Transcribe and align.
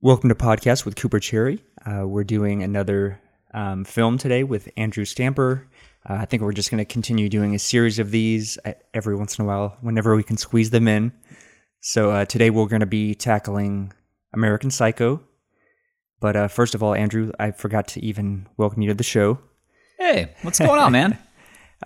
Welcome 0.00 0.28
to 0.28 0.36
Podcast 0.36 0.84
with 0.84 0.94
Cooper 0.94 1.18
Cherry. 1.18 1.60
Uh, 1.84 2.06
we're 2.06 2.22
doing 2.22 2.62
another 2.62 3.20
um, 3.52 3.84
film 3.84 4.16
today 4.16 4.44
with 4.44 4.68
Andrew 4.76 5.04
Stamper. 5.04 5.66
Uh, 6.08 6.18
I 6.20 6.24
think 6.24 6.40
we're 6.40 6.52
just 6.52 6.70
going 6.70 6.78
to 6.78 6.84
continue 6.84 7.28
doing 7.28 7.56
a 7.56 7.58
series 7.58 7.98
of 7.98 8.12
these 8.12 8.60
uh, 8.64 8.74
every 8.94 9.16
once 9.16 9.36
in 9.36 9.44
a 9.44 9.48
while, 9.48 9.76
whenever 9.80 10.14
we 10.14 10.22
can 10.22 10.36
squeeze 10.36 10.70
them 10.70 10.86
in. 10.86 11.10
So 11.80 12.12
uh, 12.12 12.26
today 12.26 12.50
we're 12.50 12.68
going 12.68 12.78
to 12.78 12.86
be 12.86 13.16
tackling 13.16 13.92
American 14.32 14.70
Psycho. 14.70 15.20
But 16.20 16.36
uh, 16.36 16.46
first 16.46 16.76
of 16.76 16.82
all, 16.84 16.94
Andrew, 16.94 17.32
I 17.40 17.50
forgot 17.50 17.88
to 17.88 18.04
even 18.04 18.46
welcome 18.56 18.82
you 18.82 18.90
to 18.90 18.94
the 18.94 19.02
show. 19.02 19.40
Hey, 19.98 20.32
what's 20.42 20.60
going 20.60 20.78
on, 20.78 20.92
man? 20.92 21.18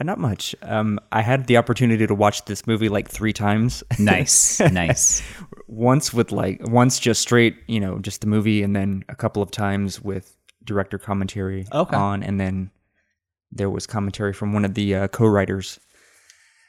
Uh, 0.01 0.05
not 0.05 0.19
much. 0.19 0.55
Um, 0.63 0.99
I 1.13 1.21
had 1.21 1.47
the 1.47 1.59
opportunity 1.59 2.07
to 2.07 2.15
watch 2.15 2.45
this 2.47 2.67
movie 2.67 2.89
like 2.89 3.09
three 3.09 3.33
times. 3.35 3.83
nice, 3.99 4.59
nice. 4.61 5.23
once 5.69 6.15
with 6.15 6.33
like 6.33 6.61
once 6.67 6.99
just 6.99 7.21
straight, 7.21 7.57
you 7.67 7.79
know, 7.81 7.99
just 7.99 8.21
the 8.23 8.27
movie, 8.27 8.63
and 8.63 8.75
then 8.75 9.05
a 9.11 9.15
couple 9.15 9.43
of 9.43 9.51
times 9.51 10.01
with 10.01 10.35
director 10.65 10.99
commentary 10.99 11.67
Okay. 11.73 11.97
on, 11.97 12.23
and 12.23 12.41
then 12.41 12.71
there 13.51 13.69
was 13.69 13.87
commentary 13.87 14.33
from 14.33 14.55
one 14.55 14.65
of 14.65 14.73
the 14.75 14.95
uh, 14.95 15.09
co-writers 15.09 15.79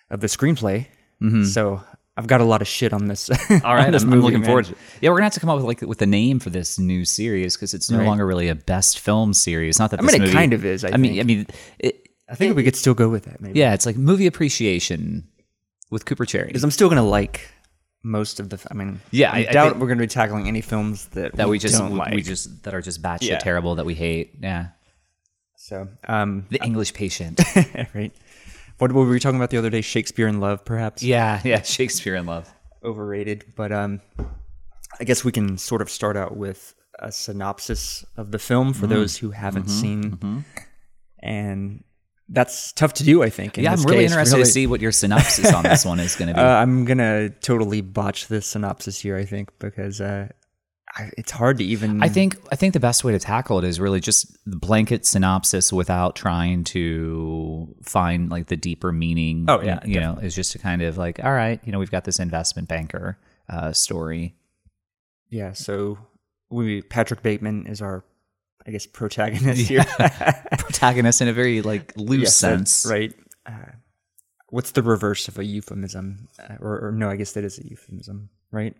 of 0.09 0.19
the 0.19 0.27
screenplay. 0.27 0.87
So 1.45 1.81
I've 2.17 2.27
got 2.27 2.41
a 2.41 2.43
lot 2.43 2.61
of 2.61 2.67
shit 2.67 2.91
on 2.91 3.07
this. 3.07 3.29
Mm-hmm. 3.29 3.65
All 3.65 3.73
right, 3.73 3.89
this 3.89 4.03
I'm, 4.03 4.09
movie, 4.09 4.17
I'm 4.19 4.23
looking 4.25 4.39
man. 4.41 4.47
forward. 4.47 4.65
to 4.65 4.71
it. 4.73 4.77
Yeah, 4.99 5.09
we're 5.11 5.15
gonna 5.15 5.27
have 5.27 5.33
to 5.35 5.39
come 5.39 5.49
up 5.49 5.55
with 5.55 5.65
like 5.65 5.79
with 5.81 6.01
a 6.01 6.05
name 6.05 6.39
for 6.39 6.49
this 6.49 6.77
new 6.77 7.05
series 7.05 7.55
because 7.55 7.73
it's 7.73 7.89
no 7.89 7.99
Right. 7.99 8.05
longer 8.07 8.25
really 8.25 8.49
a 8.49 8.55
best 8.55 8.99
film 8.99 9.33
series. 9.33 9.79
Not 9.79 9.91
that 9.91 10.01
I 10.01 10.03
mean, 10.03 10.21
it 10.21 10.33
kind 10.33 10.51
of 10.51 10.65
is, 10.65 10.83
I 10.83 10.97
mean, 10.97 11.13
think. 11.13 11.19
I 11.21 11.23
mean, 11.23 11.47
it, 11.79 12.02
I 12.29 12.35
think 12.35 12.55
we 12.55 12.63
could 12.63 12.75
still 12.75 12.93
go 12.93 13.09
with 13.09 13.25
that, 13.25 13.41
maybe. 13.41 13.59
yeah, 13.59 13.73
it's 13.73 13.85
like 13.85 13.97
movie 13.97 14.27
appreciation 14.27 15.27
with 15.91 16.05
Cooper 16.05 16.25
Cherry. 16.25 16.47
because 16.47 16.63
I'm 16.63 16.71
still 16.71 16.89
gonna 16.89 17.03
like 17.03 17.49
most 18.03 18.39
of 18.39 18.49
the. 18.49 18.65
I 18.71 18.73
mean, 18.73 18.99
Yeah, 19.11 19.31
I, 19.31 19.35
I- 19.35 19.39
I 19.39 19.43
doubt 19.51 19.69
think- 19.71 19.81
we're 19.81 19.87
gonna 19.87 19.99
be 19.99 20.07
tackling 20.07 20.47
any 20.47 20.61
films 20.61 21.07
that 21.09 21.35
that 21.35 21.49
we 21.49 21.59
just 21.59 21.77
don't 21.77 21.91
we, 21.93 21.99
like. 21.99 22.13
we 22.13 22.21
just 22.21 22.63
that 22.63 22.73
are 22.73 22.81
just 22.81 23.01
batshit 23.01 23.29
Yeah. 23.29 23.37
terrible 23.39 23.75
that 23.75 23.85
we 23.85 23.93
hate. 23.93 24.35
Yeah, 24.41 24.67
so 25.57 25.87
um, 26.07 26.45
the 26.49 26.63
English 26.63 26.93
Patient. 26.93 27.39
right. 27.93 28.11
What 28.79 28.91
were 28.91 29.07
we 29.07 29.19
talking 29.19 29.37
about 29.37 29.49
the 29.51 29.57
other 29.57 29.69
day? 29.69 29.81
Shakespeare 29.81 30.27
in 30.27 30.39
Love, 30.39 30.65
perhaps. 30.65 31.03
yeah, 31.03 31.39
yeah, 31.43 31.61
Shakespeare 31.77 32.15
in 32.15 32.25
Love. 32.25 32.51
overrated. 32.83 33.45
But 33.55 33.71
um, 33.71 34.01
I 34.99 35.03
guess 35.03 35.23
we 35.23 35.31
can 35.31 35.57
sort 35.57 35.81
of 35.81 35.89
start 35.89 36.17
out 36.17 36.35
with 36.35 36.73
a 36.99 37.11
synopsis 37.11 38.03
of 38.17 38.31
the 38.31 38.39
film 38.39 38.69
Mm-hmm. 38.71 38.79
for 38.79 38.87
those 38.87 39.17
who 39.17 39.31
haven't 39.31 39.67
seen, 39.69 40.43
and 41.19 41.83
that's 42.33 42.73
tough 42.73 42.93
to 42.95 43.03
do. 43.03 43.23
I 43.23 43.29
think. 43.29 43.57
in 43.57 43.63
Yeah, 43.63 43.73
I'm 43.73 43.83
really 43.83 44.03
case, 44.03 44.11
interested 44.11 44.35
really. 44.35 44.45
to 44.45 44.51
see 44.51 44.67
what 44.67 44.81
your 44.81 44.91
synopsis 44.91 45.53
on 45.53 45.63
this 45.63 45.85
one 45.85 45.99
is 45.99 46.15
going 46.15 46.27
to 46.29 46.33
be. 46.33 46.39
Uh, 46.43 46.45
I'm 46.45 46.83
gonna 46.83 47.29
totally 47.29 47.81
botch 47.81 48.27
this 48.27 48.45
synopsis 48.45 48.99
here. 48.99 49.15
I 49.15 49.23
think 49.23 49.51
because 49.59 50.01
uh, 50.01 50.27
I, 50.95 51.09
it's 51.17 51.31
hard 51.31 51.57
to 51.59 51.63
even. 51.63 52.03
I 52.03 52.09
think 52.09 52.37
I 52.51 52.55
think 52.55 52.73
the 52.73 52.79
best 52.79 53.03
way 53.03 53.13
to 53.13 53.19
tackle 53.19 53.59
it 53.59 53.63
is 53.63 53.79
really 53.79 53.99
just 53.99 54.37
the 54.45 54.57
blanket 54.57 55.05
synopsis 55.05 55.71
without 55.71 56.15
trying 56.15 56.63
to 56.65 57.73
find 57.83 58.29
like 58.29 58.47
the 58.47 58.57
deeper 58.57 58.91
meaning. 58.91 59.45
Oh, 59.47 59.61
yeah, 59.61 59.79
you 59.85 59.99
know, 59.99 60.17
is 60.21 60.35
just 60.35 60.51
to 60.51 60.59
kind 60.59 60.81
of 60.81 60.97
like, 60.97 61.23
all 61.23 61.31
right, 61.33 61.59
you 61.63 61.71
know, 61.71 61.79
we've 61.79 61.91
got 61.91 62.03
this 62.03 62.19
investment 62.19 62.67
banker 62.67 63.17
uh, 63.49 63.71
story. 63.71 64.35
Yeah. 65.29 65.53
So 65.53 65.97
we 66.49 66.81
Patrick 66.83 67.23
Bateman 67.23 67.65
is 67.65 67.81
our, 67.81 68.03
I 68.65 68.71
guess, 68.71 68.85
protagonist 68.85 69.67
here. 69.67 69.83
Protagonist 70.57 71.21
in 71.21 71.27
a 71.27 71.33
very 71.33 71.61
like 71.61 71.93
loose 71.97 72.23
Yes, 72.23 72.35
sense, 72.35 72.85
right? 72.89 73.13
Uh, 73.45 73.71
what's 74.49 74.71
the 74.71 74.81
reverse 74.81 75.27
of 75.27 75.37
a 75.37 75.43
euphemism? 75.43 76.27
Uh, 76.39 76.55
or, 76.61 76.87
or 76.87 76.91
no, 76.91 77.09
I 77.09 77.15
guess 77.15 77.33
that 77.33 77.43
is 77.43 77.59
a 77.59 77.67
euphemism, 77.67 78.29
right? 78.51 78.75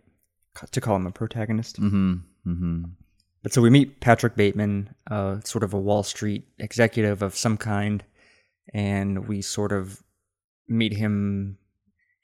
To 0.71 0.81
call 0.81 0.95
him 0.95 1.07
a 1.07 1.11
protagonist. 1.11 1.81
Mm-hmm. 1.81 2.13
Mm-hmm. 2.47 2.83
But 3.41 3.51
so 3.51 3.61
we 3.61 3.69
meet 3.69 3.99
Patrick 3.99 4.35
Bateman, 4.35 4.93
uh, 5.11 5.41
sort 5.43 5.63
of 5.63 5.73
a 5.73 5.79
Wall 5.79 6.03
Street 6.03 6.47
executive 6.59 7.21
of 7.21 7.35
some 7.35 7.57
kind, 7.57 8.03
and 8.73 9.27
we 9.27 9.41
sort 9.41 9.73
of 9.73 10.01
meet 10.67 10.93
him 10.93 11.57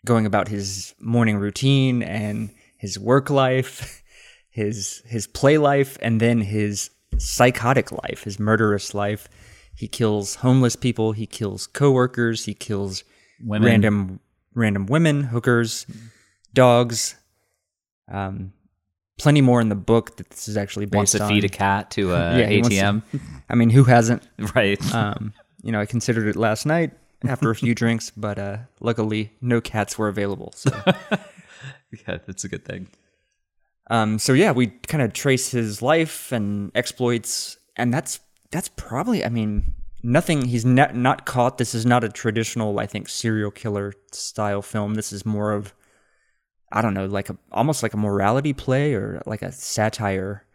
going 0.05 0.25
about 0.25 0.47
his 0.47 0.93
morning 0.99 1.37
routine 1.37 2.01
and 2.03 2.51
his 2.77 2.97
work 2.97 3.29
life, 3.29 4.01
his 4.49 5.01
his 5.05 5.27
play 5.27 5.57
life, 5.57 5.97
and 6.01 6.21
then 6.21 6.39
his 6.39 6.89
psychotic 7.17 7.91
life, 7.91 8.23
his 8.23 8.39
murderous 8.39 8.93
life. 8.93 9.27
He 9.75 9.87
kills 9.87 10.35
homeless 10.35 10.75
people. 10.75 11.13
He 11.13 11.25
kills 11.25 11.67
coworkers. 11.67 12.45
He 12.45 12.53
kills 12.53 13.03
Women. 13.43 13.65
random 13.65 14.19
random 14.53 14.85
women, 14.87 15.23
hookers, 15.23 15.85
dogs. 16.53 17.15
Um, 18.11 18.51
plenty 19.17 19.41
more 19.41 19.61
in 19.61 19.69
the 19.69 19.75
book 19.75 20.17
that 20.17 20.29
this 20.31 20.47
is 20.47 20.57
actually 20.57 20.85
based 20.85 20.95
Wants 20.97 21.11
to 21.13 21.23
on. 21.23 21.29
feed 21.29 21.43
a 21.45 21.49
cat 21.49 21.91
to 21.91 22.11
a 22.15 22.37
Yeah, 22.39 22.49
wants 22.61 22.69
to- 22.69 22.75
ATM, 22.75 23.03
I 23.49 23.55
mean, 23.55 23.69
who 23.69 23.83
hasn't? 23.85 24.27
right? 24.55 24.93
Um, 24.93 25.33
you 25.61 25.71
know, 25.71 25.79
I 25.79 25.85
considered 25.85 26.27
it 26.27 26.35
last 26.35 26.65
night 26.65 26.91
after 27.25 27.49
a 27.49 27.55
few 27.55 27.75
drinks, 27.75 28.11
but 28.15 28.39
uh, 28.39 28.57
luckily 28.81 29.31
no 29.41 29.61
cats 29.61 29.97
were 29.97 30.07
available. 30.07 30.51
So, 30.55 30.71
yeah, 30.85 32.17
that's 32.25 32.43
a 32.43 32.47
good 32.49 32.65
thing. 32.65 32.87
Um, 33.89 34.19
so 34.19 34.33
yeah, 34.33 34.51
we 34.51 34.67
kind 34.67 35.01
of 35.01 35.13
trace 35.13 35.51
his 35.51 35.81
life 35.81 36.31
and 36.31 36.71
exploits, 36.75 37.57
and 37.75 37.93
that's 37.93 38.19
that's 38.51 38.69
probably, 38.69 39.23
I 39.23 39.29
mean, 39.29 39.73
nothing. 40.03 40.45
He's 40.45 40.65
not 40.65 40.95
not 40.95 41.25
caught. 41.25 41.57
This 41.57 41.73
is 41.73 41.85
not 41.85 42.03
a 42.03 42.09
traditional, 42.09 42.79
I 42.79 42.85
think, 42.85 43.09
serial 43.09 43.51
killer 43.51 43.93
style 44.11 44.61
film. 44.61 44.95
This 44.95 45.11
is 45.11 45.25
more 45.25 45.53
of, 45.53 45.73
I 46.71 46.81
don't 46.81 46.93
know, 46.93 47.05
like 47.05 47.29
a 47.29 47.37
almost 47.51 47.81
like 47.81 47.93
a 47.93 47.97
morality 47.97 48.53
play 48.53 48.93
or 48.93 49.21
like 49.25 49.41
a 49.41 49.51
satire. 49.51 50.45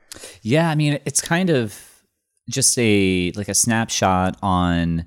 Yeah, 0.42 0.70
I 0.70 0.74
mean, 0.74 1.00
it's 1.04 1.20
kind 1.20 1.50
of 1.50 1.76
just 2.48 2.78
a 2.78 3.32
like 3.34 3.48
a 3.48 3.54
snapshot 3.54 4.36
on 4.42 5.06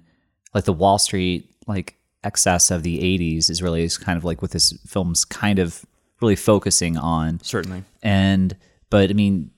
like 0.54 0.66
the 0.66 0.74
Wall 0.74 0.98
Street 0.98 1.54
like 1.68 1.96
excess 2.24 2.72
of 2.72 2.84
the 2.84 2.98
80s 3.00 3.50
is 3.50 3.62
really 3.62 3.88
kind 3.90 4.18
of 4.18 4.26
like 4.26 4.42
what 4.42 4.52
this 4.52 4.74
film's 4.86 5.24
kind 5.24 5.60
of 5.60 5.86
really 6.22 6.36
focusing 6.36 6.98
on. 6.98 7.40
Certainly. 7.42 7.84
And 8.02 8.56
but 8.90 9.10
I 9.10 9.14
mean 9.14 9.52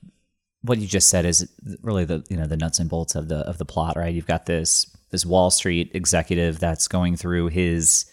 what 0.62 0.78
you 0.78 0.86
just 0.86 1.08
said 1.08 1.24
is 1.24 1.50
really 1.82 2.04
the 2.04 2.24
you 2.28 2.36
know 2.36 2.46
the 2.46 2.56
nuts 2.56 2.78
and 2.78 2.90
bolts 2.90 3.14
of 3.14 3.28
the 3.28 3.38
of 3.38 3.58
the 3.58 3.64
plot, 3.64 3.96
right? 3.96 4.14
You've 4.14 4.26
got 4.26 4.46
this 4.46 4.94
this 5.10 5.26
Wall 5.26 5.50
Street 5.50 5.90
executive 5.94 6.60
that's 6.60 6.88
going 6.88 7.16
through 7.16 7.48
his 7.48 8.06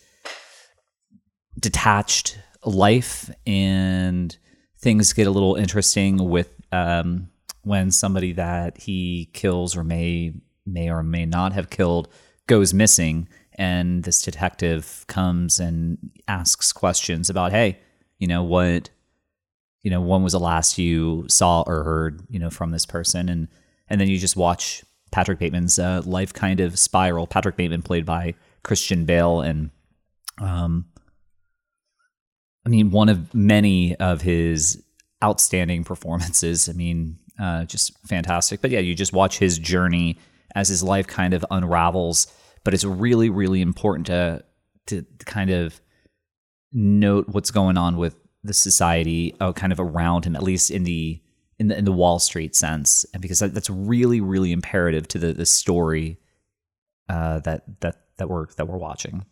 detached 1.60 2.40
life 2.66 3.30
and 3.46 4.38
things 4.80 5.14
get 5.14 5.28
a 5.28 5.32
little 5.32 5.56
interesting 5.56 6.30
with 6.30 6.54
um, 6.72 7.30
when 7.64 7.92
somebody 7.92 8.34
that 8.34 8.78
he 8.78 9.30
kills 9.34 9.76
or 9.76 9.84
may 9.84 10.34
may 10.66 10.90
or 10.90 11.04
may 11.04 11.26
not 11.26 11.54
have 11.54 11.70
killed 11.70 12.08
goes 12.48 12.74
missing 12.74 13.28
and 13.54 14.04
this 14.04 14.22
detective 14.22 15.06
comes 15.08 15.60
and 15.60 15.98
asks 16.28 16.72
questions 16.72 17.30
about 17.30 17.52
hey 17.52 17.80
you 18.20 18.28
know 18.28 18.44
what 18.44 18.90
you 19.84 19.92
know 19.92 20.02
when 20.02 20.24
was 20.24 20.34
the 20.34 20.40
last 20.40 20.78
you 20.78 21.26
saw 21.28 21.64
or 21.68 21.84
heard 21.84 22.22
you 22.30 22.40
know 22.40 22.50
from 22.50 22.72
this 22.72 22.86
person 22.86 23.30
and 23.30 23.48
and 23.90 24.02
then 24.02 24.08
you 24.08 24.18
just 24.18 24.36
watch 24.36 24.84
patrick 25.12 25.40
bateman's 25.40 25.80
uh, 25.80 26.02
life 26.06 26.34
kind 26.34 26.60
of 26.60 26.78
spiral 26.78 27.28
patrick 27.28 27.56
bateman 27.56 27.82
played 27.82 28.06
by 28.06 28.34
christian 28.64 29.06
bale 29.06 29.42
and 29.42 29.70
um 30.42 30.86
I 32.68 32.70
mean, 32.70 32.92
one 32.92 33.08
of 33.08 33.34
many 33.34 33.96
of 33.96 34.20
his 34.20 34.84
outstanding 35.24 35.86
performances. 35.86 36.68
I 36.68 36.74
mean, 36.74 37.18
uh, 37.40 37.64
just 37.64 37.98
fantastic. 38.06 38.60
But 38.60 38.72
yeah, 38.72 38.80
you 38.80 38.94
just 38.94 39.14
watch 39.14 39.40
his 39.40 39.58
journey 39.58 40.18
as 40.54 40.68
his 40.68 40.84
life 40.84 41.08
kind 41.08 41.34
of 41.34 41.46
unravels. 41.50 42.28
But 42.66 42.74
it's 42.74 42.84
really, 42.84 43.30
really 43.30 43.62
important 43.62 44.08
to 44.08 44.44
to 44.88 45.06
kind 45.26 45.50
of 45.50 45.80
note 46.80 47.28
what's 47.30 47.50
going 47.52 47.76
on 47.78 47.98
with 47.98 48.16
the 48.44 48.54
society, 48.54 49.36
uh, 49.40 49.52
kind 49.52 49.74
of 49.74 49.80
around 49.80 50.26
him, 50.26 50.36
at 50.36 50.44
least 50.44 50.70
in 50.72 50.84
the 50.84 51.20
in 51.60 51.70
the 51.70 51.78
in 51.78 51.86
the 51.86 51.92
Wall 51.92 52.20
Street 52.20 52.56
sense, 52.56 53.06
and 53.14 53.22
because 53.22 53.40
that, 53.40 53.54
that's 53.54 53.70
really, 53.70 54.22
really 54.22 54.52
imperative 54.52 55.08
to 55.10 55.18
the 55.20 55.34
the 55.34 55.46
story 55.46 56.20
uh, 57.10 57.40
that 57.40 57.64
that 57.82 57.96
that 58.18 58.30
we're 58.30 58.46
that 58.58 58.68
we're 58.68 58.78
watching. 58.78 59.26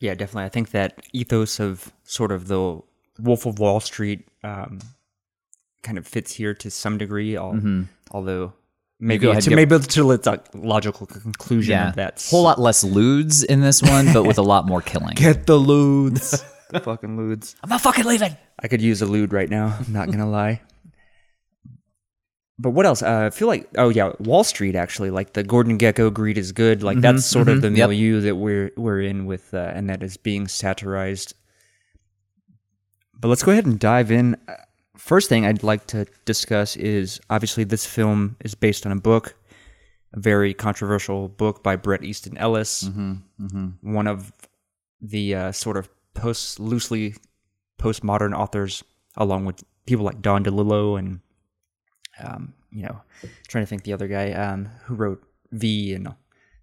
Yeah, 0.00 0.14
definitely. 0.14 0.44
I 0.44 0.48
think 0.50 0.70
that 0.72 1.00
ethos 1.12 1.60
of 1.60 1.92
sort 2.04 2.32
of 2.32 2.48
the 2.48 2.80
Wolf 3.20 3.46
of 3.46 3.58
Wall 3.58 3.80
Street 3.80 4.28
um, 4.42 4.80
kind 5.82 5.96
of 5.98 6.06
fits 6.06 6.32
here 6.34 6.52
to 6.54 6.70
some 6.70 6.98
degree. 6.98 7.36
Al- 7.36 7.84
Although 8.10 8.52
maybe 9.00 9.32
to 9.32 9.50
maybe 9.54 9.78
to 9.78 10.10
its 10.10 10.26
a 10.26 10.42
logical 10.52 11.06
conclusion 11.06 11.72
Yeah, 11.72 11.88
of 11.90 11.94
that. 11.96 12.26
whole 12.28 12.42
lot 12.42 12.58
less 12.60 12.82
ludes 12.84 13.44
in 13.44 13.60
this 13.60 13.82
one, 13.82 14.12
but 14.12 14.24
with 14.24 14.38
a 14.38 14.42
lot 14.42 14.66
more 14.66 14.82
killing. 14.82 15.14
Get 15.16 15.46
the 15.46 15.58
ludes, 15.58 16.30
the 16.32 16.44
fucking 16.82 17.16
ludes. 17.16 17.54
I'm 17.62 17.70
not 17.70 17.80
fucking 17.80 18.04
leaving. 18.04 18.36
I 18.58 18.68
could 18.68 18.82
use 18.82 19.02
a 19.02 19.06
lude 19.06 19.32
right 19.32 19.48
now. 19.48 19.76
I'm 19.78 19.92
not 19.92 20.10
gonna 20.10 20.28
lie. 20.28 20.60
But 22.58 22.70
what 22.70 22.86
else? 22.86 23.02
Uh, 23.02 23.26
I 23.26 23.30
feel 23.30 23.48
like 23.48 23.68
oh 23.76 23.90
yeah, 23.90 24.12
Wall 24.18 24.42
Street 24.44 24.74
actually 24.74 25.10
like 25.10 25.34
the 25.34 25.42
Gordon 25.42 25.78
Gekko 25.78 26.12
greed 26.12 26.38
is 26.38 26.52
good. 26.52 26.82
Like 26.82 27.00
that's 27.00 27.26
sort 27.26 27.48
of 27.48 27.60
the 27.60 27.68
yep. 27.68 27.90
milieu 27.90 28.20
that 28.22 28.36
we're 28.36 28.72
we're 28.76 29.00
in 29.00 29.26
with, 29.26 29.52
uh, 29.52 29.72
and 29.74 29.90
that 29.90 30.02
is 30.02 30.16
being 30.16 30.48
satirized. 30.48 31.34
But 33.18 33.28
let's 33.28 33.42
go 33.42 33.52
ahead 33.52 33.66
and 33.66 33.78
dive 33.78 34.10
in. 34.10 34.36
Uh, 34.48 34.54
first 34.96 35.28
thing 35.28 35.44
I'd 35.44 35.62
like 35.62 35.86
to 35.88 36.06
discuss 36.24 36.76
is 36.76 37.20
obviously 37.28 37.64
this 37.64 37.84
film 37.84 38.36
is 38.40 38.54
based 38.54 38.86
on 38.86 38.92
a 38.92 39.00
book, 39.00 39.36
a 40.14 40.20
very 40.20 40.54
controversial 40.54 41.28
book 41.28 41.62
by 41.62 41.76
Bret 41.76 42.02
Easton 42.02 42.38
Ellis, 42.38 42.88
one 43.82 44.06
of 44.06 44.32
the 45.02 45.34
uh, 45.34 45.52
sort 45.52 45.76
of 45.76 45.90
post 46.16 46.58
loosely 46.58 47.14
postmodern 47.78 48.36
authors, 48.36 48.82
along 49.16 49.44
with 49.44 49.62
people 49.86 50.04
like 50.04 50.20
Don 50.22 50.44
DeLillo 50.44 50.98
and 50.98 51.20
um, 52.22 52.54
you 52.72 52.82
know, 52.82 53.00
trying 53.48 53.62
to 53.64 53.68
think 53.68 53.84
the 53.84 53.92
other 53.92 54.08
guy 54.08 54.32
um, 54.32 54.66
who 54.84 54.94
wrote 54.94 55.22
V 55.52 55.94
and 55.94 56.14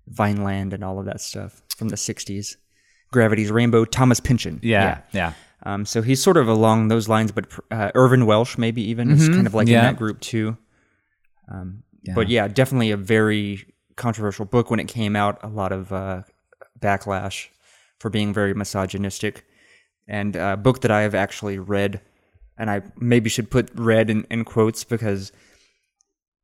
Vineland 0.08 0.74
and 0.74 0.84
all 0.84 1.00
of 1.00 1.06
that 1.06 1.22
stuff 1.22 1.62
from 1.78 1.90
the 1.90 1.96
'60s. 1.96 2.58
Gravity's 3.12 3.52
Rainbow, 3.52 3.86
Thomas 3.86 4.20
Pynchon. 4.20 4.60
Yeah, 4.64 5.02
yeah. 5.12 5.34
Um, 5.66 5.86
so 5.86 6.02
he's 6.02 6.22
sort 6.22 6.36
of 6.38 6.48
along 6.48 6.88
those 6.90 7.08
lines, 7.08 7.32
but 7.32 7.46
uh, 7.72 7.92
Irvine 7.96 8.26
Welsh 8.26 8.58
maybe 8.58 8.82
even 8.90 9.12
is 9.12 9.30
kind 9.30 9.48
of 9.48 9.54
like 9.54 9.68
Yeah. 9.68 9.80
in 9.80 9.84
that 9.94 9.98
group 9.98 10.20
too. 10.20 10.58
Um, 11.48 11.84
But 12.16 12.28
yeah, 12.28 12.48
definitely 12.50 12.92
a 12.92 12.98
very 12.98 13.66
controversial 13.96 14.44
book 14.46 14.70
when 14.70 14.80
it 14.82 14.88
came 14.90 15.16
out. 15.16 15.40
A 15.44 15.48
lot 15.48 15.72
of 15.72 15.94
uh, 15.94 16.24
backlash 16.80 17.48
for 18.04 18.10
being 18.10 18.34
very 18.34 18.54
misogynistic, 18.54 19.46
and 20.10 20.36
a 20.36 20.58
book 20.58 20.82
that 20.82 20.92
I 20.92 21.04
have 21.04 21.16
actually 21.16 21.58
read, 21.58 22.02
and 22.58 22.70
I 22.70 22.82
maybe 23.00 23.30
should 23.30 23.50
put 23.50 23.72
"read" 23.76 24.10
in, 24.10 24.28
in 24.30 24.44
quotes 24.44 24.84
because 24.84 25.32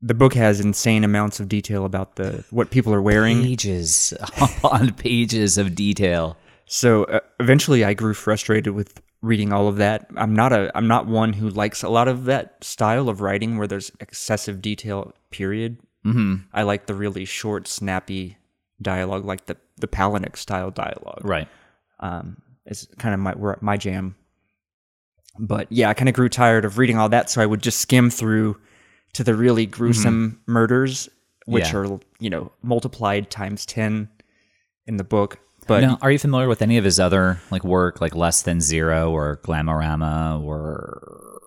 the 0.02 0.14
book 0.14 0.36
has 0.36 0.62
insane 0.62 1.04
amounts 1.04 1.42
of 1.42 1.50
detail 1.50 1.84
about 1.84 2.16
the 2.16 2.46
what 2.50 2.72
people 2.72 2.94
are 2.94 3.02
wearing. 3.02 3.44
pages 3.44 4.14
on 4.64 4.94
pages 4.94 5.58
of 5.58 5.76
detail. 5.76 6.38
So 6.66 7.04
uh, 7.04 7.20
eventually, 7.42 7.84
I 7.84 7.94
grew 7.94 8.14
frustrated 8.14 8.74
with 8.74 9.02
reading 9.22 9.52
all 9.52 9.68
of 9.68 9.76
that. 9.76 10.10
I'm 10.16 10.34
not 10.34 10.54
a 10.54 10.72
I'm 10.74 10.88
not 10.88 11.08
one 11.08 11.34
who 11.34 11.50
likes 11.50 11.84
a 11.84 11.90
lot 11.90 12.08
of 12.08 12.24
that 12.24 12.64
style 12.64 13.10
of 13.10 13.20
writing 13.20 13.58
where 13.58 13.68
there's 13.68 13.92
excessive 14.00 14.62
detail. 14.62 15.12
Period. 15.30 15.78
Mm-hmm. 16.06 16.36
I 16.54 16.64
like 16.64 16.86
the 16.86 16.96
really 16.96 17.26
short, 17.26 17.68
snappy 17.68 18.38
dialogue, 18.82 19.26
like 19.26 19.48
the 19.48 19.58
the 19.82 19.88
Palahniuk 19.88 20.38
style 20.38 20.72
dialogue. 20.72 21.22
Right. 21.24 21.48
Um, 22.00 22.42
is 22.66 22.88
kind 22.98 23.14
of 23.14 23.20
my 23.20 23.56
my 23.62 23.78
jam. 23.78 24.16
But 25.38 25.68
yeah, 25.72 25.90
I 25.90 25.94
kind 25.94 26.10
of 26.10 26.16
grew 26.16 26.30
tired 26.30 26.66
of 26.66 26.78
reading 26.78 26.98
all 26.98 27.10
that, 27.10 27.30
so 27.30 27.42
I 27.42 27.46
would 27.46 27.62
just 27.62 27.80
skim 27.80 28.10
through 28.10 28.58
to 29.14 29.24
the 29.24 29.34
really 29.36 29.66
gruesome 29.66 30.42
murders, 30.48 31.10
which 31.46 31.66
Mm-hmm. 31.66 31.86
Yeah. 31.86 31.92
are 31.96 32.00
you 32.20 32.30
know 32.30 32.52
multiplied 32.62 33.30
times 33.30 33.66
ten 33.66 34.10
in 34.86 34.98
the 34.98 35.04
book. 35.04 35.40
But 35.68 35.82
now, 35.82 35.98
are 36.02 36.12
you 36.12 36.18
familiar 36.20 36.48
with 36.48 36.62
any 36.64 36.78
of 36.78 36.84
his 36.84 37.00
other 37.00 37.40
like 37.52 37.64
work, 37.64 38.02
like 38.02 38.16
Less 38.16 38.42
Than 38.42 38.60
Zero 38.60 39.12
or 39.12 39.38
Glamorama 39.44 40.42
or 40.44 41.40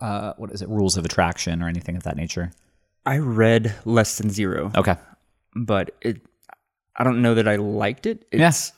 uh, 0.00 0.32
what 0.36 0.50
is 0.50 0.60
it, 0.60 0.68
Rules 0.68 0.96
of 0.96 1.04
Attraction 1.04 1.62
or 1.62 1.68
anything 1.68 1.96
of 1.96 2.02
that 2.02 2.16
nature? 2.16 2.50
I 3.06 3.18
read 3.18 3.74
Less 3.84 4.18
Than 4.18 4.28
Zero, 4.30 4.72
Okay. 4.76 4.96
but 5.54 5.94
it 6.02 6.20
I 7.00 7.04
don't 7.04 7.22
know 7.22 7.34
that 7.34 7.48
I 7.48 7.56
liked 7.56 8.04
it. 8.06 8.26
It's 8.30 8.72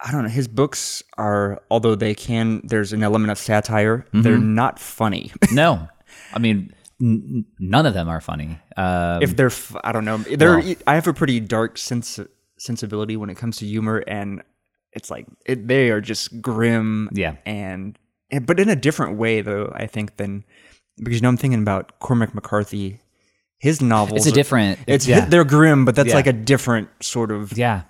I 0.00 0.12
don't 0.12 0.22
know. 0.24 0.28
His 0.28 0.48
books 0.48 1.02
are 1.16 1.62
although 1.70 1.94
they 1.94 2.14
can 2.14 2.60
there's 2.64 2.92
an 2.92 3.02
element 3.02 3.30
of 3.30 3.38
satire, 3.38 4.06
they're 4.12 4.36
not 4.38 4.78
funny. 4.78 5.32
No, 5.52 5.88
I 6.34 6.38
mean 6.38 6.74
n- 7.00 7.46
none 7.58 7.86
of 7.86 7.94
them 7.94 8.08
are 8.08 8.20
funny. 8.20 8.58
Uh, 8.76 9.18
if 9.22 9.34
they're 9.36 9.46
f- 9.46 9.74
I 9.82 9.92
don't 9.92 10.04
know. 10.04 10.18
They're 10.18 10.62
I 10.86 10.94
have 10.94 11.06
a 11.08 11.14
pretty 11.14 11.40
dark 11.40 11.78
sense 11.78 12.20
sensibility 12.58 13.16
when 13.16 13.30
it 13.30 13.36
comes 13.36 13.56
to 13.58 13.66
humor 13.66 14.04
and 14.06 14.42
it's 14.92 15.10
like 15.10 15.26
it, 15.46 15.66
they 15.66 15.90
are 15.90 16.00
just 16.00 16.40
grim 16.42 17.08
Yeah. 17.12 17.36
and 17.46 17.98
and- 18.30 18.46
but 18.46 18.60
in 18.60 18.68
a 18.68 18.76
different 18.76 19.16
way 19.16 19.40
though, 19.42 19.72
I 19.74 19.86
think 19.86 20.16
than 20.18 20.44
because 20.98 21.14
you 21.16 21.22
know 21.22 21.28
I'm 21.28 21.36
thinking 21.38 21.62
about 21.62 21.98
Cormac 22.00 22.34
McCarthy 22.34 23.00
his 23.58 23.80
novels 23.80 24.18
it's 24.18 24.26
a 24.26 24.30
are- 24.30 24.34
different. 24.34 24.78
it's 24.86 25.06
yeah, 25.06 25.24
they're 25.26 25.44
grim 25.44 25.84
but 25.84 25.94
that's 25.96 26.10
Yeah. 26.10 26.14
like 26.16 26.26
a 26.26 26.32
different 26.32 26.88
sort 27.00 27.30
of 27.30 27.56
yeah. 27.56 27.82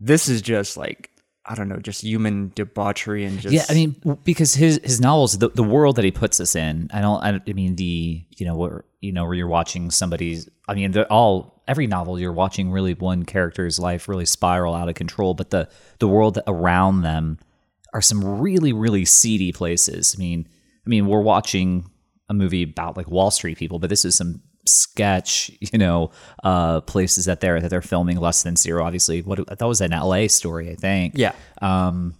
this 0.00 0.28
is 0.28 0.42
just 0.42 0.76
like 0.76 1.10
I 1.46 1.54
don't 1.54 1.68
know, 1.68 1.76
just 1.76 2.00
human 2.02 2.52
debauchery 2.54 3.22
and 3.26 3.38
just 3.38 3.52
Yeah, 3.52 3.66
I 3.68 3.74
mean, 3.74 3.96
because 4.24 4.54
his 4.54 4.80
his 4.82 4.98
novels, 4.98 5.36
the, 5.36 5.50
the 5.50 5.62
world 5.62 5.96
that 5.96 6.04
he 6.06 6.10
puts 6.10 6.40
us 6.40 6.56
in, 6.56 6.88
I 6.90 7.02
don't, 7.02 7.22
I, 7.22 7.38
I 7.46 7.52
mean, 7.52 7.76
the 7.76 8.24
you 8.30 8.46
know 8.46 8.56
where 8.56 8.84
you 9.02 9.12
know 9.12 9.26
where 9.26 9.34
you're 9.34 9.46
watching 9.46 9.90
somebody's. 9.90 10.48
I 10.68 10.74
mean, 10.74 10.92
they're 10.92 11.12
all 11.12 11.62
every 11.68 11.86
novel 11.86 12.18
you're 12.18 12.32
watching 12.32 12.70
really 12.70 12.94
one 12.94 13.24
character's 13.26 13.78
life 13.78 14.08
really 14.08 14.24
spiral 14.24 14.74
out 14.74 14.88
of 14.88 14.94
control, 14.94 15.34
but 15.34 15.50
the 15.50 15.68
the 15.98 16.08
world 16.08 16.38
around 16.46 17.02
them 17.02 17.38
are 17.92 18.00
some 18.00 18.40
really 18.40 18.72
really 18.72 19.04
seedy 19.04 19.52
places. 19.52 20.14
I 20.16 20.18
mean, 20.18 20.48
I 20.86 20.88
mean, 20.88 21.06
we're 21.08 21.20
watching 21.20 21.90
a 22.30 22.32
movie 22.32 22.62
about 22.62 22.96
like 22.96 23.08
Wall 23.10 23.30
Street 23.30 23.58
people, 23.58 23.78
but 23.78 23.90
this 23.90 24.06
is 24.06 24.14
some 24.14 24.40
sketch, 24.66 25.50
you 25.60 25.78
know, 25.78 26.10
uh, 26.42 26.80
places 26.82 27.24
that 27.26 27.40
they're 27.40 27.60
that 27.60 27.68
they're 27.70 27.82
filming 27.82 28.18
less 28.18 28.42
than 28.42 28.56
zero. 28.56 28.84
Obviously, 28.84 29.22
what 29.22 29.46
that 29.58 29.66
was 29.66 29.80
an 29.80 29.92
L.A. 29.92 30.28
story, 30.28 30.70
I 30.70 30.74
think. 30.74 31.14
yeah. 31.16 31.32
Um, 31.62 32.14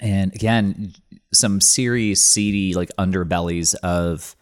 and 0.00 0.34
again, 0.34 0.92
some 1.32 1.60
serious 1.60 2.22
seedy 2.22 2.74
like 2.74 2.90
underbellies 2.98 3.74
of 3.76 4.34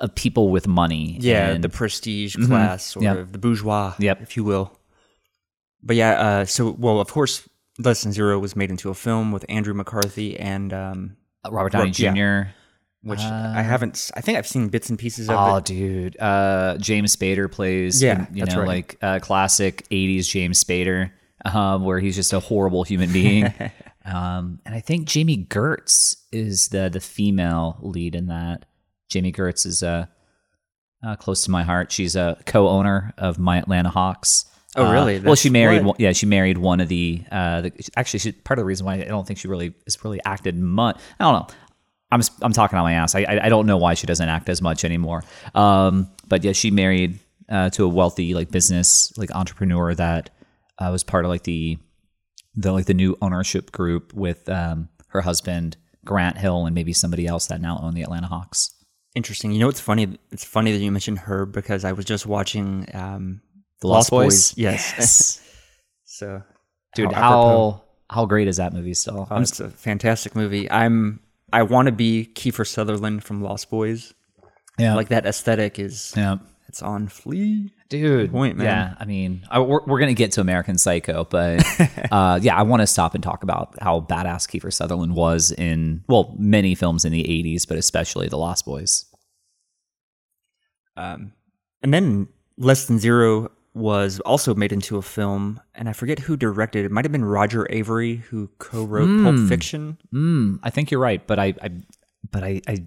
of 0.00 0.14
people 0.14 0.50
with 0.50 0.66
money. 0.66 1.18
Yeah, 1.20 1.50
and, 1.50 1.64
the 1.64 1.68
prestige 1.68 2.36
class, 2.46 2.84
sort 2.84 3.04
Yep. 3.04 3.16
of 3.18 3.32
the 3.32 3.38
bourgeois, 3.38 3.94
Yep. 3.98 4.22
if 4.22 4.36
you 4.36 4.44
will. 4.44 4.76
But 5.82 5.96
yeah, 5.96 6.10
uh, 6.12 6.44
so 6.44 6.70
well, 6.78 7.00
of 7.00 7.08
course, 7.08 7.48
Less 7.78 8.02
Than 8.02 8.12
Zero 8.12 8.38
was 8.38 8.54
made 8.56 8.70
into 8.70 8.90
a 8.90 8.94
film 8.94 9.32
with 9.32 9.44
Andrew 9.48 9.74
McCarthy 9.74 10.38
and 10.38 10.72
um, 10.72 11.16
Robert 11.50 11.72
Downey 11.72 11.90
Jr. 11.90 12.04
yeah. 12.06 12.44
Which 13.02 13.20
I 13.20 13.62
haven't. 13.62 14.10
I 14.14 14.20
think 14.20 14.36
I've 14.36 14.46
seen 14.46 14.68
bits 14.68 14.90
and 14.90 14.98
pieces 14.98 15.30
of 15.30 15.36
Oh, 15.38 15.56
it. 15.56 15.64
dude, 15.64 16.20
uh, 16.20 16.76
James 16.78 17.16
Spader 17.16 17.50
plays. 17.50 18.02
Yeah, 18.02 18.26
you 18.32 18.44
know, 18.44 18.56
right. 18.58 18.66
like 18.66 18.98
uh, 19.00 19.18
classic 19.20 19.86
'80s 19.90 20.28
James 20.28 20.62
Spader, 20.62 21.10
um, 21.46 21.84
where 21.84 21.98
he's 21.98 22.14
just 22.14 22.34
a 22.34 22.40
horrible 22.40 22.84
human 22.84 23.10
being. 23.10 23.46
um, 24.04 24.60
and 24.66 24.74
I 24.74 24.80
think 24.80 25.08
Jami 25.08 25.46
Gertz 25.46 26.16
is 26.30 26.68
the 26.68 26.90
the 26.90 27.00
female 27.00 27.78
lead 27.80 28.14
in 28.14 28.26
that. 28.26 28.66
Jami 29.08 29.32
Gertz 29.32 29.64
is 29.64 29.82
uh, 29.82 30.04
uh, 31.02 31.16
close 31.16 31.42
to 31.44 31.50
my 31.50 31.62
heart. 31.62 31.90
She's 31.90 32.16
a 32.16 32.36
co-owner 32.44 33.14
of 33.16 33.38
My 33.38 33.56
Atlanta 33.58 33.88
Hawks. 33.88 34.44
Oh, 34.76 34.84
Uh, 34.86 34.92
really? 34.92 35.20
well, 35.20 35.34
she 35.34 35.48
married. 35.48 35.84
One, 35.84 35.96
yeah, 35.98 36.12
she 36.12 36.26
married 36.26 36.58
one 36.58 36.80
of 36.80 36.88
the. 36.88 37.22
Uh, 37.32 37.62
the 37.62 37.72
actually, 37.96 38.20
she, 38.20 38.32
part 38.32 38.58
of 38.58 38.62
the 38.62 38.66
reason 38.66 38.84
why 38.84 38.96
I 38.96 39.04
don't 39.04 39.26
think 39.26 39.38
she 39.38 39.48
really 39.48 39.72
is 39.86 40.04
really 40.04 40.20
acted 40.26 40.56
much. 40.58 40.98
I 41.18 41.24
don't 41.24 41.48
know. 41.48 41.56
I'm 42.12 42.22
I'm 42.42 42.52
talking 42.52 42.78
on 42.78 42.84
my 42.84 42.94
ass. 42.94 43.14
I, 43.14 43.40
I 43.42 43.48
don't 43.48 43.66
know 43.66 43.76
why 43.76 43.94
she 43.94 44.06
doesn't 44.06 44.28
act 44.28 44.48
as 44.48 44.60
much 44.60 44.84
anymore. 44.84 45.22
Um, 45.54 46.10
but 46.26 46.42
yeah, 46.44 46.52
she 46.52 46.70
married 46.70 47.18
uh, 47.48 47.70
to 47.70 47.84
a 47.84 47.88
wealthy 47.88 48.34
like 48.34 48.50
business 48.50 49.12
like 49.16 49.30
entrepreneur 49.34 49.94
that 49.94 50.30
uh, 50.78 50.88
was 50.90 51.02
part 51.04 51.24
of 51.24 51.28
like 51.28 51.44
the 51.44 51.78
the 52.54 52.72
like 52.72 52.86
the 52.86 52.94
new 52.94 53.16
ownership 53.22 53.72
group 53.72 54.12
with 54.12 54.48
um, 54.48 54.88
her 55.08 55.20
husband 55.20 55.76
Grant 56.04 56.38
Hill 56.38 56.66
and 56.66 56.74
maybe 56.74 56.92
somebody 56.92 57.26
else 57.26 57.46
that 57.46 57.60
now 57.60 57.78
own 57.82 57.94
the 57.94 58.02
Atlanta 58.02 58.26
Hawks. 58.26 58.74
Interesting. 59.14 59.52
You 59.52 59.58
know, 59.58 59.68
it's 59.68 59.80
funny. 59.80 60.18
It's 60.30 60.44
funny 60.44 60.72
that 60.72 60.78
you 60.78 60.90
mentioned 60.90 61.20
her 61.20 61.46
because 61.46 61.84
I 61.84 61.92
was 61.92 62.04
just 62.04 62.26
watching 62.26 62.86
um, 62.94 63.40
The 63.80 63.88
Lost, 63.88 64.10
Boys. 64.10 64.56
Yes. 64.56 64.94
Yes. 64.96 65.40
so, 66.04 66.42
dude, 66.94 67.12
how 67.12 67.30
how 67.30 67.82
how 68.08 68.26
great 68.26 68.48
is 68.48 68.58
that 68.58 68.72
movie 68.72 68.94
still? 68.94 69.26
I'm 69.30 69.42
it's 69.42 69.60
a 69.60 69.68
fantastic 69.68 70.34
movie. 70.34 70.70
I'm. 70.70 71.20
I 71.52 71.62
want 71.62 71.86
to 71.86 71.92
be 71.92 72.30
Kiefer 72.34 72.66
Sutherland 72.66 73.24
from 73.24 73.42
Lost 73.42 73.70
Boys. 73.70 74.14
yeah, 74.78 74.94
Like 74.94 75.08
that 75.08 75.26
aesthetic 75.26 75.78
is. 75.78 76.12
yeah. 76.16 76.36
It's 76.68 76.82
on 76.82 77.08
Flea. 77.08 77.72
dude. 77.88 78.30
point, 78.30 78.56
man. 78.56 78.66
Yeah, 78.66 78.94
I 78.96 79.04
mean, 79.04 79.42
I, 79.50 79.58
we're, 79.58 79.84
we're 79.86 79.98
gonna 79.98 80.14
get 80.14 80.30
to 80.32 80.40
American 80.40 80.78
Psycho, 80.78 81.24
but 81.28 81.64
uh, 82.12 82.38
yeah, 82.40 82.56
I 82.56 82.62
want 82.62 82.80
to 82.82 82.86
stop 82.86 83.16
and 83.16 83.24
talk 83.24 83.42
about 83.42 83.74
how 83.82 84.02
badass 84.02 84.46
Kiefer 84.48 84.72
Sutherland 84.72 85.16
was 85.16 85.50
in 85.50 86.04
well, 86.06 86.32
many 86.38 86.76
films 86.76 87.04
in 87.04 87.10
the 87.10 87.24
'80s, 87.24 87.66
but 87.66 87.76
especially 87.76 88.28
The 88.28 88.38
Lost 88.38 88.64
Boys. 88.66 89.04
Um, 90.96 91.32
and 91.82 91.92
then 91.92 92.28
Less 92.56 92.84
Than 92.86 93.00
Zero 93.00 93.50
was 93.74 94.18
also 94.20 94.54
made 94.54 94.72
into 94.72 94.96
a 94.98 95.02
film, 95.02 95.60
and 95.74 95.88
I 95.88 95.92
forget 95.92 96.18
who 96.18 96.36
directed 96.36 96.80
it. 96.80 96.86
It 96.86 96.90
might 96.90 97.04
have 97.04 97.12
been 97.12 97.24
Roger 97.24 97.66
Avary 97.70 98.20
who 98.20 98.48
co-wrote 98.58 99.22
Pulp 99.22 99.48
Fiction. 99.48 99.96
Mm, 100.12 100.58
I 100.62 100.70
think 100.70 100.90
you're 100.90 101.00
right, 101.00 101.24
but 101.26 101.38
I, 101.38 101.54
I 101.62 101.70
but 102.30 102.42
I, 102.42 102.60
I, 102.66 102.86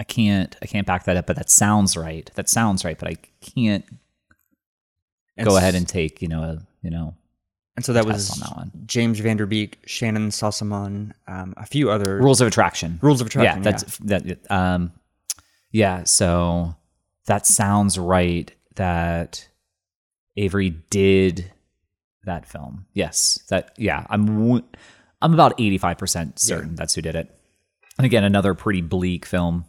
I 0.00 0.04
can't, 0.04 0.56
I 0.62 0.66
can't 0.66 0.86
back 0.86 1.04
that 1.04 1.16
up. 1.16 1.26
But 1.26 1.36
that 1.36 1.50
sounds 1.50 1.96
right. 1.96 2.30
That 2.34 2.48
sounds 2.48 2.84
right, 2.84 2.98
but 2.98 3.08
I 3.08 3.16
can't 3.40 3.84
And 5.36 5.46
go 5.48 5.56
s- 5.56 5.62
ahead 5.62 5.74
and 5.74 5.88
take 5.88 6.22
you 6.22 6.28
know, 6.28 6.42
a, 6.42 6.58
you 6.82 6.90
know, 6.90 7.14
And 7.76 7.84
so 7.84 7.92
that 7.92 8.04
was 8.04 8.30
on 8.30 8.38
that 8.48 8.56
one. 8.56 8.70
James 8.86 9.20
Vanderbeek, 9.20 9.74
Shannyn 9.86 10.28
Sossamon, 10.28 11.12
um, 11.26 11.54
a 11.56 11.66
few 11.66 11.90
other 11.90 12.18
rules 12.18 12.40
of 12.40 12.46
attraction. 12.48 12.98
Rules 13.02 13.20
of 13.20 13.26
Attraction. 13.26 13.62
yeah, 13.62 13.70
that's 13.70 13.98
that. 13.98 14.50
Um, 14.50 14.92
yeah. 15.72 16.04
So 16.04 16.74
that 17.26 17.46
sounds 17.46 17.98
right. 17.98 18.52
That 18.76 19.48
Avary 20.38 20.74
did 20.90 21.52
that 22.24 22.46
film. 22.46 22.86
Yes. 22.92 23.40
That. 23.48 23.72
Yeah. 23.76 24.06
I'm. 24.08 24.62
I'm 25.20 25.34
about 25.34 25.54
eighty 25.60 25.78
five 25.78 25.98
percent 25.98 26.38
certain 26.40 26.74
that's 26.74 26.94
who 26.94 27.02
did 27.02 27.14
it. 27.14 27.30
And 27.98 28.04
again, 28.06 28.24
another 28.24 28.54
pretty 28.54 28.80
bleak 28.80 29.24
film. 29.26 29.64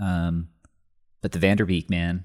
Um, 0.00 0.48
But 1.22 1.32
the 1.32 1.38
Van 1.38 1.56
Der 1.56 1.64
Beek 1.66 1.90
man, 1.90 2.24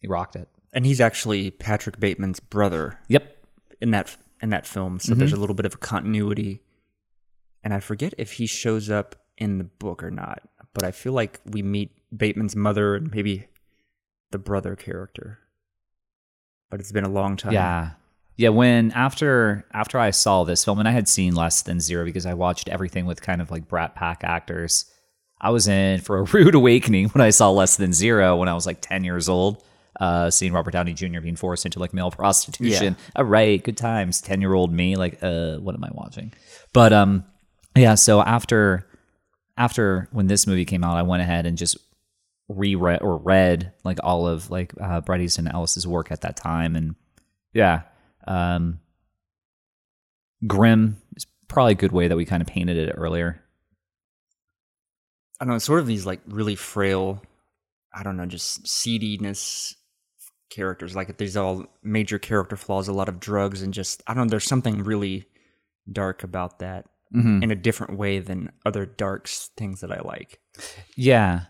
he 0.00 0.08
rocked 0.08 0.36
it. 0.36 0.48
And 0.72 0.84
he's 0.86 1.00
actually 1.00 1.50
Patrick 1.50 1.98
Bateman's 2.00 2.40
brother 2.40 2.98
Yep. 3.08 3.36
in 3.80 3.90
that 3.92 4.16
in 4.42 4.50
that 4.50 4.66
film, 4.66 4.98
so 4.98 5.12
Mm-hmm. 5.12 5.18
there's 5.20 5.32
a 5.32 5.36
little 5.40 5.54
bit 5.54 5.66
of 5.66 5.74
a 5.74 5.78
continuity. 5.78 6.62
And 7.62 7.72
I 7.74 7.80
forget 7.80 8.14
if 8.18 8.32
he 8.32 8.46
shows 8.46 8.88
up 8.90 9.16
in 9.38 9.58
the 9.58 9.64
book 9.64 10.02
or 10.02 10.10
not, 10.10 10.42
but 10.74 10.82
I 10.84 10.90
feel 10.90 11.12
like 11.12 11.40
we 11.44 11.62
meet 11.62 11.90
Bateman's 12.16 12.56
mother 12.56 12.94
and 12.94 13.10
maybe 13.14 13.46
the 14.32 14.38
brother 14.38 14.76
character. 14.76 15.38
But 16.70 16.80
it's 16.80 16.92
been 16.92 17.04
a 17.04 17.10
long 17.10 17.36
time. 17.36 17.52
Yeah. 17.52 17.90
Yeah, 18.36 18.48
when 18.48 18.90
after 18.92 19.66
after 19.74 19.98
I 19.98 20.12
saw 20.12 20.44
this 20.44 20.64
film 20.64 20.78
and 20.78 20.88
I 20.88 20.92
had 20.92 21.08
seen 21.08 21.34
less 21.34 21.60
than 21.60 21.78
zero 21.78 22.06
because 22.06 22.24
I 22.24 22.32
watched 22.32 22.70
everything 22.70 23.04
with 23.04 23.20
kind 23.20 23.42
of 23.42 23.50
like 23.50 23.68
Brat 23.68 23.94
Pack 23.94 24.24
actors, 24.24 24.86
I 25.38 25.50
was 25.50 25.68
in 25.68 26.00
for 26.00 26.20
a 26.20 26.22
rude 26.32 26.54
awakening 26.54 27.10
when 27.10 27.20
I 27.20 27.30
saw 27.30 27.50
less 27.50 27.76
than 27.76 27.92
zero 27.92 28.36
when 28.36 28.48
I 28.48 28.54
was 28.54 28.64
like 28.64 28.80
ten 28.80 29.04
years 29.04 29.28
old. 29.28 29.62
Uh, 29.98 30.30
seeing 30.30 30.54
Robert 30.54 30.70
Downey 30.70 30.94
Jr. 30.94 31.20
being 31.20 31.36
forced 31.36 31.66
into 31.66 31.78
like 31.78 31.92
male 31.92 32.10
prostitution. 32.10 32.96
All 33.14 33.26
right, 33.26 33.62
good 33.62 33.76
times. 33.76 34.22
Ten 34.22 34.40
year 34.40 34.54
old 34.54 34.72
me, 34.72 34.96
like, 34.96 35.18
uh, 35.22 35.58
what 35.58 35.74
am 35.74 35.84
I 35.84 35.90
watching? 35.92 36.32
But 36.72 36.94
um, 36.94 37.24
yeah. 37.76 37.96
So 37.96 38.22
after 38.22 38.86
after 39.58 40.08
when 40.12 40.28
this 40.28 40.46
movie 40.46 40.64
came 40.64 40.82
out, 40.82 40.96
I 40.96 41.02
went 41.02 41.20
ahead 41.22 41.44
and 41.44 41.58
just 41.58 41.76
reread 42.50 43.00
or 43.02 43.16
read 43.16 43.72
like 43.84 43.98
all 44.02 44.26
of 44.26 44.50
like 44.50 44.72
uh, 44.80 45.00
Bret 45.00 45.20
Easton 45.20 45.48
Ellis's 45.48 45.86
work 45.86 46.10
at 46.10 46.20
that 46.22 46.36
time, 46.36 46.76
and 46.76 46.94
yeah, 47.52 47.82
um, 48.26 48.80
grim 50.46 50.96
is 51.16 51.26
probably 51.48 51.72
a 51.72 51.76
good 51.76 51.92
way 51.92 52.08
that 52.08 52.16
we 52.16 52.24
kind 52.24 52.40
of 52.42 52.46
painted 52.48 52.76
it 52.76 52.92
earlier. 52.96 53.42
I 55.40 55.44
don't 55.44 55.54
know, 55.54 55.58
sort 55.58 55.80
of 55.80 55.86
these 55.86 56.04
like 56.06 56.20
really 56.26 56.54
frail, 56.54 57.22
I 57.94 58.02
don't 58.02 58.16
know, 58.16 58.26
just 58.26 58.66
seediness 58.66 59.74
characters. 60.50 60.94
Like 60.94 61.16
there's 61.16 61.36
all 61.36 61.64
major 61.82 62.18
character 62.18 62.56
flaws, 62.56 62.88
a 62.88 62.92
lot 62.92 63.08
of 63.08 63.20
drugs, 63.20 63.62
and 63.62 63.72
just 63.72 64.02
I 64.06 64.14
don't 64.14 64.26
know. 64.26 64.30
There's 64.30 64.44
something 64.44 64.82
really 64.84 65.26
dark 65.90 66.22
about 66.22 66.58
that 66.60 66.86
Mm-hmm. 67.12 67.42
in 67.42 67.50
a 67.50 67.56
different 67.56 67.98
way 67.98 68.20
than 68.20 68.52
other 68.64 68.86
dark 68.86 69.26
s- 69.26 69.50
things 69.56 69.80
that 69.80 69.90
I 69.90 69.98
like. 70.04 70.38
Yeah, 70.96 71.46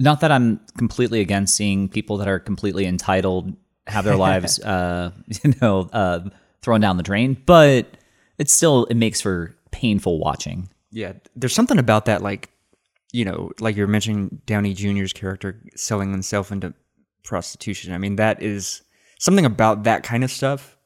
not 0.00 0.20
that 0.20 0.32
I'm 0.32 0.60
completely 0.78 1.20
against 1.20 1.54
seeing 1.54 1.88
people 1.88 2.16
that 2.18 2.28
are 2.28 2.38
completely 2.38 2.86
entitled 2.86 3.54
have 3.86 4.04
their 4.04 4.16
lives, 4.28 4.58
uh, 4.60 5.12
you 5.44 5.54
know, 5.60 5.88
uh, 5.92 6.20
thrown 6.62 6.80
down 6.80 6.96
the 6.96 7.02
drain, 7.02 7.40
but 7.46 7.86
it's 8.38 8.52
still 8.52 8.86
it 8.86 8.96
makes 8.96 9.20
for 9.20 9.54
painful 9.70 10.18
watching. 10.18 10.68
Yeah, 10.90 11.12
there's 11.36 11.54
something 11.54 11.78
about 11.78 12.06
that, 12.06 12.22
like 12.22 12.50
you 13.12 13.24
know, 13.24 13.50
like 13.60 13.76
you're 13.76 13.86
mentioning 13.86 14.40
Downey 14.46 14.72
Jr.'s 14.72 15.12
character 15.12 15.60
selling 15.76 16.12
himself 16.12 16.52
into 16.52 16.72
prostitution. 17.24 17.92
I 17.92 17.98
mean, 17.98 18.16
that 18.16 18.42
is 18.42 18.82
something 19.18 19.44
about 19.44 19.84
that 19.84 20.02
kind 20.02 20.24
of 20.24 20.30
stuff. 20.30 20.76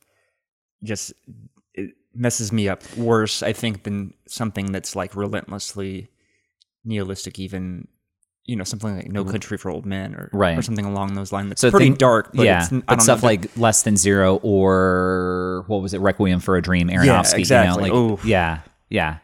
Just 0.83 1.13
it 1.75 1.91
messes 2.15 2.51
me 2.51 2.69
up 2.69 2.83
worse, 2.97 3.43
I 3.43 3.53
think, 3.53 3.85
than 3.85 4.15
something 4.27 4.73
that's 4.73 4.97
like 4.97 5.15
relentlessly 5.15 6.09
nihilistic. 6.85 7.39
Even 7.39 7.89
you 8.47 8.57
know, 8.57 8.65
something 8.65 8.95
like 8.97 9.09
No 9.11 9.25
Country 9.25 9.57
for 9.57 9.71
Old 9.71 9.87
Men, 9.87 10.15
or 10.15 10.29
Right. 10.33 10.59
or 10.59 10.63
something 10.63 10.85
along 10.85 11.15
those 11.15 11.33
lines. 11.33 11.49
That's 11.49 11.61
So 11.63 11.71
pretty 11.71 11.87
think- 11.87 11.99
dark, 11.99 12.31
but 12.35 12.45
yeah, 12.45 12.63
it's, 12.71 12.85
but 12.87 13.01
stuff 13.03 13.23
know, 13.23 13.29
like 13.29 13.57
Less 13.57 13.83
Than 13.83 13.97
Zero 13.97 14.37
or 14.43 15.65
what 15.67 15.81
was 15.83 15.95
it, 15.95 16.01
Requiem 16.01 16.41
for 16.41 16.57
a 16.57 16.63
Dream, 16.63 16.89
Aronofsky. 16.89 17.33
Yeah, 17.33 17.37
exactly. 17.39 17.85
You 17.89 17.93
know, 17.95 18.07
like, 18.15 18.25
yeah, 18.25 18.61
yeah, 18.91 19.19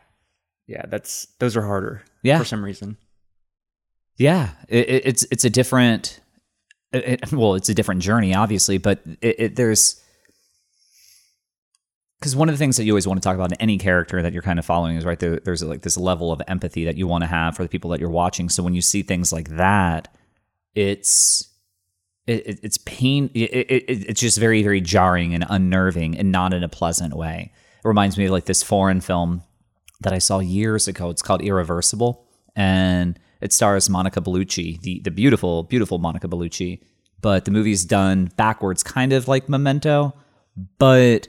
yeah, 0.66 0.86
that's 0.88 1.26
those 1.38 1.56
are 1.56 1.62
harder. 1.66 2.02
Yeah. 2.22 2.38
for 2.38 2.44
some 2.44 2.64
reason. 2.64 2.96
yeah. 4.16 4.50
It, 4.68 4.88
it, 4.88 5.02
it's 5.06 5.26
it's 5.30 5.44
a 5.44 5.50
different. 5.50 6.20
It, 6.92 7.32
well, 7.32 7.54
it's 7.54 7.68
a 7.68 7.74
different 7.74 8.02
journey, 8.02 8.34
obviously, 8.34 8.78
but 8.78 9.00
there's 9.22 10.02
because 12.20 12.36
one 12.36 12.48
of 12.48 12.54
the 12.54 12.58
things 12.58 12.76
that 12.76 12.84
you 12.84 12.92
always 12.92 13.06
want 13.06 13.20
to 13.20 13.26
talk 13.26 13.34
about 13.34 13.50
in 13.50 13.58
any 13.60 13.78
character 13.78 14.20
that 14.22 14.32
you're 14.32 14.42
kind 14.42 14.58
of 14.58 14.66
following 14.66 14.96
is 14.96 15.04
right 15.06 15.18
there. 15.18 15.40
There's 15.40 15.62
like 15.62 15.82
this 15.82 15.96
level 15.96 16.30
of 16.32 16.42
empathy 16.46 16.84
that 16.84 16.96
you 16.96 17.06
want 17.06 17.22
to 17.24 17.28
have 17.28 17.56
for 17.56 17.62
the 17.62 17.68
people 17.68 17.90
that 17.90 18.00
you're 18.00 18.10
watching. 18.10 18.48
So 18.50 18.62
when 18.62 18.74
you 18.74 18.82
see 18.82 19.02
things 19.02 19.32
like 19.32 19.48
that, 19.56 20.08
it's 20.74 21.48
it, 22.26 22.46
it- 22.46 22.60
it's 22.62 22.78
pain. 22.78 23.30
It, 23.34 23.50
it- 23.52 23.84
it's 24.08 24.20
just 24.20 24.38
very 24.38 24.62
very 24.62 24.80
jarring 24.80 25.34
and 25.34 25.44
unnerving, 25.48 26.16
and 26.18 26.30
not 26.30 26.52
in 26.52 26.62
a 26.62 26.68
pleasant 26.68 27.14
way. 27.14 27.52
It 27.82 27.88
reminds 27.88 28.18
me 28.18 28.26
of 28.26 28.30
like 28.32 28.44
this 28.44 28.62
foreign 28.62 29.00
film 29.00 29.42
that 30.02 30.12
I 30.12 30.18
saw 30.18 30.38
years 30.40 30.88
ago. 30.88 31.10
It's 31.10 31.22
called 31.22 31.42
Irreversible, 31.42 32.26
and 32.54 33.18
it 33.40 33.52
stars 33.54 33.88
Monica 33.88 34.20
Bellucci, 34.20 34.80
the 34.82 35.00
the 35.00 35.10
beautiful 35.10 35.62
beautiful 35.64 35.98
Monica 35.98 36.28
Bellucci. 36.28 36.80
But 37.22 37.44
the 37.46 37.50
movie's 37.50 37.84
done 37.84 38.30
backwards, 38.36 38.82
kind 38.82 39.12
of 39.12 39.26
like 39.28 39.48
Memento, 39.48 40.14
but 40.78 41.28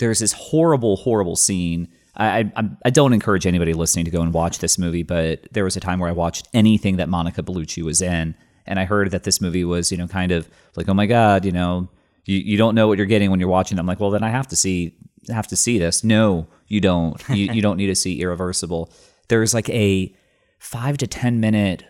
there's 0.00 0.18
this 0.18 0.32
horrible, 0.32 0.96
horrible 0.96 1.36
scene. 1.36 1.88
I, 2.16 2.40
I 2.40 2.52
I'm- 2.56 2.76
don't 2.92 3.12
encourage 3.12 3.46
anybody 3.46 3.72
listening 3.72 4.04
to 4.06 4.10
go 4.10 4.20
and 4.22 4.34
watch 4.34 4.58
this 4.58 4.76
movie, 4.78 5.04
but 5.04 5.46
there 5.52 5.62
was 5.64 5.76
a 5.76 5.80
time 5.80 6.00
where 6.00 6.08
I 6.08 6.12
watched 6.12 6.48
anything 6.52 6.96
that 6.96 7.08
Monica 7.08 7.42
Bellucci 7.42 7.82
was 7.84 8.02
in, 8.02 8.34
and 8.66 8.78
I 8.80 8.84
heard 8.84 9.10
that 9.12 9.22
this 9.22 9.40
movie 9.40 9.64
was, 9.64 9.92
you 9.92 9.96
know, 9.98 10.08
kind 10.08 10.32
of 10.32 10.48
like, 10.76 10.88
oh 10.88 10.94
my 10.94 11.06
god, 11.06 11.44
you 11.44 11.52
know, 11.52 11.88
you, 12.26 12.38
you 12.38 12.56
don't 12.58 12.74
know 12.74 12.88
what 12.88 12.98
you're 12.98 13.06
getting 13.06 13.30
when 13.30 13.40
you're 13.40 13.48
watching. 13.48 13.78
it. 13.78 13.80
I'm 13.80 13.86
like, 13.86 14.00
well, 14.00 14.10
then 14.10 14.22
I 14.24 14.30
have 14.30 14.48
to 14.48 14.56
see 14.56 14.96
have 15.28 15.46
to 15.48 15.56
see 15.56 15.78
this. 15.78 16.02
No, 16.02 16.46
you 16.66 16.80
don't. 16.80 17.22
You 17.30 17.52
you 17.52 17.62
don't 17.62 17.76
need 17.76 17.86
to 17.88 17.94
see 17.94 18.20
Irreversible. 18.20 18.92
There's 19.28 19.54
like 19.54 19.68
a 19.70 20.14
five 20.58 20.98
to 20.98 21.06
ten 21.06 21.40
minute 21.40 21.84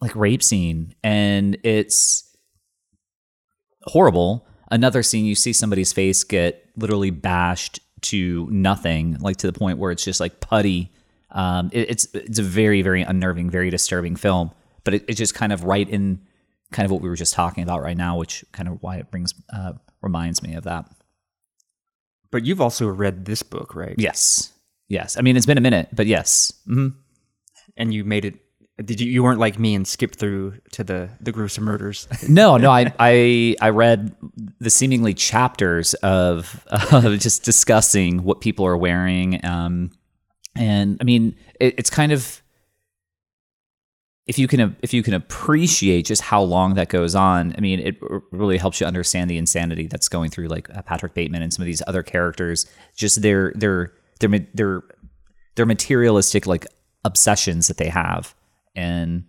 like 0.00 0.14
rape 0.16 0.42
scene, 0.42 0.94
and 1.02 1.56
it's 1.62 2.24
horrible. 3.82 4.46
Another 4.74 5.04
scene, 5.04 5.24
you 5.24 5.36
see 5.36 5.52
somebody's 5.52 5.92
face 5.92 6.24
get 6.24 6.68
literally 6.76 7.10
bashed 7.10 7.78
to 8.02 8.48
nothing, 8.50 9.16
like 9.20 9.36
to 9.38 9.46
the 9.46 9.52
point 9.52 9.78
where 9.78 9.92
it's 9.92 10.04
just 10.04 10.18
like 10.18 10.40
putty. 10.40 10.90
Um, 11.30 11.70
it, 11.72 11.90
it's 11.90 12.08
it's 12.12 12.40
a 12.40 12.42
very 12.42 12.82
very 12.82 13.02
unnerving, 13.02 13.50
very 13.50 13.70
disturbing 13.70 14.16
film, 14.16 14.50
but 14.82 14.94
it, 14.94 15.04
it's 15.06 15.18
just 15.18 15.34
kind 15.34 15.52
of 15.52 15.62
right 15.62 15.88
in 15.88 16.20
kind 16.72 16.84
of 16.84 16.90
what 16.90 17.02
we 17.02 17.08
were 17.08 17.14
just 17.14 17.34
talking 17.34 17.62
about 17.62 17.82
right 17.82 17.96
now, 17.96 18.18
which 18.18 18.44
kind 18.50 18.68
of 18.68 18.82
why 18.82 18.96
it 18.96 19.10
brings 19.12 19.32
uh, 19.52 19.74
reminds 20.02 20.42
me 20.42 20.54
of 20.54 20.64
that. 20.64 20.90
But 22.32 22.44
you've 22.44 22.60
also 22.60 22.88
read 22.88 23.26
this 23.26 23.44
book, 23.44 23.76
right? 23.76 23.94
Yes, 23.96 24.52
yes. 24.88 25.16
I 25.16 25.20
mean, 25.20 25.36
it's 25.36 25.46
been 25.46 25.58
a 25.58 25.62
minute, 25.62 25.88
but 25.92 26.06
yes. 26.06 26.52
hmm 26.66 26.88
and 27.76 27.92
you 27.92 28.04
made 28.04 28.24
it. 28.24 28.36
Did 28.82 29.00
you? 29.00 29.10
You 29.10 29.22
weren't 29.22 29.38
like 29.38 29.58
me 29.58 29.74
and 29.74 29.86
skipped 29.86 30.16
through 30.16 30.54
to 30.72 30.82
the 30.82 31.08
the 31.20 31.30
gruesome 31.30 31.64
murders. 31.64 32.08
No, 32.28 32.56
no. 32.56 32.70
I 32.70 32.92
I 32.98 33.54
I 33.60 33.70
read 33.70 34.16
the 34.58 34.70
seemingly 34.70 35.14
chapters 35.14 35.94
of 35.94 36.66
just 37.18 37.44
discussing 37.44 38.24
what 38.24 38.40
people 38.40 38.66
are 38.66 38.76
wearing, 38.76 39.44
um, 39.44 39.92
and 40.56 40.98
I 41.00 41.04
mean, 41.04 41.36
it, 41.60 41.74
it's 41.78 41.90
kind 41.90 42.10
of 42.10 42.42
if 44.26 44.38
you 44.38 44.48
can 44.48 44.76
if 44.82 44.94
you 44.94 45.02
can 45.02 45.14
appreciate 45.14 46.06
just 46.06 46.22
how 46.22 46.42
long 46.42 46.74
that 46.74 46.88
goes 46.88 47.14
on. 47.14 47.54
I 47.56 47.60
mean, 47.60 47.78
it 47.80 47.96
really 48.32 48.56
helps 48.56 48.80
you 48.80 48.86
understand 48.86 49.30
the 49.30 49.36
insanity 49.36 49.86
that's 49.86 50.08
going 50.08 50.30
through 50.30 50.48
like 50.48 50.74
uh, 50.74 50.82
Patrick 50.82 51.14
Bateman 51.14 51.42
and 51.42 51.52
some 51.52 51.62
of 51.62 51.66
these 51.66 51.82
other 51.86 52.02
characters. 52.02 52.66
Just 52.96 53.22
their 53.22 53.52
their 53.54 53.92
their 54.20 54.30
their 54.54 54.82
their 55.56 55.66
materialistic 55.66 56.46
like 56.46 56.66
obsessions 57.04 57.68
that 57.68 57.76
they 57.76 57.88
have, 57.88 58.34
and 58.74 59.24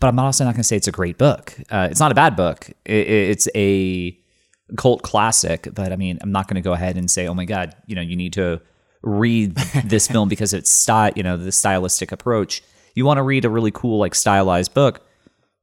but 0.00 0.08
I'm 0.08 0.18
also 0.18 0.44
not 0.44 0.52
going 0.54 0.62
to 0.62 0.64
say 0.64 0.76
it's 0.76 0.88
a 0.88 0.92
great 0.92 1.18
book. 1.18 1.54
Uh, 1.70 1.88
it's 1.90 2.00
not 2.00 2.10
a 2.10 2.14
bad 2.14 2.34
book. 2.34 2.70
It, 2.86 3.06
it's 3.06 3.48
a 3.54 4.18
cult 4.76 5.02
classic, 5.02 5.68
but 5.74 5.92
I 5.92 5.96
mean, 5.96 6.18
I'm 6.22 6.32
not 6.32 6.48
going 6.48 6.56
to 6.56 6.62
go 6.62 6.72
ahead 6.72 6.96
and 6.96 7.10
say, 7.10 7.28
oh 7.28 7.34
my 7.34 7.44
god, 7.44 7.74
you 7.86 7.94
know, 7.94 8.00
you 8.00 8.16
need 8.16 8.32
to 8.34 8.60
read 9.02 9.54
this 9.84 10.08
film 10.08 10.28
because 10.30 10.54
it's 10.54 10.70
style, 10.70 11.12
you 11.14 11.22
know, 11.22 11.36
the 11.36 11.52
stylistic 11.52 12.12
approach. 12.12 12.62
You 12.94 13.04
want 13.04 13.18
to 13.18 13.22
read 13.22 13.44
a 13.44 13.50
really 13.50 13.70
cool, 13.70 13.98
like 13.98 14.14
stylized 14.14 14.74
book 14.74 15.06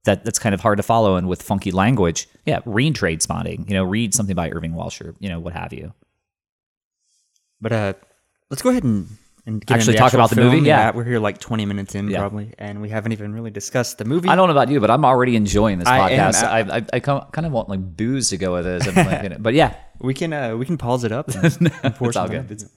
that 0.06 0.24
that's 0.24 0.40
kind 0.40 0.56
of 0.56 0.62
hard 0.62 0.78
to 0.78 0.84
follow 0.84 1.16
and 1.16 1.28
with 1.28 1.42
funky 1.42 1.72
language. 1.72 2.28
Yeah, 2.46 2.62
read 2.66 2.96
Trainspotting. 2.96 3.68
You 3.70 3.76
know, 3.76 3.84
read 3.84 4.14
something 4.14 4.36
by 4.36 4.50
Irving 4.50 4.74
Welsh 4.74 5.02
or 5.02 5.16
you 5.20 5.30
know 5.30 5.40
what 5.40 5.54
have 5.54 5.74
you. 5.74 5.94
But 7.60 7.72
uh, 7.72 7.94
let's 8.50 8.62
go 8.62 8.70
ahead 8.70 8.84
and, 8.84 9.08
and 9.48 9.64
Actually 9.72 9.98
talk 9.98 10.14
about 10.14 10.30
the 10.30 10.36
movie? 10.36 10.60
Yeah. 10.60 10.92
we're 10.94 11.04
here 11.06 11.20
like 11.20 11.40
20 11.40 11.66
minutes 11.66 11.96
in 11.96 12.10
Yeah. 12.10 12.20
probably, 12.20 12.54
and 12.60 12.82
we 12.82 12.90
haven't 12.90 13.14
even 13.14 13.34
really 13.34 13.50
discussed 13.50 13.98
the 13.98 14.06
movie. 14.06 14.30
I 14.30 14.36
don't 14.36 14.48
know 14.48 14.52
about 14.52 14.70
you, 14.70 14.80
but 14.80 14.92
I'm 14.92 15.04
already 15.06 15.36
enjoying 15.36 15.80
this 15.80 15.88
I 15.88 16.12
am. 16.12 16.32
podcast. 16.32 16.44
I, 16.44 16.60
I, 16.78 16.86
I 16.94 17.00
kind 17.00 17.46
of 17.46 17.52
want 17.52 17.70
like 17.70 17.80
booze 17.98 18.30
to 18.30 18.38
go 18.38 18.54
with 18.54 18.66
this. 18.66 18.86
Like, 18.96 19.42
but 19.42 19.54
yeah, 19.56 19.74
We 20.00 20.14
can 20.14 20.32
uh, 20.32 20.56
we 20.56 20.66
can 20.66 20.78
pause 20.78 21.04
it 21.04 21.12
up. 21.12 21.28
And, 21.36 21.72
it's 21.84 22.16
all 22.16 22.28
good. 22.28 22.52
in. 22.52 22.70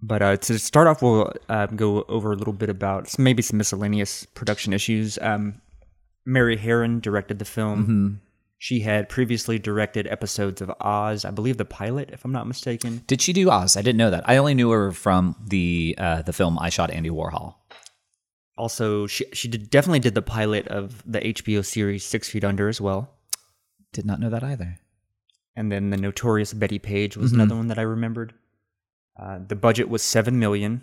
But 0.00 0.22
uh, 0.22 0.36
to 0.36 0.58
start 0.58 0.86
off, 0.86 1.02
we'll 1.02 1.32
uh, 1.48 1.66
go 1.66 2.02
over 2.08 2.32
a 2.32 2.36
little 2.36 2.52
bit 2.52 2.68
about 2.68 3.08
some, 3.08 3.22
maybe 3.24 3.42
some 3.42 3.56
miscellaneous 3.58 4.26
production 4.34 4.72
issues. 4.72 5.18
Um, 5.20 5.60
Mary 6.26 6.56
Herron 6.56 7.00
directed 7.00 7.38
the 7.38 7.44
film. 7.44 7.82
Mm-hmm. 7.82 8.14
She 8.58 8.80
had 8.80 9.08
previously 9.08 9.58
directed 9.58 10.06
episodes 10.06 10.62
of 10.62 10.72
Oz, 10.80 11.24
I 11.24 11.30
believe 11.30 11.58
the 11.58 11.64
pilot, 11.64 12.10
if 12.12 12.24
I'm 12.24 12.32
not 12.32 12.46
mistaken. 12.46 13.02
Did 13.06 13.20
she 13.20 13.32
do 13.32 13.50
Oz? 13.50 13.76
I 13.76 13.82
didn't 13.82 13.98
know 13.98 14.10
that. 14.10 14.28
I 14.28 14.36
only 14.36 14.54
knew 14.54 14.70
her 14.70 14.92
from 14.92 15.36
the 15.46 15.94
uh, 15.98 16.22
the 16.22 16.32
film 16.32 16.58
I 16.58 16.70
Shot 16.70 16.90
Andy 16.90 17.10
Warhol. 17.10 17.56
Also, 18.56 19.06
she 19.06 19.26
she 19.32 19.48
did, 19.48 19.68
definitely 19.68 19.98
did 19.98 20.14
the 20.14 20.22
pilot 20.22 20.68
of 20.68 21.02
the 21.04 21.20
HBO 21.20 21.64
series 21.64 22.04
Six 22.04 22.28
Feet 22.28 22.44
Under 22.44 22.68
as 22.68 22.80
well. 22.80 23.10
Did 23.92 24.06
not 24.06 24.20
know 24.20 24.30
that 24.30 24.44
either. 24.44 24.78
And 25.56 25.70
then 25.70 25.90
the 25.90 25.96
notorious 25.96 26.52
Bettie 26.52 26.78
Page 26.78 27.16
was 27.16 27.32
another 27.32 27.54
one 27.54 27.68
that 27.68 27.78
I 27.78 27.82
remembered. 27.82 28.34
Uh, 29.18 29.38
the 29.46 29.54
budget 29.54 29.88
was 29.88 30.02
seven 30.02 30.38
million. 30.38 30.82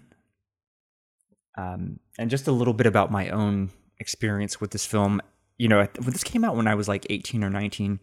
Um, 1.58 2.00
and 2.18 2.30
just 2.30 2.48
a 2.48 2.52
little 2.54 2.74
bit 2.74 2.88
about 2.88 3.12
my 3.12 3.30
own 3.30 3.72
experience 4.00 4.62
with 4.62 4.72
this 4.72 4.86
film. 4.86 5.22
You 5.62 5.68
know, 5.68 5.88
this 6.00 6.24
came 6.24 6.44
out 6.44 6.56
when 6.56 6.66
I 6.66 6.74
was 6.74 6.88
like 6.88 7.06
eighteen 7.12 7.44
or 7.44 7.50
nineteen, 7.52 8.00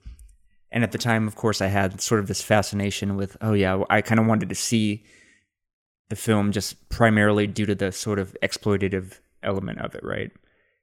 and 0.71 0.85
at 0.85 0.93
the 0.93 0.99
time, 0.99 1.27
of 1.27 1.35
course, 1.35 1.61
I 1.61 1.67
had 1.67 2.01
sort 2.01 2.21
of 2.21 2.29
this 2.29 2.41
fascination 2.41 3.17
with, 3.17 3.37
oh 3.41 3.53
yeah, 3.53 3.83
I 3.91 4.01
kind 4.01 4.21
of 4.21 4.27
wanted 4.27 4.49
to 4.51 4.55
see 4.55 5.03
the 6.09 6.15
film 6.15 6.53
just 6.53 6.89
primarily 6.89 7.49
due 7.49 7.67
to 7.67 7.75
the 7.75 7.91
sort 7.91 8.21
of 8.21 8.37
exploitative 8.45 9.19
element 9.43 9.81
of 9.81 9.97
it, 9.97 10.05
right? 10.05 10.31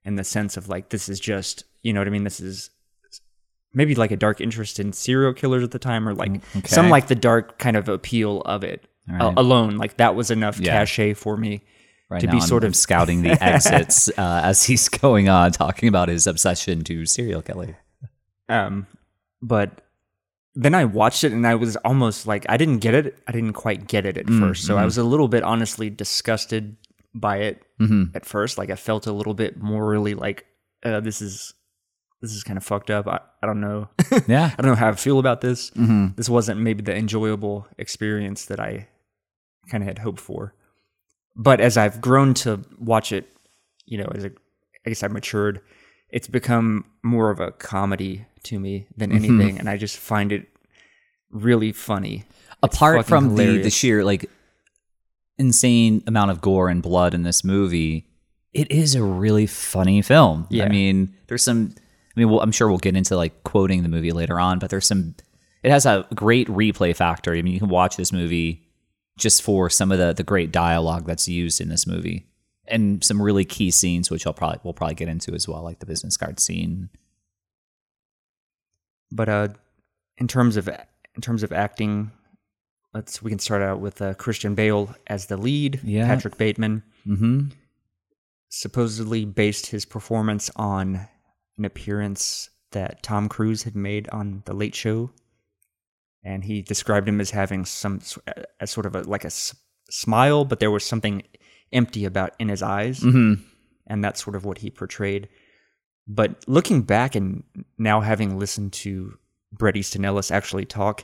In 0.03 0.15
the 0.15 0.25
sense 0.25 0.57
of 0.57 0.67
like, 0.67 0.89
this 0.89 1.07
is 1.07 1.17
just, 1.17 1.63
you 1.81 1.93
know 1.93 2.01
what 2.01 2.07
I 2.07 2.11
mean? 2.11 2.25
This 2.25 2.41
is 2.41 2.71
maybe 3.73 3.95
like 3.95 4.11
a 4.11 4.17
dark 4.17 4.41
interest 4.41 4.77
in 4.77 4.91
serial 4.91 5.31
killers 5.31 5.63
at 5.63 5.71
the 5.71 5.79
time, 5.79 6.09
or 6.09 6.13
like 6.13 6.33
mm, 6.33 6.67
some 6.67 6.89
like 6.89 7.07
the 7.07 7.15
dark 7.15 7.57
kind 7.57 7.77
of 7.77 7.87
appeal 7.87 8.41
of 8.41 8.65
it 8.65 8.85
right. 9.07 9.33
alone. 9.37 9.77
Like 9.77 9.95
that 9.95 10.13
was 10.13 10.29
enough 10.29 10.59
Yeah. 10.59 10.73
cachet 10.73 11.13
for 11.13 11.37
me 11.37 11.61
Right 12.09 12.21
to 12.21 12.27
now 12.27 12.33
be 12.33 12.37
I'm- 12.39 12.47
sort 12.47 12.63
of 12.63 12.75
scouting 12.75 13.23
the 13.23 13.31
exits 13.43 14.09
uh, 14.09 14.41
as 14.43 14.63
he's 14.63 14.89
going 14.89 15.27
on, 15.29 15.51
talking 15.51 15.89
about 15.89 16.07
his 16.09 16.27
obsession 16.27 16.83
to 16.83 17.05
serial 17.05 17.41
killing. 17.41 17.75
Um, 18.47 18.85
but 19.41 19.81
then 20.53 20.75
I 20.75 20.85
watched 20.85 21.23
it 21.23 21.31
and 21.31 21.45
I 21.47 21.55
was 21.55 21.75
almost 21.77 22.27
like 22.27 22.45
I 22.47 22.57
didn't 22.57 22.79
get 22.79 22.93
it. 22.93 23.17
I 23.27 23.31
didn't 23.31 23.53
quite 23.53 23.87
get 23.87 24.05
it 24.05 24.17
at 24.17 24.27
Mm, 24.27 24.39
first, 24.39 24.65
so 24.65 24.75
I 24.75 24.77
mm-hmm. 24.79 24.85
was 24.85 24.97
a 24.97 25.03
little 25.03 25.27
bit 25.27 25.43
honestly 25.43 25.89
disgusted 25.89 26.77
by 27.13 27.37
it 27.37 27.61
Mm-hmm. 27.79 28.15
at 28.15 28.25
first. 28.25 28.57
Like 28.57 28.69
I 28.69 28.75
felt 28.75 29.05
a 29.07 29.11
little 29.11 29.33
bit 29.33 29.57
morally 29.61 30.13
like 30.13 30.45
uh, 30.83 30.99
this 31.01 31.21
is 31.21 31.53
this 32.21 32.31
is 32.33 32.43
kind 32.43 32.55
of 32.57 32.63
fucked 32.63 32.89
up. 32.89 33.05
I, 33.07 33.19
I 33.43 33.47
don't 33.47 33.59
know. 33.59 33.89
Yeah. 34.27 34.51
I 34.57 34.61
don't 34.61 34.71
know 34.71 34.75
how 34.75 34.89
I 34.89 34.93
feel 34.93 35.19
about 35.19 35.41
this. 35.41 35.71
Mm-hmm. 35.71 36.09
This 36.15 36.29
wasn't 36.29 36.61
maybe 36.61 36.81
the 36.83 36.95
enjoyable 36.95 37.67
experience 37.77 38.45
that 38.45 38.59
I 38.59 38.87
kind 39.69 39.83
of 39.83 39.87
had 39.87 39.99
hoped 39.99 40.21
for. 40.21 40.53
But 41.35 41.59
as 41.59 41.77
I've 41.77 41.99
grown 42.01 42.33
to 42.35 42.61
watch 42.79 43.11
it, 43.11 43.27
you 43.85 43.97
know, 43.97 44.09
as 44.15 44.25
I, 44.25 44.29
I 44.85 44.89
guess 44.89 45.03
I've 45.03 45.11
matured, 45.11 45.61
it's 46.09 46.27
become 46.27 46.85
more 47.03 47.29
of 47.29 47.39
a 47.39 47.51
comedy 47.51 48.25
to 48.43 48.59
me 48.59 48.87
than 48.95 49.11
Mm-hmm. 49.11 49.25
anything, 49.39 49.59
and 49.59 49.69
I 49.69 49.77
just 49.77 49.97
find 49.97 50.31
it 50.31 50.47
really 51.31 51.71
funny. 51.71 52.23
Apart 52.63 53.05
from 53.05 53.35
the, 53.35 53.57
the 53.61 53.69
sheer 53.69 54.03
like 54.03 54.29
insane 55.37 56.03
amount 56.07 56.31
of 56.31 56.41
gore 56.41 56.69
and 56.69 56.81
blood 56.81 57.13
in 57.13 57.23
this 57.23 57.43
movie, 57.43 58.07
it 58.53 58.71
is 58.71 58.95
a 58.95 59.03
really 59.03 59.45
funny 59.47 60.01
film. 60.01 60.47
Yeah. 60.49 60.65
I 60.65 60.69
mean, 60.69 61.13
there's 61.27 61.43
some. 61.43 61.75
I 62.15 62.19
mean, 62.19 62.29
well, 62.29 62.39
I'm 62.39 62.53
sure 62.53 62.69
we'll 62.69 62.77
get 62.77 62.95
into 62.95 63.17
like 63.17 63.43
quoting 63.43 63.83
the 63.83 63.89
movie 63.89 64.13
later 64.13 64.39
on, 64.39 64.59
but 64.59 64.69
there's 64.69 64.87
some. 64.87 65.15
It 65.63 65.71
has 65.71 65.85
a 65.85 66.05
great 66.15 66.47
replay 66.47 66.95
factor. 66.95 67.33
I 67.33 67.41
mean, 67.41 67.53
you 67.53 67.59
can 67.59 67.69
watch 67.69 67.97
this 67.97 68.13
movie 68.13 68.64
just 69.17 69.41
for 69.41 69.69
some 69.69 69.91
of 69.91 69.97
the 69.97 70.13
the 70.13 70.23
great 70.23 70.51
dialogue 70.51 71.05
that's 71.05 71.27
used 71.27 71.61
in 71.61 71.69
this 71.69 71.87
movie, 71.87 72.27
and 72.67 73.03
some 73.03 73.21
really 73.21 73.45
key 73.45 73.71
scenes, 73.71 74.09
which 74.11 74.25
I'll 74.27 74.33
probably 74.33 74.59
we'll 74.63 74.73
probably 74.73 74.95
get 74.95 75.07
into 75.07 75.33
as 75.33 75.47
well, 75.47 75.63
like 75.63 75.79
the 75.79 75.85
business 75.85 76.17
card 76.17 76.39
scene. 76.39 76.89
But 79.11 79.29
uh, 79.29 79.47
in 80.17 80.27
terms 80.27 80.57
of 80.57 80.67
in 80.67 81.21
terms 81.21 81.43
of 81.43 81.51
acting, 81.53 82.11
let's 82.93 83.21
we 83.21 83.29
can 83.29 83.39
start 83.39 83.61
out 83.61 83.79
with 83.79 84.01
uh, 84.01 84.13
Christian 84.15 84.55
Bale 84.55 84.93
as 85.07 85.27
the 85.27 85.37
lead. 85.37 85.79
Yeah. 85.83 86.07
Patrick 86.07 86.37
Bateman 86.37 86.83
Mm-hmm. 87.07 87.49
supposedly 88.49 89.25
based 89.25 89.67
his 89.67 89.85
performance 89.85 90.49
on 90.55 91.07
an 91.57 91.65
appearance 91.65 92.49
that 92.71 93.03
Tom 93.03 93.29
Cruise 93.29 93.61
had 93.61 93.75
made 93.75 94.09
on 94.09 94.41
The 94.45 94.53
Late 94.53 94.73
Show, 94.73 95.11
and 96.25 96.43
he 96.43 96.61
described 96.61 97.07
him 97.07 97.21
as 97.21 97.31
having 97.31 97.63
some 97.65 98.01
as 98.59 98.71
sort 98.71 98.85
of 98.85 98.95
a 98.95 99.01
like 99.03 99.23
a 99.23 99.27
s- 99.27 99.55
smile, 99.89 100.43
but 100.43 100.59
there 100.59 100.71
was 100.71 100.83
something 100.83 101.23
empty 101.71 102.03
about 102.05 102.33
in 102.39 102.49
his 102.49 102.61
eyes, 102.61 102.99
Mm-hmm. 102.99 103.41
and 103.87 104.03
that's 104.03 104.21
sort 104.23 104.35
of 104.35 104.43
what 104.43 104.57
he 104.57 104.69
portrayed. 104.69 105.29
But 106.07 106.43
looking 106.47 106.81
back 106.83 107.15
and 107.15 107.43
now 107.77 108.01
having 108.01 108.37
listened 108.37 108.73
to 108.73 109.17
Bret 109.51 109.77
Easton 109.77 110.03
Ellis 110.05 110.29
actually 110.31 110.65
talk, 110.65 111.03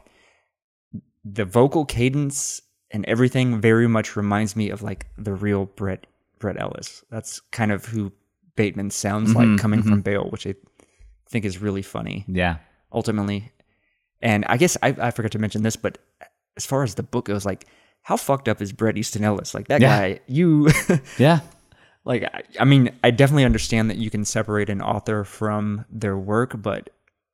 the 1.24 1.46
vocal 1.46 1.86
cadence 1.86 2.62
and 2.92 3.06
everything 3.06 3.62
very 3.62 3.88
much 3.88 4.16
reminds 4.16 4.56
me 4.56 4.70
of 4.70 4.82
like 4.82 5.08
the 5.18 5.34
real 5.34 5.66
Bret 5.66 6.06
Bret 6.40 6.60
Ellis. 6.60 7.04
That's 7.10 7.40
kind 7.52 7.72
of 7.72 7.86
who 7.86 8.12
Bateman 8.56 8.90
sounds 8.92 9.34
like 9.34 9.58
coming 9.60 9.82
from 9.82 10.02
Bale, 10.02 10.28
which 10.30 10.46
I 10.46 10.56
think 11.30 11.46
is 11.46 11.60
really 11.62 11.82
funny 11.84 12.26
Yeah. 12.28 12.58
ultimately. 12.92 13.52
And 14.22 14.46
I 14.48 14.58
guess 14.58 14.78
I, 14.84 14.96
I 15.00 15.12
forgot 15.12 15.32
to 15.32 15.40
mention 15.40 15.64
this, 15.64 15.76
but 15.76 15.98
as 16.58 16.66
far 16.66 16.84
as 16.84 16.96
the 16.96 17.04
book 17.04 17.26
goes, 17.26 17.46
like 17.46 17.66
how 18.04 18.18
fucked 18.18 18.48
up 18.48 18.62
is 18.62 18.72
Bret 18.72 18.98
Easton 18.98 19.24
Ellis? 19.24 19.54
Like 19.54 19.68
that 19.70 19.82
Yeah. 19.82 20.00
guy, 20.00 20.20
you 20.28 20.70
Yeah. 21.18 21.40
like 22.06 22.24
I, 22.24 22.42
I 22.60 22.66
mean 22.66 22.92
i 23.04 23.12
definitely 23.12 23.46
understand 23.46 23.90
that 23.92 23.98
you 23.98 24.10
can 24.10 24.26
separate 24.26 24.70
an 24.70 24.82
author 24.82 25.24
from 25.24 25.86
their 25.92 26.18
work 26.18 26.60
but 26.62 26.90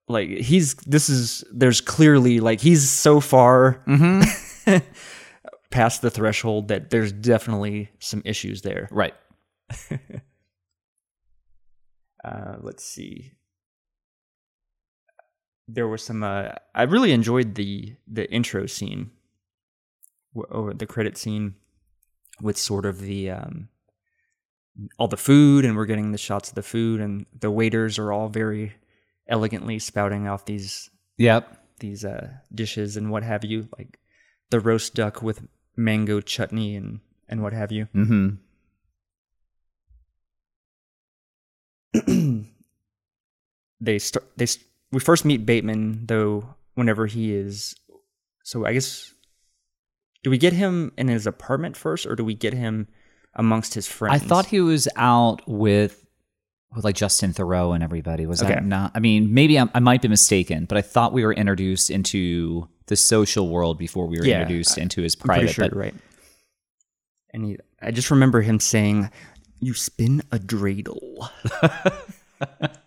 like 0.09 0.27
he's 0.29 0.73
this 0.85 1.09
is 1.09 1.43
there's 1.53 1.79
clearly 1.81 2.39
like 2.41 2.59
he's 2.61 2.89
so 2.89 3.19
far 3.21 3.81
past 5.71 6.01
the 6.01 6.09
threshold 6.09 6.67
that 6.67 6.89
there's 6.89 7.11
definitely 7.13 7.89
some 7.99 8.21
issues 8.25 8.61
there 8.61 8.89
Right. 8.91 9.13
uh 12.25 12.55
let's 12.61 12.83
see 12.83 13.31
there 15.67 15.87
was 15.87 16.01
some 16.03 16.23
uh 16.23 16.49
i 16.75 16.83
really 16.83 17.11
enjoyed 17.11 17.55
the 17.55 17.95
the 18.07 18.29
intro 18.31 18.65
scene 18.65 19.11
or 20.33 20.73
the 20.73 20.85
credit 20.85 21.17
scene 21.17 21.55
with 22.41 22.57
sort 22.57 22.85
of 22.85 22.99
the 23.01 23.29
um 23.31 23.67
all 24.99 25.07
the 25.07 25.17
food 25.17 25.65
and 25.65 25.75
we're 25.75 25.85
getting 25.87 26.11
the 26.11 26.17
shots 26.17 26.49
of 26.49 26.55
the 26.55 26.61
food 26.63 27.01
and 27.01 27.25
the 27.39 27.49
waiters 27.51 27.97
are 27.97 28.11
all 28.13 28.29
very 28.29 28.73
elegantly 29.27 29.79
spouting 29.79 30.27
off 30.27 30.45
these 30.45 30.89
Yep. 31.17 31.57
these 31.79 32.05
uh 32.05 32.29
dishes 32.53 32.95
and 32.95 33.09
what 33.09 33.23
have 33.23 33.43
you 33.43 33.67
like 33.77 33.99
the 34.51 34.59
roast 34.59 34.93
duck 34.93 35.21
with 35.23 35.47
mango 35.75 36.21
chutney 36.21 36.75
and 36.75 36.99
and 37.27 37.41
what 37.41 37.53
have 37.53 37.71
you 37.71 37.87
Mm-hmm. 37.95 38.35
they 43.81 43.99
start 43.99 44.25
they 44.37 44.45
st- 44.45 44.65
we 44.91 44.99
first 44.99 45.25
meet 45.25 45.45
Bateman 45.45 46.05
though 46.05 46.55
whenever 46.75 47.05
he 47.07 47.33
is 47.33 47.75
so 48.43 48.65
I 48.65 48.73
guess 48.73 49.13
do 50.23 50.29
we 50.29 50.37
get 50.37 50.53
him 50.53 50.91
in 50.97 51.07
his 51.07 51.25
apartment 51.27 51.75
first 51.77 52.05
or 52.05 52.15
do 52.15 52.23
we 52.23 52.33
get 52.33 52.53
him 52.53 52.87
amongst 53.33 53.73
his 53.73 53.87
friends 53.87 54.21
I 54.21 54.25
thought 54.25 54.45
he 54.47 54.61
was 54.61 54.87
out 54.95 55.47
with 55.47 56.03
with 56.75 56.83
like 56.83 56.95
Justin 56.95 57.31
Theroux 57.33 57.73
and 57.73 57.81
everybody. 57.83 58.25
Was 58.25 58.43
Okay. 58.43 58.53
that 58.55 58.65
not? 58.65 58.91
I 58.93 58.99
mean, 58.99 59.33
maybe 59.33 59.57
I'm, 59.57 59.71
I 59.73 59.79
might 59.79 60.01
be 60.01 60.09
mistaken, 60.09 60.65
but 60.65 60.77
I 60.77 60.81
thought 60.81 61.13
we 61.13 61.23
were 61.23 61.33
introduced 61.33 61.89
into 61.89 62.67
the 62.87 62.97
social 62.97 63.47
world 63.47 63.77
before 63.79 64.05
we 64.05 64.19
were 64.19 64.25
Yeah, 64.25 64.41
introduced 64.41 64.77
into 64.77 65.01
his 65.01 65.15
private. 65.15 65.49
sure 65.51 65.69
but 65.69 65.75
right 65.77 65.95
and 67.33 67.45
he, 67.45 67.57
I 67.81 67.91
just 67.91 68.11
remember 68.11 68.41
him 68.41 68.59
saying 68.59 69.09
you 69.59 69.73
spin 69.73 70.21
a 70.31 70.39
dreidel 70.39 71.29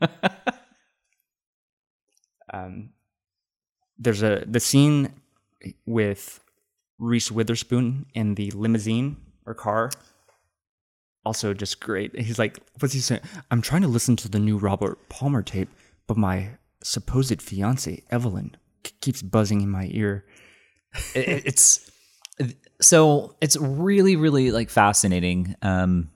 um 2.52 2.90
there's 3.98 4.22
a 4.22 4.44
the 4.46 4.60
scene 4.60 5.12
with 5.86 6.40
Reese 6.98 7.30
Witherspoon 7.30 8.06
in 8.14 8.34
the 8.34 8.50
limousine 8.52 9.16
or 9.46 9.54
car. 9.54 9.90
Also, 11.24 11.52
just 11.52 11.80
great. 11.80 12.18
He's 12.18 12.38
like, 12.38 12.58
what's 12.78 12.94
he 12.94 13.00
saying? 13.00 13.20
I'm 13.50 13.60
trying 13.60 13.82
to 13.82 13.88
listen 13.88 14.16
to 14.16 14.28
the 14.28 14.38
new 14.38 14.56
Robert 14.56 15.08
Palmer 15.10 15.42
tape, 15.42 15.68
but 16.06 16.16
my 16.16 16.50
supposed 16.82 17.42
fiance 17.42 18.02
Evelyn 18.10 18.56
keeps 19.02 19.20
buzzing 19.20 19.60
in 19.60 19.68
my 19.70 19.88
ear. 19.92 20.24
it- 21.14 21.42
it's 21.46 21.90
so 22.80 23.36
it's 23.42 23.56
really 23.58 24.16
really 24.16 24.50
like 24.50 24.70
fascinating 24.70 25.54
um 25.60 26.08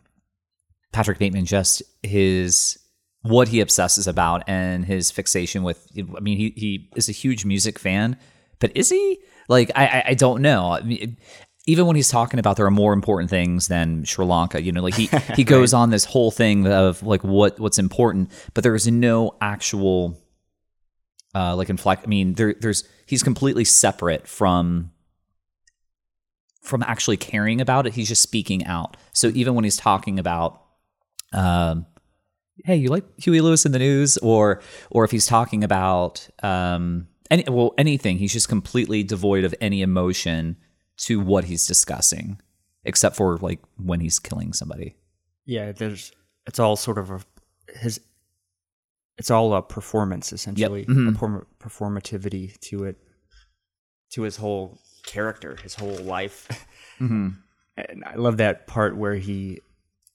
patrick 0.91 1.19
bateman 1.19 1.45
just 1.45 1.83
his 2.03 2.79
what 3.25 3.49
he 3.49 3.61
obsesses 3.61 4.07
about 4.07 4.43
and 4.47 4.85
his 4.85 5.11
fixation 5.11 5.63
with 5.63 5.89
i 6.17 6.21
mean 6.21 6.37
he, 6.37 6.53
he 6.57 6.91
is 6.95 7.09
a 7.09 7.13
huge 7.13 7.45
music 7.45 7.79
fan 7.79 8.17
but 8.61 8.71
is 8.77 8.91
he 8.91 9.19
like 9.49 9.71
i 9.75 9.87
i, 9.87 10.05
I 10.09 10.15
don't 10.15 10.41
know 10.43 10.73
I 10.73 10.83
mean, 10.83 11.17
even 11.67 11.87
when 11.87 11.97
he's 11.97 12.11
talking 12.11 12.39
about 12.39 12.57
there 12.57 12.67
are 12.67 12.71
more 12.71 12.93
important 12.93 13.31
things 13.31 13.69
than 13.69 14.05
Sri 14.05 14.25
Lanka, 14.25 14.63
you 14.63 14.71
know, 14.71 14.83
like 14.83 14.95
he 14.95 15.09
he 15.35 15.45
goes 15.45 15.73
on 15.73 15.91
this 15.91 16.05
whole 16.05 16.31
thing 16.31 16.67
of 16.67 17.03
like 17.03 17.25
what 17.25 17.59
what's 17.59 17.79
important, 17.79 18.31
but 18.53 18.63
there 18.65 18.75
is 18.75 18.87
no 18.87 19.35
actual 19.41 20.21
uh 21.35 21.57
like 21.57 21.71
inflect. 21.71 22.05
I 22.05 22.09
mean, 22.09 22.35
there 22.35 22.55
there's 22.61 22.85
he's 23.07 23.23
completely 23.23 23.65
separate 23.65 24.29
from 24.29 24.91
from 26.63 26.83
actually 26.83 27.17
caring 27.17 27.61
about 27.61 27.87
it. 27.87 27.95
He's 27.95 28.09
just 28.09 28.23
speaking 28.23 28.67
out. 28.67 28.97
So 29.13 29.29
even 29.29 29.55
when 29.55 29.65
he's 29.65 29.77
talking 29.77 30.19
about, 30.19 30.63
um, 31.33 31.85
hey, 32.65 32.77
you 32.77 32.89
like 32.89 33.05
Huey 33.19 33.41
Lewis 33.41 33.67
in 33.67 33.73
the 33.73 33.79
news, 33.79 34.17
or 34.19 34.61
or 34.91 35.05
if 35.05 35.11
he's 35.11 35.27
talking 35.27 35.65
about 35.65 36.29
um, 36.43 37.09
any 37.31 37.45
well 37.49 37.75
anything, 37.79 38.19
he's 38.19 38.33
just 38.33 38.49
completely 38.49 39.03
devoid 39.03 39.45
of 39.45 39.55
any 39.61 39.83
emotion 39.83 40.57
to 40.99 41.21
what 41.21 41.45
he's 41.45 41.67
discussing, 41.67 42.41
except 42.85 43.17
for 43.17 43.37
like 43.39 43.61
when 43.77 44.01
he's 44.01 44.19
killing 44.19 44.53
somebody. 44.53 44.97
Yeah, 45.47 45.73
there's 45.73 46.13
it's 46.47 46.59
all 46.59 46.77
sort 46.77 46.99
of 46.99 47.11
a 47.11 47.21
his 47.79 48.01
it's 49.19 49.31
all 49.31 49.55
a 49.55 49.63
performance 49.63 50.33
essentially, 50.33 50.83
a 50.83 51.13
perform- 51.13 51.47
performativity 51.61 52.59
to 52.61 52.85
it, 52.85 52.97
to 54.13 54.23
his 54.23 54.37
whole 54.37 54.79
character, 55.07 55.57
his 55.63 55.75
whole 55.75 55.97
life. 55.99 56.67
And 57.77 58.05
I 58.07 58.15
love 58.15 58.37
that 58.37 58.69
part 58.69 58.97
where 58.97 59.17
he, 59.17 59.61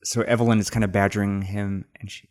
so 0.01 0.21
Evelyn 0.21 0.59
is 0.59 0.69
kind 0.69 0.85
of 0.85 0.93
badgering 0.93 1.41
him, 1.41 1.83
and 1.99 2.09
she, 2.09 2.28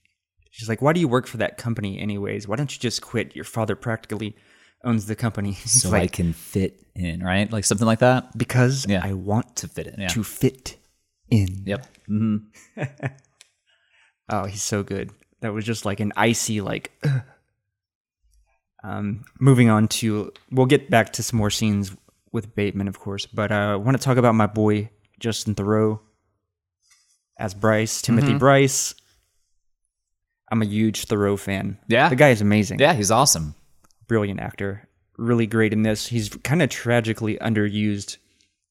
she's 0.51 0.69
like, 0.69 0.81
"Why 0.83 0.93
do 0.93 1.01
you 1.01 1.09
work 1.09 1.27
for 1.27 1.37
that 1.39 1.57
company 1.59 1.99
anyways? 1.99 2.47
Why 2.49 2.57
don't 2.57 2.73
you 2.75 2.81
just 2.81 3.03
quit? 3.03 3.35
Your 3.37 3.45
father 3.45 3.77
practically 3.77 4.37
owns 4.85 5.07
the 5.07 5.17
company." 5.17 5.55
So 5.67 5.93
I 5.93 6.07
can 6.07 6.33
fit 6.33 6.85
in, 6.95 7.23
right? 7.23 7.51
Like 7.53 7.65
something 7.65 7.87
like 7.87 8.01
that. 8.01 8.37
"Because 8.37 8.87
Yeah. 8.89 9.01
I 9.05 9.13
want 9.15 9.57
To 9.57 9.69
fit 9.69 9.87
in, 9.89 10.01
yeah. 10.01 10.09
to 10.09 10.23
fit 10.25 10.77
in." 11.31 11.63
Yep. 11.67 11.87
hmm 12.07 12.37
Oh, 14.31 14.45
he's 14.45 14.63
so 14.63 14.83
good. 14.83 15.11
That 15.41 15.53
was 15.55 15.65
just 15.65 15.85
like 15.87 16.01
an 16.01 16.13
icy 16.17 16.61
like. 16.61 16.93
um, 18.85 19.25
moving 19.41 19.69
on 19.71 19.89
to, 19.89 20.33
we'll 20.51 20.67
get 20.67 20.91
back 20.91 21.13
to 21.15 21.23
some 21.23 21.39
more 21.39 21.51
scenes 21.51 21.97
with 22.33 22.55
Bateman, 22.55 22.89
of 22.89 23.01
course, 23.01 23.27
but 23.27 23.51
uh, 23.51 23.55
I 23.73 23.77
want 23.77 23.97
to 23.97 24.03
talk 24.03 24.19
about 24.19 24.35
my 24.35 24.47
boy 24.47 24.91
Justin 25.19 25.55
Theroux 25.55 25.99
as 27.39 27.55
Bryce, 27.55 28.03
Timothy 28.03 28.29
Mm-hmm. 28.29 28.39
Bryce. 28.39 28.95
I'm 30.51 30.63
a 30.63 30.67
huge 30.67 31.07
Theroux 31.07 31.39
fan. 31.39 31.79
Yeah. 31.89 32.09
the 32.09 32.17
guy 32.17 32.31
is 32.31 32.41
amazing. 32.41 32.79
Yeah, 32.79 32.95
he's 32.95 33.11
awesome. 33.11 33.55
brilliant 34.07 34.41
actor. 34.41 34.89
Really 35.19 35.47
great 35.47 35.73
in 35.73 35.83
this. 35.83 36.07
He's 36.07 36.29
kind 36.45 36.63
of 36.63 36.71
tragically 36.71 37.37
underused 37.39 38.17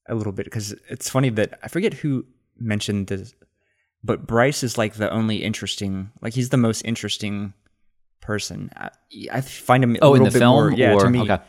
a 0.08 0.16
little 0.16 0.32
bit 0.34 0.46
because 0.46 0.72
it's 0.90 1.10
funny 1.10 1.30
that 1.30 1.60
I 1.63 1.68
forget 1.68 1.94
who 1.94 2.26
mentioned 2.58 3.08
this, 3.08 3.36
but 4.04 4.26
Bryce 4.26 4.63
is 4.63 4.78
like 4.78 4.96
the 4.96 5.12
only 5.12 5.44
interesting, 5.44 6.10
like 6.22 6.34
he's 6.34 6.50
the 6.50 6.58
most 6.58 6.82
interesting 6.84 7.54
person. 8.22 8.72
I, 8.76 8.90
I 9.32 9.42
find 9.42 9.84
him 9.84 9.96
a 9.96 10.00
Oh, 10.02 10.13
in 10.16 10.22
little 10.24 10.26
the 10.28 10.32
bit 10.32 10.40
film, 10.40 10.56
more, 10.56 10.72
yeah, 10.72 10.94
or- 10.94 11.02
to 11.02 11.10
me, 11.10 11.22
okay. 11.22 11.40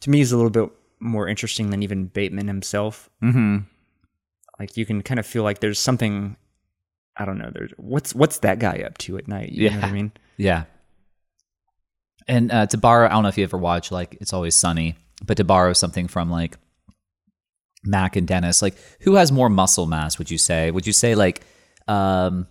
to 0.00 0.10
me, 0.10 0.18
he's 0.18 0.32
a 0.32 0.36
little 0.36 0.50
bit 0.50 0.70
more 0.98 1.28
interesting 1.28 1.70
than 1.70 1.82
even 1.82 2.06
Bateman 2.06 2.48
himself. 2.48 3.10
Mm-hmm. 3.22 3.58
Like 4.58 4.76
you 4.78 4.86
can 4.86 5.02
kind 5.02 5.20
of 5.20 5.26
feel 5.26 5.42
like 5.42 5.60
there's 5.60 5.78
something. 5.78 6.36
I 7.16 7.24
don't 7.24 7.38
know. 7.38 7.50
There's 7.52 7.72
what's 7.76 8.14
what's 8.14 8.38
that 8.40 8.58
guy 8.58 8.82
up 8.86 8.98
to 8.98 9.16
at 9.18 9.26
night? 9.28 9.50
You 9.52 9.70
know 9.70 9.76
what 9.76 9.84
I 9.84 9.92
mean? 9.92 10.12
Yeah. 10.36 10.64
And 12.28 12.50
uh, 12.50 12.66
to 12.66 12.76
borrow, 12.76 13.06
I 13.06 13.10
don't 13.10 13.22
know 13.22 13.28
if 13.28 13.38
you 13.38 13.44
ever 13.44 13.56
watch 13.56 13.90
like 13.92 14.18
It's 14.20 14.32
Always 14.32 14.54
Sunny, 14.56 14.96
but 15.24 15.36
to 15.36 15.44
borrow 15.44 15.72
something 15.72 16.08
from 16.08 16.30
like 16.30 16.56
Mac 17.84 18.16
and 18.16 18.26
Dennis, 18.26 18.62
like 18.62 18.74
who 19.00 19.14
has 19.14 19.30
more 19.30 19.48
muscle 19.48 19.86
mass? 19.86 20.18
Would 20.18 20.30
you 20.30 20.38
say? 20.38 20.70
Would 20.70 20.86
you 20.86 20.92
say 20.92 21.14
like, 21.14 21.42
um, 21.88 22.46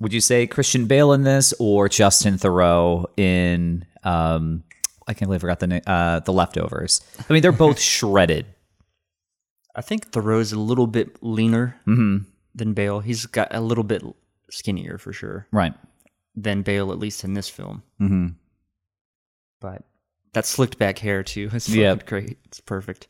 would 0.00 0.12
you 0.12 0.20
say 0.20 0.46
Christian 0.46 0.86
Bale 0.86 1.12
in 1.12 1.24
this 1.24 1.52
or 1.58 1.88
Justin 1.88 2.34
Theroux 2.36 3.04
in? 3.18 3.84
Um, 4.04 4.62
I 5.08 5.14
can't 5.14 5.28
believe 5.28 5.40
I 5.40 5.42
forgot 5.42 5.60
the 5.60 5.66
name. 5.66 5.82
Uh, 5.86 6.20
the 6.20 6.32
Leftovers. 6.32 7.00
I 7.28 7.32
mean, 7.32 7.42
they're 7.42 7.52
both 7.52 7.78
shredded. 7.94 8.46
I 9.74 9.82
think 9.82 10.10
Theroux's 10.10 10.52
a 10.52 10.58
little 10.60 10.86
bit 10.86 11.22
leaner 11.22 11.78
Mm-hmm. 11.86 12.28
Than 12.56 12.72
Bale. 12.72 12.98
He's 13.00 13.26
got 13.26 13.54
a 13.54 13.60
little 13.60 13.84
bit 13.84 14.02
skinnier 14.50 14.98
for 14.98 15.12
sure 15.12 15.46
Right. 15.52 15.74
than 16.34 16.62
Bale, 16.62 16.90
at 16.90 16.98
least 16.98 17.22
in 17.22 17.34
this 17.34 17.48
film. 17.48 17.82
Mm-hmm. 18.00 18.28
But 19.60 19.82
that 20.32 20.46
slicked 20.46 20.78
back 20.78 20.98
hair 20.98 21.22
too 21.22 21.50
is 21.54 21.66
fucking 21.66 21.80
Yep. 21.80 22.06
great. 22.06 22.38
It's 22.46 22.60
perfect. 22.60 23.06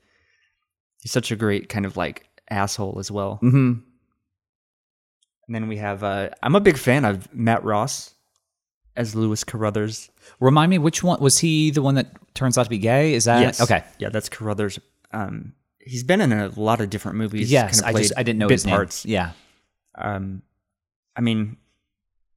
He's 1.00 1.12
such 1.12 1.30
a 1.30 1.36
great 1.36 1.68
kind 1.68 1.86
of 1.86 1.96
like 1.96 2.26
asshole 2.50 2.98
as 2.98 3.10
well. 3.10 3.38
Mm-hmm. 3.42 3.80
And 5.46 5.54
then 5.54 5.68
we 5.68 5.76
have 5.76 6.02
uh, 6.02 6.30
I'm 6.42 6.56
a 6.56 6.60
big 6.60 6.76
fan 6.76 7.04
of 7.04 7.32
Matt 7.32 7.62
Ross 7.64 8.14
as 8.96 9.14
Lewis 9.14 9.44
Carruthers. 9.44 10.10
Remind 10.40 10.70
me, 10.70 10.78
which 10.78 11.02
one 11.04 11.20
was 11.20 11.38
he? 11.38 11.70
The 11.70 11.82
one 11.82 11.94
that 11.96 12.08
turns 12.34 12.58
out 12.58 12.64
to 12.64 12.70
be 12.70 12.78
gay? 12.78 13.14
Is 13.14 13.26
that 13.26 13.40
yes. 13.40 13.60
okay? 13.60 13.84
Yeah, 13.98 14.08
that's 14.08 14.28
Carruthers. 14.28 14.80
Um, 15.12 15.52
he's 15.86 16.04
been 16.04 16.20
in 16.20 16.32
a 16.32 16.48
lot 16.60 16.80
of 16.80 16.90
different 16.90 17.16
movies. 17.16 17.50
Yes, 17.50 17.80
kinda 17.80 17.96
I 17.98 18.02
just 18.02 18.12
I 18.16 18.22
didn't 18.22 18.38
know 18.40 18.48
his 18.48 18.66
name. 18.66 18.74
parts. 18.74 19.06
Yeah. 19.06 19.32
Um, 19.94 20.42
I 21.16 21.20
mean, 21.22 21.56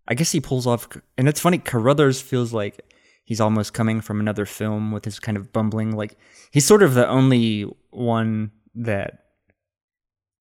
I 0.08 0.14
guess 0.14 0.32
he 0.32 0.40
pulls 0.40 0.66
off, 0.66 0.88
and 1.18 1.28
it's 1.28 1.40
funny. 1.42 1.58
Carruthers 1.58 2.22
feels 2.22 2.54
like 2.54 2.80
he's 3.26 3.42
almost 3.42 3.74
coming 3.74 4.00
from 4.02 4.20
another 4.20 4.46
film 4.46 4.92
with 4.92 5.04
his 5.06 5.20
kind 5.20 5.36
of 5.38 5.52
bumbling. 5.52 5.96
Like 5.96 6.18
he's 6.52 6.66
sort 6.66 6.84
of 6.84 6.94
the 6.94 7.08
only 7.08 7.64
one 7.92 8.52
that 8.76 9.26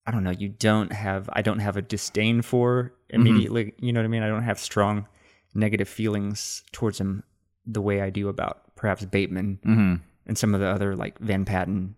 I 0.05 0.11
don't 0.11 0.23
know. 0.23 0.31
You 0.31 0.49
don't 0.49 0.91
have. 0.93 1.29
I 1.33 1.41
don't 1.41 1.59
have 1.59 1.77
a 1.77 1.81
disdain 1.81 2.41
for 2.41 2.93
immediately. 3.09 3.73
You 3.79 3.91
know 3.93 3.99
what 3.99 4.05
I 4.05 4.09
mean? 4.09 4.23
I 4.23 4.27
don't 4.27 4.43
have 4.43 4.59
strong 4.59 5.07
negative 5.53 5.89
feelings 5.89 6.63
towards 6.71 6.99
him 6.99 7.23
the 7.65 7.81
way 7.81 8.01
I 8.01 8.09
do 8.09 8.29
about 8.29 8.75
perhaps 8.75 9.03
Bateman 9.05 9.59
Mm-hmm. 9.65 9.95
and 10.27 10.37
some 10.37 10.53
of 10.55 10.61
the 10.61 10.67
other 10.67 10.95
like 10.95 11.19
Van 11.19 11.43
Patten 11.45 11.95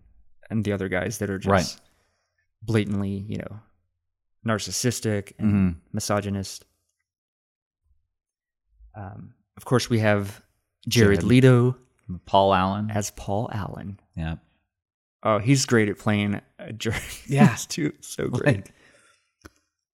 and 0.52 0.64
the 0.64 0.74
other 0.74 0.90
guys 0.90 1.18
that 1.20 1.30
are 1.30 1.40
just 1.40 1.50
Right. 1.50 1.82
blatantly, 2.62 3.10
you 3.28 3.38
know, 3.38 3.60
narcissistic 4.46 5.34
and 5.40 5.48
Mm-hmm. 5.54 5.80
misogynist. 5.94 6.66
Um, 8.96 9.34
of 9.58 9.66
course, 9.66 9.90
we 9.90 10.00
have 10.00 10.42
Jared, 10.88 11.20
Jared. 11.20 11.24
Leto 11.24 11.76
Paul 12.26 12.54
Allen. 12.54 12.92
as 12.92 13.12
Paul 13.12 13.50
Allen. 13.54 14.00
Yeah. 14.16 14.36
Oh, 15.24 15.38
he's 15.40 15.66
great 15.66 15.88
at 15.90 15.98
playing 16.00 16.42
uh, 16.60 16.72
Jared. 16.78 17.02
Yeah. 17.28 17.56
too. 17.70 17.94
So 18.02 18.28
great. 18.28 18.70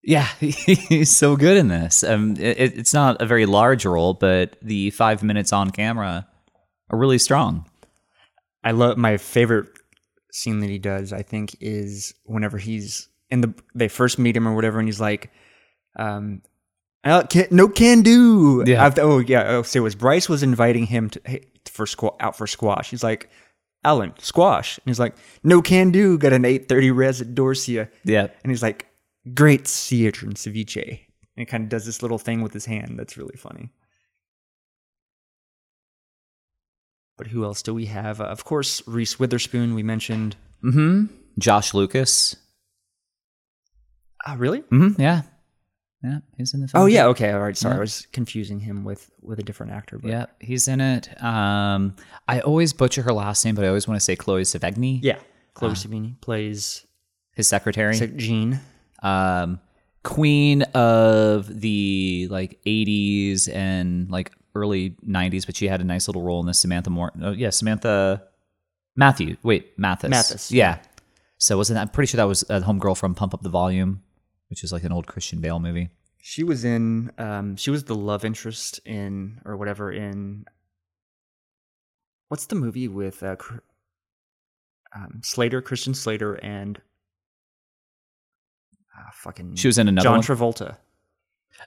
Yeah, 0.03 0.25
he's 0.39 1.15
so 1.15 1.35
good 1.35 1.57
in 1.57 1.67
this. 1.67 2.01
Um, 2.03 2.37
it, 2.37 2.57
it's 2.77 2.93
not 2.93 3.21
a 3.21 3.25
very 3.25 3.45
large 3.45 3.85
role, 3.85 4.13
but 4.13 4.55
the 4.61 4.89
five 4.91 5.21
minutes 5.21 5.51
on 5.51 5.69
camera 5.71 6.25
are 6.89 6.97
really 6.97 7.17
strong. 7.17 7.69
I 8.63 8.71
love 8.71 8.97
my 8.97 9.17
favorite 9.17 9.67
scene 10.37 10.59
that 10.59 10.69
he 10.69 10.77
does. 10.79 11.11
I 11.13 11.21
think 11.23 11.55
is 11.59 12.13
whenever 12.25 12.57
he's 12.57 13.09
in 13.29 13.41
the 13.41 13.53
they 13.75 13.87
first 13.87 14.19
meet 14.19 14.35
him 14.37 14.47
or 14.47 14.55
whatever, 14.55 14.79
and 14.79 14.87
he's 14.87 15.01
like, 15.01 15.31
um, 15.97 16.41
"Uh, 17.03 17.23
can, 17.23 17.47
"No 17.51 17.67
can 17.67 18.01
do." 18.01 18.63
Yeah. 18.65 18.85
I've- 18.85 19.01
oh 19.01 19.19
yeah. 19.19 19.43
Oh, 19.49 19.63
so 19.63 19.79
it 19.79 19.83
was 19.83 19.95
Bryce 19.95 20.29
was 20.29 20.43
inviting 20.43 20.85
him 20.85 21.09
to 21.09 21.21
hey, 21.25 21.41
for 21.65 21.85
squa- 21.85 22.15
out 22.19 22.37
for 22.37 22.47
squash. 22.47 22.89
He's 22.89 23.03
like, 23.03 23.29
"Allen, 23.83 24.13
squash," 24.19 24.77
and 24.77 24.85
he's 24.85 24.99
like, 24.99 25.15
"No 25.43 25.61
can 25.61 25.91
do." 25.91 26.17
Got 26.17 26.33
an 26.33 26.45
eight 26.45 26.67
thirty 26.69 26.91
res 26.91 27.21
at 27.21 27.35
Dorsia, 27.35 27.89
Yeah. 28.03 28.27
and 28.43 28.51
he's 28.51 28.63
like, 28.63 28.85
"Great 29.33 29.67
theater 29.67 30.25
and 30.25 30.35
ceviche." 30.35 30.99
And 31.35 31.47
kind 31.47 31.63
of 31.63 31.69
does 31.69 31.85
this 31.85 32.01
little 32.01 32.17
thing 32.17 32.41
with 32.41 32.53
his 32.53 32.65
hand 32.65 32.97
that's 32.97 33.15
really 33.17 33.35
funny. 33.37 33.69
But 37.17 37.27
who 37.27 37.43
else 37.43 37.61
do 37.61 37.73
we 37.73 37.85
have? 37.87 38.21
Uh, 38.21 38.25
of 38.25 38.45
course, 38.45 38.81
Reese 38.87 39.19
Witherspoon. 39.19 39.73
We 39.75 39.83
mentioned. 39.83 40.35
Mm-hmm. 40.63 41.05
Josh 41.39 41.73
Lucas. 41.73 42.35
Ah, 44.25 44.35
really? 44.37 44.61
Mm-hmm. 44.61 44.99
Yeah. 45.01 45.21
Yeah, 46.03 46.19
he's 46.37 46.53
in 46.53 46.61
the 46.61 46.67
film. 46.67 46.83
Oh 46.83 46.85
yeah. 46.85 47.07
Okay. 47.07 47.31
All 47.31 47.39
right. 47.39 47.57
Sorry, 47.57 47.73
Yeah. 47.73 47.77
I 47.77 47.81
was 47.81 48.07
confusing 48.11 48.59
him 48.59 48.83
with 48.83 49.09
with 49.21 49.39
a 49.39 49.43
different 49.43 49.71
actor. 49.71 49.97
But 49.97 50.09
Yeah, 50.11 50.25
he's 50.39 50.67
in 50.67 50.79
it. 50.79 51.09
Um, 51.23 51.95
I 52.27 52.39
always 52.41 52.71
butcher 52.71 53.01
her 53.01 53.13
last 53.13 53.43
name, 53.43 53.55
but 53.55 53.65
I 53.65 53.67
always 53.67 53.87
want 53.87 53.99
to 53.99 54.03
say 54.03 54.15
Chloe 54.15 54.43
Sevigny, 54.43 54.99
yeah. 55.01 55.17
Chloe 55.55 55.71
Savini 55.71 56.19
plays 56.21 56.85
his 57.33 57.47
secretary. 57.47 57.97
Jean. 58.15 58.59
um, 59.01 59.59
queen 60.03 60.61
of 60.73 61.59
the 61.61 62.27
like 62.29 62.59
80s 62.65 63.51
and 63.53 64.09
like 64.09 64.31
early 64.57 64.95
90s, 65.07 65.45
but 65.45 65.55
she 65.55 65.67
had 65.67 65.81
a 65.81 65.83
nice 65.83 66.07
little 66.07 66.21
role 66.21 66.39
in 66.41 66.45
this. 66.47 66.59
Samantha 66.59 66.89
Moore. 66.89 67.11
Oh, 67.21 67.31
yeah, 67.31 67.49
Samantha 67.51 68.23
Matthew. 68.95 69.37
Wait, 69.43 69.77
Mathis. 69.77 70.09
Mathis. 70.09 70.51
Yeah. 70.51 70.79
So 71.37 71.55
wasn't 71.57 71.75
that, 71.75 71.81
I'm 71.83 71.89
pretty 71.89 72.09
sure 72.09 72.17
that 72.17 72.23
was 72.27 72.43
a 72.49 72.61
homegirl 72.61 72.97
from 72.97 73.13
Pump 73.15 73.33
Up 73.33 73.41
the 73.43 73.49
Volume, 73.49 74.01
which 74.49 74.63
is 74.63 74.71
like 74.73 74.83
an 74.83 74.91
old 74.91 75.05
Christian 75.07 75.39
Bale 75.39 75.59
movie. 75.59 75.89
She 76.19 76.43
was 76.43 76.65
in. 76.65 77.11
Um, 77.17 77.55
she 77.55 77.69
was 77.71 77.85
the 77.85 77.95
love 77.95 78.25
interest 78.25 78.81
in 78.85 79.39
or 79.45 79.55
whatever 79.55 79.91
in. 79.91 80.45
What's 82.27 82.47
the 82.47 82.55
movie 82.55 82.89
with 82.89 83.23
uh, 83.23 83.37
um, 84.93 85.21
Slater, 85.23 85.61
Christian 85.61 85.93
Slater, 85.93 86.33
and 86.43 86.81
ah, 88.97 89.09
fucking 89.13 89.55
She 89.55 89.67
was 89.67 89.77
in 89.77 89.87
another 89.87 90.03
John 90.03 90.17
one? 90.17 90.23
Travolta. 90.23 90.77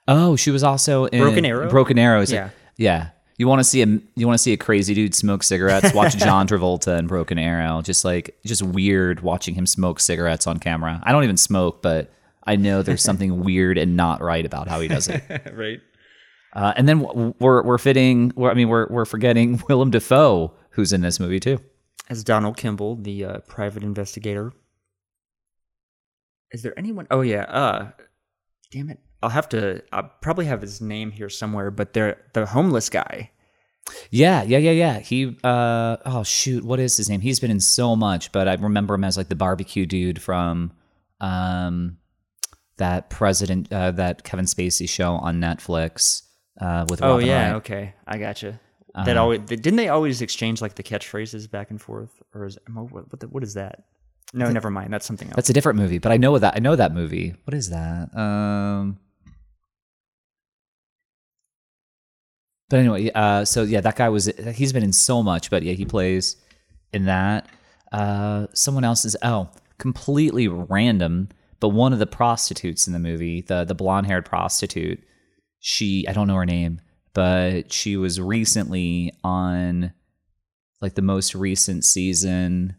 Oh, 0.06 0.36
she 0.36 0.50
was 0.50 0.62
also 0.62 1.06
in 1.06 1.20
Broken 1.20 1.44
Arrow? 1.44 1.70
Broken 1.70 1.98
Arrow. 1.98 2.20
Is 2.20 2.32
it- 2.32 2.50
Yeah. 2.80 3.10
You 3.36 3.46
want 3.46 3.60
to 3.60 3.64
see 3.64 3.82
a 3.82 3.86
you 3.86 4.26
want 4.26 4.34
to 4.34 4.42
see 4.42 4.54
a 4.54 4.56
crazy 4.56 4.94
dude 4.94 5.14
smoke 5.14 5.42
cigarettes? 5.42 5.92
Watch 5.94 6.16
John 6.16 6.48
Travolta 6.48 6.98
in 6.98 7.06
Broken 7.06 7.38
Arrow. 7.38 7.82
Just 7.82 8.04
like 8.04 8.38
just 8.44 8.62
weird 8.62 9.20
watching 9.20 9.54
him 9.54 9.66
smoke 9.66 10.00
cigarettes 10.00 10.46
on 10.46 10.58
camera. 10.58 11.00
I 11.02 11.12
don't 11.12 11.24
even 11.24 11.36
smoke, 11.36 11.82
but 11.82 12.10
I 12.44 12.56
know 12.56 12.82
there's 12.82 13.02
something 13.02 13.40
weird 13.44 13.76
and 13.76 13.96
not 13.96 14.22
right 14.22 14.44
about 14.44 14.66
how 14.66 14.80
he 14.80 14.88
does 14.88 15.08
it. 15.08 15.22
right. 15.54 15.80
Uh, 16.54 16.72
and 16.76 16.88
then 16.88 17.00
we're 17.38 17.62
we're 17.62 17.78
fitting. 17.78 18.32
We're, 18.34 18.50
I 18.50 18.54
mean, 18.54 18.68
we're 18.68 18.86
we're 18.88 19.04
forgetting 19.04 19.62
Willem 19.68 19.90
Dafoe, 19.90 20.52
who's 20.70 20.92
in 20.94 21.02
this 21.02 21.20
movie 21.20 21.40
too. 21.40 21.60
As 22.08 22.24
Donald 22.24 22.56
Kimball, 22.56 22.96
the 22.96 23.24
uh, 23.24 23.38
private 23.40 23.82
investigator. 23.82 24.52
Is 26.50 26.62
there 26.62 26.76
anyone? 26.78 27.06
Oh 27.10 27.20
yeah. 27.20 27.42
Uh, 27.42 27.90
damn 28.72 28.88
it. 28.88 29.00
I'll 29.22 29.30
have 29.30 29.48
to. 29.50 29.82
I'll 29.92 30.10
probably 30.20 30.46
have 30.46 30.62
his 30.62 30.80
name 30.80 31.10
here 31.10 31.28
somewhere. 31.28 31.70
But 31.70 31.92
they're 31.92 32.20
the 32.32 32.46
homeless 32.46 32.88
guy. 32.88 33.30
Yeah, 34.10 34.42
yeah, 34.42 34.58
yeah, 34.58 34.70
yeah. 34.70 34.98
He. 35.00 35.36
Uh, 35.42 35.96
oh 36.04 36.22
shoot, 36.22 36.64
what 36.64 36.80
is 36.80 36.96
his 36.96 37.08
name? 37.08 37.20
He's 37.20 37.40
been 37.40 37.50
in 37.50 37.60
so 37.60 37.96
much, 37.96 38.32
but 38.32 38.48
I 38.48 38.54
remember 38.54 38.94
him 38.94 39.04
as 39.04 39.16
like 39.16 39.28
the 39.28 39.34
barbecue 39.34 39.86
dude 39.86 40.22
from, 40.22 40.72
um, 41.20 41.98
that 42.76 43.10
president, 43.10 43.72
uh, 43.72 43.90
that 43.92 44.22
Kevin 44.24 44.44
Spacey 44.46 44.88
show 44.88 45.14
on 45.14 45.40
Netflix. 45.40 46.22
Uh, 46.60 46.84
with 46.88 47.02
Oh 47.02 47.12
Robin 47.12 47.26
yeah. 47.26 47.46
Wright. 47.46 47.54
Okay, 47.56 47.94
I 48.06 48.18
gotcha. 48.18 48.60
That 49.04 49.16
always 49.16 49.40
didn't 49.40 49.76
they 49.76 49.88
always 49.88 50.20
exchange 50.20 50.60
like 50.60 50.74
the 50.74 50.82
catchphrases 50.82 51.50
back 51.50 51.70
and 51.70 51.80
forth, 51.80 52.10
or 52.34 52.44
is 52.44 52.58
what, 52.72 52.90
what, 52.92 53.20
the, 53.20 53.28
what 53.28 53.42
is 53.42 53.54
that? 53.54 53.84
No, 54.34 54.50
never 54.50 54.70
mind. 54.70 54.92
That's 54.92 55.06
something 55.06 55.28
else. 55.28 55.36
That's 55.36 55.50
a 55.50 55.52
different 55.52 55.78
movie, 55.78 55.98
but 55.98 56.12
I 56.12 56.16
know 56.16 56.36
that 56.38 56.54
I 56.56 56.58
know 56.58 56.76
that 56.76 56.92
movie. 56.92 57.34
What 57.44 57.54
is 57.54 57.70
that? 57.70 58.14
Um 58.16 58.98
But 62.70 62.78
anyway, 62.78 63.10
uh 63.14 63.44
so 63.44 63.64
yeah, 63.64 63.82
that 63.82 63.96
guy 63.96 64.08
was 64.08 64.26
he's 64.54 64.72
been 64.72 64.82
in 64.82 64.94
so 64.94 65.22
much, 65.22 65.50
but 65.50 65.62
yeah, 65.62 65.74
he 65.74 65.84
plays 65.84 66.36
in 66.94 67.04
that. 67.04 67.48
Uh 67.92 68.46
someone 68.54 68.84
else 68.84 69.04
is 69.04 69.16
oh, 69.22 69.50
completely 69.78 70.48
random, 70.48 71.28
but 71.58 71.70
one 71.70 71.92
of 71.92 71.98
the 71.98 72.06
prostitutes 72.06 72.86
in 72.86 72.94
the 72.94 72.98
movie, 72.98 73.42
the 73.42 73.64
the 73.64 73.74
blonde-haired 73.74 74.24
prostitute, 74.24 75.02
she 75.58 76.06
I 76.08 76.12
don't 76.12 76.28
know 76.28 76.36
her 76.36 76.46
name, 76.46 76.80
but 77.12 77.72
she 77.72 77.96
was 77.96 78.20
recently 78.20 79.12
on 79.22 79.92
like 80.80 80.94
the 80.94 81.02
most 81.02 81.34
recent 81.34 81.84
season 81.84 82.76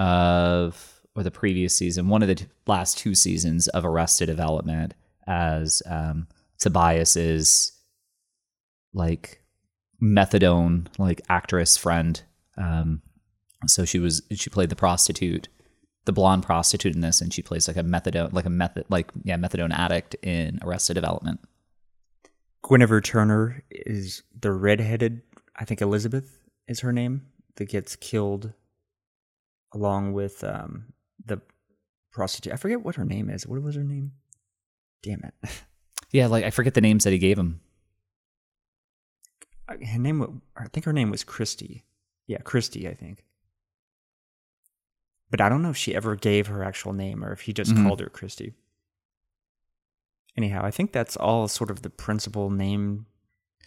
of 0.00 1.00
or 1.14 1.22
the 1.22 1.30
previous 1.30 1.76
season, 1.76 2.08
one 2.08 2.22
of 2.22 2.28
the 2.28 2.36
t- 2.36 2.46
last 2.66 2.96
two 2.96 3.14
seasons 3.14 3.66
of 3.68 3.84
Arrested 3.84 4.26
Development, 4.26 4.94
as 5.26 5.82
um, 5.86 6.28
Tobias's 6.58 7.72
like 8.92 9.42
methadone 10.02 10.86
like 10.98 11.20
actress 11.28 11.76
friend. 11.76 12.22
Um, 12.56 13.02
so 13.66 13.84
she 13.84 13.98
was 13.98 14.22
she 14.32 14.50
played 14.50 14.70
the 14.70 14.76
prostitute, 14.76 15.48
the 16.04 16.12
blonde 16.12 16.44
prostitute 16.44 16.94
in 16.94 17.00
this, 17.00 17.20
and 17.20 17.32
she 17.32 17.42
plays 17.42 17.68
like 17.68 17.76
a 17.76 17.82
methadone 17.82 18.32
like 18.32 18.46
a 18.46 18.50
method 18.50 18.84
like 18.88 19.10
yeah 19.24 19.36
methadone 19.36 19.72
addict 19.72 20.14
in 20.22 20.58
Arrested 20.62 20.94
Development. 20.94 21.40
Guinevere 22.68 23.00
Turner 23.00 23.62
is 23.70 24.22
the 24.38 24.52
redheaded. 24.52 25.22
I 25.56 25.64
think 25.64 25.80
Elizabeth 25.80 26.40
is 26.66 26.80
her 26.80 26.92
name 26.92 27.26
that 27.56 27.68
gets 27.68 27.96
killed, 27.96 28.52
along 29.72 30.12
with 30.12 30.42
um, 30.44 30.92
the 31.24 31.40
prostitute. 32.12 32.52
I 32.52 32.56
forget 32.56 32.82
what 32.82 32.96
her 32.96 33.04
name 33.04 33.30
is. 33.30 33.46
What 33.46 33.62
was 33.62 33.76
her 33.76 33.84
name? 33.84 34.12
Damn 35.02 35.22
it. 35.24 35.50
Yeah, 36.10 36.28
like 36.28 36.44
I 36.44 36.48
forget 36.48 36.72
the 36.72 36.80
names 36.80 37.04
that 37.04 37.12
he 37.12 37.18
gave 37.18 37.38
him. 37.38 37.60
Her 39.68 39.76
name. 39.98 40.42
I 40.56 40.68
think 40.68 40.84
her 40.86 40.92
name 40.92 41.10
was 41.10 41.24
Christy. 41.24 41.84
Yeah, 42.26 42.38
Christy. 42.38 42.88
I 42.88 42.94
think. 42.94 43.24
But 45.30 45.40
I 45.42 45.48
don't 45.48 45.62
know 45.62 45.70
if 45.70 45.76
she 45.76 45.94
ever 45.94 46.16
gave 46.16 46.46
her 46.46 46.64
actual 46.64 46.92
name 46.94 47.22
or 47.24 47.32
if 47.32 47.42
he 47.42 47.52
just 47.52 47.72
Mhm. 47.72 47.82
called 47.86 48.00
her 48.00 48.08
Christy. 48.08 48.54
Anyhow, 50.36 50.62
I 50.64 50.70
think 50.70 50.92
that's 50.92 51.16
all 51.16 51.48
sort 51.48 51.70
of 51.70 51.82
the 51.82 51.90
principal 51.90 52.48
name 52.50 53.06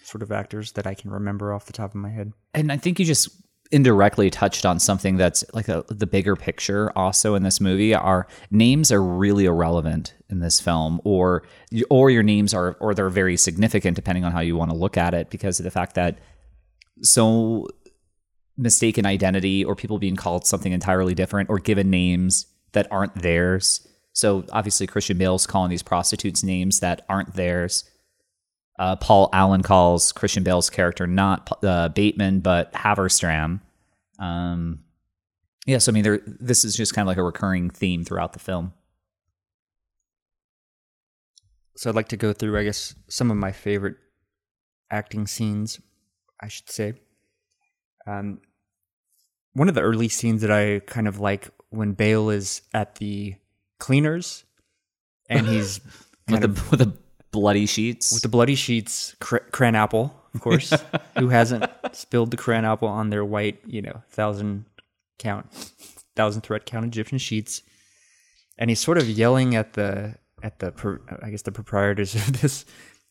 sort 0.03 0.23
of 0.23 0.31
actors 0.31 0.71
that 0.71 0.87
I 0.87 0.95
can 0.95 1.11
remember 1.11 1.53
off 1.53 1.65
the 1.65 1.73
top 1.73 1.91
of 1.91 1.95
my 1.95 2.09
head. 2.09 2.33
and 2.53 2.71
I 2.71 2.77
think 2.77 2.99
you 2.99 3.05
just 3.05 3.29
indirectly 3.71 4.29
touched 4.29 4.65
on 4.65 4.79
something 4.79 5.17
that's 5.17 5.45
like 5.53 5.69
a, 5.69 5.84
the 5.88 6.05
bigger 6.05 6.36
picture 6.36 6.91
also 6.97 7.36
in 7.36 7.43
this 7.43 7.62
movie 7.62 7.93
are 7.93 8.27
names 8.49 8.91
are 8.91 9.01
really 9.01 9.45
irrelevant 9.45 10.13
in 10.29 10.39
this 10.39 10.60
film 10.60 10.99
or 11.05 11.43
or 11.89 12.10
your 12.10 12.23
names 12.23 12.53
are 12.53 12.75
or 12.81 12.93
they're 12.93 13.10
very 13.10 13.38
significant 13.38 13.95
depending 13.95 14.25
on 14.25 14.31
how 14.31 14.41
you 14.41 14.57
want 14.57 14.69
to 14.69 14.75
look 14.75 14.97
at 14.97 15.13
it 15.13 15.29
because 15.29 15.60
of 15.60 15.63
the 15.63 15.71
fact 15.71 15.95
that 15.95 16.19
so 17.01 17.65
mistaken 18.57 19.05
identity 19.05 19.63
or 19.63 19.75
people 19.75 19.97
being 19.97 20.15
called 20.15 20.45
something 20.45 20.73
entirely 20.73 21.15
different 21.15 21.49
or 21.49 21.57
given 21.57 21.89
names 21.89 22.45
that 22.73 22.88
aren't 22.91 23.15
theirs. 23.15 23.88
So 24.13 24.43
obviously 24.51 24.88
Christian 24.88 25.17
Bale's 25.17 25.47
calling 25.47 25.69
these 25.69 25.84
prostitutes 25.84 26.43
names 26.43 26.79
that 26.81 27.05
aren't 27.07 27.34
theirs 27.36 27.89
uh, 28.79 28.95
Paul 28.95 29.29
Allen 29.34 29.63
calls 29.63 30.12
Christian 30.12 30.43
Bale's 30.43 30.69
character 30.69 31.07
not 31.07 31.51
uh, 31.63 31.89
Bateman 31.89 32.39
but 32.39 32.73
Halberstram. 32.73 33.62
Um, 34.19 34.79
yeah, 35.65 35.77
so 35.77 35.91
I 35.91 35.93
mean, 35.93 36.03
there. 36.03 36.21
This 36.25 36.65
is 36.65 36.75
just 36.75 36.93
kind 36.93 37.05
of 37.05 37.07
like 37.07 37.17
a 37.17 37.23
recurring 37.23 37.69
theme 37.69 38.03
throughout 38.03 38.34
the 38.34 38.39
film. 38.39 38.73
So 41.75 41.89
I'd 41.89 41.95
like 41.95 42.10
to 42.10 42.17
go 42.17 42.34
through, 42.34 42.60
I 42.60 42.63
guess, 42.63 42.95
some 43.07 43.31
of 43.31 43.38
my 43.38 43.51
favorite 43.51 43.95
acting 44.91 45.25
scenes, 45.27 45.79
I 46.39 46.47
should 46.47 46.69
say. 46.69 46.93
Um, 48.05 48.39
one 49.53 49.69
of 49.69 49.75
the 49.75 49.81
early 49.81 50.10
scenes 50.10 50.41
that 50.41 50.51
I 50.51 50.79
kind 50.79 51.07
of 51.07 51.19
like 51.19 51.49
when 51.69 51.93
Bale 51.93 52.29
is 52.29 52.62
at 52.73 52.95
the 52.95 53.36
cleaners 53.79 54.43
and 55.29 55.47
he's 55.47 55.79
With 56.29 56.41
kind 56.41 56.55
the 56.55 56.69
with 56.69 56.79
the 56.79 56.93
bloody 57.31 57.65
sheets. 57.65 58.11
with 58.13 58.21
the 58.23 58.29
bloody 58.29 58.55
sheets, 58.55 59.15
cr- 59.19 59.37
cran 59.51 59.75
apple, 59.75 60.13
of 60.33 60.41
course. 60.41 60.73
Who 61.17 61.29
hasn't 61.29 61.65
spilled 61.93 62.31
the 62.31 62.37
cran 62.37 62.65
apple 62.65 62.87
on 62.87 63.09
their 63.09 63.23
white, 63.25 63.59
you 63.65 63.81
know, 63.81 64.01
thousand 64.09 64.65
count, 65.19 65.47
thousand 66.15 66.41
thread 66.41 66.65
count 66.65 66.85
Egyptian 66.85 67.17
sheets? 67.17 67.61
And 68.57 68.69
he's 68.69 68.79
sort 68.79 68.97
of 68.97 69.09
yelling 69.09 69.55
at 69.55 69.73
the 69.73 70.15
at 70.43 70.59
the 70.59 70.73
I 71.21 71.29
guess 71.29 71.43
the 71.43 71.51
proprietors 71.51 72.15
of 72.27 72.41
this 72.41 72.65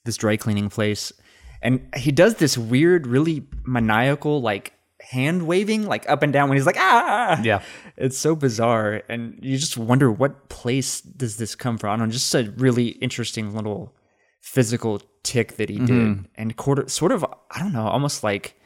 this 0.04 0.16
dry 0.16 0.36
cleaning 0.36 0.68
place, 0.70 1.12
and 1.62 1.86
he 1.96 2.10
does 2.12 2.36
this 2.36 2.56
weird, 2.56 3.06
really 3.06 3.46
maniacal 3.64 4.40
like 4.42 4.72
hand 5.00 5.46
waving 5.46 5.86
like 5.86 6.08
up 6.10 6.22
and 6.22 6.32
down 6.32 6.48
when 6.48 6.56
he's 6.58 6.66
like 6.66 6.76
ah 6.78 7.40
Yeah. 7.42 7.62
it's 7.96 8.18
so 8.18 8.36
bizarre 8.36 9.02
and 9.08 9.38
you 9.42 9.56
just 9.56 9.76
wonder 9.78 10.12
what 10.12 10.50
place 10.50 11.00
does 11.00 11.36
this 11.38 11.54
come 11.54 11.78
from 11.78 12.02
and 12.02 12.12
just 12.12 12.32
a 12.34 12.52
really 12.58 12.88
interesting 12.88 13.54
little 13.56 13.94
physical 14.40 15.00
tic 15.22 15.56
that 15.56 15.68
he 15.68 15.78
did 15.78 16.24
and 16.34 16.56
quarter 16.56 16.88
sort 16.88 17.12
of 17.12 17.24
i 17.50 17.58
don't 17.58 17.72
know 17.72 17.86
almost 17.86 18.24
like 18.24 18.56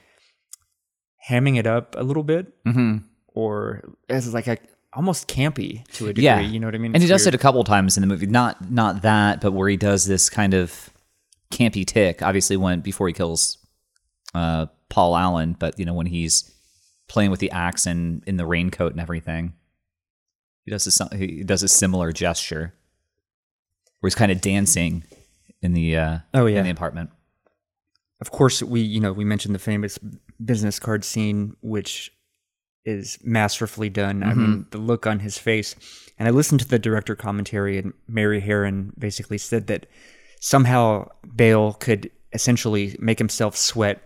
hamming 1.28 1.56
it 1.58 1.66
up 1.66 1.94
a 1.98 2.02
little 2.02 2.22
bit 2.22 2.52
hmm 2.64 2.98
or 3.34 3.82
as 4.08 4.32
like 4.32 4.46
a 4.46 4.56
almost 4.92 5.26
campy 5.26 5.84
to 5.88 6.04
a 6.06 6.12
degree 6.12 6.22
Yeah, 6.24 6.38
you 6.40 6.60
know 6.60 6.68
what 6.68 6.74
i 6.74 6.78
mean 6.78 6.94
And 6.94 7.02
he 7.02 7.06
It's 7.08 7.10
does 7.10 7.26
it 7.26 7.34
a 7.34 7.38
couple 7.38 7.64
times 7.64 7.96
in 7.96 8.00
the 8.00 8.06
movie. 8.06 8.26
Not 8.26 8.70
not 8.70 9.02
that, 9.02 9.40
but 9.40 9.52
where 9.52 9.68
he 9.68 9.76
does 9.76 10.06
this 10.06 10.30
kind 10.30 10.54
of 10.54 10.90
campy 11.50 11.84
tic. 11.84 12.22
Obviously, 12.22 12.56
when 12.56 12.80
before 12.80 13.08
he 13.08 13.12
kills 13.12 13.58
uh, 14.34 14.66
Paul 14.90 15.16
Allen, 15.16 15.56
but 15.58 15.76
you 15.80 15.84
know 15.84 15.94
when 15.94 16.06
he's 16.06 16.48
playing 17.08 17.32
with 17.32 17.40
the 17.40 17.50
axe 17.50 17.86
and 17.86 18.22
in 18.26 18.36
the 18.36 18.46
raincoat 18.46 18.92
and 18.92 19.00
everything, 19.00 19.54
he 20.64 20.70
does 20.70 21.00
a, 21.00 21.16
he 21.16 21.42
does 21.42 21.64
a 21.64 21.68
similar 21.68 22.12
gesture 22.12 22.72
where 23.98 24.08
he's 24.08 24.14
kind 24.14 24.30
of 24.30 24.40
dancing 24.40 25.02
in 25.64 25.72
the 25.72 25.96
uh, 25.96 26.18
Oh, 26.34 26.46
yeah. 26.46 26.58
in 26.58 26.64
the 26.64 26.70
apartment. 26.70 27.10
of 28.20 28.30
course 28.30 28.62
we 28.62 28.80
you 28.80 29.00
know 29.00 29.12
we 29.12 29.24
mentioned 29.24 29.54
the 29.54 29.58
famous 29.72 29.98
business 30.44 30.78
card 30.78 31.04
scene 31.04 31.56
which 31.60 32.12
is 32.84 33.18
masterfully 33.24 33.88
done 33.88 34.22
i 34.22 34.34
mean 34.34 34.66
the 34.70 34.78
look 34.78 35.06
on 35.06 35.18
his 35.20 35.36
face 35.38 35.74
and 36.18 36.28
i 36.28 36.30
listened 36.30 36.60
to 36.60 36.68
the 36.68 36.78
director 36.78 37.16
commentary 37.16 37.78
and 37.78 37.92
mary 38.06 38.40
Harron 38.40 38.92
basically 38.98 39.38
said 39.38 39.66
that 39.68 39.86
somehow 40.40 41.08
bale 41.34 41.72
could 41.74 42.10
essentially 42.32 42.94
make 43.00 43.18
himself 43.18 43.56
sweat 43.56 43.98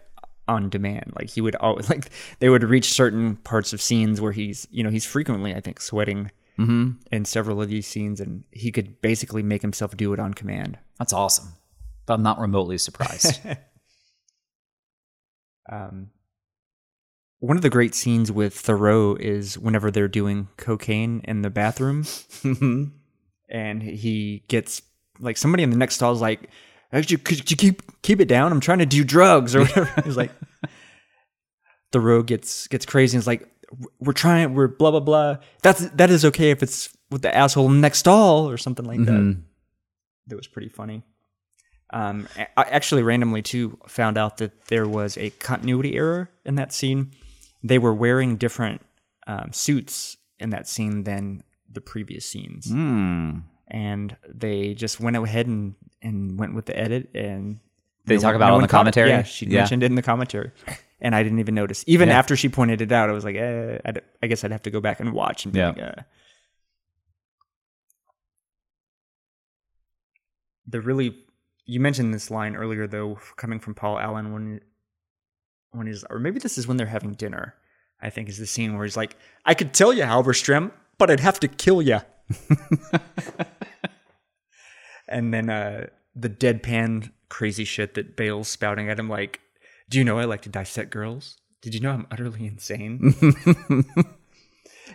on 0.47 0.68
demand 0.71 1.12
like 1.18 1.29
he 1.29 1.40
would 1.40 1.57
always 1.57 1.88
like 1.94 2.09
they 2.40 2.49
would 2.49 2.62
reach 2.64 2.92
certain 2.92 3.37
parts 3.37 3.73
of 3.73 3.83
scenes 3.83 4.21
where 4.21 4.33
he's 4.33 4.66
you 4.71 4.83
know 4.85 4.90
he's 4.90 5.05
frequently 5.05 5.55
i 5.55 5.61
think 5.61 5.81
sweating 5.81 6.31
Mm-hmm. 6.59 6.90
in 7.12 7.25
several 7.25 7.62
of 7.62 7.68
these 7.68 7.87
scenes 7.87 8.21
and 8.21 8.42
he 8.51 8.73
could 8.73 9.01
basically 9.01 9.44
make 9.44 9.62
himself 9.62 9.97
do 9.97 10.12
it 10.12 10.18
on 10.18 10.35
command 10.35 10.77
That's 10.99 11.12
awesome, 11.12 11.53
but 12.05 12.14
I'm 12.14 12.23
not 12.23 12.40
remotely 12.40 12.79
surprised. 12.79 13.40
Um, 15.71 16.11
one 17.40 17.57
of 17.57 17.62
the 17.62 17.71
great 17.71 17.94
scenes 17.94 18.33
with 18.33 18.55
Theroux 18.55 19.18
is 19.21 19.59
whenever 19.59 19.90
they're 19.90 20.09
doing 20.09 20.49
cocaine 20.57 21.21
in 21.25 21.42
the 21.42 21.51
bathroom, 21.51 22.05
and 23.49 23.83
he 23.83 24.44
gets 24.49 24.83
like 25.21 25.37
somebody 25.37 25.62
in 25.62 25.71
the 25.71 25.77
next 25.77 25.97
stall 25.97 26.12
is 26.12 26.21
like, 26.21 26.49
Actually, 26.92 27.18
could 27.18 27.51
you 27.51 27.57
keep 27.57 27.83
keep 28.03 28.18
it 28.21 28.29
down? 28.29 28.51
I'm 28.51 28.61
trying 28.61 28.79
to 28.79 28.87
do 28.87 29.05
drugs 29.05 29.55
or 29.55 29.61
whatever. 29.64 30.03
He's 30.05 30.16
like, 30.16 30.33
Theroux 31.92 32.25
gets 32.25 32.66
gets 32.68 32.87
crazy 32.87 33.16
and 33.16 33.23
is 33.23 33.27
like, 33.27 33.47
we're 34.00 34.12
trying, 34.12 34.54
we're 34.54 34.68
blah 34.68 34.90
blah 34.90 35.00
blah. 35.00 35.37
That's 35.62 35.88
that 35.90 36.11
is 36.11 36.24
okay 36.26 36.50
if 36.50 36.62
it's 36.62 36.88
with 37.11 37.22
the 37.22 37.35
asshole 37.35 37.68
next 37.68 37.98
stall 38.00 38.48
or 38.50 38.57
something 38.57 38.85
like 38.87 39.04
that. 39.04 39.37
That 40.28 40.37
was 40.37 40.46
pretty 40.46 40.68
funny. 40.68 41.02
Um, 41.90 42.28
I 42.57 42.64
actually 42.64 43.02
randomly 43.02 43.40
too 43.40 43.78
found 43.87 44.18
out 44.18 44.37
that 44.38 44.66
there 44.66 44.87
was 44.87 45.16
a 45.16 45.31
continuity 45.31 45.96
error 45.96 46.28
in 46.44 46.57
that 46.57 46.72
scene. 46.72 47.12
They 47.64 47.78
were 47.78 47.94
wearing 47.94 48.37
different 48.37 48.83
um, 49.26 49.52
suits 49.52 50.18
in 50.38 50.50
that 50.50 50.68
scene 50.68 51.04
than 51.04 51.42
the 51.70 51.81
previous 51.81 52.26
scenes, 52.26 52.70
Hmm. 52.70 53.38
and 53.68 54.14
they 54.28 54.74
just 54.74 55.00
went 55.00 55.16
ahead 55.16 55.46
and, 55.46 55.74
and 56.02 56.38
went 56.38 56.54
with 56.54 56.66
the 56.66 56.78
edit. 56.78 57.09
And 57.14 57.59
They 58.04 58.16
no 58.16 58.20
talk 58.20 58.35
about 58.35 58.46
no 58.48 58.52
it 58.52 58.57
on 58.57 58.61
one 58.61 58.62
the 58.62 58.68
comment- 58.68 58.94
commentary? 58.94 59.09
Yeah, 59.11 59.22
she 59.22 59.46
Yeah. 59.46 59.61
mentioned 59.61 59.83
it 59.83 59.87
in 59.87 59.94
the 59.94 60.02
commentary, 60.02 60.50
and 61.00 61.14
I 61.14 61.22
didn't 61.22 61.38
even 61.38 61.54
notice. 61.54 61.84
Even 61.87 62.08
Yeah. 62.08 62.18
after 62.18 62.37
she 62.37 62.48
pointed 62.48 62.80
it 62.80 62.90
out, 62.92 63.08
I 63.08 63.12
was 63.12 63.24
like, 63.24 63.37
eh, 63.37 63.78
I 64.22 64.26
guess 64.26 64.42
I'd 64.44 64.52
have 64.52 64.62
to 64.62 64.70
go 64.70 64.80
back 64.80 65.00
and 65.00 65.12
watch 65.12 65.44
and 65.44 65.54
Yeah. 65.54 65.68
like, 65.68 65.82
uh. 65.82 66.02
the 70.66 70.80
really 70.80 71.16
you 71.64 71.80
mentioned 71.80 72.12
this 72.14 72.30
line 72.30 72.54
earlier 72.56 72.87
though 72.87 73.18
coming 73.37 73.58
from 73.58 73.74
paul 73.74 73.98
allen 73.98 74.32
when 74.32 74.61
when 75.70 75.87
he's 75.87 76.04
or 76.11 76.18
maybe 76.18 76.38
this 76.38 76.58
is 76.58 76.66
when 76.66 76.76
they're 76.76 76.87
having 76.87 77.12
dinner 77.14 77.54
i 78.02 78.11
think 78.11 78.28
is 78.28 78.38
the 78.38 78.46
scene 78.46 78.74
where 78.74 78.84
he's 78.84 78.96
like 78.96 79.16
i 79.46 79.54
could 79.54 79.72
tell 79.72 79.92
you 79.92 80.02
halberstram 80.02 80.70
but 80.98 81.11
i'd 81.11 81.20
have 81.20 81.40
to 81.40 81.48
kill 81.48 81.80
you 81.80 81.98
and 85.08 85.32
then 85.32 85.48
uh 85.48 85.87
the 86.14 86.28
deadpan 86.28 87.11
crazy 87.28 87.64
shit 87.64 87.94
that 87.94 88.16
bale's 88.16 88.48
spouting 88.48 88.88
at 88.90 88.98
him 88.98 89.08
like 89.08 89.40
do 89.88 89.98
you 89.98 90.05
know 90.05 90.18
i 90.18 90.24
like 90.24 90.42
to 90.42 90.48
dissect 90.48 90.90
girls 90.90 91.37
did 91.62 91.74
you 91.74 91.81
know 91.81 91.90
i'm 91.90 92.07
utterly 92.11 92.46
insane 92.46 93.14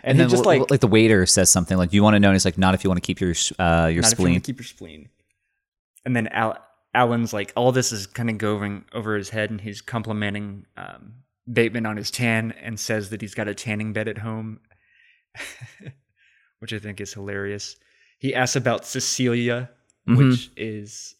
and, 0.02 0.18
then 0.18 0.26
he 0.28 0.30
just 0.30 0.44
l- 0.44 0.58
like 0.58 0.70
like 0.70 0.80
the 0.80 0.86
waiter 0.88 1.24
says 1.26 1.50
something 1.50 1.76
like, 1.78 1.90
"Do 1.90 1.96
"You 1.96 2.02
want 2.02 2.14
to 2.14 2.20
know?" 2.20 2.28
And 2.28 2.36
it's 2.36 2.44
like, 2.44 2.58
"Not 2.58 2.74
if 2.74 2.84
you 2.84 2.90
want 2.90 3.02
to 3.02 3.06
keep 3.06 3.20
your 3.20 3.30
uh, 3.58 3.86
your 3.92 4.02
not 4.02 4.12
if 4.12 4.18
you 4.18 4.24
spleen." 4.24 4.40
keep 4.40 4.58
your 4.58 4.64
spleen. 4.66 5.08
And 6.04 6.14
then 6.14 6.26
Al- 6.28 6.58
Allen's 6.94 7.32
like, 7.32 7.52
all 7.56 7.72
this 7.72 7.92
is 7.92 8.06
kind 8.06 8.28
of 8.28 8.36
going 8.38 8.84
over 8.92 9.16
his 9.16 9.30
head, 9.30 9.50
and 9.50 9.60
he's 9.60 9.80
complimenting 9.80 10.66
um, 10.76 11.14
Bateman 11.50 11.86
on 11.86 11.96
his 11.96 12.10
tan 12.10 12.52
and 12.60 12.78
says 12.78 13.10
that 13.10 13.20
he's 13.20 13.34
got 13.34 13.48
a 13.48 13.54
tanning 13.54 13.92
bed 13.92 14.08
at 14.08 14.18
home, 14.18 14.60
which 16.58 16.72
I 16.72 16.78
think 16.78 17.00
is 17.00 17.12
hilarious. 17.14 17.76
He 18.18 18.34
asks 18.34 18.56
about 18.56 18.84
Cecilia, 18.84 19.70
Mhm. 20.08 20.16
which 20.18 20.50
is 20.56 21.14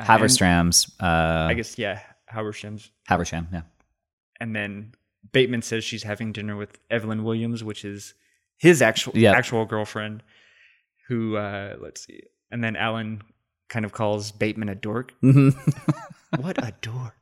uh, 0.00 0.04
Haverstram's. 0.04 0.90
Uh, 1.00 1.46
I 1.48 1.54
guess 1.54 1.78
yeah, 1.78 2.00
Haverstram's. 2.32 2.90
Haversham. 3.06 3.48
Yeah. 3.52 3.62
And 4.40 4.54
then 4.54 4.92
Bateman 5.32 5.62
says 5.62 5.84
she's 5.84 6.02
having 6.04 6.32
dinner 6.32 6.56
with 6.56 6.78
Evelyn 6.90 7.24
Williams, 7.24 7.64
which 7.64 7.84
is 7.84 8.14
his 8.56 8.80
actual 8.82 9.16
Yeah. 9.16 9.32
actual 9.32 9.64
girlfriend. 9.64 10.22
Who 11.08 11.36
uh, 11.36 11.76
let's 11.80 12.04
see, 12.06 12.22
and 12.50 12.62
then 12.62 12.76
Allen 12.76 13.22
kind 13.68 13.84
of 13.86 13.92
calls 13.92 14.30
Bateman 14.30 14.68
a 14.68 14.74
dork. 14.74 15.14
Mm-hmm. 15.22 15.58
What 16.42 16.58
a 16.62 16.74
dork! 16.82 17.14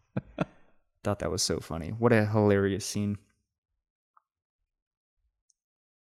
Thought 1.05 1.21
that 1.21 1.31
was 1.31 1.41
so 1.43 1.61
funny. 1.61 1.91
What 1.91 2.13
a 2.13 2.27
hilarious 2.27 2.85
scene. 2.85 3.19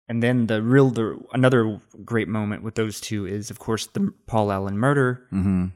And 0.08 0.22
then 0.22 0.46
the 0.46 0.62
real, 0.62 0.90
the 0.90 1.18
another 1.32 1.80
great 2.04 2.28
moment 2.28 2.62
with 2.62 2.74
those 2.76 3.00
two 3.00 3.26
is, 3.26 3.50
of 3.50 3.58
course, 3.58 3.86
the 3.86 4.12
Paul 4.26 4.52
Allen 4.52 4.78
murder, 4.78 5.22
hmm 5.30 5.66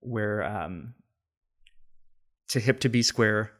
where 0.00 0.42
um, 0.42 0.94
to 2.52 2.60
hip 2.60 2.80
to 2.80 2.88
be 2.88 3.02
square, 3.02 3.50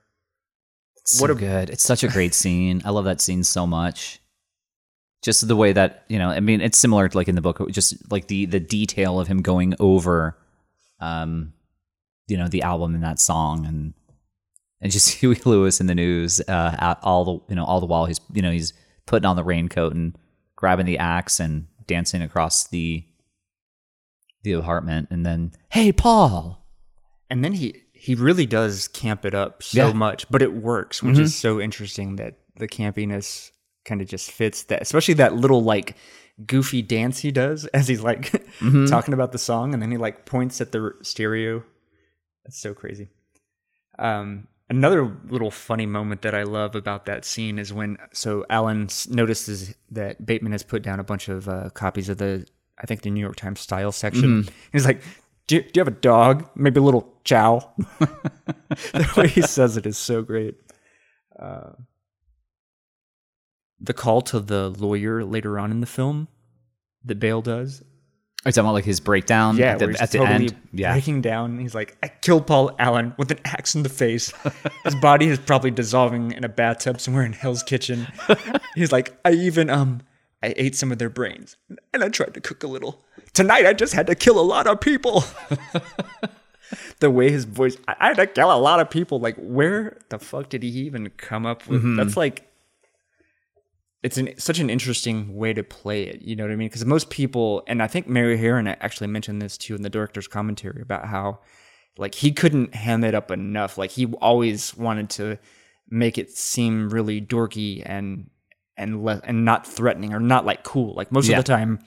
So 1.04 1.22
What 1.22 1.30
a- 1.30 1.34
good! 1.34 1.70
It's 1.70 1.82
such 1.82 2.04
a 2.04 2.08
great 2.08 2.32
scene. 2.34 2.82
I 2.84 2.90
love 2.90 3.04
that 3.06 3.20
scene 3.20 3.42
so 3.42 3.66
much. 3.66 4.20
Just 5.22 5.46
the 5.46 5.56
way 5.56 5.72
that 5.72 6.04
you 6.08 6.18
know, 6.18 6.30
I 6.30 6.40
mean, 6.40 6.60
it's 6.60 6.78
similar 6.78 7.08
to 7.08 7.16
like 7.16 7.28
in 7.28 7.34
the 7.34 7.40
book, 7.40 7.60
just 7.70 8.10
like 8.10 8.26
the 8.28 8.46
the 8.46 8.60
detail 8.60 9.18
of 9.20 9.28
him 9.28 9.40
going 9.42 9.74
over, 9.80 10.36
um, 11.00 11.52
you 12.28 12.36
know, 12.36 12.48
the 12.48 12.62
album 12.62 12.94
and 12.94 13.02
that 13.04 13.18
song, 13.20 13.66
and 13.66 13.94
and 14.80 14.92
just 14.92 15.10
Huey 15.20 15.40
Lewis 15.44 15.80
and 15.80 15.88
the 15.88 15.94
News, 15.94 16.40
uh, 16.40 16.76
at 16.78 16.98
all 17.02 17.24
the 17.24 17.32
you 17.50 17.56
know 17.56 17.64
all 17.64 17.80
the 17.80 17.86
while 17.86 18.04
he's 18.06 18.20
you 18.32 18.42
know 18.42 18.50
he's 18.50 18.72
putting 19.06 19.26
on 19.26 19.36
the 19.36 19.44
raincoat 19.44 19.94
and 19.94 20.16
grabbing 20.56 20.86
the 20.86 20.98
axe 20.98 21.40
and 21.40 21.66
dancing 21.86 22.20
across 22.22 22.68
the 22.68 23.04
the 24.42 24.52
apartment, 24.52 25.08
and 25.10 25.24
then 25.24 25.52
hey 25.70 25.92
Paul, 25.92 26.66
and 27.30 27.44
then 27.44 27.52
he 27.54 27.82
he 28.04 28.16
really 28.16 28.46
does 28.46 28.88
camp 28.88 29.24
it 29.24 29.32
up 29.32 29.62
so 29.62 29.78
Yeah. 29.78 29.88
Mm-hmm. 29.90 29.98
much, 29.98 30.28
but 30.28 30.42
it 30.42 30.52
works, 30.54 31.04
which 31.04 31.18
is 31.20 31.36
so 31.36 31.60
interesting 31.60 32.16
that 32.16 32.34
the 32.56 32.66
campiness 32.66 33.52
kind 33.84 34.00
of 34.00 34.08
just 34.08 34.32
fits 34.32 34.64
that, 34.64 34.82
especially 34.82 35.14
that 35.14 35.34
little 35.36 35.62
like 35.62 35.96
goofy 36.44 36.82
dance 36.82 37.20
he 37.20 37.30
does 37.30 37.64
as 37.66 37.86
he's 37.86 38.00
like 38.02 38.32
Mm-hmm. 38.58 38.86
talking 38.94 39.14
about 39.14 39.30
the 39.30 39.38
song, 39.38 39.72
and 39.72 39.80
then 39.80 39.92
he 39.92 39.96
like 39.98 40.26
points 40.26 40.60
at 40.60 40.72
the 40.72 40.92
stereo. 41.02 41.62
That's 42.44 42.58
so 42.58 42.74
crazy. 42.74 43.08
Um, 44.00 44.48
another 44.68 45.16
little 45.28 45.52
funny 45.52 45.86
moment 45.86 46.22
that 46.22 46.34
I 46.34 46.42
love 46.42 46.74
about 46.74 47.06
that 47.06 47.24
scene 47.24 47.58
is 47.58 47.72
when 47.72 47.98
so 48.12 48.44
Allen 48.50 48.88
notices 49.10 49.74
that 49.92 50.26
Bateman 50.26 50.50
has 50.52 50.64
put 50.64 50.82
down 50.82 50.98
a 50.98 51.04
bunch 51.04 51.28
of 51.28 51.48
uh, 51.48 51.70
copies 51.70 52.08
of 52.08 52.18
the 52.18 52.46
I 52.78 52.86
think 52.86 53.02
the 53.02 53.10
New 53.10 53.20
York 53.20 53.36
Times 53.36 53.60
style 53.60 53.92
section. 53.92 54.48
He's 54.72 54.86
like, 54.86 55.02
do 55.46 55.56
you, 55.56 55.62
"Do 55.62 55.70
you 55.74 55.80
have 55.80 55.88
a 55.88 55.90
dog? 55.90 56.48
Maybe 56.54 56.80
a 56.80 56.82
little 56.82 57.14
chow." 57.24 57.72
the 57.98 59.12
way 59.16 59.28
he 59.28 59.42
says 59.42 59.76
it 59.76 59.86
is 59.86 59.98
so 59.98 60.22
great. 60.22 60.56
Uh, 61.38 61.70
the 63.80 63.94
call 63.94 64.20
to 64.22 64.40
the 64.40 64.70
lawyer 64.70 65.24
later 65.24 65.58
on 65.58 65.70
in 65.70 65.80
the 65.80 65.86
film 65.86 66.28
that 67.04 67.18
Bale 67.18 67.42
does 67.42 67.82
are 68.44 68.48
you 68.48 68.52
talking 68.52 68.66
about 68.66 68.74
like 68.74 68.84
his 68.84 68.98
breakdown 68.98 69.56
yeah, 69.56 69.72
at 69.72 69.78
the, 69.78 69.96
at 70.00 70.10
the 70.10 70.20
end? 70.20 70.56
Yeah, 70.72 70.92
breaking 70.92 71.20
down. 71.20 71.60
He's 71.60 71.76
like, 71.76 71.96
I 72.02 72.08
killed 72.08 72.44
Paul 72.48 72.74
Allen 72.76 73.14
with 73.16 73.30
an 73.30 73.38
axe 73.44 73.76
in 73.76 73.84
the 73.84 73.88
face. 73.88 74.32
His 74.82 74.96
body 74.96 75.28
is 75.28 75.38
probably 75.38 75.70
dissolving 75.70 76.32
in 76.32 76.42
a 76.42 76.48
bathtub 76.48 77.00
somewhere 77.00 77.24
in 77.24 77.34
Hell's 77.34 77.62
Kitchen. 77.62 78.08
He's 78.74 78.90
like, 78.90 79.16
I 79.24 79.30
even 79.30 79.70
um, 79.70 80.00
I 80.42 80.54
ate 80.56 80.74
some 80.74 80.90
of 80.90 80.98
their 80.98 81.10
brains 81.10 81.56
and 81.92 82.02
I 82.02 82.08
tried 82.08 82.34
to 82.34 82.40
cook 82.40 82.62
a 82.62 82.66
little. 82.66 83.04
Tonight 83.32 83.66
I 83.66 83.72
just 83.72 83.94
had 83.94 84.06
to 84.08 84.14
kill 84.14 84.38
a 84.38 84.42
lot 84.42 84.66
of 84.66 84.80
people. 84.80 85.24
the 87.00 87.10
way 87.10 87.30
his 87.30 87.44
voice, 87.44 87.76
I 87.86 87.94
I 88.00 88.06
had 88.08 88.16
to 88.16 88.26
kill 88.26 88.52
a 88.52 88.58
lot 88.58 88.80
of 88.80 88.90
people. 88.90 89.20
Like, 89.20 89.36
where 89.36 89.98
the 90.08 90.18
fuck 90.18 90.48
did 90.48 90.62
he 90.62 90.70
even 90.70 91.10
come 91.10 91.46
up 91.46 91.66
with? 91.66 91.80
Mm-hmm. 91.80 91.96
That's 91.96 92.16
like 92.16 92.52
it's 94.02 94.18
an, 94.18 94.36
such 94.38 94.58
an 94.58 94.68
interesting 94.68 95.36
way 95.36 95.52
to 95.52 95.62
play 95.62 96.04
it. 96.04 96.22
You 96.22 96.34
know 96.34 96.44
what 96.44 96.52
I 96.52 96.56
mean? 96.56 96.68
Because 96.68 96.84
most 96.84 97.10
people, 97.10 97.62
and 97.66 97.82
I 97.82 97.86
think 97.86 98.08
Mary 98.08 98.36
Harron 98.36 98.74
actually 98.80 99.06
mentioned 99.06 99.40
this 99.40 99.56
too 99.56 99.74
in 99.74 99.82
the 99.82 99.90
director's 99.90 100.26
commentary 100.26 100.82
about 100.82 101.06
how, 101.06 101.38
like, 101.96 102.14
he 102.16 102.32
couldn't 102.32 102.74
ham 102.74 103.04
it 103.04 103.14
up 103.14 103.30
enough. 103.30 103.78
Like, 103.78 103.92
he 103.92 104.06
always 104.14 104.76
wanted 104.76 105.08
to 105.10 105.38
make 105.88 106.18
it 106.18 106.30
seem 106.30 106.88
really 106.88 107.20
dorky 107.20 107.82
and 107.86 108.28
and 108.76 109.04
le- 109.04 109.20
and 109.24 109.44
not 109.44 109.66
threatening 109.66 110.12
or 110.14 110.20
not 110.20 110.44
like 110.46 110.62
cool. 110.64 110.94
Like 110.94 111.12
most 111.12 111.28
Yeah. 111.28 111.38
of 111.38 111.44
the 111.44 111.48
time, 111.52 111.78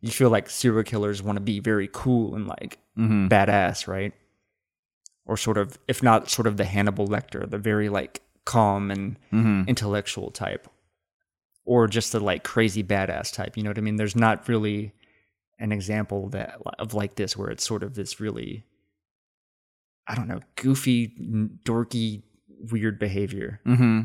you 0.00 0.10
feel 0.10 0.30
like 0.30 0.50
serial 0.50 0.82
killers 0.82 1.22
want 1.22 1.36
to 1.36 1.40
be 1.42 1.60
very 1.60 1.88
cool 1.92 2.34
and 2.34 2.46
like 2.46 2.78
Mm-hmm. 2.98 3.26
badass, 3.28 3.88
right? 3.88 4.12
Or 5.26 5.36
sort 5.36 5.58
of, 5.58 5.78
if 5.88 6.02
not 6.02 6.30
sort 6.30 6.46
of 6.46 6.56
the 6.56 6.64
Hannibal 6.64 7.08
Lecter, 7.08 7.48
the 7.48 7.58
very 7.58 7.88
like 7.88 8.22
calm 8.44 8.90
and 8.90 9.16
Mm-hmm. 9.32 9.62
intellectual 9.68 10.30
type, 10.30 10.68
or 11.64 11.86
just 11.88 12.12
the 12.12 12.20
like 12.20 12.44
crazy 12.44 12.84
badass 12.84 13.32
type. 13.32 13.56
You 13.56 13.62
know 13.62 13.70
what 13.70 13.78
I 13.78 13.82
mean? 13.82 13.96
There's 13.96 14.16
not 14.16 14.48
really 14.48 14.92
an 15.58 15.72
example 15.72 16.28
that 16.30 16.58
of 16.78 16.94
like 16.94 17.14
this 17.14 17.36
where 17.36 17.48
it's 17.48 17.64
sort 17.66 17.82
of 17.82 17.94
this 17.94 18.20
really, 18.20 18.64
I 20.06 20.14
don't 20.14 20.28
know, 20.28 20.40
goofy, 20.56 21.08
dorky, 21.64 22.22
weird 22.70 22.98
behavior. 22.98 23.60
Mm-hmm. 23.66 24.00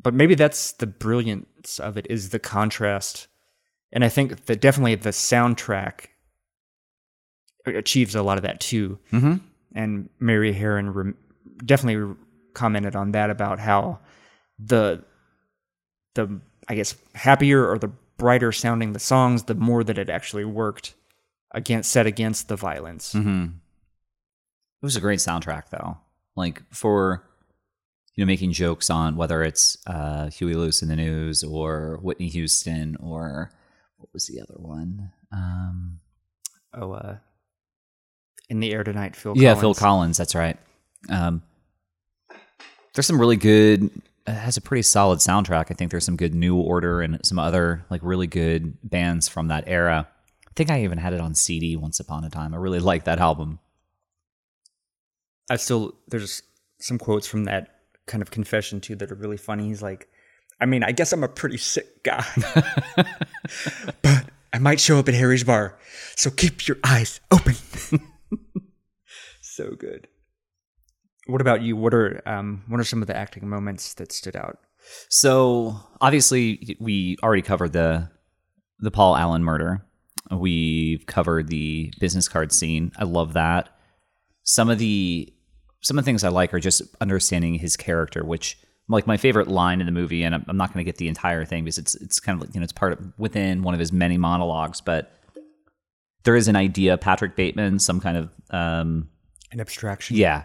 But 0.00 0.14
maybe 0.14 0.34
that's 0.34 0.72
the 0.72 0.86
brilliance 0.86 1.78
of 1.80 1.96
it 1.96 2.06
is 2.08 2.30
the 2.30 2.38
contrast, 2.38 3.26
and 3.92 4.04
I 4.04 4.08
think 4.08 4.46
that 4.46 4.60
definitely 4.60 4.94
the 4.94 5.10
soundtrack 5.10 6.06
achieves 7.66 8.14
a 8.14 8.22
lot 8.22 8.38
of 8.38 8.42
that 8.42 8.60
too 8.60 8.98
Mm-hmm. 9.12 9.34
and 9.74 10.08
Mary 10.20 10.54
Harron 10.54 10.94
rem- 10.94 11.16
definitely 11.64 12.14
commented 12.54 12.96
on 12.96 13.12
that 13.12 13.28
about 13.30 13.58
how 13.58 13.98
the 14.58 15.04
the 16.14 16.40
I 16.68 16.74
guess 16.74 16.94
happier 17.14 17.68
or 17.68 17.78
the 17.78 17.88
brighter 18.16 18.52
sounding 18.52 18.92
the 18.92 18.98
songs, 18.98 19.44
the 19.44 19.54
more 19.54 19.84
that 19.84 19.98
it 19.98 20.08
actually 20.10 20.44
worked 20.44 20.94
against 21.52 21.90
set 21.90 22.06
against 22.06 22.48
the 22.48 22.56
violence. 22.56 23.14
Mm-hmm. 23.14 23.44
It 23.44 24.84
was 24.84 24.96
a 24.96 25.00
great 25.00 25.18
soundtrack, 25.20 25.70
though. 25.70 25.98
Like 26.36 26.62
for 26.72 27.24
you 28.18 28.24
know 28.24 28.26
making 28.26 28.50
jokes 28.50 28.90
on 28.90 29.14
whether 29.14 29.44
it's 29.44 29.78
uh, 29.86 30.28
Huey 30.28 30.54
Lewis 30.54 30.82
and 30.82 30.90
the 30.90 30.96
News 30.96 31.44
or 31.44 32.00
Whitney 32.02 32.26
Houston 32.26 32.96
or 32.96 33.52
what 33.98 34.08
was 34.12 34.26
the 34.26 34.40
other 34.40 34.56
one? 34.56 35.12
Um, 35.30 36.00
Oh, 36.74 36.92
uh, 36.92 37.18
In 38.48 38.58
the 38.58 38.72
air 38.72 38.82
tonight, 38.82 39.14
Phil. 39.14 39.34
Yeah, 39.36 39.54
Collins. 39.54 39.60
Phil 39.60 39.74
Collins. 39.74 40.16
That's 40.16 40.34
right. 40.34 40.56
Um, 41.08 41.42
there's 42.94 43.06
some 43.06 43.20
really 43.20 43.36
good. 43.36 43.88
It 44.26 44.32
has 44.32 44.56
a 44.56 44.60
pretty 44.60 44.82
solid 44.82 45.20
soundtrack. 45.20 45.66
I 45.70 45.74
think 45.74 45.92
there's 45.92 46.04
some 46.04 46.16
good 46.16 46.34
New 46.34 46.56
Order 46.56 47.00
and 47.00 47.24
some 47.24 47.38
other 47.38 47.84
like 47.88 48.00
really 48.02 48.26
good 48.26 48.76
bands 48.82 49.28
from 49.28 49.46
that 49.48 49.64
era. 49.68 50.08
I 50.44 50.50
think 50.56 50.70
I 50.70 50.82
even 50.82 50.98
had 50.98 51.12
it 51.12 51.20
on 51.20 51.36
CD 51.36 51.76
once 51.76 52.00
upon 52.00 52.24
a 52.24 52.30
time. 52.30 52.52
I 52.52 52.56
really 52.56 52.80
like 52.80 53.04
that 53.04 53.20
album. 53.20 53.60
I 55.48 55.54
still 55.56 55.94
there's 56.08 56.42
some 56.80 56.98
quotes 56.98 57.28
from 57.28 57.44
that 57.44 57.77
kind 58.08 58.22
of 58.22 58.30
confession 58.30 58.80
too 58.80 58.96
that 58.96 59.12
are 59.12 59.16
really 59.16 59.36
funny. 59.36 59.68
He's 59.68 59.82
like, 59.82 60.08
I 60.60 60.66
mean, 60.66 60.82
I 60.82 60.92
guess 60.92 61.12
I'm 61.12 61.22
a 61.22 61.28
pretty 61.28 61.58
sick 61.58 62.02
guy, 62.02 62.24
but 64.02 64.24
I 64.52 64.58
might 64.58 64.80
show 64.80 64.98
up 64.98 65.08
at 65.08 65.14
Harry's 65.14 65.44
bar, 65.44 65.78
so 66.16 66.30
keep 66.30 66.66
your 66.66 66.78
eyes 66.82 67.20
open. 67.30 67.54
so 69.40 69.70
good. 69.78 70.08
What 71.26 71.40
about 71.40 71.62
you? 71.62 71.76
What 71.76 71.94
are 71.94 72.22
um, 72.26 72.64
what 72.68 72.80
are 72.80 72.84
some 72.84 73.02
of 73.02 73.06
the 73.06 73.16
acting 73.16 73.48
moments 73.48 73.94
that 73.94 74.10
stood 74.10 74.34
out? 74.34 74.58
So 75.10 75.78
obviously, 76.00 76.76
we 76.80 77.18
already 77.22 77.42
covered 77.42 77.72
the 77.72 78.10
the 78.80 78.90
Paul 78.90 79.16
Allen 79.16 79.44
murder. 79.44 79.84
We've 80.30 81.06
covered 81.06 81.48
the 81.48 81.92
business 82.00 82.28
card 82.28 82.52
scene. 82.52 82.92
I 82.98 83.04
love 83.04 83.34
that. 83.34 83.68
Some 84.42 84.70
of 84.70 84.78
the 84.78 85.32
some 85.80 85.98
of 85.98 86.04
the 86.04 86.08
things 86.08 86.24
I 86.24 86.28
like 86.28 86.52
are 86.54 86.60
just 86.60 86.82
understanding 87.00 87.54
his 87.54 87.76
character, 87.76 88.24
which 88.24 88.58
like 88.88 89.06
my 89.06 89.16
favorite 89.16 89.48
line 89.48 89.80
in 89.80 89.86
the 89.86 89.92
movie, 89.92 90.22
and 90.22 90.34
I'm, 90.34 90.44
I'm 90.48 90.56
not 90.56 90.72
going 90.72 90.84
to 90.84 90.88
get 90.88 90.96
the 90.96 91.08
entire 91.08 91.44
thing 91.44 91.64
because 91.64 91.78
it's 91.78 91.94
it's 91.96 92.20
kind 92.20 92.36
of 92.40 92.46
like 92.46 92.54
you 92.54 92.60
know 92.60 92.64
it's 92.64 92.72
part 92.72 92.92
of 92.94 93.12
within 93.18 93.62
one 93.62 93.74
of 93.74 93.80
his 93.80 93.92
many 93.92 94.16
monologues, 94.16 94.80
but 94.80 95.12
there 96.24 96.34
is 96.36 96.48
an 96.48 96.56
idea, 96.56 96.96
Patrick 96.98 97.36
Bateman, 97.36 97.78
some 97.78 98.00
kind 98.00 98.16
of 98.16 98.30
um, 98.50 99.08
An 99.52 99.60
abstraction. 99.60 100.16
yeah, 100.16 100.44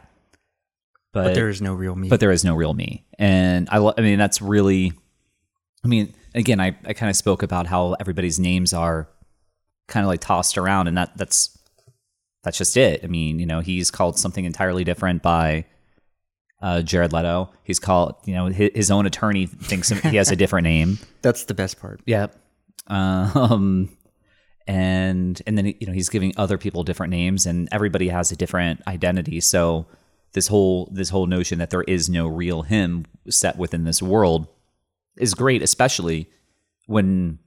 but 1.13 1.33
there 1.33 1.49
is 1.49 1.61
no 1.61 1.73
real 1.73 1.95
me. 1.95 2.09
but 2.09 2.19
there 2.19 2.31
is 2.31 2.43
no 2.45 2.55
real 2.55 2.73
me 2.73 3.05
and 3.19 3.67
i 3.71 3.77
lo- 3.77 3.93
i 3.97 4.01
mean 4.01 4.17
that's 4.17 4.41
really 4.41 4.91
i 5.83 5.87
mean 5.87 6.11
again 6.33 6.59
i, 6.59 6.75
I 6.85 6.93
kind 6.93 7.09
of 7.09 7.15
spoke 7.15 7.43
about 7.43 7.67
how 7.67 7.93
everybody's 7.99 8.39
names 8.39 8.73
are 8.73 9.07
kind 9.87 10.03
of 10.03 10.07
like 10.07 10.21
tossed 10.21 10.57
around 10.57 10.87
and 10.87 10.97
that 10.97 11.15
that's 11.17 11.55
that's 12.43 12.57
just 12.57 12.77
it 12.77 13.01
i 13.03 13.07
mean 13.07 13.39
you 13.39 13.45
know 13.45 13.59
he's 13.59 13.89
called 13.89 14.17
something 14.17 14.45
entirely 14.45 14.83
different 14.83 15.21
by 15.21 15.65
uh, 16.61 16.81
jared 16.81 17.11
leto 17.11 17.51
he's 17.63 17.79
called 17.79 18.15
you 18.25 18.33
know 18.33 18.45
his, 18.47 18.69
his 18.73 18.91
own 18.91 19.05
attorney 19.05 19.45
thinks 19.45 19.89
he 19.89 20.15
has 20.15 20.31
a 20.31 20.35
different 20.35 20.63
name 20.63 20.97
that's 21.23 21.45
the 21.45 21.53
best 21.53 21.79
part. 21.79 22.01
Yeah. 22.05 22.27
Um, 22.87 23.89
and 24.67 25.41
and 25.47 25.57
then 25.57 25.67
you 25.67 25.87
know 25.87 25.93
he's 25.93 26.09
giving 26.09 26.33
other 26.37 26.57
people 26.57 26.83
different 26.83 27.11
names, 27.11 27.45
and 27.45 27.67
everybody 27.71 28.09
has 28.09 28.31
a 28.31 28.35
different 28.35 28.81
identity. 28.87 29.39
So 29.39 29.87
this 30.33 30.47
whole 30.47 30.89
this 30.91 31.09
whole 31.09 31.25
notion 31.25 31.59
that 31.59 31.69
there 31.69 31.83
is 31.83 32.09
no 32.09 32.27
real 32.27 32.61
him 32.63 33.05
set 33.29 33.57
within 33.57 33.85
this 33.85 34.01
world 34.01 34.47
is 35.17 35.33
great, 35.33 35.61
especially 35.61 36.29
when 36.87 37.39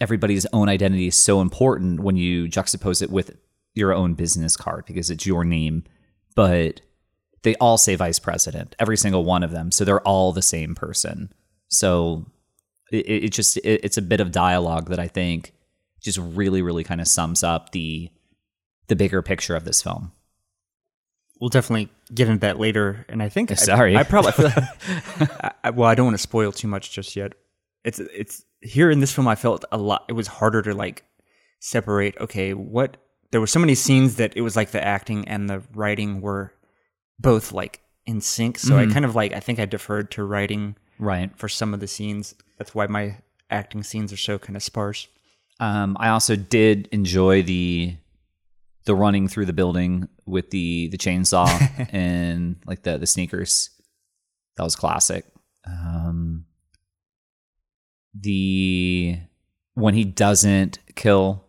everybody's 0.00 0.46
own 0.52 0.68
identity 0.68 1.06
is 1.06 1.16
so 1.16 1.40
important 1.40 2.00
when 2.00 2.16
you 2.16 2.46
juxtapose 2.46 3.02
it 3.02 3.10
with 3.10 3.36
your 3.74 3.92
own 3.92 4.14
business 4.14 4.56
card 4.56 4.84
because 4.86 5.10
it's 5.10 5.26
your 5.26 5.44
name, 5.44 5.84
but 6.34 6.80
they 7.42 7.54
all 7.56 7.78
say 7.78 7.94
vice 7.96 8.18
president, 8.18 8.76
every 8.78 8.96
single 8.96 9.24
one 9.24 9.42
of 9.42 9.50
them. 9.50 9.72
So 9.72 9.84
they're 9.84 10.00
all 10.06 10.32
the 10.32 10.42
same 10.42 10.74
person. 10.74 11.32
So 11.68 12.26
it, 12.90 13.08
it 13.08 13.28
just 13.32 13.56
it, 13.58 13.80
it's 13.82 13.96
a 13.96 14.02
bit 14.02 14.20
of 14.20 14.30
dialogue 14.32 14.88
that 14.90 14.98
I 15.00 15.08
think 15.08 15.52
just 16.00 16.18
really 16.18 16.62
really 16.62 16.84
kind 16.84 17.00
of 17.00 17.08
sums 17.08 17.42
up 17.42 17.72
the 17.72 18.10
the 18.88 18.96
bigger 18.96 19.22
picture 19.22 19.56
of 19.56 19.64
this 19.64 19.82
film. 19.82 20.12
We'll 21.40 21.48
definitely 21.48 21.88
get 22.14 22.28
into 22.28 22.40
that 22.40 22.60
later, 22.60 23.04
and 23.08 23.22
I 23.22 23.28
think 23.28 23.50
I- 23.52 23.54
Sorry. 23.54 23.96
I, 23.96 24.02
probably 24.04 24.32
I, 24.38 25.50
I- 25.64 25.70
well. 25.70 25.88
I 25.88 25.94
don't 25.94 26.06
want 26.06 26.14
to 26.14 26.22
spoil 26.22 26.52
too 26.52 26.68
much 26.68 26.92
just 26.92 27.16
yet. 27.16 27.32
It's 27.84 27.98
it's 27.98 28.44
here 28.60 28.90
in 28.90 29.00
this 29.00 29.12
film. 29.12 29.26
I 29.26 29.34
felt 29.34 29.64
a 29.72 29.78
lot. 29.78 30.04
It 30.08 30.12
was 30.12 30.26
harder 30.28 30.62
to 30.62 30.74
like 30.74 31.04
separate. 31.58 32.16
Okay, 32.20 32.54
what 32.54 32.96
there 33.32 33.40
were 33.40 33.46
so 33.46 33.58
many 33.58 33.74
scenes 33.74 34.16
that 34.16 34.36
it 34.36 34.42
was 34.42 34.54
like 34.56 34.70
the 34.70 34.82
acting 34.84 35.26
and 35.26 35.50
the 35.50 35.62
writing 35.74 36.20
were 36.20 36.52
both 37.18 37.52
like 37.52 37.80
in 38.06 38.20
sync. 38.20 38.58
So 38.58 38.78
I 38.78 38.86
kind 38.86 39.04
of 39.04 39.14
like 39.14 39.32
I 39.32 39.40
think 39.40 39.58
I 39.58 39.64
deferred 39.66 40.10
to 40.12 40.24
writing 40.24 40.76
Right. 40.98 41.30
for 41.36 41.48
some 41.48 41.74
of 41.74 41.80
the 41.80 41.86
scenes. 41.88 42.34
That's 42.58 42.74
why 42.74 42.86
my 42.86 43.16
acting 43.50 43.82
scenes 43.82 44.12
are 44.12 44.16
so 44.16 44.38
kind 44.38 44.56
of 44.56 44.62
sparse. 44.62 45.08
Um, 45.60 45.96
I 46.00 46.08
also 46.10 46.36
did 46.36 46.88
enjoy 46.92 47.42
the 47.42 47.96
the 48.84 48.94
running 48.94 49.28
through 49.28 49.46
the 49.46 49.52
building 49.52 50.08
with 50.26 50.50
the 50.50 50.88
the 50.88 50.98
chainsaw 50.98 51.48
and 51.92 52.56
like 52.66 52.82
the 52.82 52.98
the 52.98 53.06
sneakers. 53.06 53.70
That 54.56 54.64
was 54.64 54.76
classic. 54.76 55.24
Um, 55.66 56.44
the 58.14 59.18
when 59.74 59.94
he 59.94 60.04
doesn't 60.04 60.78
kill 60.96 61.44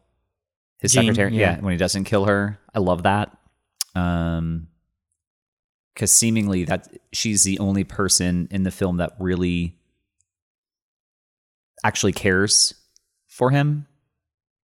his 0.83 0.91
Jean, 0.91 1.03
secretary, 1.03 1.33
yeah. 1.33 1.55
yeah. 1.55 1.59
when 1.61 1.71
he 1.71 1.77
doesn't 1.77 2.03
kill 2.03 2.25
her, 2.25 2.59
I 2.75 2.79
love 2.79 3.03
that. 3.03 3.35
Um, 3.95 4.67
because 5.95 6.11
seemingly 6.11 6.65
that 6.65 6.87
she's 7.11 7.43
the 7.43 7.57
only 7.59 7.83
person 7.83 8.47
in 8.51 8.63
the 8.63 8.71
film 8.71 8.97
that 8.97 9.13
really 9.19 9.77
actually 11.83 12.13
cares 12.13 12.73
for 13.27 13.51
him 13.51 13.85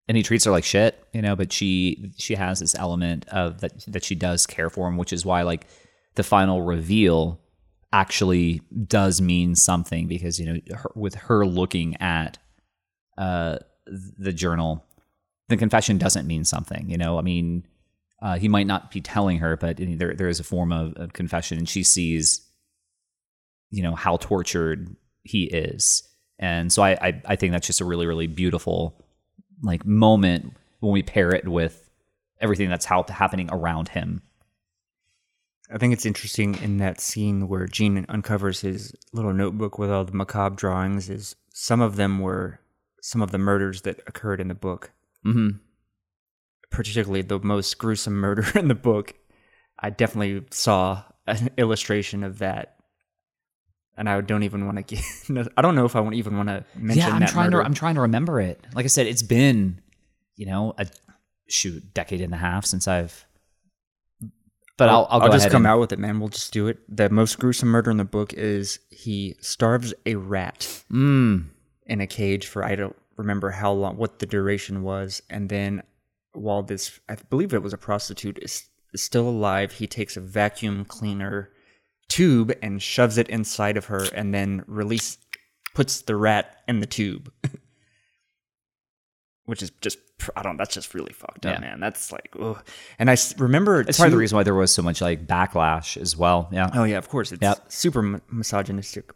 and 0.09 0.16
he 0.16 0.23
treats 0.23 0.45
her 0.47 0.51
like 0.51 0.64
shit 0.64 1.05
you 1.12 1.21
know 1.21 1.37
but 1.37 1.53
she 1.53 2.12
she 2.16 2.35
has 2.35 2.61
this 2.61 2.75
element 2.77 3.29
of 3.29 3.61
that 3.61 3.79
that 3.87 4.05
she 4.05 4.14
does 4.14 4.47
care 4.47 4.71
for 4.71 4.89
him 4.89 4.97
which 4.97 5.12
is 5.12 5.27
why 5.27 5.43
like 5.43 5.66
the 6.14 6.23
final 6.23 6.62
reveal 6.62 7.39
actually 7.93 8.62
does 8.87 9.21
mean 9.21 9.55
something 9.55 10.07
because 10.07 10.41
you 10.41 10.47
know 10.47 10.61
her, 10.75 10.91
with 10.95 11.14
her 11.14 11.45
looking 11.45 11.95
at 12.01 12.39
uh 13.19 13.59
the 13.87 14.33
journal 14.33 14.85
the 15.49 15.57
confession 15.57 15.99
doesn't 15.99 16.26
mean 16.26 16.44
something 16.44 16.88
you 16.88 16.96
know 16.96 17.18
i 17.18 17.22
mean 17.22 17.66
uh, 18.20 18.36
he 18.36 18.49
might 18.49 18.66
not 18.66 18.90
be 18.90 19.01
telling 19.01 19.38
her 19.38 19.57
but 19.57 19.76
there 19.78 20.14
there 20.14 20.28
is 20.28 20.40
a 20.40 20.44
form 20.44 20.72
of, 20.72 20.92
of 20.96 21.12
confession 21.12 21.59
and 21.59 21.68
she 21.68 21.82
sees 21.82 22.46
you 23.70 23.82
know 23.82 23.94
how 23.94 24.16
tortured 24.16 24.96
he 25.22 25.44
is 25.44 26.03
and 26.38 26.72
so 26.72 26.82
I, 26.82 26.90
I 27.01 27.22
i 27.26 27.36
think 27.36 27.53
that's 27.53 27.66
just 27.66 27.80
a 27.80 27.84
really 27.84 28.07
really 28.07 28.26
beautiful 28.26 29.05
like 29.62 29.84
moment 29.86 30.55
when 30.80 30.92
we 30.92 31.03
pair 31.03 31.30
it 31.32 31.46
with 31.46 31.90
everything 32.40 32.68
that's 32.68 32.86
happening 32.86 33.49
around 33.53 33.88
him 33.88 34.22
I 35.70 35.76
think 35.76 35.92
it's 35.92 36.07
interesting 36.07 36.55
in 36.62 36.78
that 36.78 37.01
scene 37.01 37.46
where 37.46 37.66
Jean 37.66 38.07
uncovers 38.09 38.61
his 38.61 38.94
little 39.12 39.34
notebook 39.34 39.78
with 39.78 39.90
all 39.90 40.05
the 40.05 40.12
macabre 40.12 40.57
drawings. 40.57 41.11
Is 41.11 41.36
some 41.53 41.80
of 41.80 41.96
them 41.96 42.20
were 42.20 42.61
some 43.03 43.20
of 43.20 43.32
the 43.32 43.38
murders 43.38 43.82
that 43.82 44.01
occurred 44.07 44.40
in 44.40 44.49
the 44.49 44.55
book, 44.55 44.92
mm-hmm. 45.27 45.57
particularly 46.71 47.23
the 47.23 47.39
most 47.41 47.79
gruesome 47.79 48.14
murder 48.14 48.47
in 48.59 48.69
the 48.69 48.75
book. 48.75 49.14
I 49.79 49.91
definitely 49.91 50.45
saw 50.51 51.05
an 51.27 51.51
illustration 51.57 52.25
of 52.25 52.39
that, 52.39 52.77
and 53.97 54.09
I 54.09 54.21
don't 54.21 54.43
even 54.43 54.66
want 54.66 54.79
to 54.79 54.83
get. 54.83 55.49
I 55.57 55.62
don't 55.62 55.75
know 55.75 55.85
if 55.85 55.95
I 55.95 56.01
want 56.01 56.16
even 56.16 56.37
want 56.37 56.49
to 56.49 56.64
mention 56.75 56.99
yeah 56.99 57.14
i'm 57.14 57.21
that 57.21 57.29
trying 57.29 57.51
murder. 57.51 57.62
to 57.62 57.66
i'm 57.66 57.75
trying 57.75 57.95
to 57.95 58.01
remember 58.03 58.41
it 58.41 58.64
like 58.75 58.85
i 58.85 58.89
said 58.89 59.07
it's 59.07 59.23
been 59.23 59.81
you 60.37 60.47
know 60.47 60.75
a 60.79 60.87
shoot 61.49 61.83
decade 61.95 62.21
and 62.21 62.33
a 62.35 62.37
half 62.37 62.64
since 62.64 62.89
i've 62.89 63.27
but 64.79 64.89
i'll 64.89 65.07
i'll, 65.11 65.21
go 65.21 65.29
just 65.33 65.51
come 65.51 65.62
and- 65.62 65.66
out 65.66 65.81
with 65.81 65.93
it, 65.93 65.99
man. 65.99 66.21
We'll 66.21 66.29
just 66.29 66.53
do 66.53 66.69
it. 66.69 66.79
The 66.89 67.11
most 67.11 67.39
gruesome 67.39 67.69
murder 67.69 67.91
in 67.91 67.97
the 67.99 68.05
book 68.05 68.33
is 68.33 68.79
he 68.91 69.35
starves 69.41 69.93
a 70.07 70.14
rat 70.14 70.61
mm, 70.91 71.45
in 71.87 72.01
a 72.01 72.07
cage 72.07 72.47
for 72.47 72.64
I 72.64 72.77
don't 72.77 72.97
remember 73.19 73.51
how 73.51 73.73
long, 73.73 73.97
what 73.99 74.19
the 74.21 74.27
duration 74.27 74.83
was, 74.83 75.21
and 75.29 75.49
then 75.51 75.83
while 76.33 76.62
this, 76.62 76.99
I 77.09 77.16
believe 77.29 77.53
it 77.53 77.62
was 77.62 77.73
a 77.75 77.79
prostitute, 77.79 78.39
is, 78.41 78.66
is 78.95 79.03
still 79.03 79.29
alive, 79.29 79.73
he 79.73 79.87
takes 79.87 80.16
a 80.16 80.21
vacuum 80.21 80.85
cleaner 80.87 81.51
tube 82.09 82.53
and 82.62 82.81
shoves 82.83 83.19
it 83.19 83.29
inside 83.29 83.77
of 83.77 83.87
her, 83.87 84.07
and 84.14 84.33
then 84.33 84.64
release 84.66 85.19
puts 85.75 86.01
the 86.03 86.16
rat 86.16 86.57
in 86.66 86.81
the 86.81 86.87
tube, 86.87 87.31
which 89.45 89.62
is 89.62 89.71
just 89.81 89.99
I 90.37 90.43
don't. 90.43 90.57
That's 90.57 90.75
just 90.75 90.95
really 90.95 91.12
fucked 91.12 91.47
up, 91.47 91.55
Yeah. 91.55 91.61
man. 91.61 91.81
That's 91.81 92.11
like, 92.11 92.29
ugh. 92.41 92.62
and 92.99 93.09
I 93.11 93.16
remember 93.39 93.81
it's 93.81 93.97
part 93.99 94.09
of 94.09 94.12
the 94.12 94.19
reason 94.19 94.37
why 94.37 94.43
there 94.43 94.55
was 94.55 94.73
so 94.73 94.83
much 94.83 95.01
like 95.01 95.27
backlash 95.29 95.97
as 95.97 96.16
well 96.16 96.49
yeah 96.53 96.71
Oh 96.75 96.85
yeah, 96.85 96.99
of 96.99 97.09
course. 97.09 97.31
It's 97.33 97.41
Yep. 97.43 97.71
super 97.73 98.01
m- 98.01 98.23
misogynistic. 98.31 99.12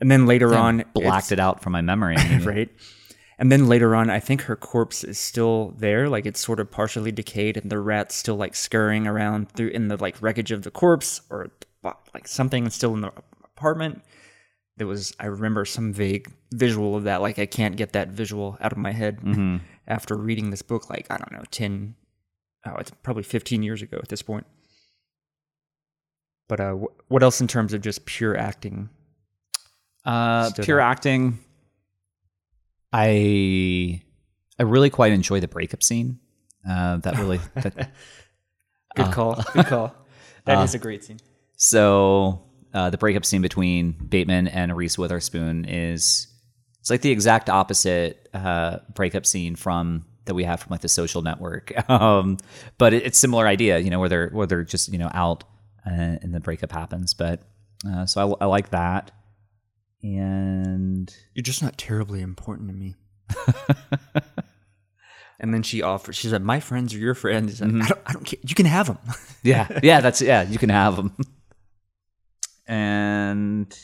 And 0.00 0.10
then 0.10 0.26
later 0.26 0.54
on, 0.54 0.84
blacked 0.94 1.30
it 1.32 1.38
out 1.38 1.62
from 1.62 1.72
my 1.74 1.80
memory 1.80 2.16
right? 2.42 2.70
And 3.42 3.50
then 3.50 3.66
later 3.66 3.96
on, 3.96 4.08
I 4.08 4.20
think 4.20 4.42
her 4.42 4.54
corpse 4.54 5.02
is 5.02 5.18
still 5.18 5.74
there, 5.76 6.08
like 6.08 6.26
it's 6.26 6.38
sort 6.38 6.60
of 6.60 6.70
partially 6.70 7.10
decayed, 7.10 7.56
and 7.56 7.72
the 7.72 7.80
rat's 7.80 8.14
still 8.14 8.36
like 8.36 8.54
scurrying 8.54 9.08
around 9.08 9.50
through 9.50 9.70
in 9.70 9.88
the 9.88 9.96
like 9.96 10.22
wreckage 10.22 10.52
of 10.52 10.62
the 10.62 10.70
corpse, 10.70 11.22
or 11.28 11.50
like 12.14 12.28
something 12.28 12.70
still 12.70 12.94
in 12.94 13.00
the 13.00 13.10
apartment. 13.42 14.00
There 14.76 14.86
was, 14.86 15.12
I 15.18 15.26
remember 15.26 15.64
some 15.64 15.92
vague 15.92 16.32
visual 16.54 16.94
of 16.94 17.02
that. 17.02 17.20
Like 17.20 17.40
I 17.40 17.46
can't 17.46 17.74
get 17.74 17.94
that 17.94 18.10
visual 18.10 18.56
out 18.60 18.70
of 18.70 18.78
my 18.78 18.92
head 18.92 19.20
Mm-hmm. 19.20 19.56
after 19.88 20.16
reading 20.16 20.50
this 20.50 20.62
book, 20.62 20.88
like 20.88 21.08
I 21.10 21.16
don't 21.16 21.32
know, 21.32 21.42
10, 21.50 21.96
oh, 22.66 22.76
it's 22.78 22.92
probably 23.02 23.24
15 23.24 23.64
years 23.64 23.82
ago 23.82 23.98
at 24.00 24.08
this 24.08 24.22
point. 24.22 24.46
But 26.48 26.60
uh, 26.60 26.74
what 27.08 27.24
else 27.24 27.40
in 27.40 27.48
terms 27.48 27.72
of 27.72 27.80
just 27.80 28.06
pure 28.06 28.36
acting? 28.36 28.88
Uh, 30.04 30.52
pure 30.62 30.80
out. 30.80 30.92
acting. 30.92 31.40
I 32.92 34.02
I 34.58 34.62
really 34.62 34.90
quite 34.90 35.12
enjoy 35.12 35.40
the 35.40 35.48
breakup 35.48 35.82
scene. 35.82 36.18
Uh, 36.68 36.98
that 36.98 37.18
really 37.18 37.40
that, 37.54 37.90
Good 38.96 39.12
call. 39.12 39.42
Good 39.52 39.66
call. 39.66 39.94
That 40.44 40.60
is 40.64 40.74
a 40.74 40.78
great 40.80 41.04
scene. 41.04 41.20
So 41.56 42.42
uh, 42.74 42.90
the 42.90 42.98
breakup 42.98 43.24
scene 43.24 43.42
between 43.42 43.92
Bateman 43.92 44.48
and 44.48 44.76
Reese 44.76 44.98
Witherspoon 44.98 45.66
is 45.66 46.26
it's 46.80 46.90
like 46.90 47.00
the 47.00 47.12
exact 47.12 47.48
opposite 47.48 48.28
uh, 48.34 48.78
breakup 48.92 49.24
scene 49.24 49.54
from 49.54 50.04
that 50.24 50.34
we 50.34 50.42
have 50.42 50.60
from 50.60 50.70
like 50.70 50.80
the 50.80 50.88
Social 50.88 51.22
Network, 51.22 51.72
um, 51.88 52.38
but 52.76 52.92
it, 52.92 53.06
it's 53.06 53.18
similar 53.18 53.46
idea, 53.46 53.78
you 53.78 53.88
know, 53.88 54.00
where 54.00 54.08
they're 54.08 54.30
where 54.30 54.48
they're 54.48 54.64
just 54.64 54.92
you 54.92 54.98
know 54.98 55.10
out 55.14 55.44
uh, 55.86 55.90
and 55.92 56.34
the 56.34 56.40
breakup 56.40 56.72
happens. 56.72 57.14
But 57.14 57.42
uh, 57.88 58.06
so 58.06 58.36
I, 58.40 58.44
I 58.44 58.46
like 58.46 58.70
that, 58.70 59.12
and 60.02 61.14
You're 61.34 61.42
just 61.42 61.62
not 61.62 61.78
terribly 61.78 62.20
important 62.20 62.68
to 62.68 62.74
me. 62.74 62.94
and 65.40 65.52
then 65.52 65.62
she 65.62 65.82
offers. 65.82 66.16
She 66.16 66.28
said, 66.28 66.42
"My 66.42 66.60
friends 66.60 66.94
are 66.94 66.98
your 66.98 67.14
friends. 67.14 67.60
And 67.60 67.82
I 67.82 67.88
don't. 67.88 68.00
I 68.06 68.12
don't 68.12 68.24
care. 68.24 68.40
You 68.42 68.54
can 68.54 68.66
have 68.66 68.86
them." 68.86 68.98
yeah, 69.42 69.68
yeah, 69.82 70.00
that's 70.00 70.20
yeah. 70.20 70.42
You 70.42 70.58
can 70.58 70.70
have 70.70 70.96
them. 70.96 71.16
and 72.66 73.78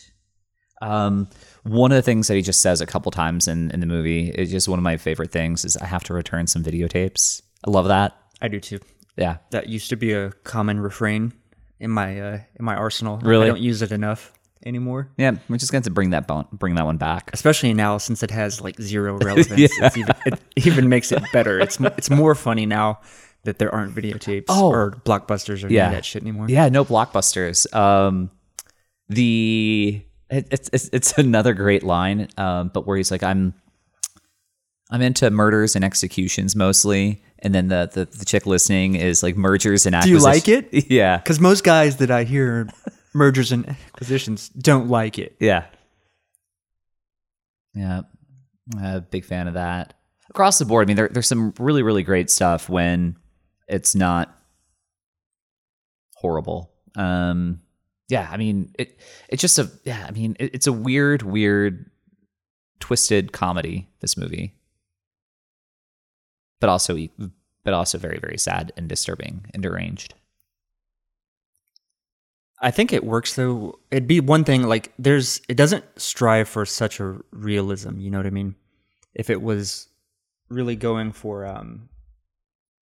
um, 0.83 1.29
one 1.63 1.93
of 1.93 1.97
the 1.97 2.03
things 2.03 2.29
that 2.29 2.35
he 2.35 2.43
just 2.43 2.63
says 2.63 2.81
a 2.81 2.87
couple 2.87 3.11
times 3.11 3.49
in 3.49 3.71
in 3.71 3.81
the 3.81 3.87
movie 3.87 4.31
is 4.31 4.51
just 4.51 4.69
one 4.69 4.79
of 4.79 4.83
my 4.83 4.97
favorite 4.97 5.33
things 5.33 5.65
is 5.65 5.77
I 5.77 5.87
have 5.87 6.05
to 6.05 6.15
return 6.15 6.47
some 6.47 6.63
videotapes. 6.63 7.43
I 7.67 7.71
love 7.71 7.89
that. 7.89 8.17
I 8.41 8.49
do 8.49 8.61
too. 8.61 8.79
Yeah, 9.17 9.39
That 9.51 9.69
used 9.69 9.89
to 9.89 9.97
be 9.97 10.13
a 10.13 10.31
common 10.45 10.79
refrain 10.79 11.33
in 11.81 11.91
my 11.91 12.21
uh, 12.21 12.39
in 12.57 12.65
my 12.65 12.77
arsenal. 12.77 13.19
Really? 13.19 13.47
I 13.47 13.49
don't 13.49 13.61
use 13.61 13.83
it 13.83 13.91
enough 13.91 14.33
anymore. 14.67 15.11
yeah. 15.17 15.33
We're 15.49 15.57
just 15.59 15.73
going 15.73 15.83
to 15.85 15.91
bring 15.91 16.11
that 16.11 16.27
bone, 16.27 16.47
bring 16.53 16.75
that 16.77 16.85
one 16.85 16.97
back. 16.97 17.31
Especially 17.33 17.73
now 17.75 17.99
since 17.99 18.23
it 18.23 18.31
has 18.31 18.61
like 18.61 18.81
zero 18.81 19.17
relevance. 19.23 19.73
it's 19.79 19.97
even, 19.97 20.15
it 20.27 20.41
even 20.57 20.89
makes 20.89 21.13
it 21.13 21.23
better. 21.33 21.59
It's 21.61 21.79
it's 21.81 22.11
more 22.11 22.35
funny 22.35 22.67
now 22.67 23.01
that 23.45 23.59
there 23.59 23.73
aren't 23.75 23.95
videotapes 23.95 24.47
Oh. 24.49 24.69
or 24.71 24.91
blockbusters 25.05 25.65
or 25.65 25.69
Yeah. 25.73 25.87
any 25.87 25.95
of 25.95 25.99
that 25.99 26.05
shit 26.05 26.23
anymore. 26.23 26.47
Yeah, 26.49 26.69
no 26.69 26.85
blockbusters. 26.85 27.73
Um, 27.75 28.31
the 29.09 30.03
it, 30.31 30.49
it's 30.51 30.69
it's 30.73 30.91
it's 30.93 31.13
another 31.19 31.55
great 31.55 31.83
line, 31.83 32.29
um, 32.37 32.71
but 32.75 32.87
where 32.87 32.97
he's 32.97 33.11
like, 33.11 33.23
I'm 33.23 33.55
I'm 34.91 35.03
into 35.03 35.31
murders 35.31 35.77
and 35.77 35.85
executions 35.85 36.57
mostly, 36.57 37.23
and 37.39 37.55
then 37.55 37.69
the 37.69 37.89
the, 37.93 38.05
the 38.07 38.25
chick 38.25 38.45
listening 38.47 38.97
is 38.97 39.23
like 39.23 39.37
mergers 39.37 39.87
and 39.87 39.95
acquisitions. 39.95 40.23
Do 40.45 40.51
you 40.53 40.59
like 40.59 40.73
it? 40.75 40.87
Yeah, 40.91 41.17
Because 41.19 41.41
most 41.41 41.65
guys 41.65 41.97
that 41.99 42.11
I 42.11 42.25
hear 42.25 42.69
mergers 43.19 43.53
and 43.53 43.69
acquisitions 43.69 44.49
don't 44.51 44.89
like 44.89 45.19
it. 45.19 45.37
yeah, 45.41 45.67
yeah. 47.75 48.03
A 48.83 49.01
big 49.01 49.25
fan 49.25 49.49
of 49.49 49.55
that. 49.55 49.95
Across 50.31 50.59
the 50.59 50.67
board, 50.67 50.87
I 50.87 50.89
mean, 50.89 50.97
there, 50.97 51.09
there's 51.09 51.27
some 51.27 51.55
really 51.59 51.83
really 51.83 52.03
great 52.03 52.31
stuff 52.31 52.69
when 52.69 53.17
it's 53.67 53.95
not 53.95 54.35
horrible. 56.17 56.71
Um, 56.97 57.61
yeah, 58.09 58.29
I 58.31 58.37
mean, 58.37 58.73
it 58.79 59.01
it's 59.29 59.41
just 59.41 59.59
a 59.59 59.71
yeah, 59.85 60.05
I 60.07 60.11
mean, 60.11 60.37
it, 60.39 60.55
it's 60.55 60.67
a 60.67 60.73
weird, 60.73 61.23
weird, 61.23 61.91
twisted 62.81 63.33
comedy. 63.33 63.89
This 64.01 64.17
movie, 64.17 64.55
but 66.61 66.69
also 66.69 66.97
e- 66.97 67.13
but 67.65 67.75
also 67.75 67.99
very 67.99 68.19
very 68.19 68.39
sad 68.39 68.73
and 68.77 68.89
disturbing 68.89 69.47
and 69.55 69.63
deranged. 69.63 70.15
I 72.61 72.71
think 72.71 72.93
it 72.93 73.05
works 73.05 73.35
though. 73.35 73.79
It'd 73.91 74.07
be 74.07 74.21
one 74.21 74.45
thing 74.45 74.65
like 74.65 74.93
there's 74.99 75.41
it 75.49 75.57
doesn't 75.57 75.85
strive 75.97 76.49
for 76.49 76.65
such 76.65 77.01
a 77.01 77.19
realism, 77.31 77.99
you 77.99 78.11
know 78.11 78.19
what 78.19 78.27
I 78.27 78.31
mean? 78.31 78.57
If 79.15 79.31
it 79.31 79.43
was 79.43 79.89
really 80.49 80.77
going 80.77 81.13
for 81.13 81.47
um 81.47 81.89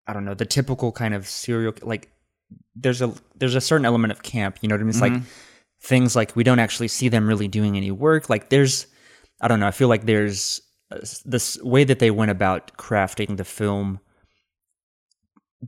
I 0.06 0.12
don't 0.12 0.24
know, 0.24 0.34
the 0.34 0.46
typical 0.46 0.92
kind 0.92 1.14
of 1.14 1.26
serial 1.26 1.74
like 1.82 2.10
there's 2.76 3.02
a 3.02 3.12
there's 3.36 3.54
a 3.54 3.60
certain 3.60 3.84
element 3.84 4.12
of 4.12 4.22
camp, 4.22 4.58
you 4.60 4.68
know 4.68 4.74
what 4.74 4.80
I 4.80 4.84
mean? 4.84 4.90
It's 4.90 5.00
like 5.00 5.22
things 5.80 6.14
like 6.14 6.36
we 6.36 6.44
don't 6.44 6.58
actually 6.60 6.88
see 6.88 7.08
them 7.08 7.26
really 7.26 7.48
doing 7.48 7.76
any 7.76 7.90
work. 7.90 8.30
Like 8.30 8.50
there's 8.50 8.86
I 9.40 9.48
don't 9.48 9.60
know, 9.60 9.66
I 9.66 9.72
feel 9.72 9.88
like 9.88 10.06
there's 10.06 10.60
uh, 10.90 10.98
this 11.24 11.60
way 11.62 11.84
that 11.84 11.98
they 11.98 12.10
went 12.10 12.30
about 12.30 12.76
crafting 12.76 13.36
the 13.36 13.44
film 13.44 14.00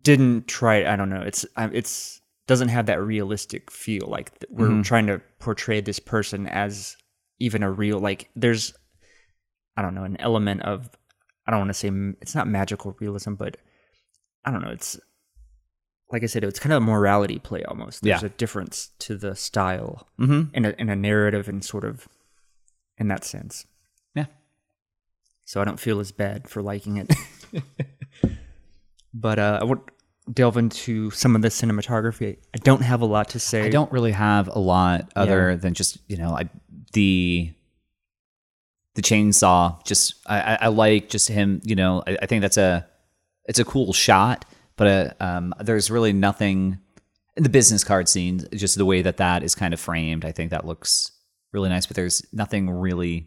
didn't 0.00 0.46
try 0.46 0.90
I 0.90 0.96
don't 0.96 1.10
know. 1.10 1.22
It's 1.22 1.44
it's 1.56 2.20
doesn't 2.46 2.68
have 2.68 2.86
that 2.86 3.00
realistic 3.02 3.70
feel 3.70 4.06
like 4.08 4.30
we're 4.50 4.82
trying 4.82 5.06
to 5.08 5.20
portray 5.40 5.80
this 5.80 5.98
person 5.98 6.46
as 6.46 6.96
even 7.38 7.62
a 7.62 7.70
real 7.70 7.98
like 7.98 8.30
there's 8.36 8.72
I 9.76 9.82
don't 9.82 9.94
know, 9.94 10.04
an 10.04 10.16
element 10.20 10.62
of 10.62 10.88
I 11.46 11.50
don't 11.50 11.60
want 11.60 11.70
to 11.70 11.74
say 11.74 11.90
it's 12.20 12.34
not 12.34 12.48
magical 12.48 12.96
realism, 13.00 13.34
but 13.34 13.56
I 14.44 14.50
don't 14.50 14.62
know, 14.62 14.70
it's 14.70 14.98
like 16.10 16.22
I 16.22 16.26
said, 16.26 16.44
it's 16.44 16.60
kind 16.60 16.72
of 16.72 16.82
a 16.82 16.86
morality 16.86 17.38
play 17.40 17.64
almost. 17.64 18.02
There's 18.02 18.22
Yeah. 18.22 18.26
a 18.26 18.30
difference 18.30 18.90
to 19.00 19.16
the 19.16 19.34
style 19.34 20.06
Mm-hmm. 20.20 20.54
in 20.54 20.64
a 20.64 20.70
in 20.78 20.88
a 20.88 20.96
narrative 20.96 21.48
and 21.48 21.64
sort 21.64 21.84
of 21.84 22.06
in 22.96 23.08
that 23.08 23.24
sense. 23.24 23.66
Yeah. 24.14 24.26
So 25.44 25.60
I 25.60 25.64
don't 25.64 25.80
feel 25.80 25.98
as 26.00 26.12
bad 26.12 26.48
for 26.48 26.62
liking 26.62 26.96
it. 26.96 27.12
but 29.14 29.38
uh, 29.38 29.58
I 29.60 29.64
would 29.64 29.80
delve 30.32 30.56
into 30.56 31.10
some 31.10 31.36
of 31.36 31.42
the 31.42 31.48
cinematography. 31.48 32.38
I 32.54 32.58
don't 32.58 32.82
have 32.82 33.00
a 33.00 33.06
lot 33.06 33.30
to 33.30 33.38
say. 33.38 33.62
I 33.62 33.70
don't 33.70 33.90
really 33.92 34.12
have 34.12 34.48
a 34.48 34.58
lot 34.58 35.10
other 35.14 35.56
than 35.56 35.74
just 35.74 35.98
you 36.08 36.16
know 36.16 36.30
I, 36.30 36.48
the 36.92 37.52
the 38.94 39.02
chainsaw. 39.02 39.84
Just 39.84 40.14
I, 40.26 40.40
I, 40.40 40.58
I 40.62 40.68
like 40.68 41.08
just 41.08 41.28
him. 41.28 41.60
You 41.64 41.76
know 41.76 42.02
I, 42.06 42.18
I 42.22 42.26
think 42.26 42.42
that's 42.42 42.56
a 42.56 42.86
it's 43.46 43.58
a 43.58 43.64
cool 43.64 43.92
shot, 43.92 44.44
but 44.76 44.86
uh, 44.86 45.24
um, 45.24 45.54
there's 45.60 45.90
really 45.90 46.12
nothing 46.12 46.78
in 47.36 47.42
the 47.42 47.48
business 47.48 47.84
card 47.84 48.08
scene. 48.08 48.46
Just 48.52 48.76
the 48.76 48.84
way 48.84 49.02
that 49.02 49.18
that 49.18 49.42
is 49.42 49.54
kind 49.54 49.72
of 49.72 49.80
framed, 49.80 50.24
I 50.24 50.32
think 50.32 50.50
that 50.50 50.66
looks 50.66 51.12
really 51.52 51.68
nice. 51.68 51.86
But 51.86 51.96
there's 51.96 52.24
nothing 52.32 52.68
really 52.68 53.26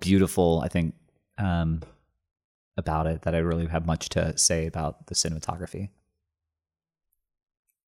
beautiful. 0.00 0.60
I 0.62 0.68
think 0.68 0.94
um, 1.38 1.82
about 2.80 3.06
it 3.06 3.22
that 3.22 3.36
I 3.36 3.38
really 3.38 3.66
have 3.66 3.86
much 3.86 4.08
to 4.10 4.36
say 4.36 4.66
about 4.66 5.06
the 5.06 5.14
cinematography. 5.14 5.90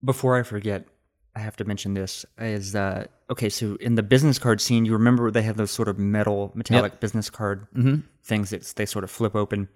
Before 0.05 0.39
I 0.39 0.45
forget, 0.45 0.87
I 1.35 1.41
have 1.41 1.57
to 1.57 1.65
mention 1.65 1.95
this 1.95 2.25
is 2.39 2.77
uh 2.77 3.07
okay, 3.31 3.49
so 3.49 3.77
in 3.81 3.97
the 3.97 4.03
business 4.03 4.39
card 4.39 4.61
scene, 4.61 4.85
you 4.85 4.93
remember 4.93 5.31
they 5.31 5.43
have 5.43 5.57
those 5.57 5.71
sort 5.71 5.89
of 5.89 5.99
metal 5.99 6.53
metallic 6.55 7.01
business 7.01 7.31
card 7.31 7.67
things 8.23 8.51
that 8.51 8.63
they 8.77 8.87
sort 8.87 9.03
of 9.03 9.11
flip 9.11 9.35
open. 9.35 9.69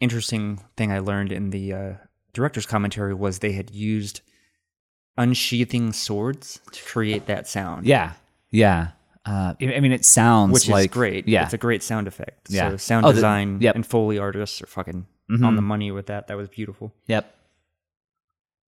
Interesting 0.00 0.60
thing 0.76 0.92
I 0.92 1.00
learned 1.00 1.32
in 1.32 1.50
the 1.50 1.72
uh, 1.72 1.92
director's 2.32 2.66
commentary 2.66 3.14
was 3.14 3.40
they 3.40 3.52
had 3.52 3.70
used 3.70 4.20
unsheathing 5.16 5.92
swords 5.92 6.60
to 6.70 6.84
create 6.84 7.26
that 7.26 7.48
sound. 7.48 7.84
Yeah, 7.86 8.12
yeah. 8.50 8.90
Uh, 9.28 9.54
I 9.60 9.80
mean, 9.80 9.92
it 9.92 10.04
sounds 10.06 10.52
which 10.52 10.68
like 10.68 10.90
is 10.90 10.94
great. 10.94 11.28
Yeah, 11.28 11.44
it's 11.44 11.52
a 11.52 11.58
great 11.58 11.82
sound 11.82 12.06
effect. 12.08 12.48
Yeah. 12.50 12.70
so 12.70 12.76
sound 12.78 13.04
Oh, 13.04 13.08
the- 13.10 13.14
design 13.16 13.58
yep. 13.60 13.74
and 13.74 13.84
foley 13.86 14.18
artists 14.18 14.62
are 14.62 14.66
fucking 14.66 15.06
Mhm. 15.30 15.44
on 15.44 15.56
the 15.56 15.62
money 15.62 15.90
with 15.90 16.06
that. 16.06 16.28
That 16.28 16.36
was 16.36 16.48
beautiful. 16.48 16.94
yep. 17.06 17.34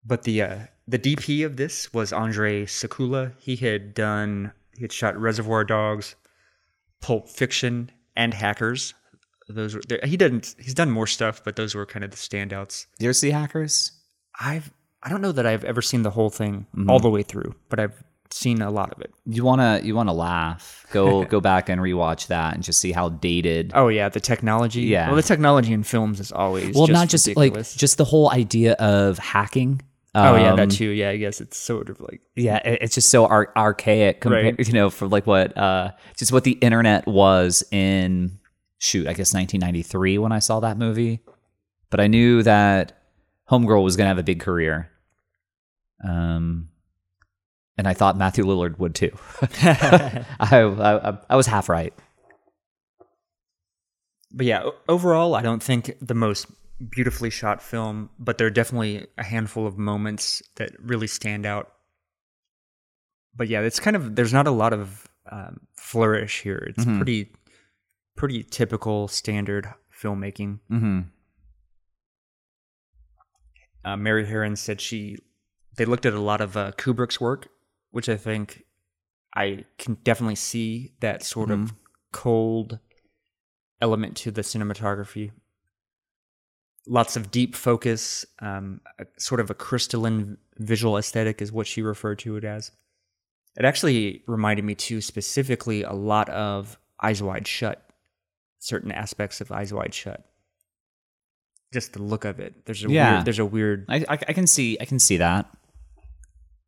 But 0.04 0.22
the 0.24 0.42
uh, 0.42 0.58
the 0.88 0.98
DP 0.98 1.44
of 1.44 1.56
this 1.56 1.92
was 1.92 2.12
Andre 2.12 2.64
Sekula. 2.66 3.32
He 3.38 3.56
had 3.56 3.94
done 3.94 4.52
he 4.74 4.82
had 4.82 4.92
shot 4.92 5.16
Reservoir 5.18 5.64
Dogs, 5.64 6.14
Pulp 7.00 7.28
Fiction, 7.28 7.90
and 8.16 8.32
Hackers. 8.34 8.94
Those 9.48 9.74
were 9.74 9.82
he 10.04 10.16
didn't 10.16 10.54
he's 10.58 10.74
done 10.74 10.90
more 10.90 11.06
stuff, 11.06 11.42
but 11.44 11.56
those 11.56 11.74
were 11.74 11.84
kind 11.86 12.04
of 12.04 12.10
the 12.10 12.16
standouts. 12.16 12.86
Do 12.98 13.04
you 13.04 13.08
ever 13.08 13.14
see 13.14 13.30
Hackers? 13.30 13.92
I've 14.40 14.72
I 15.02 15.08
don't 15.10 15.20
know 15.22 15.32
that 15.32 15.46
I've 15.46 15.64
ever 15.64 15.82
seen 15.82 16.02
the 16.02 16.10
whole 16.10 16.30
thing 16.30 16.66
Mm-hmm. 16.76 16.90
all 16.90 17.00
the 17.00 17.10
way 17.10 17.22
through, 17.22 17.54
but 17.68 17.78
I've 17.80 18.02
seen 18.32 18.62
a 18.62 18.70
lot 18.70 18.92
of 18.92 19.00
it. 19.00 19.12
You 19.26 19.44
wanna 19.44 19.80
you 19.82 19.94
wanna 19.94 20.12
laugh? 20.12 20.86
Go 20.92 21.24
go 21.34 21.40
back 21.40 21.68
and 21.68 21.80
rewatch 21.80 22.28
that 22.28 22.54
and 22.54 22.62
just 22.62 22.78
see 22.80 22.92
how 22.92 23.08
dated. 23.10 23.72
Oh 23.74 23.88
yeah, 23.88 24.08
the 24.08 24.20
technology. 24.20 24.82
Yeah. 24.82 25.06
Well, 25.08 25.16
the 25.16 25.22
technology 25.22 25.72
in 25.72 25.82
films 25.82 26.20
is 26.20 26.30
always 26.32 26.74
well, 26.74 26.86
just 26.86 26.98
not 26.98 27.08
just 27.08 27.26
ridiculous. 27.26 27.74
like 27.74 27.78
just 27.80 27.98
the 27.98 28.04
whole 28.04 28.30
idea 28.30 28.72
of 28.74 29.18
hacking. 29.18 29.82
oh 30.14 30.36
yeah, 30.36 30.50
Um, 30.50 30.56
that 30.56 30.70
too. 30.72 30.88
Yeah, 30.90 31.10
I 31.10 31.16
guess 31.16 31.40
it's 31.40 31.56
sort 31.56 31.88
of 31.88 32.00
like 32.00 32.20
Yeah, 32.36 32.56
it- 32.64 32.78
it's 32.82 32.94
just 32.94 33.10
so 33.10 33.26
ar- 33.26 33.52
archaic 33.56 34.20
compared, 34.20 34.58
Right. 34.58 34.66
you 34.66 34.72
know, 34.74 34.90
for 34.90 35.06
like 35.06 35.26
what 35.26 35.56
uh 35.56 35.92
just 36.16 36.32
what 36.32 36.44
the 36.44 36.52
internet 36.52 37.06
was 37.06 37.62
in 37.70 38.38
shoot, 38.78 39.06
I 39.06 39.12
guess 39.12 39.34
1993 39.34 40.18
when 40.18 40.32
I 40.32 40.38
saw 40.38 40.58
that 40.60 40.78
movie. 40.78 41.20
But 41.90 42.00
I 42.00 42.06
knew 42.06 42.42
that 42.44 42.92
Homegirl 43.50 43.82
was 43.84 43.96
going 43.96 44.06
to 44.06 44.08
have 44.08 44.18
a 44.18 44.22
big 44.22 44.40
career. 44.40 44.88
Um 46.02 46.69
and 47.78 47.88
I 47.88 47.94
thought 47.94 48.16
Matthew 48.16 48.44
Lillard 48.44 48.78
would 48.78 48.94
too. 48.94 49.10
I, 49.42 50.24
I 50.40 51.18
I 51.28 51.36
was 51.36 51.46
half 51.46 51.68
right. 51.68 51.94
But 54.32 54.46
yeah, 54.46 54.68
overall, 54.88 55.34
I 55.34 55.42
don't 55.42 55.62
think 55.62 55.96
the 56.00 56.14
most 56.14 56.46
beautifully 56.88 57.30
shot 57.30 57.60
film, 57.62 58.10
but 58.18 58.38
there 58.38 58.46
are 58.46 58.50
definitely 58.50 59.06
a 59.18 59.24
handful 59.24 59.66
of 59.66 59.76
moments 59.76 60.42
that 60.56 60.70
really 60.80 61.06
stand 61.06 61.46
out. 61.46 61.72
But 63.34 63.48
yeah, 63.48 63.60
it's 63.60 63.80
kind 63.80 63.96
of 63.96 64.16
there's 64.16 64.32
not 64.32 64.46
a 64.46 64.52
lot 64.52 64.72
of 64.72 65.08
um, 65.30 65.60
flourish 65.76 66.42
here. 66.42 66.64
It's 66.68 66.84
pretty 66.84 67.32
pretty 68.16 68.42
typical 68.42 69.08
standard 69.08 69.72
filmmaking. 70.02 70.58
Mm-hmm. 70.70 71.00
uh, 73.84 73.96
Mary 73.96 74.26
Harron 74.26 74.56
said 74.56 74.80
she 74.80 75.16
they 75.76 75.84
looked 75.84 76.06
at 76.06 76.12
a 76.12 76.20
lot 76.20 76.40
of 76.40 76.56
uh, 76.56 76.72
Kubrick's 76.72 77.20
work, 77.20 77.48
which 77.90 78.08
I 78.08 78.16
think 78.16 78.64
I 79.34 79.64
can 79.78 79.94
definitely 80.04 80.34
see 80.36 80.92
that 81.00 81.22
sort 81.22 81.50
of 81.50 81.72
cold 82.12 82.78
element 83.80 84.16
to 84.18 84.30
the 84.30 84.42
cinematography. 84.42 85.30
Lots 86.86 87.16
of 87.16 87.30
deep 87.30 87.54
focus, 87.54 88.24
um, 88.40 88.80
a, 88.98 89.06
sort 89.18 89.40
of 89.40 89.50
a 89.50 89.54
crystalline 89.54 90.38
visual 90.58 90.96
aesthetic 90.96 91.40
is 91.42 91.52
what 91.52 91.66
she 91.66 91.82
referred 91.82 92.18
to 92.20 92.36
it 92.36 92.44
as. 92.44 92.70
It 93.58 93.64
actually 93.64 94.22
reminded 94.26 94.64
me 94.64 94.74
too, 94.74 95.00
specifically, 95.00 95.82
a 95.82 95.92
lot 95.92 96.28
of 96.30 96.78
Eyes 97.02 97.22
Wide 97.22 97.46
Shut, 97.46 97.82
certain 98.58 98.92
aspects 98.92 99.40
of 99.40 99.52
Eyes 99.52 99.72
Wide 99.72 99.92
Shut. 99.94 100.24
Just 101.72 101.92
the 101.92 102.02
look 102.02 102.24
of 102.24 102.40
it. 102.40 102.64
There's 102.66 102.84
a 102.84 102.90
Yeah. 102.90 103.12
weird, 103.14 103.24
there's 103.26 103.38
a 103.38 103.44
weird 103.46 103.84
I, 103.88 103.96
I 104.08 104.18
I 104.28 104.32
can 104.32 104.46
see 104.46 104.76
I 104.80 104.84
can 104.84 104.98
see 104.98 105.18
that. 105.18 105.46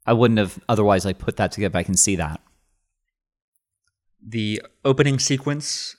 I 0.07 0.13
wouldn't 0.13 0.39
have 0.39 0.59
otherwise 0.69 1.05
like 1.05 1.19
put 1.19 1.37
that 1.37 1.53
together. 1.53 1.73
But 1.73 1.79
I 1.81 1.83
can 1.85 1.97
see 1.97 2.17
that. 2.17 2.41
the 4.25 4.63
opening 4.85 5.19
sequence 5.19 5.97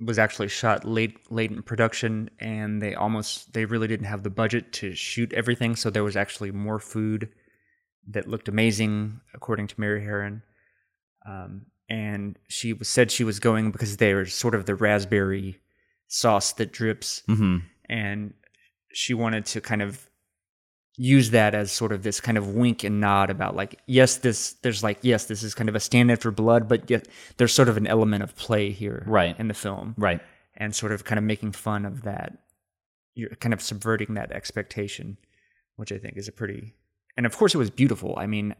was 0.00 0.18
actually 0.18 0.48
shot 0.48 0.84
late 0.84 1.16
late 1.32 1.50
in 1.50 1.62
production 1.62 2.28
and 2.38 2.82
they 2.82 2.94
almost 2.94 3.52
they 3.54 3.64
really 3.64 3.88
didn't 3.88 4.06
have 4.06 4.22
the 4.22 4.30
budget 4.30 4.72
to 4.72 4.94
shoot 4.94 5.32
everything 5.32 5.74
so 5.74 5.88
there 5.90 6.04
was 6.04 6.16
actually 6.16 6.50
more 6.52 6.78
food 6.78 7.28
that 8.06 8.28
looked 8.28 8.46
amazing 8.48 9.20
according 9.34 9.66
to 9.66 9.74
mary 9.80 10.02
Harron. 10.02 10.42
um, 11.26 11.66
and 11.88 12.38
she 12.48 12.72
was, 12.74 12.88
said 12.88 13.10
she 13.10 13.24
was 13.24 13.40
going 13.40 13.70
because 13.72 13.96
there's 13.96 14.34
sort 14.34 14.54
of 14.54 14.66
the 14.66 14.74
raspberry 14.74 15.60
sauce 16.08 16.52
that 16.52 16.72
drips 16.72 17.22
Mm-hmm. 17.28 17.56
and 17.88 18.34
she 18.92 19.14
wanted 19.14 19.46
to 19.46 19.60
kind 19.60 19.82
of 19.82 20.08
use 20.98 21.30
that 21.30 21.54
as 21.54 21.70
sort 21.72 21.92
of 21.92 22.02
this 22.02 22.20
kind 22.20 22.38
of 22.38 22.48
wink 22.54 22.82
and 22.82 23.00
nod 23.00 23.28
about 23.30 23.54
like 23.54 23.78
yes 23.86 24.16
this 24.16 24.54
there's 24.62 24.82
like 24.82 24.98
yes 25.02 25.26
this 25.26 25.42
is 25.42 25.54
kind 25.54 25.68
of 25.68 25.74
a 25.74 25.80
stand-in 25.80 26.16
for 26.16 26.30
blood 26.30 26.68
but 26.68 26.88
yet 26.90 27.06
there's 27.36 27.52
sort 27.52 27.68
of 27.68 27.76
an 27.76 27.86
element 27.86 28.22
of 28.22 28.34
play 28.36 28.70
here 28.70 29.02
Right. 29.06 29.38
in 29.38 29.48
the 29.48 29.54
film 29.54 29.94
Right. 29.98 30.20
and 30.56 30.74
sort 30.74 30.92
of 30.92 31.04
kind 31.04 31.18
of 31.18 31.24
making 31.24 31.52
fun 31.52 31.84
of 31.84 32.02
that 32.02 32.38
you're 33.14 33.30
kind 33.30 33.52
of 33.52 33.60
subverting 33.62 34.14
that 34.14 34.32
expectation 34.32 35.18
which 35.76 35.92
i 35.92 35.98
think 35.98 36.16
is 36.16 36.28
a 36.28 36.32
pretty 36.32 36.74
and 37.16 37.26
of 37.26 37.36
course 37.36 37.54
it 37.54 37.58
was 37.58 37.70
beautiful 37.70 38.14
i 38.16 38.26
mean 38.26 38.54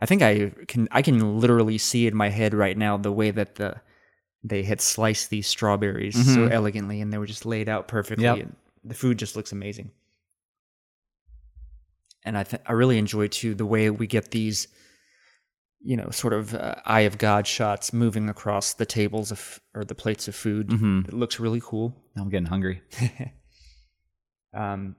i 0.00 0.06
think 0.06 0.22
i 0.22 0.50
can 0.68 0.86
i 0.92 1.02
can 1.02 1.40
literally 1.40 1.76
see 1.78 2.06
in 2.06 2.14
my 2.16 2.28
head 2.28 2.54
right 2.54 2.78
now 2.78 2.96
the 2.96 3.12
way 3.12 3.30
that 3.32 3.56
the 3.56 3.74
they 4.44 4.62
had 4.62 4.80
sliced 4.80 5.28
these 5.30 5.46
strawberries 5.48 6.14
so 6.14 6.40
mm-hmm. 6.42 6.52
elegantly 6.52 7.00
and 7.00 7.12
they 7.12 7.18
were 7.18 7.26
just 7.26 7.44
laid 7.44 7.68
out 7.68 7.88
perfectly 7.88 8.24
Yep. 8.24 8.38
and 8.38 8.56
the 8.84 8.94
food 8.94 9.18
just 9.18 9.34
looks 9.36 9.52
amazing 9.52 9.90
and 12.24 12.36
i 12.38 12.42
th- 12.42 12.62
i 12.66 12.72
really 12.72 12.98
enjoy 12.98 13.26
too 13.28 13.54
the 13.54 13.66
way 13.66 13.90
we 13.90 14.06
get 14.06 14.30
these 14.30 14.68
you 15.82 15.96
know 15.96 16.10
sort 16.10 16.32
of 16.32 16.54
uh, 16.54 16.74
eye 16.84 17.00
of 17.00 17.16
god 17.18 17.46
shots 17.46 17.92
moving 17.92 18.28
across 18.28 18.74
the 18.74 18.86
tables 18.86 19.30
of 19.32 19.60
or 19.74 19.84
the 19.84 19.94
plates 19.94 20.28
of 20.28 20.34
food 20.34 20.68
Mhm. 20.68 21.08
it 21.08 21.14
looks 21.14 21.40
really 21.40 21.60
cool 21.62 21.94
Now 22.14 22.22
I'm 22.22 22.28
getting 22.30 22.46
hungry. 22.46 22.82
um, 24.54 24.96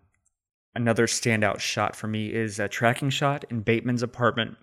another 0.76 1.08
standout 1.08 1.60
shot 1.60 1.96
for 1.96 2.08
me 2.08 2.34
is 2.34 2.60
a 2.60 2.68
tracking 2.68 3.10
shot 3.10 3.44
in 3.50 3.62
Bateman's 3.62 4.04
apartment 4.04 4.58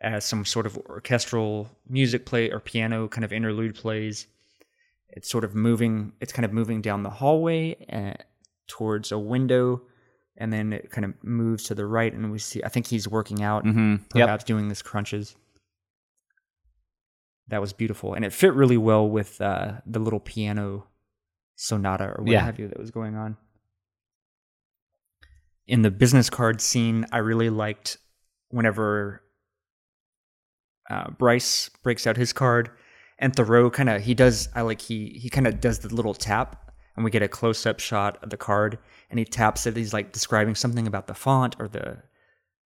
as 0.00 0.24
some 0.24 0.44
sort 0.44 0.66
of 0.66 0.76
orchestral 0.76 1.70
music 1.88 2.26
play 2.26 2.50
or 2.50 2.60
piano 2.60 3.08
kind 3.08 3.24
of 3.24 3.32
interlude 3.32 3.74
plays. 3.74 4.26
It's 5.08 5.30
sort 5.30 5.44
of 5.44 5.54
moving, 5.54 6.12
it's 6.20 6.32
kind 6.32 6.44
of 6.44 6.52
moving 6.52 6.82
down 6.82 7.02
the 7.02 7.10
hallway 7.10 7.76
uh, 7.90 8.22
towards 8.68 9.10
a 9.10 9.18
window, 9.18 9.80
and 10.38 10.52
then 10.52 10.72
it 10.72 10.90
kind 10.90 11.04
of 11.04 11.14
moves 11.22 11.64
to 11.64 11.74
the 11.74 11.86
right, 11.86 12.12
and 12.12 12.30
we 12.30 12.38
see, 12.38 12.62
I 12.62 12.68
think 12.68 12.86
he's 12.86 13.08
working 13.08 13.42
out, 13.42 13.64
Mm-hmm. 13.64 13.90
Yep. 13.92 14.26
perhaps 14.26 14.44
doing 14.44 14.68
this 14.68 14.82
crunches. 14.82 15.36
That 17.48 17.60
was 17.60 17.72
beautiful, 17.72 18.14
and 18.14 18.24
it 18.24 18.32
fit 18.32 18.52
really 18.54 18.76
well 18.76 19.08
with 19.08 19.40
uh, 19.40 19.74
the 19.86 20.00
little 20.00 20.18
piano 20.20 20.86
sonata 21.54 22.04
or 22.16 22.24
what 22.24 22.32
Yeah. 22.32 22.44
have 22.44 22.58
you 22.58 22.68
that 22.68 22.78
was 22.78 22.90
going 22.90 23.14
on. 23.16 23.36
In 25.66 25.82
the 25.82 25.90
business 25.90 26.28
card 26.30 26.60
scene, 26.60 27.06
I 27.12 27.18
really 27.18 27.50
liked 27.50 27.98
whenever 28.50 29.22
uh, 30.90 31.10
Bryce 31.10 31.68
breaks 31.82 32.06
out 32.06 32.16
his 32.16 32.32
card, 32.32 32.70
and 33.18 33.32
Theroux 33.34 33.72
kind 33.72 33.88
of 33.88 34.02
he 34.02 34.14
does. 34.14 34.48
I 34.54 34.62
like 34.62 34.80
he 34.80 35.18
he 35.20 35.28
kind 35.30 35.46
of 35.46 35.60
does 35.60 35.80
the 35.80 35.92
little 35.94 36.14
tap, 36.14 36.65
and 36.96 37.04
we 37.04 37.10
get 37.10 37.22
a 37.22 37.28
close 37.28 37.66
up 37.66 37.78
shot 37.78 38.18
of 38.22 38.30
the 38.30 38.36
card, 38.36 38.78
and 39.10 39.18
he 39.18 39.24
taps 39.24 39.66
it. 39.66 39.76
He's 39.76 39.92
like 39.92 40.12
describing 40.12 40.54
something 40.54 40.86
about 40.86 41.06
the 41.06 41.14
font 41.14 41.56
or 41.58 41.68
the 41.68 41.98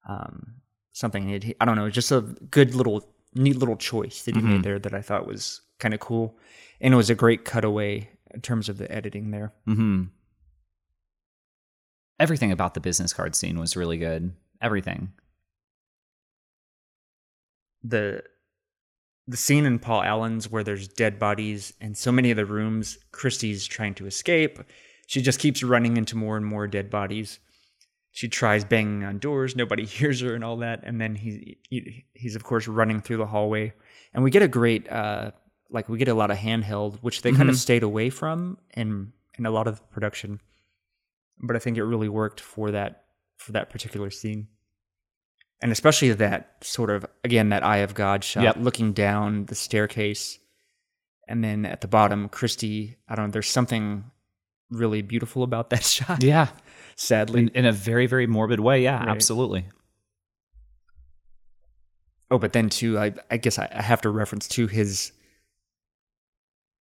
um, 0.08 0.54
something. 0.92 1.30
It, 1.30 1.56
I 1.60 1.64
don't 1.64 1.76
know, 1.76 1.90
just 1.90 2.12
a 2.12 2.20
good 2.22 2.74
little, 2.74 3.06
neat 3.34 3.56
little 3.56 3.76
choice 3.76 4.22
that 4.22 4.36
he 4.36 4.42
made 4.42 4.62
there 4.62 4.78
that 4.78 4.94
I 4.94 5.02
thought 5.02 5.26
was 5.26 5.60
kind 5.78 5.94
of 5.94 6.00
cool, 6.00 6.38
and 6.80 6.94
it 6.94 6.96
was 6.96 7.10
a 7.10 7.14
great 7.14 7.44
cutaway 7.44 8.08
in 8.32 8.40
terms 8.40 8.68
of 8.68 8.78
the 8.78 8.90
editing 8.90 9.30
there. 9.30 9.52
Mm-hmm. 9.68 10.04
Everything 12.18 12.52
about 12.52 12.74
the 12.74 12.80
business 12.80 13.12
card 13.12 13.34
scene 13.34 13.58
was 13.58 13.76
really 13.76 13.96
good. 13.98 14.32
Everything. 14.62 15.12
the 17.82 18.22
the 19.30 19.36
scene 19.36 19.64
in 19.64 19.78
Paul 19.78 20.02
Allen's 20.02 20.50
where 20.50 20.64
there's 20.64 20.88
dead 20.88 21.18
bodies 21.18 21.72
and 21.80 21.96
so 21.96 22.10
many 22.10 22.32
of 22.32 22.36
the 22.36 22.44
rooms, 22.44 22.98
Christie's 23.12 23.64
trying 23.64 23.94
to 23.94 24.06
escape. 24.06 24.58
She 25.06 25.22
just 25.22 25.38
keeps 25.38 25.62
running 25.62 25.96
into 25.96 26.16
more 26.16 26.36
and 26.36 26.44
more 26.44 26.66
dead 26.66 26.90
bodies. 26.90 27.38
She 28.10 28.28
tries 28.28 28.64
banging 28.64 29.04
on 29.04 29.18
doors, 29.18 29.54
nobody 29.54 29.84
hears 29.86 30.20
her 30.20 30.34
and 30.34 30.42
all 30.42 30.56
that, 30.58 30.80
and 30.82 31.00
then 31.00 31.14
he, 31.14 31.58
he 31.68 32.04
he's 32.12 32.34
of 32.34 32.42
course 32.42 32.66
running 32.66 33.00
through 33.00 33.18
the 33.18 33.26
hallway, 33.26 33.72
and 34.12 34.24
we 34.24 34.32
get 34.32 34.42
a 34.42 34.48
great 34.48 34.90
uh 34.90 35.30
like 35.70 35.88
we 35.88 35.98
get 35.98 36.08
a 36.08 36.14
lot 36.14 36.32
of 36.32 36.36
handheld, 36.36 36.98
which 37.00 37.22
they 37.22 37.30
kind 37.30 37.48
of 37.48 37.56
stayed 37.56 37.84
away 37.84 38.10
from 38.10 38.58
in 38.74 39.12
in 39.38 39.46
a 39.46 39.50
lot 39.50 39.68
of 39.68 39.76
the 39.76 39.86
production, 39.92 40.40
but 41.40 41.54
I 41.54 41.60
think 41.60 41.76
it 41.76 41.84
really 41.84 42.08
worked 42.08 42.40
for 42.40 42.72
that 42.72 43.04
for 43.36 43.52
that 43.52 43.70
particular 43.70 44.10
scene 44.10 44.48
and 45.62 45.70
especially 45.72 46.12
that 46.12 46.56
sort 46.62 46.90
of 46.90 47.04
again 47.24 47.48
that 47.50 47.62
eye 47.64 47.78
of 47.78 47.94
God 47.94 48.24
shot, 48.24 48.42
Yep. 48.44 48.56
looking 48.60 48.92
down 48.92 49.46
the 49.46 49.54
staircase, 49.54 50.38
and 51.28 51.42
then 51.44 51.64
at 51.66 51.80
the 51.80 51.88
bottom, 51.88 52.28
Christie. 52.28 52.96
I 53.08 53.14
don't 53.14 53.26
know. 53.26 53.32
There's 53.32 53.48
something 53.48 54.04
really 54.70 55.02
beautiful 55.02 55.42
about 55.42 55.70
that 55.70 55.84
shot. 55.96 56.22
Yeah. 56.22 56.48
Sadly, 56.96 57.40
In, 57.42 57.48
in 57.50 57.64
a 57.66 57.72
very, 57.72 58.06
very 58.06 58.26
morbid 58.26 58.60
way. 58.60 58.82
Yeah, 58.82 58.98
Right. 58.98 59.08
absolutely. 59.08 59.64
oh, 62.30 62.38
but 62.38 62.52
then 62.52 62.68
too, 62.68 62.98
I 62.98 63.12
I 63.30 63.36
guess 63.36 63.58
I, 63.58 63.68
I 63.74 63.82
have 63.82 64.00
to 64.02 64.10
reference 64.10 64.48
to 64.48 64.66
his 64.66 65.12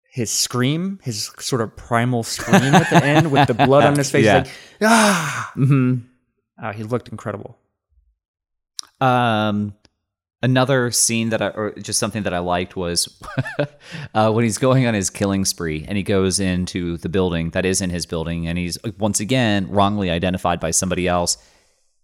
his 0.10 0.32
scream, 0.32 1.00
his 1.04 1.32
sort 1.40 1.62
of 1.62 1.76
primal 1.76 2.24
scream 2.24 2.74
at 2.74 2.90
the 2.90 3.04
end 3.06 3.32
with 3.32 3.48
the 3.48 3.54
blood 3.54 3.84
on 3.86 3.96
his 4.02 4.10
face, 4.10 4.26
Yeah. 4.26 4.38
like 4.40 4.48
ah, 4.82 5.52
Mm-hmm. 5.56 5.96
uh, 6.64 6.74
he 6.74 6.84
looked 6.84 7.10
incredible. 7.10 7.58
Um, 9.00 9.74
another 10.42 10.92
scene 10.92 11.30
that 11.30 11.42
I, 11.42 11.48
or 11.50 11.72
just 11.72 12.00
something 12.00 12.24
that 12.24 12.34
I 12.34 12.40
liked 12.40 12.76
was 12.76 13.22
uh, 14.14 14.32
when 14.32 14.44
he's 14.44 14.58
going 14.58 14.86
on 14.86 14.94
his 14.94 15.10
killing 15.10 15.46
spree 15.46 15.86
and 15.88 15.98
he 15.98 16.04
goes 16.04 16.40
into 16.40 16.98
the 16.98 17.10
building 17.10 17.52
that 17.52 17.66
is 17.66 17.82
in 17.82 17.90
his 17.90 18.06
building 18.06 18.48
and 18.48 18.58
he's 18.58 18.78
once 18.98 19.20
again 19.20 19.70
wrongly 19.70 20.10
identified 20.10 20.60
by 20.60 20.72
somebody 20.72 21.08
else. 21.08 21.38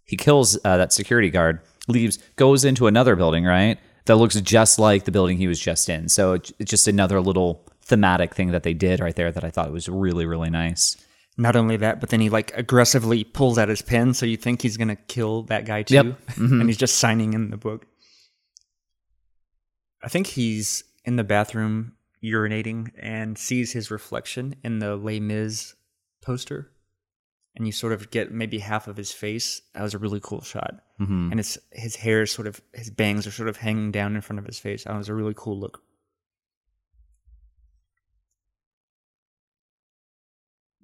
He 0.04 0.16
kills 0.16 0.58
uh, 0.64 0.76
that 0.76 0.92
security 0.92 1.30
guard, 1.30 1.60
leaves, 1.88 2.18
goes 2.36 2.64
into 2.64 2.86
another 2.86 3.16
building, 3.16 3.44
right? 3.44 3.78
That 4.06 4.16
looks 4.16 4.38
just 4.40 4.78
like 4.78 5.04
the 5.04 5.12
building 5.12 5.38
he 5.38 5.46
was 5.46 5.58
just 5.58 5.88
in. 5.88 6.10
So 6.10 6.34
it's 6.34 6.52
it's 6.58 6.70
just 6.70 6.86
another 6.86 7.22
little 7.22 7.64
thematic 7.80 8.34
thing 8.34 8.50
that 8.50 8.62
they 8.62 8.74
did 8.74 9.00
right 9.00 9.16
there 9.16 9.32
that 9.32 9.44
I 9.44 9.50
thought 9.50 9.72
was 9.72 9.88
really, 9.88 10.26
really 10.26 10.50
nice. 10.50 10.96
Not 11.36 11.56
only 11.56 11.76
that, 11.78 12.00
but 12.00 12.10
then 12.10 12.20
he 12.20 12.30
like 12.30 12.52
aggressively 12.56 13.24
pulls 13.24 13.58
out 13.58 13.68
his 13.68 13.82
pen, 13.82 14.14
so 14.14 14.24
you 14.26 14.36
think 14.36 14.62
he's 14.62 14.76
gonna 14.76 14.94
kill 14.96 15.42
that 15.44 15.64
guy 15.66 15.82
too, 15.82 15.94
Yep. 15.94 16.06
Mm-hmm. 16.36 16.60
and 16.60 16.68
he's 16.70 16.76
just 16.76 16.96
signing 16.98 17.32
in 17.32 17.50
the 17.50 17.56
book. 17.56 17.86
I 20.02 20.08
think 20.08 20.26
he's 20.28 20.84
in 21.04 21.16
the 21.16 21.24
bathroom 21.24 21.92
urinating 22.22 22.90
and 22.98 23.36
sees 23.36 23.72
his 23.72 23.90
reflection 23.90 24.56
in 24.62 24.78
the 24.78 24.96
Les 24.96 25.20
Mis 25.20 25.74
poster, 26.22 26.70
and 27.56 27.66
you 27.66 27.72
sort 27.72 27.92
of 27.92 28.10
get 28.10 28.32
maybe 28.32 28.58
half 28.58 28.86
of 28.88 28.96
his 28.96 29.12
face. 29.12 29.60
That 29.74 29.82
was 29.82 29.94
a 29.94 29.98
really 29.98 30.20
cool 30.22 30.42
shot, 30.42 30.80
Mm-hmm. 31.00 31.30
and 31.32 31.40
it's 31.40 31.58
his 31.72 31.96
hair 31.96 32.22
is 32.22 32.30
sort 32.30 32.46
of 32.46 32.60
his 32.72 32.88
bangs 32.90 33.26
are 33.26 33.32
sort 33.32 33.48
of 33.48 33.56
hanging 33.56 33.90
down 33.90 34.14
in 34.14 34.20
front 34.20 34.38
of 34.38 34.46
his 34.46 34.58
face. 34.60 34.84
That 34.84 34.96
was 34.96 35.08
a 35.08 35.14
really 35.14 35.34
cool 35.36 35.58
look. 35.58 35.82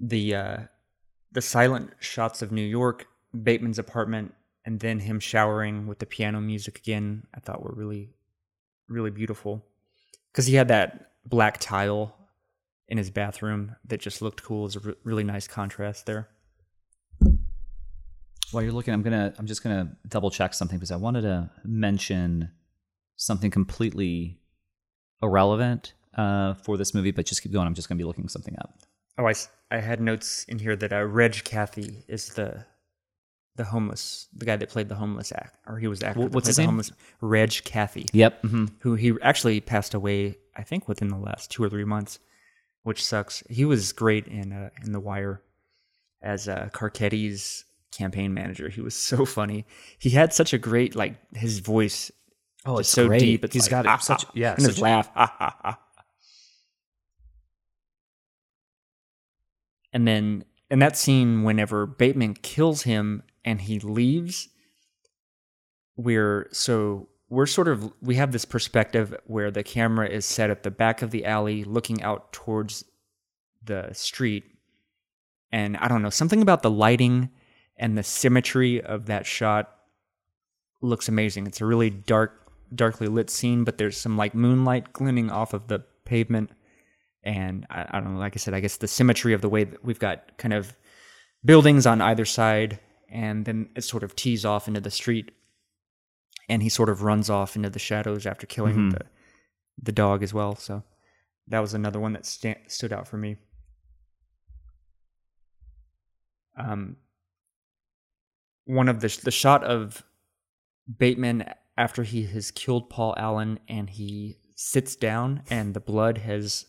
The 0.00 0.34
uh 0.34 0.56
the 1.32 1.42
silent 1.42 1.92
shots 2.00 2.42
of 2.42 2.50
New 2.50 2.64
York, 2.64 3.06
Bateman's 3.42 3.78
apartment, 3.78 4.34
and 4.64 4.80
then 4.80 4.98
him 4.98 5.20
showering 5.20 5.86
with 5.86 5.98
the 5.98 6.06
piano 6.06 6.40
music 6.40 6.78
again, 6.78 7.26
I 7.34 7.40
thought 7.40 7.62
were 7.62 7.74
really, 7.74 8.10
really 8.88 9.10
beautiful. 9.10 9.64
Because 10.32 10.46
he 10.46 10.54
had 10.54 10.68
that 10.68 11.12
black 11.24 11.58
tile 11.58 12.16
in 12.88 12.98
his 12.98 13.10
bathroom 13.10 13.76
that 13.86 14.00
just 14.00 14.20
looked 14.20 14.42
cool. 14.42 14.66
It 14.66 14.76
a 14.76 14.80
re- 14.80 14.94
really 15.04 15.24
nice 15.24 15.46
contrast 15.46 16.06
there. 16.06 16.28
While 18.50 18.64
you're 18.64 18.72
looking, 18.72 18.92
I'm 18.92 19.02
gonna 19.02 19.32
I'm 19.38 19.46
just 19.46 19.62
gonna 19.62 19.96
double 20.08 20.30
check 20.30 20.54
something 20.54 20.76
because 20.76 20.90
I 20.90 20.96
wanted 20.96 21.22
to 21.22 21.50
mention 21.64 22.50
something 23.16 23.50
completely 23.50 24.40
irrelevant 25.22 25.92
uh, 26.16 26.54
for 26.54 26.76
this 26.76 26.92
movie, 26.92 27.12
but 27.12 27.26
just 27.26 27.42
keep 27.42 27.52
going. 27.52 27.68
I'm 27.68 27.74
just 27.74 27.88
gonna 27.88 27.98
be 27.98 28.04
looking 28.04 28.28
something 28.28 28.56
up. 28.58 28.80
Oh, 29.20 29.26
I, 29.28 29.34
I 29.70 29.80
had 29.80 30.00
notes 30.00 30.44
in 30.44 30.58
here 30.58 30.74
that 30.76 30.92
uh, 30.94 31.04
Reg 31.04 31.32
Cathey 31.32 32.04
is 32.08 32.30
the 32.30 32.64
the 33.56 33.64
homeless, 33.64 34.28
the 34.34 34.46
guy 34.46 34.56
that 34.56 34.70
played 34.70 34.88
the 34.88 34.94
homeless 34.94 35.30
act, 35.32 35.58
or 35.66 35.78
he 35.78 35.86
was 35.88 36.02
actor. 36.02 36.20
What's 36.28 36.46
his 36.46 36.56
the 36.56 36.62
name? 36.62 36.68
Homeless, 36.70 36.92
Reg 37.20 37.50
Cathey, 37.50 38.08
Yep. 38.14 38.40
hmm 38.42 38.64
who 38.80 38.94
he 38.94 39.12
actually 39.20 39.60
passed 39.60 39.92
away, 39.92 40.38
I 40.56 40.62
think, 40.62 40.88
within 40.88 41.08
the 41.08 41.18
last 41.18 41.50
two 41.50 41.62
or 41.62 41.68
three 41.68 41.84
months, 41.84 42.18
which 42.84 43.04
sucks. 43.04 43.42
He 43.50 43.66
was 43.66 43.92
great 43.92 44.26
in 44.26 44.52
uh, 44.52 44.70
in 44.82 44.92
The 44.92 45.00
Wire 45.00 45.42
as 46.22 46.48
uh, 46.48 46.70
Carcetti's 46.72 47.64
campaign 47.92 48.32
manager. 48.32 48.70
He 48.70 48.80
was 48.80 48.94
so 48.94 49.26
funny. 49.26 49.66
He 49.98 50.10
had 50.10 50.32
such 50.32 50.54
a 50.54 50.58
great 50.58 50.96
like 50.96 51.16
his 51.36 51.58
voice. 51.58 52.10
Oh, 52.64 52.78
just 52.78 52.92
so 52.92 53.08
deep. 53.10 53.44
It's 53.44 53.52
He's 53.52 53.64
like, 53.64 53.84
got 53.84 53.86
"Ah, 53.86 53.98
such 53.98 54.24
ah," 54.24 54.30
yeah, 54.34 54.52
and 54.54 54.64
his 54.64 54.76
such, 54.76 54.82
laugh. 54.82 55.10
"Ah, 55.14 55.36
ah, 55.40 55.56
ah." 55.64 55.78
And 59.92 60.06
then 60.06 60.44
in 60.70 60.78
that 60.78 60.96
scene, 60.96 61.42
whenever 61.42 61.86
Bateman 61.86 62.34
kills 62.34 62.82
him 62.82 63.22
and 63.44 63.60
he 63.60 63.80
leaves, 63.80 64.48
we're 65.96 66.48
so 66.52 67.08
we're 67.28 67.46
sort 67.46 67.68
of 67.68 67.92
we 68.00 68.16
have 68.16 68.32
this 68.32 68.44
perspective 68.44 69.16
where 69.26 69.50
the 69.50 69.62
camera 69.62 70.08
is 70.08 70.24
set 70.24 70.50
at 70.50 70.62
the 70.62 70.70
back 70.70 71.02
of 71.02 71.10
the 71.10 71.24
alley, 71.24 71.64
looking 71.64 72.02
out 72.02 72.32
towards 72.32 72.84
the 73.62 73.90
street, 73.92 74.44
and 75.52 75.76
I 75.76 75.88
don't 75.88 76.02
know 76.02 76.10
something 76.10 76.42
about 76.42 76.62
the 76.62 76.70
lighting 76.70 77.30
and 77.76 77.96
the 77.96 78.02
symmetry 78.02 78.80
of 78.82 79.06
that 79.06 79.26
shot 79.26 79.74
looks 80.82 81.08
amazing. 81.08 81.46
It's 81.46 81.60
a 81.60 81.66
really 81.66 81.90
dark, 81.90 82.52
darkly 82.74 83.08
lit 83.08 83.30
scene, 83.30 83.64
but 83.64 83.78
there's 83.78 83.96
some 83.96 84.16
like 84.16 84.34
moonlight 84.34 84.92
glinting 84.92 85.30
off 85.30 85.54
of 85.54 85.68
the 85.68 85.80
pavement. 86.04 86.50
And 87.22 87.66
I, 87.70 87.86
I 87.90 88.00
don't 88.00 88.14
know, 88.14 88.20
like 88.20 88.34
I 88.34 88.38
said, 88.38 88.54
I 88.54 88.60
guess 88.60 88.76
the 88.76 88.88
symmetry 88.88 89.32
of 89.34 89.42
the 89.42 89.48
way 89.48 89.64
that 89.64 89.84
we've 89.84 89.98
got 89.98 90.38
kind 90.38 90.54
of 90.54 90.74
buildings 91.44 91.86
on 91.86 92.00
either 92.00 92.24
side, 92.24 92.80
and 93.10 93.44
then 93.44 93.68
it 93.76 93.82
sort 93.82 94.02
of 94.02 94.16
tees 94.16 94.44
off 94.44 94.68
into 94.68 94.80
the 94.80 94.90
street, 94.90 95.30
and 96.48 96.62
he 96.62 96.68
sort 96.68 96.88
of 96.88 97.02
runs 97.02 97.28
off 97.28 97.56
into 97.56 97.70
the 97.70 97.78
shadows 97.78 98.26
after 98.26 98.46
killing 98.46 98.90
the 98.90 99.00
the 99.82 99.92
dog 99.92 100.22
as 100.22 100.34
well. 100.34 100.54
So 100.56 100.82
that 101.48 101.60
was 101.60 101.74
another 101.74 102.00
one 102.00 102.12
that 102.12 102.26
sta- 102.26 102.62
stood 102.68 102.92
out 102.92 103.08
for 103.08 103.16
me. 103.16 103.36
Um, 106.56 106.96
one 108.64 108.88
of 108.88 109.00
the 109.00 109.20
the 109.24 109.30
shot 109.30 109.64
of 109.64 110.04
Bateman 110.98 111.44
after 111.76 112.02
he 112.02 112.24
has 112.26 112.50
killed 112.50 112.90
Paul 112.90 113.14
Allen 113.16 113.58
and 113.68 113.88
he 113.88 114.38
sits 114.54 114.96
down 114.96 115.42
and 115.48 115.72
the 115.72 115.80
blood 115.80 116.18
has 116.18 116.66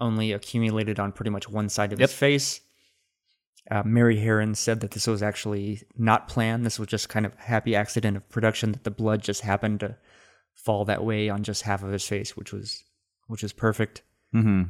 only 0.00 0.32
accumulated 0.32 0.98
on 1.00 1.12
pretty 1.12 1.30
much 1.30 1.48
one 1.48 1.68
side 1.68 1.92
of 1.92 1.98
his 1.98 2.12
face. 2.12 2.60
Uh, 3.70 3.82
Mary 3.84 4.16
Harron 4.16 4.54
said 4.56 4.80
that 4.80 4.92
this 4.92 5.06
was 5.06 5.22
actually 5.22 5.82
not 5.96 6.28
planned. 6.28 6.64
This 6.64 6.78
was 6.78 6.88
just 6.88 7.08
kind 7.08 7.26
of 7.26 7.32
a 7.34 7.42
happy 7.42 7.74
accident 7.74 8.16
of 8.16 8.28
production 8.28 8.72
that 8.72 8.84
the 8.84 8.90
blood 8.90 9.22
just 9.22 9.40
happened 9.40 9.80
to 9.80 9.96
fall 10.54 10.84
that 10.84 11.04
way 11.04 11.28
on 11.28 11.42
just 11.42 11.62
half 11.62 11.82
of 11.82 11.90
his 11.90 12.06
face, 12.06 12.36
which 12.36 12.52
was 12.52 12.84
which 13.26 13.42
was 13.42 13.52
perfect. 13.52 14.02
hmm 14.32 14.62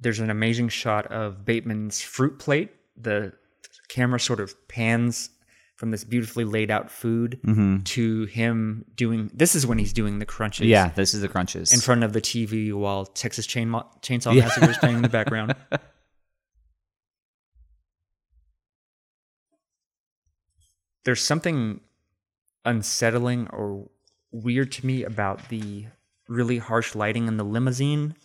there's 0.00 0.20
an 0.20 0.30
amazing 0.30 0.68
shot 0.68 1.06
of 1.06 1.44
Bateman's 1.44 2.00
fruit 2.00 2.38
plate. 2.38 2.70
The 2.96 3.32
camera 3.88 4.20
sort 4.20 4.40
of 4.40 4.54
pans 4.68 5.30
from 5.78 5.90
this 5.92 6.04
beautifully 6.04 6.44
laid 6.44 6.70
out 6.72 6.90
food 6.90 7.38
mm-hmm. 7.46 7.78
to 7.84 8.24
him 8.24 8.84
doing. 8.96 9.30
This 9.32 9.54
is 9.54 9.64
when 9.64 9.78
he's 9.78 9.92
doing 9.92 10.18
the 10.18 10.26
crunches. 10.26 10.66
Yeah, 10.66 10.88
this 10.90 11.14
is 11.14 11.20
the 11.20 11.28
crunches. 11.28 11.72
in 11.72 11.78
front 11.80 12.02
of 12.02 12.12
the 12.12 12.20
TV 12.20 12.74
while 12.74 13.06
Texas 13.06 13.46
Chain 13.46 13.70
Chainsaw 14.02 14.36
Massacre 14.36 14.70
is 14.70 14.76
playing 14.78 14.96
in 14.96 15.02
the 15.02 15.08
background. 15.08 15.54
There's 21.04 21.22
something 21.22 21.80
unsettling 22.64 23.46
or 23.52 23.88
weird 24.32 24.72
to 24.72 24.84
me 24.84 25.04
about 25.04 25.48
the 25.48 25.86
really 26.28 26.58
harsh 26.58 26.96
lighting 26.96 27.28
in 27.28 27.36
the 27.36 27.44
limousine 27.44 28.16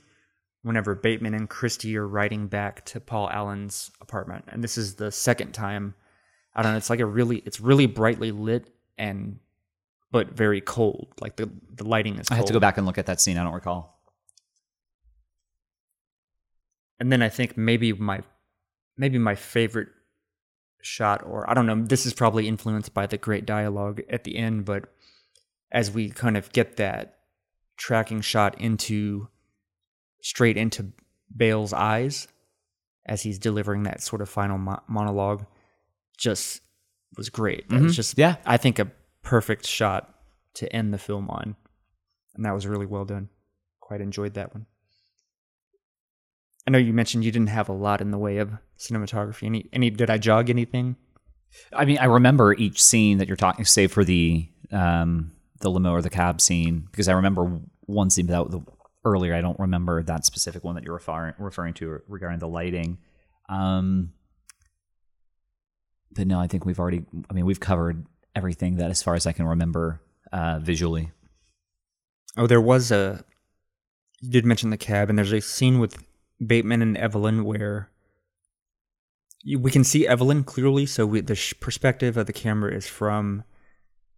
whenever 0.63 0.95
Bateman 0.95 1.35
and 1.35 1.47
Christie 1.47 1.95
are 1.97 2.07
riding 2.07 2.47
back 2.47 2.83
to 2.85 2.99
Paul 2.99 3.29
Allen's 3.29 3.91
apartment. 4.01 4.45
And 4.47 4.63
this 4.63 4.75
is 4.77 4.95
the 4.95 5.11
second 5.11 5.53
time. 5.53 5.93
I 6.55 6.61
don't 6.61 6.73
know, 6.73 6.77
it's 6.77 6.89
like 6.89 6.99
a 6.99 7.05
really 7.05 7.37
it's 7.45 7.59
really 7.59 7.85
brightly 7.87 8.31
lit 8.31 8.69
and 8.97 9.39
but 10.11 10.31
very 10.31 10.61
cold. 10.61 11.07
Like 11.19 11.35
the 11.35 11.49
the 11.73 11.83
lighting 11.87 12.19
is 12.19 12.27
I 12.29 12.35
cold. 12.35 12.37
have 12.39 12.45
to 12.47 12.53
go 12.53 12.59
back 12.59 12.77
and 12.77 12.85
look 12.85 12.97
at 12.97 13.07
that 13.07 13.19
scene. 13.21 13.37
I 13.37 13.43
don't 13.43 13.53
recall. 13.53 13.91
and 16.99 17.11
then 17.11 17.21
I 17.21 17.29
think 17.29 17.57
maybe 17.57 17.91
my 17.93 18.21
maybe 18.97 19.17
my 19.17 19.35
favorite 19.35 19.89
shot, 20.81 21.23
or 21.25 21.49
I 21.49 21.53
don't 21.53 21.65
know, 21.65 21.81
this 21.83 22.05
is 22.05 22.13
probably 22.13 22.47
influenced 22.47 22.93
by 22.93 23.07
the 23.07 23.17
great 23.17 23.45
dialogue 23.45 24.01
at 24.09 24.23
the 24.23 24.37
end, 24.37 24.65
but 24.65 24.85
as 25.71 25.91
we 25.91 26.09
kind 26.09 26.37
of 26.37 26.51
get 26.51 26.77
that 26.77 27.17
tracking 27.77 28.21
shot 28.21 28.59
into 28.61 29.27
straight 30.21 30.55
into 30.57 30.91
Bale's 31.35 31.73
eyes 31.73 32.27
as 33.05 33.21
he's 33.23 33.39
delivering 33.39 33.83
that 33.83 34.01
sort 34.01 34.21
of 34.21 34.29
final 34.29 34.57
mo- 34.57 34.81
monologue, 34.87 35.45
just 36.17 36.61
was 37.17 37.29
great. 37.29 37.69
That 37.69 37.81
was 37.81 37.95
just 37.95 38.17
Yeah. 38.17 38.37
I 38.45 38.57
think 38.57 38.79
a 38.79 38.91
perfect 39.21 39.65
shot 39.65 40.13
to 40.55 40.73
end 40.73 40.93
the 40.93 40.97
film 40.97 41.29
on, 41.29 41.55
and 42.35 42.45
that 42.45 42.53
was 42.53 42.67
really 42.67 42.85
well 42.85 43.05
done. 43.05 43.29
Quite 43.79 44.01
enjoyed 44.01 44.33
that 44.35 44.53
one. 44.53 44.65
I 46.67 46.71
know 46.71 46.77
you 46.77 46.93
mentioned 46.93 47.25
you 47.25 47.31
didn't 47.31 47.49
have 47.49 47.69
a 47.69 47.73
lot 47.73 47.99
in 48.01 48.11
the 48.11 48.17
way 48.17 48.37
of 48.37 48.51
cinematography. 48.77 49.43
Any, 49.43 49.69
any 49.73 49.89
did 49.89 50.09
I 50.09 50.17
jog 50.17 50.49
anything? 50.49 50.95
I 51.73 51.85
mean, 51.85 51.97
I 51.97 52.05
remember 52.05 52.53
each 52.53 52.81
scene 52.81 53.17
that 53.17 53.27
you're 53.27 53.37
talking, 53.37 53.65
save 53.65 53.91
for 53.91 54.03
the 54.03 54.47
um, 54.71 55.33
the 55.59 55.69
limo 55.69 55.91
or 55.91 56.01
the 56.01 56.09
cab 56.09 56.41
scene, 56.41 56.87
because 56.91 57.07
I 57.07 57.13
remember 57.13 57.61
one 57.81 58.09
scene 58.09 58.27
that 58.27 58.49
the 58.49 58.61
earlier. 59.05 59.35
I 59.35 59.41
don't 59.41 59.59
remember 59.59 60.01
that 60.03 60.25
specific 60.25 60.63
one 60.63 60.75
that 60.75 60.83
you're 60.83 60.93
referring 60.93 61.33
referring 61.37 61.73
to 61.75 62.01
regarding 62.07 62.39
the 62.39 62.47
lighting. 62.47 62.97
Um, 63.49 64.13
but 66.15 66.27
no, 66.27 66.39
I 66.39 66.47
think 66.47 66.65
we've 66.65 66.79
already. 66.79 67.03
I 67.29 67.33
mean, 67.33 67.45
we've 67.45 67.59
covered 67.59 68.05
everything 68.35 68.77
that, 68.77 68.89
as 68.89 69.03
far 69.03 69.15
as 69.15 69.27
I 69.27 69.31
can 69.31 69.45
remember, 69.45 70.01
uh, 70.31 70.59
visually. 70.59 71.11
Oh, 72.37 72.47
there 72.47 72.61
was 72.61 72.91
a. 72.91 73.23
You 74.21 74.31
did 74.31 74.45
mention 74.45 74.69
the 74.69 74.77
cab, 74.77 75.09
and 75.09 75.17
there's 75.17 75.33
a 75.33 75.41
scene 75.41 75.79
with 75.79 75.97
Bateman 76.45 76.81
and 76.81 76.97
Evelyn 76.97 77.43
where 77.43 77.89
we 79.45 79.71
can 79.71 79.83
see 79.83 80.07
Evelyn 80.07 80.43
clearly. 80.43 80.85
So 80.85 81.05
we, 81.05 81.21
the 81.21 81.35
sh- 81.35 81.53
perspective 81.59 82.17
of 82.17 82.25
the 82.25 82.33
camera 82.33 82.73
is 82.73 82.87
from 82.87 83.43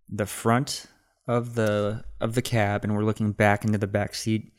the 0.07 0.25
front 0.27 0.85
of 1.27 1.55
the 1.55 2.03
of 2.21 2.35
the 2.35 2.41
cab, 2.41 2.83
and 2.83 2.95
we're 2.95 3.03
looking 3.03 3.31
back 3.31 3.65
into 3.65 3.77
the 3.77 3.87
back 3.87 4.13
seat. 4.15 4.51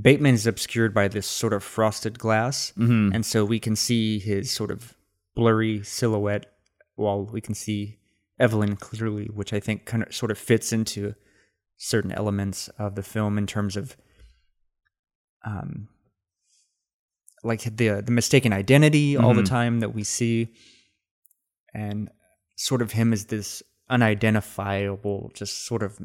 Bateman 0.00 0.34
is 0.34 0.46
obscured 0.46 0.94
by 0.94 1.08
this 1.08 1.26
sort 1.26 1.52
of 1.52 1.62
frosted 1.64 2.18
glass, 2.18 2.72
and 3.12 3.24
so 3.26 3.44
we 3.44 3.58
can 3.60 3.74
see 3.76 4.18
his 4.18 4.50
sort 4.50 4.70
of 4.70 4.94
blurry 5.38 5.82
silhouette, 5.84 6.46
while 6.96 7.24
we 7.24 7.40
can 7.40 7.54
see 7.54 7.98
Evelyn 8.40 8.76
clearly, 8.76 9.26
which 9.26 9.52
I 9.52 9.60
think 9.60 9.84
kind 9.84 10.02
of 10.02 10.14
sort 10.14 10.30
of 10.30 10.38
fits 10.38 10.72
into 10.72 11.14
certain 11.76 12.10
elements 12.10 12.68
of 12.78 12.96
the 12.96 13.02
film 13.02 13.38
in 13.38 13.46
terms 13.46 13.76
of 13.76 13.96
um 15.44 15.88
like 17.44 17.62
the 17.62 18.02
the 18.04 18.10
mistaken 18.10 18.52
identity 18.52 19.16
all 19.16 19.32
the 19.32 19.44
time 19.44 19.80
that 19.80 19.94
we 19.94 20.02
see. 20.02 20.48
And 21.72 22.10
sort 22.56 22.82
of 22.82 22.90
him 22.92 23.12
as 23.12 23.26
this 23.26 23.62
unidentifiable 23.88 25.30
just 25.34 25.64
sort 25.64 25.82
of 25.82 25.98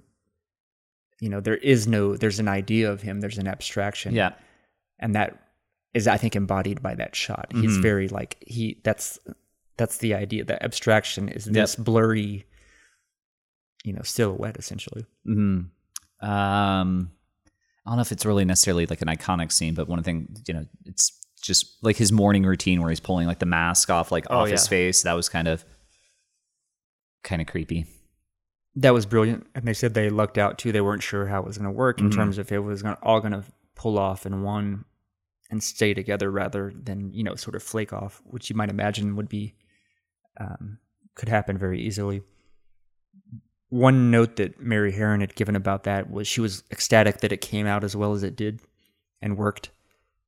you 1.19 1.29
know 1.29 1.39
there 1.39 1.57
is 1.57 1.87
no 1.87 2.15
there's 2.15 2.39
an 2.39 2.47
idea 2.47 2.91
of 2.91 3.01
him 3.01 3.19
there's 3.19 3.39
an 3.39 3.47
abstraction. 3.47 4.13
Yeah, 4.13 4.33
and 4.99 5.15
that 5.15 5.42
is 5.93 6.07
i 6.07 6.17
think 6.17 6.35
embodied 6.35 6.81
by 6.81 6.95
that 6.95 7.15
shot 7.15 7.47
he's 7.53 7.77
very 7.77 8.07
like 8.07 8.37
he 8.47 8.79
that's 8.83 9.19
that's 9.77 9.97
the 9.97 10.13
idea 10.13 10.43
that 10.43 10.63
abstraction 10.63 11.29
is 11.29 11.45
this 11.45 11.75
blurry 11.75 12.45
you 13.83 13.93
know 13.93 14.01
silhouette 14.03 14.57
essentially 14.57 15.05
hmm 15.25 15.61
Um, 16.21 17.11
I 17.85 17.89
don't 17.89 17.97
know 17.97 18.01
if 18.01 18.11
it's 18.13 18.25
really 18.25 18.45
necessarily 18.45 18.85
like 18.85 19.01
an 19.01 19.09
iconic 19.09 19.51
scene, 19.51 19.73
but 19.73 19.89
one 19.89 20.01
thing, 20.03 20.33
you 20.47 20.53
know, 20.53 20.65
it's 20.85 21.11
just 21.41 21.83
like 21.83 21.97
his 21.97 22.13
morning 22.13 22.43
routine 22.45 22.79
where 22.79 22.89
he's 22.89 23.01
pulling 23.01 23.27
like 23.27 23.39
the 23.39 23.45
mask 23.45 23.89
off, 23.89 24.09
like 24.09 24.25
Oh, 24.29 24.37
off 24.39 24.47
his 24.49 24.65
face. 24.69 25.01
That 25.03 25.13
was 25.13 25.27
kind 25.27 25.49
of, 25.49 25.65
kind 27.25 27.41
of 27.41 27.47
creepy. 27.49 27.85
That 28.77 28.93
was 28.93 29.05
brilliant. 29.05 29.47
And 29.53 29.65
they 29.65 29.73
said 29.73 29.95
they 29.95 30.09
lucked 30.09 30.37
out 30.37 30.57
too. 30.57 30.71
They 30.71 30.79
weren't 30.79 31.03
sure 31.03 31.27
how 31.27 31.41
it 31.41 31.45
was 31.45 31.57
going 31.57 31.69
to 31.69 31.77
work 31.77 31.99
in 31.99 32.09
terms 32.09 32.37
of 32.37 32.45
if 32.47 32.51
it 32.53 32.59
was 32.59 32.81
gonna, 32.81 32.97
all 33.03 33.19
going 33.19 33.33
to 33.33 33.43
pull 33.75 33.99
off 33.99 34.25
in 34.25 34.43
one 34.43 34.85
and 35.53 35.61
stay 35.63 35.93
together 35.93 36.31
rather 36.31 36.73
than, 36.75 37.13
you 37.13 37.23
know, 37.23 37.35
sort 37.35 37.55
of 37.55 37.61
flake 37.61 37.93
off, 37.93 38.21
which 38.25 38.49
you 38.49 38.55
might 38.55 38.69
imagine 38.71 39.15
would 39.15 39.29
be, 39.29 39.53
um, 40.39 40.79
could 41.13 41.29
happen 41.29 41.59
very 41.59 41.79
easily. 41.79 42.23
One 43.69 44.09
note 44.11 44.35
that 44.37 44.59
Mary 44.59 44.91
Harron 44.91 45.21
had 45.21 45.35
given 45.35 45.55
about 45.55 45.83
that 45.83 46.09
was 46.11 46.27
she 46.27 46.41
was 46.41 46.63
ecstatic 46.71 47.19
that 47.21 47.31
it 47.31 47.41
came 47.41 47.65
out 47.67 47.83
as 47.83 47.95
well 47.95 48.13
as 48.13 48.23
it 48.23 48.35
did 48.35 48.61
and 49.21 49.37
worked. 49.37 49.69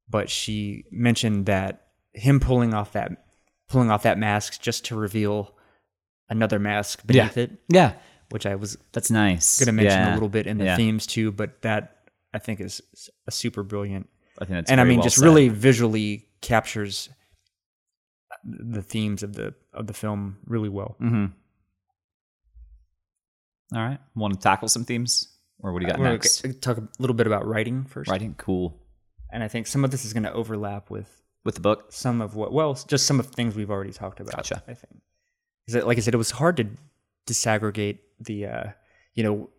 But 0.08 0.30
she 0.30 0.86
mentioned 0.92 1.48
that 1.48 1.88
him 2.14 2.40
pulling 2.40 2.74
off 2.74 2.94
that 2.94 3.26
pulling 3.68 3.90
off 3.90 4.04
that 4.04 4.20
mask 4.20 4.62
just 4.62 4.86
to 4.86 4.96
reveal 4.96 5.56
another 6.30 6.60
mask 6.60 7.06
beneath 7.06 7.36
it 7.38 7.52
Yeah, 7.68 7.94
which 8.30 8.46
I 8.46 8.54
was 8.56 8.78
that's 8.94 9.10
nice. 9.10 9.58
going 9.60 9.66
to 9.68 9.72
mention 9.72 10.00
Yeah. 10.02 10.12
a 10.12 10.14
little 10.14 10.30
bit 10.30 10.46
in 10.46 10.60
the 10.60 10.66
Yeah. 10.66 10.76
themes 10.78 11.08
too, 11.08 11.32
but 11.32 11.64
that 11.64 12.10
I 12.32 12.38
think 12.40 12.60
is 12.62 12.82
a 13.28 13.32
super 13.32 13.64
brilliant. 13.64 14.08
I 14.40 14.46
think 14.46 14.56
that's 14.58 14.72
and 14.72 14.82
I 14.82 14.84
mean, 14.84 14.98
well 15.00 15.04
just 15.04 15.18
said. 15.18 15.26
really 15.26 15.50
visually 15.50 16.28
captures 16.42 17.10
the 18.44 18.82
themes 18.82 19.24
of 19.24 19.34
the 19.34 19.54
of 19.74 19.88
the 19.88 19.94
film 19.94 20.38
really 20.46 20.70
well. 20.70 20.96
Mm-hmm. 21.02 21.26
All 23.76 23.82
right, 23.82 24.00
want 24.16 24.34
to 24.34 24.40
tackle 24.40 24.68
some 24.68 24.86
themes, 24.86 25.28
or 25.60 25.74
what 25.74 25.80
do 25.80 25.86
you 25.86 25.92
got 25.92 26.00
We're 26.00 26.10
next? 26.10 26.42
gonna 26.42 26.54
talk 26.54 26.78
a 26.78 26.88
little 27.00 27.16
bit 27.16 27.26
about 27.28 27.48
writing 27.48 27.84
first, 27.86 28.10
Writing, 28.12 28.36
cool. 28.38 28.78
and 29.32 29.44
I 29.44 29.48
think 29.48 29.66
some 29.68 29.84
of 29.84 29.92
this 29.92 30.06
is 30.06 30.14
going 30.14 30.24
to 30.24 30.32
overlap 30.34 30.90
with 30.92 31.24
With 31.44 31.56
the 31.56 31.62
book, 31.62 31.92
some 31.92 32.22
of 32.22 32.36
what, 32.36 32.54
well, 32.54 32.74
just 32.88 33.06
some 33.08 33.20
of 33.20 33.28
the 33.28 33.34
things 33.34 33.56
we've 33.56 33.72
already 33.72 33.92
talked 33.92 34.20
about. 34.20 34.36
Gotcha. 34.36 34.64
I 34.68 34.76
think, 34.76 35.02
because 35.66 35.84
like 35.84 35.98
I 35.98 36.02
said, 36.02 36.14
it 36.14 36.18
was 36.18 36.32
hard 36.32 36.58
to 36.58 36.68
disaggregate 37.28 38.00
the, 38.20 38.46
uh, 38.46 38.64
you 39.16 39.24
know, 39.24 39.50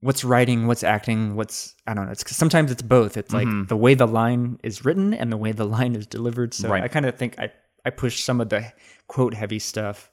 what's 0.00 0.24
writing, 0.24 0.66
what's 0.66 0.82
acting, 0.82 1.36
what's 1.36 1.74
I 1.86 1.94
don't 1.94 2.06
know. 2.06 2.12
It's 2.12 2.36
sometimes 2.36 2.70
it's 2.70 2.82
both. 2.82 3.16
It's 3.16 3.32
like 3.32 3.48
the 3.68 3.76
way 3.76 3.94
the 3.94 4.06
line 4.06 4.58
is 4.62 4.84
written 4.84 5.14
and 5.14 5.30
the 5.30 5.36
way 5.36 5.52
the 5.52 5.66
line 5.66 5.94
is 5.94 6.06
delivered. 6.06 6.54
So 6.54 6.68
Right. 6.68 6.82
I 6.82 6.88
kind 6.88 7.06
of 7.06 7.16
think 7.16 7.38
I 7.38 7.52
I 7.84 7.90
push 7.90 8.22
some 8.22 8.40
of 8.40 8.48
the 8.48 8.72
quote 9.08 9.34
heavy 9.34 9.58
stuff 9.58 10.10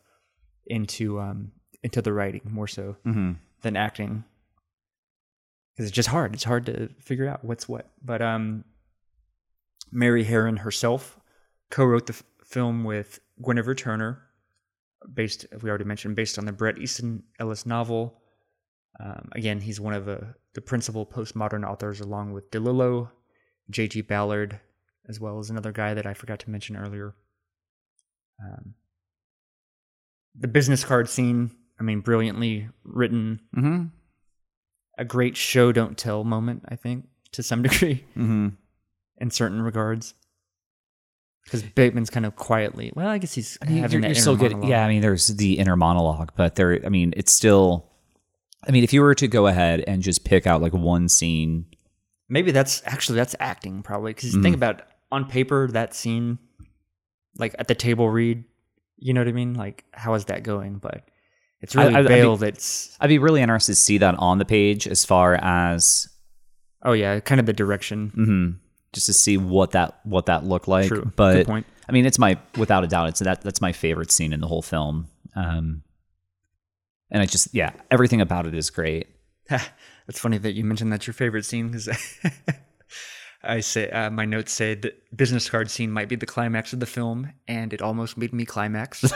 into 0.66 1.20
um 1.20 1.52
into 1.84 2.02
the 2.02 2.12
writing 2.12 2.42
more 2.50 2.68
so 2.68 2.98
mm-hmm. 3.06 3.34
than 3.62 3.78
acting 3.78 4.24
because 5.78 5.90
it's 5.90 5.96
just 5.96 6.10
hard. 6.10 6.34
It's 6.34 6.44
hard 6.44 6.66
to 6.66 6.90
figure 7.00 7.28
out 7.28 7.46
what's 7.46 7.70
what. 7.70 7.88
But 8.04 8.22
um, 8.22 8.66
Mary 9.92 10.26
Harron 10.26 10.58
herself 10.58 11.20
co-wrote 11.70 12.08
the 12.08 12.14
f- 12.14 12.24
film 12.44 12.84
with 12.84 13.20
Guinevere 13.46 13.76
Turner, 13.76 14.24
based 15.14 15.46
we 15.62 15.70
already 15.70 15.84
mentioned, 15.84 16.16
based 16.16 16.40
on 16.40 16.46
the 16.46 16.52
Bret 16.52 16.80
Easton 16.80 17.24
Ellis 17.40 17.68
novel. 17.68 18.20
Um, 19.00 19.30
again, 19.34 19.62
he's 19.62 19.80
one 19.80 19.94
of 19.94 20.06
the 20.06 20.34
the 20.54 20.62
principal 20.62 21.06
postmodern 21.06 21.68
authors, 21.68 22.00
along 22.02 22.34
with 22.34 22.50
DeLillo, 22.50 23.10
J.G. 23.70 24.02
Ballard, 24.02 24.60
as 25.08 25.20
well 25.20 25.38
as 25.40 25.50
another 25.52 25.72
guy 25.72 25.94
that 25.94 26.08
I 26.08 26.14
forgot 26.16 26.40
to 26.40 26.50
mention 26.50 26.76
earlier. 26.76 27.14
Um, 28.44 28.74
the 30.36 30.48
business 30.48 30.84
card 30.84 31.10
scene, 31.10 31.52
I 31.80 31.84
mean, 31.84 32.02
brilliantly 32.02 32.70
written 32.84 33.40
Mm-hmm. 33.56 33.86
a 34.98 35.06
great 35.06 35.38
show 35.38 35.72
don't 35.72 35.98
tell 35.98 36.24
moment 36.24 36.64
i 36.70 36.76
think 36.76 37.06
to 37.34 37.44
some 37.44 37.62
degree 37.68 38.04
Mm-hmm. 38.18 38.48
in 39.20 39.32
certain 39.32 39.62
regards 39.62 40.14
because 41.44 41.62
bateman's 41.64 42.10
kind 42.10 42.26
of 42.26 42.36
quietly 42.36 42.92
well 42.96 43.08
i 43.08 43.18
guess 43.20 43.34
he's 43.34 43.58
I 43.62 43.66
mean, 43.66 43.78
having 43.80 43.94
you're, 43.94 44.02
that 44.02 44.08
you're 44.08 44.16
inner 44.16 44.22
still 44.22 44.36
good. 44.36 44.64
Yeah, 44.68 44.84
I 44.86 44.88
mean, 44.90 45.02
there's 45.02 45.28
the 45.28 45.60
inner 45.60 45.76
monologue, 45.76 46.32
but 46.36 46.56
there. 46.56 46.80
I 46.86 46.90
mean, 46.90 47.14
it's 47.18 47.32
still. 47.32 47.90
I 48.66 48.72
mean, 48.72 48.84
if 48.84 48.94
you 48.94 49.02
were 49.02 49.16
to 49.16 49.28
go 49.28 49.48
ahead 49.48 49.84
and 49.88 50.02
just 50.02 50.24
pick 50.24 50.48
out 50.48 50.62
like 50.62 50.74
one 50.74 51.10
scene, 51.10 51.66
maybe 52.30 52.52
that's 52.52 52.82
actually 52.86 53.16
that's 53.18 53.36
acting 53.40 53.82
probably 53.84 54.14
because 54.14 54.32
think 54.34 54.48
Mm. 54.48 54.56
about 54.56 54.82
on 55.12 55.26
paper 55.30 55.68
that 55.72 55.94
scene 55.94 56.38
like 57.38 57.56
at 57.60 57.68
the 57.68 57.76
table 57.76 58.10
read 58.10 58.44
you 58.98 59.14
know 59.14 59.22
what 59.22 59.28
i 59.28 59.32
mean 59.32 59.54
like 59.54 59.86
how 59.94 60.16
is 60.16 60.26
that 60.26 60.44
going 60.44 60.80
but 60.80 61.08
it's 61.62 61.76
really 61.76 61.96
I- 61.96 62.00
I 62.00 62.04
Bale 62.04 62.32
mean- 62.32 62.40
that's 62.40 62.98
I'd 63.00 63.08
be 63.08 63.20
really 63.20 63.42
interested 63.42 63.74
to 63.74 63.76
see 63.80 64.00
that 64.00 64.16
on 64.16 64.40
the 64.40 64.44
page 64.46 64.88
as 64.88 65.06
far 65.06 65.36
as 65.36 66.10
oh 66.84 66.92
yeah 66.94 67.20
kind 67.22 67.40
of 67.40 67.46
the 67.46 67.54
direction 67.54 68.12
mhm, 68.18 68.56
just 68.92 69.06
to 69.06 69.14
see 69.14 69.38
what 69.38 69.72
that 69.72 70.00
what 70.04 70.26
that 70.26 70.44
looked 70.46 70.68
like. 70.68 70.88
True. 70.88 71.10
But 71.16 71.34
Good 71.36 71.46
point. 71.48 71.66
I 71.88 71.92
mean, 71.94 72.06
it's 72.06 72.20
my 72.20 72.38
without 72.58 72.84
a 72.84 72.88
doubt, 72.88 73.08
it's 73.10 73.20
that 73.20 73.42
that's 73.42 73.62
my 73.62 73.72
favorite 73.72 74.12
scene 74.12 74.34
in 74.34 74.42
the 74.42 74.48
whole 74.48 74.62
film. 74.64 75.08
Um, 75.36 75.84
and 77.12 77.22
I 77.22 77.26
just 77.26 77.54
yeah, 77.54 77.72
everything 77.92 78.22
about 78.22 78.46
it 78.46 78.54
is 78.54 78.70
great. 78.70 79.08
It's 80.08 80.20
funny 80.20 80.38
that 80.38 80.54
you 80.54 80.64
mentioned 80.64 80.92
that's 80.94 81.06
your 81.06 81.14
favorite 81.14 81.44
scene 81.44 81.68
because 81.68 81.90
I 83.44 83.60
say 83.60 83.90
uh, 83.90 84.10
my 84.10 84.26
notes 84.26 84.54
say 84.54 84.74
that 84.76 85.18
business 85.18 85.50
card 85.50 85.70
scene 85.70 85.92
might 85.92 86.10
be 86.10 86.16
the 86.16 86.26
climax 86.26 86.74
of 86.74 86.80
the 86.80 86.86
film, 86.86 87.34
and 87.48 87.74
it 87.74 87.82
almost 87.82 88.18
made 88.18 88.34
me 88.34 88.46
climax. 88.46 89.04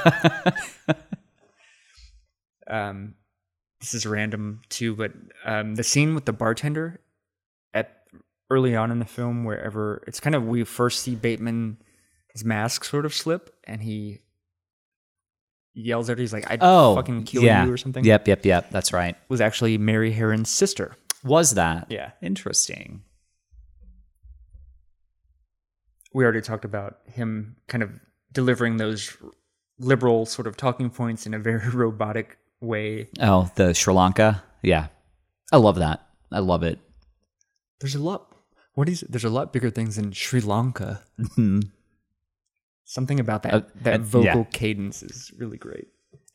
um, 2.68 3.16
this 3.80 3.94
is 3.94 4.06
random 4.06 4.62
too, 4.70 4.96
but 4.96 5.14
um, 5.46 5.76
the 5.76 5.84
scene 5.84 6.14
with 6.14 6.26
the 6.26 6.34
bartender 6.34 7.00
at 7.74 8.04
early 8.50 8.76
on 8.76 8.92
in 8.92 9.00
the 9.00 9.06
film, 9.06 9.46
wherever 9.46 10.04
it's 10.08 10.20
kind 10.20 10.36
of 10.36 10.46
we 10.46 10.64
first 10.66 11.04
see 11.04 11.16
Bateman 11.16 11.78
his 12.34 12.46
mask 12.46 12.84
sort 12.84 13.06
of 13.06 13.14
slip, 13.14 13.56
and 13.64 13.82
he 13.82 14.20
yells 15.74 16.10
at 16.10 16.18
her. 16.18 16.22
He's 16.22 16.34
like, 16.34 16.50
"I'd 16.50 16.60
Oh, 16.62 16.96
fucking 16.96 17.24
kill 17.24 17.44
yeah. 17.44 17.66
you" 17.66 17.72
or 17.74 17.78
something. 17.78 18.04
Yep, 18.04 18.28
yep, 18.28 18.46
yep. 18.46 18.70
That's 18.72 18.92
right. 18.94 19.16
was 19.30 19.42
actually 19.42 19.78
Mary 19.78 20.14
Harron's 20.14 20.50
sister. 20.50 20.96
Was 21.24 21.54
that? 21.54 21.88
Yeah. 21.90 22.12
Interesting. 22.22 23.04
we 26.14 26.24
already 26.26 26.42
talked 26.42 26.66
about 26.66 26.98
him 27.06 27.56
kind 27.68 27.82
of 27.84 27.90
delivering 28.34 28.78
those 28.78 29.16
liberal 29.80 30.26
sort 30.26 30.46
of 30.48 30.58
talking 30.58 30.90
points 30.90 31.26
in 31.26 31.34
a 31.34 31.40
very 31.40 31.70
robotic 31.74 32.38
way. 32.60 33.08
Oh, 33.20 33.50
the 33.56 33.74
Sri 33.74 33.94
Lanka. 33.94 34.44
Yeah, 34.62 34.88
I 35.52 35.58
love 35.58 35.78
that. 35.78 36.06
I 36.32 36.40
love 36.40 36.64
it. 36.64 36.80
There's 37.80 37.96
a 37.96 38.00
lot. 38.04 38.28
What 38.74 38.90
is? 38.90 39.02
There's 39.08 39.24
a 39.24 39.30
lot 39.30 39.54
bigger 39.54 39.70
things 39.70 39.98
in 39.98 40.12
Sri 40.12 40.42
Lanka. 40.42 41.02
Mm-hmm. 41.20 41.60
Something 42.98 43.20
about 43.22 43.44
that 43.44 43.54
Uh, 43.54 43.62
that 43.84 44.02
vocal 44.02 44.26
yeah. 44.26 44.44
cadence 44.52 45.02
is 45.02 45.32
really 45.38 45.58
great. 45.58 45.88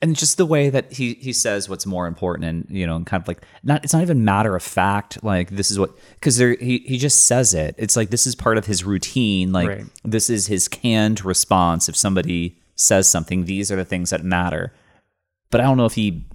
and 0.02 0.14
just 0.16 0.36
the 0.36 0.46
way 0.46 0.64
that 0.70 0.86
he 0.98 1.06
he 1.26 1.32
says 1.32 1.68
what's 1.70 1.86
more 1.86 2.06
important 2.06 2.44
and 2.50 2.58
you 2.80 2.86
know 2.86 2.96
and 2.96 3.06
kind 3.10 3.22
of 3.22 3.28
like 3.28 3.40
not 3.62 3.82
it's 3.84 3.94
not 3.96 4.02
even 4.02 4.24
matter 4.24 4.54
of 4.54 4.62
fact 4.62 5.10
like 5.32 5.48
this 5.60 5.70
is 5.70 5.78
what 5.78 5.90
because 6.18 6.36
there 6.38 6.54
he, 6.68 6.74
he 6.90 6.96
just 6.98 7.18
says 7.30 7.54
it 7.54 7.74
it's 7.78 7.96
like 7.96 8.10
this 8.10 8.26
is 8.26 8.34
part 8.34 8.56
of 8.60 8.64
his 8.66 8.84
routine 8.92 9.52
like 9.58 9.68
Right. 9.68 9.84
this 10.04 10.28
is 10.36 10.42
his 10.54 10.68
canned 10.68 11.18
response 11.24 11.88
if 11.90 11.96
somebody 11.96 12.40
says 12.74 13.04
something 13.08 13.38
these 13.46 13.72
are 13.72 13.76
the 13.82 13.86
things 13.92 14.08
that 14.10 14.22
matter 14.22 14.64
but 15.50 15.60
i 15.60 15.64
don't 15.64 15.78
know 15.80 15.86
if 15.92 15.94
he 15.94 16.26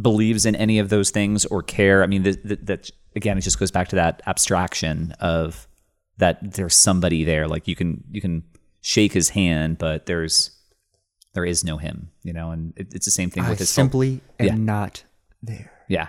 believes 0.00 0.44
in 0.44 0.54
any 0.56 0.78
of 0.78 0.88
those 0.88 1.10
things 1.10 1.44
or 1.46 1.62
care 1.62 2.02
i 2.02 2.06
mean 2.06 2.22
that 2.22 2.90
again 3.14 3.38
it 3.38 3.42
just 3.42 3.58
goes 3.58 3.70
back 3.70 3.88
to 3.88 3.96
that 3.96 4.22
abstraction 4.26 5.12
of 5.20 5.66
that 6.18 6.38
there's 6.54 6.74
somebody 6.74 7.24
there 7.24 7.46
like 7.48 7.66
you 7.68 7.74
can 7.76 8.02
you 8.10 8.20
can 8.20 8.42
shake 8.88 9.12
his 9.12 9.30
hand 9.30 9.78
but 9.78 10.06
there's 10.06 10.52
there 11.34 11.44
is 11.44 11.64
no 11.64 11.76
him, 11.76 12.10
you 12.22 12.32
know, 12.32 12.50
and 12.50 12.72
it, 12.76 12.86
it's 12.94 13.04
the 13.04 13.10
same 13.10 13.30
thing 13.30 13.42
I 13.44 13.50
with 13.50 13.58
his 13.58 13.74
film. 13.74 13.86
simply 13.86 14.20
am 14.38 14.46
Yeah. 14.46 14.54
not 14.54 15.04
there. 15.42 15.70
Yeah, 15.88 16.08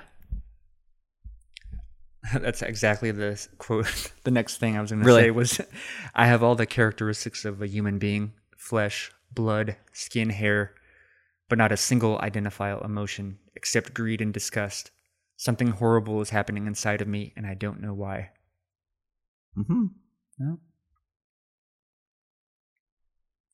That's 2.34 2.62
exactly 2.62 3.12
the 3.12 3.32
quote. 3.58 4.12
The 4.24 4.32
next 4.32 4.58
thing 4.58 4.78
I 4.78 4.82
was 4.82 4.92
going 4.92 5.02
to 5.02 5.06
Really? 5.06 5.24
say 5.24 5.32
was, 5.32 5.60
"I 6.16 6.28
have 6.28 6.44
all 6.44 6.56
the 6.56 6.66
characteristics 6.66 7.46
of 7.46 7.62
a 7.62 7.68
human 7.68 7.98
being: 8.00 8.34
flesh, 8.58 9.12
blood, 9.34 9.76
skin, 9.94 10.30
hair, 10.30 10.74
but 11.50 11.58
not 11.58 11.72
a 11.72 11.78
single 11.78 12.20
identifiable 12.20 12.84
emotion 12.86 13.40
except 13.56 13.94
greed 13.94 14.22
and 14.22 14.34
disgust. 14.34 14.92
Something 15.36 15.72
horrible 15.72 16.22
is 16.22 16.30
happening 16.32 16.68
inside 16.68 17.02
of 17.02 17.08
me, 17.08 17.34
and 17.36 17.46
I 17.48 17.54
don't 17.54 17.82
know 17.82 17.94
why." 17.94 18.32
mm-hmm. 19.58 19.86
yeah. 20.40 20.56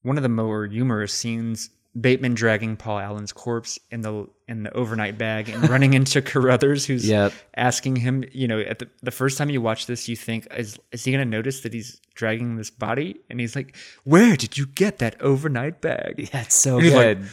One 0.03 0.17
of 0.17 0.23
the 0.23 0.29
more 0.29 0.65
humorous 0.67 1.13
scenes: 1.13 1.69
Bateman 1.99 2.33
dragging 2.33 2.75
Paul 2.77 2.99
Allen's 2.99 3.31
corpse 3.33 3.79
in 3.91 4.01
the 4.01 4.27
in 4.47 4.63
the 4.63 4.71
overnight 4.73 5.17
bag 5.17 5.49
and 5.49 5.67
running 5.69 5.93
into 5.99 6.21
Carruthers, 6.21 6.85
who's 6.85 7.07
Yep. 7.07 7.33
asking 7.55 7.95
him. 7.97 8.23
You 8.31 8.47
know, 8.47 8.59
at 8.59 8.79
the, 8.79 8.87
the 9.01 9.11
first 9.11 9.37
time 9.37 9.49
you 9.49 9.61
watch 9.61 9.85
this, 9.85 10.07
you 10.09 10.15
think, 10.15 10.47
"Is 10.55 10.77
is 10.91 11.03
he 11.05 11.11
going 11.11 11.23
to 11.25 11.29
notice 11.37 11.61
that 11.61 11.73
he's 11.73 11.99
dragging 12.15 12.55
this 12.57 12.69
body?" 12.69 13.15
And 13.29 13.39
he's 13.39 13.55
like, 13.55 13.75
"Where 14.03 14.35
did 14.35 14.57
you 14.57 14.65
get 14.67 14.99
that 14.99 15.19
overnight 15.21 15.81
bag?" 15.81 16.29
yeah, 16.33 16.41
it's 16.41 16.55
so 16.55 16.79
He's 16.79 16.93
like- 16.93 17.19
good. 17.19 17.27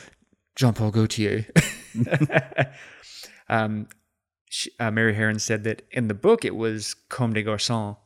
Jean 0.56 0.74
Paul 0.74 0.90
Gaultier. 0.90 1.46
um, 3.48 3.88
she, 4.48 4.70
uh, 4.78 4.90
Mary 4.90 5.14
Harron 5.14 5.40
said 5.40 5.64
that 5.64 5.82
in 5.90 6.08
the 6.08 6.14
book 6.14 6.44
it 6.44 6.54
was 6.56 6.94
Comme 7.08 7.32
des 7.32 7.42
Garçons, 7.44 7.96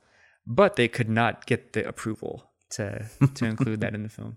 but 0.46 0.76
they 0.76 0.88
could 0.88 1.08
not 1.08 1.46
get 1.46 1.72
the 1.72 1.86
approval 1.86 2.50
to 2.70 3.06
to 3.34 3.44
include 3.44 3.80
that 3.80 3.94
in 3.94 4.02
the 4.02 4.08
film. 4.08 4.36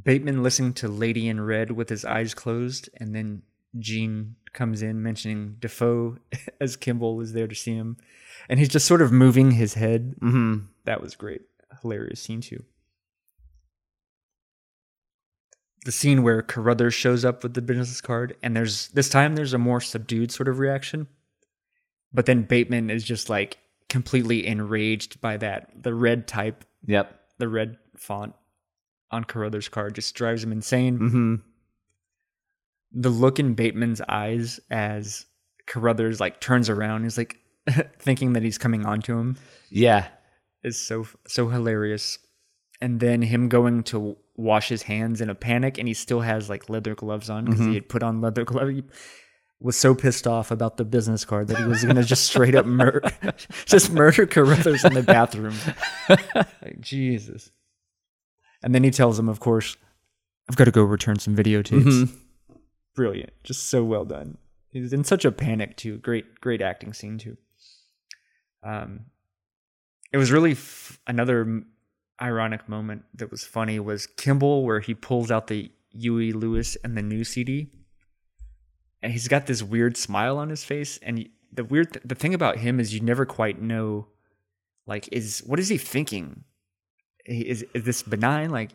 Bateman 0.00 0.42
listening 0.42 0.72
to 0.74 0.88
Lady 0.88 1.28
in 1.28 1.40
Red 1.40 1.72
with 1.72 1.88
his 1.88 2.04
eyes 2.04 2.34
closed, 2.34 2.88
and 2.96 3.14
then 3.14 3.42
Jean 3.78 4.36
comes 4.52 4.82
in 4.82 5.02
mentioning 5.02 5.56
Dafoe 5.58 6.18
as 6.60 6.76
Kimball 6.76 7.20
is 7.20 7.32
there 7.32 7.46
to 7.46 7.54
see 7.54 7.74
him, 7.74 7.98
and 8.48 8.58
he's 8.58 8.68
just 8.68 8.86
sort 8.86 9.02
of 9.02 9.12
moving 9.12 9.52
his 9.52 9.74
head. 9.74 10.14
Mm-hmm. 10.20 10.66
That 10.84 11.00
was 11.00 11.14
great, 11.14 11.42
hilarious 11.82 12.20
scene 12.20 12.40
too. 12.40 12.64
The 15.84 15.92
scene 15.92 16.22
where 16.22 16.42
Carruthers 16.42 16.94
shows 16.94 17.24
up 17.24 17.42
with 17.42 17.54
the 17.54 17.62
business 17.62 18.00
card, 18.00 18.36
and 18.42 18.56
there's 18.56 18.88
this 18.88 19.08
time 19.08 19.34
there's 19.34 19.54
a 19.54 19.58
more 19.58 19.80
subdued 19.80 20.30
sort 20.30 20.48
of 20.48 20.58
reaction, 20.58 21.08
but 22.12 22.26
then 22.26 22.42
Bateman 22.42 22.88
is 22.88 23.04
just 23.04 23.28
like 23.28 23.58
completely 23.92 24.46
enraged 24.46 25.20
by 25.20 25.36
that. 25.36 25.82
The 25.82 25.92
red 25.94 26.26
type, 26.26 26.64
Yep. 26.86 27.14
the 27.38 27.48
red 27.48 27.76
font 27.96 28.34
on 29.10 29.24
Carruthers' 29.24 29.68
card 29.68 29.94
just 29.94 30.14
drives 30.14 30.42
him 30.42 30.50
insane. 30.52 30.98
Mm-hmm. 30.98 31.34
the 32.94 33.08
look 33.10 33.38
in 33.38 33.54
Bateman's 33.54 34.00
eyes 34.08 34.60
as 34.70 35.26
Carruthers 35.66 36.20
like 36.20 36.40
turns 36.40 36.68
around, 36.68 37.04
he's 37.04 37.16
like 37.18 37.36
thinking 37.98 38.32
that 38.34 38.42
he's 38.42 38.58
coming 38.58 38.84
onto 38.86 39.16
him 39.18 39.36
Yeah. 39.70 40.08
is 40.64 40.78
so 40.80 41.06
so 41.26 41.48
hilarious. 41.48 42.18
And 42.80 42.98
then 42.98 43.22
him 43.22 43.48
going 43.48 43.84
to 43.84 44.16
wash 44.36 44.68
his 44.68 44.82
hands 44.82 45.20
in 45.20 45.30
a 45.30 45.34
panic, 45.36 45.78
and 45.78 45.86
he 45.86 45.94
still 45.94 46.20
has 46.20 46.48
like 46.50 46.68
leather 46.68 46.94
gloves 46.96 47.30
on 47.30 47.44
because 47.44 47.60
he 47.60 47.74
had 47.74 47.88
put 47.88 48.02
on 48.02 48.20
leather 48.20 48.44
gloves. 48.52 48.80
Was 49.62 49.76
so 49.76 49.94
pissed 49.94 50.26
off 50.26 50.50
about 50.50 50.76
the 50.76 50.84
business 50.84 51.24
card 51.24 51.46
that 51.48 51.56
he 51.58 51.64
was 51.64 51.84
gonna 51.84 52.02
just 52.02 52.24
straight 52.26 52.54
up 52.56 52.66
murder, 52.66 53.02
just 53.64 53.92
murder 53.92 54.26
Carruthers 54.26 54.84
in 54.84 54.92
the 54.94 55.02
bathroom. 55.04 55.54
like 56.08 56.80
Jesus. 56.80 57.50
And 58.62 58.74
then 58.74 58.82
he 58.84 58.90
tells 58.90 59.18
him, 59.18 59.28
of 59.28 59.38
course, 59.40 59.76
I've 60.50 60.56
got 60.56 60.64
to 60.64 60.70
go 60.72 60.82
return 60.82 61.18
some 61.18 61.36
videotapes 61.36 62.12
brilliant. 62.94 63.32
Just 63.44 63.70
so 63.70 63.82
well 63.84 64.04
done. 64.04 64.36
He's 64.70 64.92
in 64.92 65.04
such 65.04 65.24
a 65.24 65.32
panic 65.32 65.76
too. 65.76 65.98
Great 65.98 66.40
great 66.40 66.60
acting 66.60 66.92
scene 66.92 67.18
too. 67.18 67.36
Um 68.62 69.06
it 70.12 70.18
was 70.18 70.30
really 70.30 70.52
f- 70.52 70.98
another 71.06 71.40
m- 71.42 71.66
ironic 72.20 72.68
moment 72.68 73.04
that 73.14 73.30
was 73.30 73.44
funny 73.44 73.78
was 73.80 74.06
kimball 74.06 74.64
where 74.64 74.80
he 74.80 74.94
pulls 74.94 75.30
out 75.30 75.46
the 75.46 75.70
huey 75.90 76.32
lewis 76.32 76.76
and 76.84 76.96
the 76.96 77.02
new 77.02 77.24
cd 77.24 77.70
and 79.02 79.12
he's 79.12 79.28
got 79.28 79.46
this 79.46 79.62
weird 79.62 79.96
smile 79.96 80.38
on 80.38 80.48
his 80.48 80.64
face 80.64 80.98
and 81.02 81.28
the 81.52 81.64
weird 81.64 81.92
th- 81.92 82.04
the 82.04 82.14
thing 82.14 82.34
about 82.34 82.58
him 82.58 82.80
is 82.80 82.94
you 82.94 83.00
never 83.00 83.26
quite 83.26 83.60
know 83.60 84.06
like 84.86 85.08
is 85.12 85.42
what 85.46 85.58
is 85.60 85.68
he 85.68 85.78
thinking 85.78 86.44
is 87.26 87.64
is 87.74 87.84
this 87.84 88.02
benign 88.02 88.50
like 88.50 88.70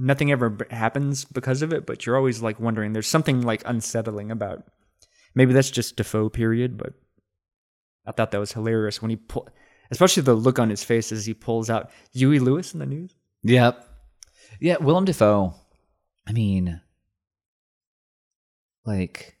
nothing 0.00 0.32
ever 0.32 0.56
happens 0.70 1.24
because 1.24 1.62
of 1.62 1.72
it, 1.72 1.86
but 1.86 2.04
you're 2.04 2.16
always 2.16 2.42
like 2.42 2.58
wondering. 2.58 2.92
There's 2.92 3.06
something 3.06 3.42
like 3.42 3.62
unsettling 3.66 4.30
about. 4.30 4.64
Maybe 5.34 5.52
that's 5.52 5.70
just 5.70 5.96
Dafoe 5.96 6.28
period, 6.28 6.76
but 6.76 6.94
I 8.06 8.12
thought 8.12 8.30
that 8.32 8.40
was 8.40 8.52
hilarious 8.52 9.00
when 9.00 9.10
he 9.10 9.16
pull, 9.16 9.48
especially 9.90 10.22
the 10.22 10.34
look 10.34 10.58
on 10.58 10.70
his 10.70 10.82
face 10.82 11.12
as 11.12 11.26
he 11.26 11.34
pulls 11.34 11.70
out 11.70 11.90
Huey 12.12 12.38
Lewis 12.38 12.72
and 12.72 12.80
the 12.80 12.86
News. 12.86 13.14
Yep. 13.42 13.86
Yeah, 14.60 14.78
Willem 14.78 15.04
Dafoe 15.04 15.54
I 16.26 16.32
mean, 16.32 16.80
like, 18.84 19.36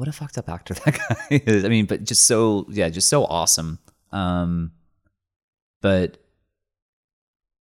what 0.00 0.08
a 0.08 0.12
fucked 0.12 0.38
up 0.38 0.48
actor 0.48 0.72
that 0.86 0.98
guy 0.98 1.42
is. 1.44 1.62
I 1.62 1.68
mean, 1.68 1.84
but 1.84 2.04
just 2.04 2.26
so 2.26 2.64
yeah, 2.70 2.88
just 2.88 3.10
so 3.10 3.26
awesome. 3.26 3.78
Um, 4.12 4.72
but 5.82 6.16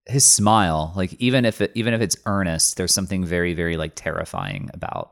his 0.06 0.26
smile, 0.26 0.94
like 0.96 1.14
even 1.16 1.44
if 1.44 1.60
it 1.60 1.74
even 1.76 1.94
if 1.94 2.00
it's 2.00 2.16
earnest, 2.26 2.78
there's 2.78 2.94
something 2.94 3.26
very 3.26 3.54
very 3.54 3.76
like 3.76 3.92
terrifying 3.94 4.70
about 4.74 5.12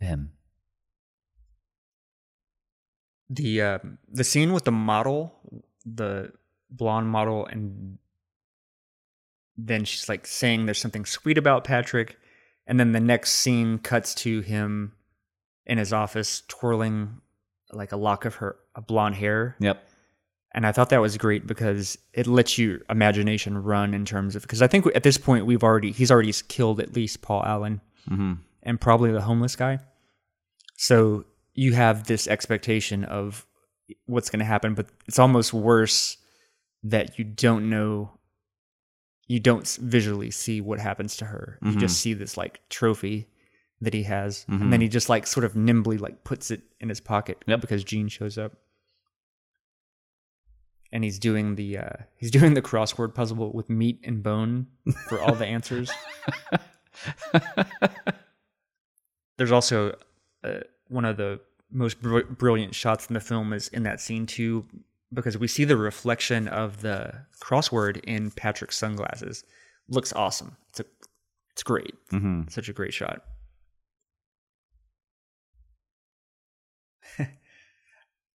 him. 0.00 0.32
The 3.28 3.62
um, 3.62 3.98
the 4.08 4.24
scene 4.24 4.52
with 4.52 4.64
the 4.64 4.72
model, 4.72 5.32
the 5.86 6.32
blonde 6.72 7.08
model, 7.08 7.46
and 7.46 7.98
then 9.56 9.84
she's 9.84 10.08
like 10.08 10.26
saying 10.26 10.66
there's 10.66 10.80
something 10.80 11.06
sweet 11.06 11.38
about 11.38 11.62
Patrick, 11.62 12.18
and 12.66 12.80
then 12.80 12.90
the 12.90 12.98
next 12.98 13.34
scene 13.34 13.78
cuts 13.78 14.12
to 14.16 14.40
him 14.40 14.94
in 15.70 15.78
his 15.78 15.92
office 15.92 16.42
twirling 16.48 17.20
like 17.72 17.92
a 17.92 17.96
lock 17.96 18.24
of 18.26 18.34
her 18.36 18.56
a 18.74 18.82
blonde 18.82 19.14
hair 19.14 19.56
Yep. 19.60 19.82
and 20.54 20.66
I 20.66 20.72
thought 20.72 20.88
that 20.90 21.00
was 21.00 21.16
great 21.16 21.46
because 21.46 21.96
it 22.12 22.26
lets 22.26 22.58
your 22.58 22.80
imagination 22.90 23.56
run 23.62 23.94
in 23.94 24.04
terms 24.04 24.34
of 24.36 24.42
because 24.42 24.60
I 24.62 24.66
think 24.66 24.84
at 24.94 25.02
this 25.04 25.16
point 25.18 25.46
we've 25.46 25.62
already 25.62 25.92
he's 25.92 26.10
already 26.10 26.32
killed 26.48 26.80
at 26.80 26.94
least 26.94 27.22
Paul 27.22 27.42
Allen 27.44 27.80
Mm-hmm. 28.10 28.32
and 28.64 28.80
probably 28.80 29.12
the 29.12 29.20
homeless 29.20 29.54
guy. 29.56 29.78
So 30.76 31.24
you 31.54 31.74
have 31.74 32.04
this 32.06 32.26
expectation 32.26 33.04
of 33.04 33.46
what's 34.06 34.30
going 34.30 34.38
to 34.40 34.44
happen, 34.46 34.74
but 34.74 34.86
it's 35.06 35.18
almost 35.18 35.52
worse 35.52 36.16
that 36.84 37.18
you 37.18 37.24
don't 37.24 37.68
know, 37.68 38.10
you 39.26 39.38
don't 39.38 39.68
visually 39.82 40.30
see 40.30 40.60
what 40.62 40.78
happens 40.80 41.16
to 41.18 41.26
her. 41.26 41.58
You 41.62 41.76
just 41.76 42.00
see 42.00 42.14
this 42.14 42.36
like 42.38 42.60
trophy 42.70 43.28
that 43.80 43.94
he 43.94 44.02
has, 44.04 44.44
and 44.48 44.72
then 44.72 44.80
he 44.80 44.88
just 44.88 45.08
like 45.08 45.26
sort 45.26 45.44
of 45.44 45.56
nimbly 45.56 45.96
like 45.98 46.22
puts 46.24 46.50
it 46.50 46.62
in 46.80 46.88
his 46.88 47.00
pocket 47.00 47.38
Yep. 47.46 47.60
because 47.62 47.82
Jean 47.84 48.08
shows 48.08 48.36
up. 48.38 48.52
And 50.92 51.04
he's 51.04 51.18
doing 51.20 51.54
the 51.54 51.78
uh, 51.78 51.92
he's 52.16 52.30
doing 52.38 52.54
the 52.54 52.62
crossword 52.62 53.14
puzzle 53.14 53.52
with 53.52 53.70
meat 53.70 54.00
and 54.04 54.22
bone 54.22 54.66
for 55.08 55.20
all 55.20 55.34
the 55.34 55.46
answers. 55.46 55.90
There's 59.38 59.52
also 59.52 59.96
uh, 60.44 60.58
one 60.88 61.04
of 61.04 61.16
the 61.16 61.40
most 61.70 62.02
br- 62.02 62.20
brilliant 62.22 62.74
shots 62.74 63.06
in 63.06 63.14
the 63.14 63.20
film 63.20 63.52
is 63.52 63.68
in 63.68 63.84
that 63.84 64.00
scene 64.00 64.26
too, 64.26 64.66
because 65.12 65.38
we 65.38 65.48
see 65.48 65.64
the 65.64 65.76
reflection 65.76 66.48
of 66.48 66.82
the 66.82 67.14
crossword 67.42 68.00
in 68.04 68.30
Patrick's 68.32 68.76
sunglasses. 68.76 69.44
Looks 69.88 70.12
awesome. 70.12 70.56
It's 70.70 70.80
a, 70.80 70.84
it's 71.52 71.62
great. 71.62 71.94
Mm-hmm. 72.12 72.42
Such 72.48 72.68
a 72.68 72.72
great 72.72 72.92
shot. 72.92 73.22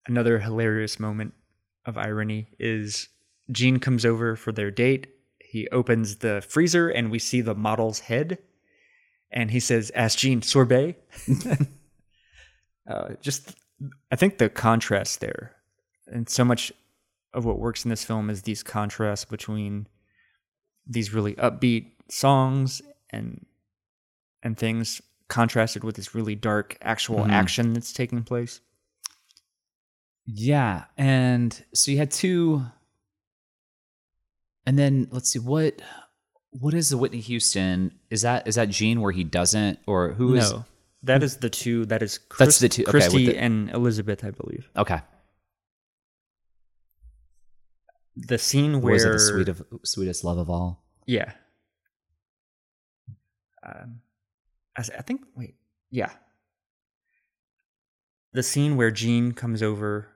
Another 0.08 0.40
hilarious 0.40 1.00
moment 1.00 1.34
of 1.86 1.98
irony 1.98 2.48
is 2.60 3.10
Jean 3.52 3.80
comes 3.80 4.06
over 4.06 4.36
for 4.36 4.52
their 4.52 4.72
date. 4.72 5.08
He 5.40 5.68
opens 5.70 6.18
the 6.18 6.42
freezer 6.48 6.90
and 6.90 7.12
we 7.12 7.20
see 7.20 7.42
the 7.42 7.56
model's 7.56 8.00
head. 8.00 8.38
And 9.32 9.52
he 9.52 9.60
says, 9.60 9.92
Ask 9.96 10.20
Jean, 10.20 10.42
sorbet? 10.42 10.96
uh, 12.90 13.10
just, 13.22 13.56
I 14.12 14.16
think 14.16 14.38
the 14.38 14.50
contrast 14.50 15.22
there, 15.22 15.56
and 16.08 16.28
so 16.30 16.44
much 16.44 16.72
of 17.34 17.46
what 17.46 17.60
works 17.60 17.86
in 17.86 17.90
this 17.90 18.04
film 18.04 18.30
is 18.30 18.42
these 18.42 18.62
contrasts 18.64 19.24
between 19.26 19.88
these 20.86 21.14
really 21.14 21.36
upbeat 21.36 21.92
songs 22.10 22.82
and 23.10 23.46
and 24.44 24.58
things 24.58 25.02
contrasted 25.30 25.84
with 25.84 25.96
this 25.96 26.14
really 26.14 26.36
dark 26.36 26.78
actual 26.82 27.20
Mhm. 27.20 27.32
action 27.32 27.74
that's 27.74 27.94
taking 27.94 28.24
place. 28.24 28.60
Yeah, 30.26 30.86
and 30.98 31.64
so 31.74 31.92
you 31.92 31.98
had 31.98 32.12
two, 32.12 32.64
and 34.66 34.78
then 34.78 35.08
let's 35.12 35.30
see 35.30 35.40
what 35.40 35.82
what 36.52 36.74
is 36.74 36.90
the 36.90 36.98
Whitney 36.98 37.20
Houston? 37.22 37.94
Is 38.10 38.22
that 38.22 38.48
is 38.48 38.56
that 38.56 38.70
Jean 38.70 39.02
where 39.02 39.12
he 39.12 39.24
doesn't 39.24 39.80
or 39.88 40.14
who 40.14 40.36
is? 40.36 40.52
no, 40.52 40.66
that 41.04 41.24
is 41.24 41.38
the 41.38 41.50
two. 41.50 41.86
That 41.88 42.04
is 42.04 42.20
That's 42.38 42.60
the 42.60 42.70
two- 42.70 42.84
okay, 42.84 42.92
Christie 42.92 43.26
the- 43.28 43.38
and 43.38 43.70
Elizabeth, 43.72 44.24
I 44.24 44.32
believe. 44.32 44.70
Okay, 44.78 45.00
The 48.16 48.38
scene 48.38 48.82
where 48.82 48.94
is 48.96 49.04
it 49.06 49.12
the 49.14 49.20
sweet 49.20 49.50
of 49.50 49.64
sweetest 49.84 50.24
love 50.24 50.38
of 50.38 50.50
all? 50.50 50.84
yeah, 51.08 51.32
um, 53.64 54.02
I, 54.78 54.82
I 54.82 55.02
think 55.02 55.22
wait, 55.36 55.56
yeah, 55.90 56.12
the 58.34 58.44
scene 58.44 58.76
where 58.78 58.92
Jean 58.92 59.32
comes 59.32 59.64
over 59.64 60.10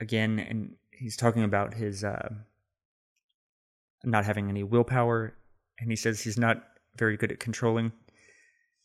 again 0.00 0.38
and 0.38 0.76
he's 0.90 1.16
talking 1.16 1.42
about 1.44 1.74
his 1.74 2.04
uh, 2.04 2.28
not 4.04 4.24
having 4.24 4.48
any 4.48 4.62
willpower, 4.62 5.34
and 5.78 5.90
he 5.90 5.96
says 5.96 6.20
he's 6.22 6.38
not 6.38 6.62
very 6.96 7.16
good 7.16 7.32
at 7.32 7.40
controlling 7.40 7.92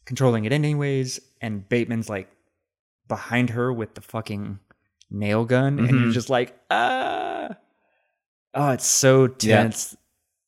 controlling 0.06 0.46
it 0.46 0.52
anyways. 0.52 1.20
And 1.42 1.68
Bateman's 1.70 2.10
like 2.10 2.30
behind 3.08 3.52
her 3.52 3.72
with 3.72 3.94
the 3.96 4.02
fucking 4.02 4.60
nail 5.10 5.46
gun, 5.46 5.80
and 5.80 5.90
you're 6.00 6.10
Mhm. 6.10 6.14
just 6.14 6.30
like, 6.30 6.58
ah, 6.70 7.50
oh, 8.54 8.70
it's 8.72 8.86
so 8.86 9.28
Yeah. 9.42 9.64
tense. 9.64 9.96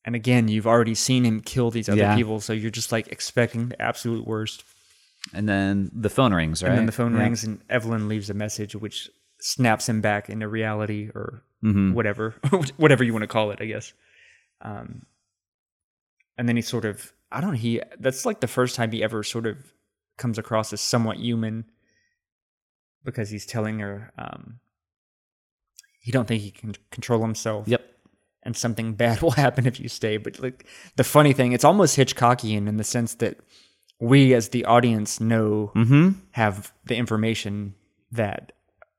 And 0.05 0.15
again, 0.15 0.47
you've 0.49 0.67
already 0.67 0.95
seen 0.95 1.23
him 1.23 1.39
kill 1.41 1.71
these 1.71 1.87
other 1.87 2.01
Yeah. 2.01 2.15
people, 2.15 2.41
so 2.41 2.51
you're 2.51 2.71
just 2.71 2.91
like 2.91 3.07
expecting 3.09 3.69
the 3.69 3.81
absolute 3.81 4.25
worst. 4.27 4.63
And 5.33 5.47
then 5.47 5.89
the 5.93 6.09
phone 6.09 6.33
rings, 6.33 6.61
right? 6.61 6.69
And 6.69 6.77
then 6.79 6.85
the 6.85 6.91
phone 6.91 7.13
Yeah. 7.13 7.19
rings, 7.21 7.43
and 7.45 7.61
Evelyn 7.69 8.07
leaves 8.09 8.29
a 8.29 8.33
message 8.33 8.75
which 8.75 9.09
snaps 9.45 9.89
him 9.89 9.99
back 10.01 10.29
into 10.29 10.47
reality 10.47 11.09
or 11.13 11.43
Mm-hmm. 11.63 11.93
whatever, 11.93 12.31
whatever 12.77 13.05
you 13.05 13.13
want 13.13 13.23
to 13.23 13.27
call 13.27 13.51
it, 13.51 13.59
I 13.61 13.65
guess. 13.65 13.93
Um, 14.59 15.03
and 16.37 16.49
then 16.49 16.57
he 16.57 16.61
sort 16.61 16.83
of, 16.83 17.13
I 17.31 17.39
don't 17.39 17.51
know, 17.51 17.55
he, 17.57 17.81
that's 18.01 18.25
like 18.25 18.41
the 18.41 18.47
first 18.49 18.75
time 18.75 18.91
he 18.91 19.01
ever 19.01 19.23
sort 19.23 19.45
of 19.47 19.55
comes 20.17 20.37
across 20.37 20.73
as 20.73 20.81
somewhat 20.81 21.19
human 21.19 21.63
because 23.05 23.29
he's 23.29 23.45
telling 23.45 23.79
her 23.79 24.11
um, 24.17 24.59
he 26.01 26.11
don't 26.11 26.27
think 26.27 26.41
he 26.41 26.51
can 26.51 26.73
control 26.91 27.21
himself. 27.21 27.65
Yep. 27.65 27.81
And 28.43 28.57
something 28.57 28.93
bad 29.03 29.21
will 29.21 29.31
happen 29.31 29.65
if 29.65 29.79
you 29.79 29.87
stay. 29.87 30.17
But 30.17 30.39
like 30.41 30.65
the 30.97 31.05
funny 31.05 31.31
thing, 31.31 31.53
it's 31.53 31.63
almost 31.63 31.95
Hitchcockian 31.95 32.67
in 32.67 32.75
the 32.75 32.83
sense 32.83 33.15
that 33.15 33.37
we 34.01 34.33
as 34.33 34.49
the 34.49 34.65
audience 34.65 35.21
know 35.21 35.71
Mm-hmm. 35.75 36.09
have 36.31 36.73
the 36.83 36.95
information 36.97 37.73
that 38.11 38.51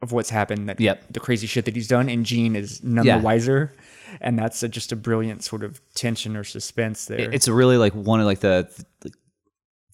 of 0.04 0.12
what's 0.12 0.30
happened 0.30 0.68
that 0.68 0.78
Yep. 0.80 1.02
the 1.10 1.18
crazy 1.20 1.48
shit 1.48 1.64
that 1.64 1.74
he's 1.74 1.88
done 1.88 2.08
and 2.08 2.24
Jean 2.24 2.54
is 2.54 2.82
none 2.84 3.04
Yeah. 3.04 3.18
the 3.18 3.24
wiser 3.24 3.72
and 4.20 4.38
that's 4.38 4.62
a, 4.62 4.68
just 4.68 4.92
a 4.92 4.96
brilliant 4.96 5.42
sort 5.42 5.64
of 5.64 5.80
tension 5.96 6.36
or 6.36 6.44
suspense 6.44 7.06
there 7.06 7.32
It's 7.32 7.48
really 7.48 7.76
like 7.78 7.92
one 7.94 8.20
of 8.20 8.26
like 8.26 8.38
the 8.40 8.68
the, 9.00 9.10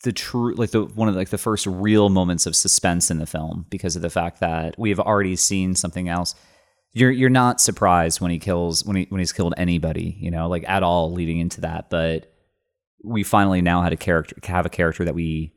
the 0.04 0.12
true 0.12 0.54
like 0.54 0.70
the 0.72 0.84
one 0.84 1.08
of 1.08 1.14
like 1.14 1.28
the 1.30 1.38
first 1.38 1.66
real 1.66 2.08
moments 2.10 2.44
of 2.46 2.54
suspense 2.56 3.10
in 3.10 3.18
the 3.18 3.26
film 3.26 3.66
because 3.70 3.96
of 3.96 4.02
the 4.02 4.10
fact 4.10 4.40
that 4.40 4.78
we 4.78 4.90
have 4.90 5.00
already 5.00 5.36
seen 5.36 5.74
something 5.74 6.08
else. 6.08 6.34
You're 6.92 7.10
you're 7.10 7.30
not 7.30 7.60
surprised 7.60 8.20
when 8.20 8.30
he 8.30 8.38
kills 8.38 8.84
when 8.84 8.96
he 8.96 9.06
when 9.10 9.18
he's 9.20 9.32
killed 9.32 9.54
anybody, 9.56 10.16
you 10.18 10.30
know, 10.30 10.48
like 10.48 10.64
at 10.68 10.82
all 10.82 11.12
leading 11.12 11.38
into 11.38 11.60
that, 11.60 11.88
but 11.90 12.32
we 13.04 13.22
finally 13.22 13.60
now 13.62 13.82
had 13.82 13.92
a 13.92 13.96
character 13.96 14.36
have 14.44 14.66
a 14.66 14.70
character 14.70 15.04
that 15.04 15.14
we 15.14 15.52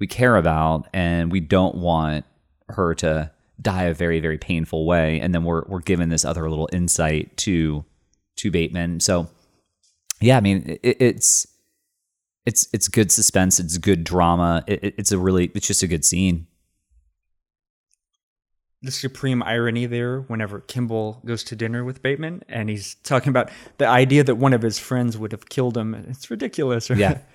we 0.00 0.06
care 0.06 0.36
about 0.36 0.86
and 0.94 1.30
we 1.32 1.40
don't 1.40 1.74
want 1.76 2.24
her 2.68 2.94
to 2.94 3.30
die 3.60 3.84
a 3.84 3.94
very 3.94 4.20
very 4.20 4.38
painful 4.38 4.84
way 4.86 5.18
and 5.20 5.34
then 5.34 5.42
we're 5.44 5.62
we're 5.66 5.80
given 5.80 6.08
this 6.10 6.24
other 6.24 6.48
little 6.50 6.68
insight 6.72 7.36
to 7.38 7.84
to 8.36 8.50
Bateman. 8.50 9.00
So 9.00 9.28
yeah, 10.20 10.36
I 10.36 10.40
mean 10.40 10.78
it, 10.82 10.96
it's 11.00 11.46
it's 12.44 12.68
it's 12.72 12.88
good 12.88 13.10
suspense, 13.10 13.58
it's 13.58 13.78
good 13.78 14.04
drama. 14.04 14.62
It, 14.66 14.84
it- 14.84 14.94
it's 14.98 15.10
a 15.12 15.18
really 15.18 15.50
it's 15.54 15.66
just 15.66 15.82
a 15.82 15.86
good 15.88 16.04
scene. 16.04 16.46
the 18.82 18.92
supreme 18.92 19.42
irony 19.42 19.86
there 19.86 20.20
whenever 20.20 20.60
Kimball 20.60 21.20
goes 21.24 21.42
to 21.44 21.56
dinner 21.56 21.82
with 21.84 22.02
Bateman 22.02 22.42
and 22.48 22.68
he's 22.68 22.94
talking 23.02 23.30
about 23.30 23.50
the 23.78 23.86
idea 23.86 24.22
that 24.22 24.36
one 24.36 24.52
of 24.52 24.62
his 24.62 24.78
friends 24.78 25.16
would 25.18 25.32
have 25.32 25.48
killed 25.48 25.76
him. 25.76 25.94
It's 25.94 26.30
ridiculous. 26.30 26.90
right? 26.90 26.98
Yeah. 26.98 27.18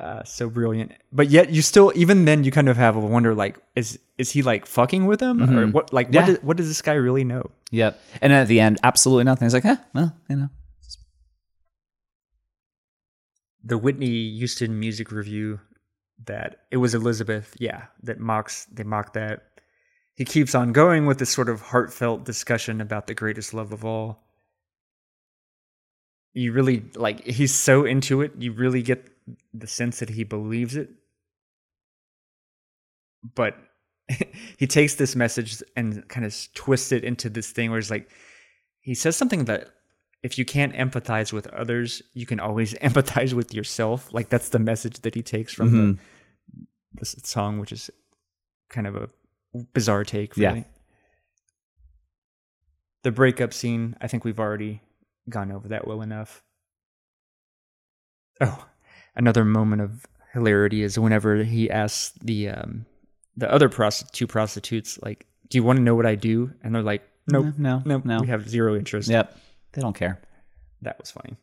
Uh, 0.00 0.24
so 0.24 0.48
brilliant. 0.48 0.92
But 1.12 1.28
yet 1.28 1.50
you 1.50 1.60
still, 1.60 1.92
even 1.94 2.24
then 2.24 2.42
you 2.42 2.50
kind 2.50 2.70
of 2.70 2.78
have 2.78 2.96
a 2.96 3.00
wonder 3.00 3.34
like, 3.34 3.58
is, 3.76 3.98
is 4.16 4.30
he 4.30 4.40
like 4.40 4.64
fucking 4.64 5.04
with 5.04 5.20
him 5.20 5.42
or 5.42 5.66
what, 5.66 5.92
like, 5.92 6.06
Mm-hmm. 6.06 6.14
Yeah. 6.14 6.20
what, 6.20 6.26
does, 6.26 6.42
what 6.42 6.56
does 6.56 6.68
this 6.68 6.80
guy 6.80 6.94
really 6.94 7.22
know? 7.22 7.50
Yep. 7.70 8.00
And 8.22 8.32
at 8.32 8.48
the 8.48 8.60
end, 8.60 8.78
absolutely 8.82 9.24
nothing. 9.24 9.44
It's 9.44 9.52
like, 9.52 9.66
eh, 9.66 9.76
well, 9.92 10.16
you 10.30 10.36
know. 10.36 10.48
The 13.62 13.76
Whitney 13.76 14.30
Houston 14.38 14.80
music 14.80 15.12
review 15.12 15.60
that 16.24 16.60
it 16.70 16.78
was 16.78 16.94
Elizabeth. 16.94 17.54
Yeah. 17.58 17.84
That 18.02 18.18
mocks, 18.18 18.64
they 18.72 18.84
mock 18.84 19.12
that. 19.12 19.42
He 20.14 20.24
keeps 20.24 20.54
on 20.54 20.72
going 20.72 21.04
with 21.04 21.18
this 21.18 21.30
sort 21.30 21.50
of 21.50 21.60
heartfelt 21.60 22.24
discussion 22.24 22.80
about 22.80 23.06
the 23.06 23.14
greatest 23.14 23.52
love 23.52 23.72
of 23.72 23.84
all. 23.84 24.22
you 26.32 26.52
really 26.52 26.84
like 26.94 27.24
he's 27.26 27.52
so 27.54 27.84
into 27.84 28.22
it 28.22 28.30
you 28.38 28.52
really 28.52 28.82
get 28.82 29.04
the 29.52 29.66
sense 29.66 29.98
that 30.00 30.10
he 30.10 30.24
believes 30.24 30.76
it. 30.76 30.90
But 33.34 33.56
he 34.56 34.66
takes 34.66 34.94
this 34.94 35.14
message 35.14 35.62
and 35.76 36.06
kind 36.08 36.26
of 36.26 36.36
twists 36.54 36.92
it 36.92 37.04
into 37.04 37.28
this 37.28 37.50
thing 37.50 37.70
where 37.70 37.78
it's 37.78 37.90
like 37.90 38.10
he 38.80 38.94
says 38.94 39.16
something 39.16 39.44
that 39.44 39.68
if 40.22 40.38
you 40.38 40.44
can't 40.44 40.74
empathize 40.74 41.32
with 41.32 41.46
others 41.48 42.02
you 42.12 42.26
can 42.26 42.40
always 42.40 42.74
empathize 42.82 43.32
with 43.32 43.54
yourself. 43.54 44.12
Like 44.12 44.28
that's 44.28 44.50
the 44.50 44.58
message 44.58 45.00
that 45.00 45.14
he 45.14 45.22
takes 45.22 45.52
from 45.52 45.72
the 45.72 45.78
mm-hmm. 45.78 46.62
this 46.94 47.16
song 47.24 47.58
which 47.58 47.72
is 47.72 47.90
kind 48.68 48.86
of 48.86 48.96
a 48.96 49.08
bizarre 49.72 50.04
take 50.04 50.36
Yeah. 50.36 50.50
really. 50.50 50.64
The 53.02 53.12
breakup 53.12 53.54
scene 53.54 53.96
i 54.00 54.06
think 54.06 54.24
we've 54.24 54.40
already 54.40 54.82
gone 55.28 55.52
over 55.52 55.68
that 55.68 55.86
well 55.86 56.02
enough. 56.02 56.42
Oh 58.40 58.69
another 59.20 59.44
moment 59.44 59.82
of 59.82 60.06
hilarity 60.32 60.82
is 60.82 60.98
whenever 60.98 61.44
he 61.44 61.70
asks 61.70 62.12
the 62.22 62.48
um 62.48 62.86
the 63.36 63.50
other 63.52 63.68
two 64.12 64.26
prostitutes 64.26 64.98
like 65.02 65.26
do 65.48 65.58
you 65.58 65.62
want 65.62 65.76
to 65.76 65.82
know 65.82 65.94
what 65.94 66.06
i 66.06 66.14
do 66.14 66.50
and 66.62 66.74
they're 66.74 66.82
like 66.92 67.02
nope 67.26 67.46
No, 67.58 67.82
nope 67.84 68.04
no. 68.04 68.20
we 68.20 68.28
have 68.28 68.48
zero 68.48 68.74
interest 68.76 69.08
Yep. 69.10 69.36
They 69.72 69.82
don't 69.82 69.94
care. 69.94 70.18
that 70.82 70.98
was 70.98 71.10
funny 71.10 71.36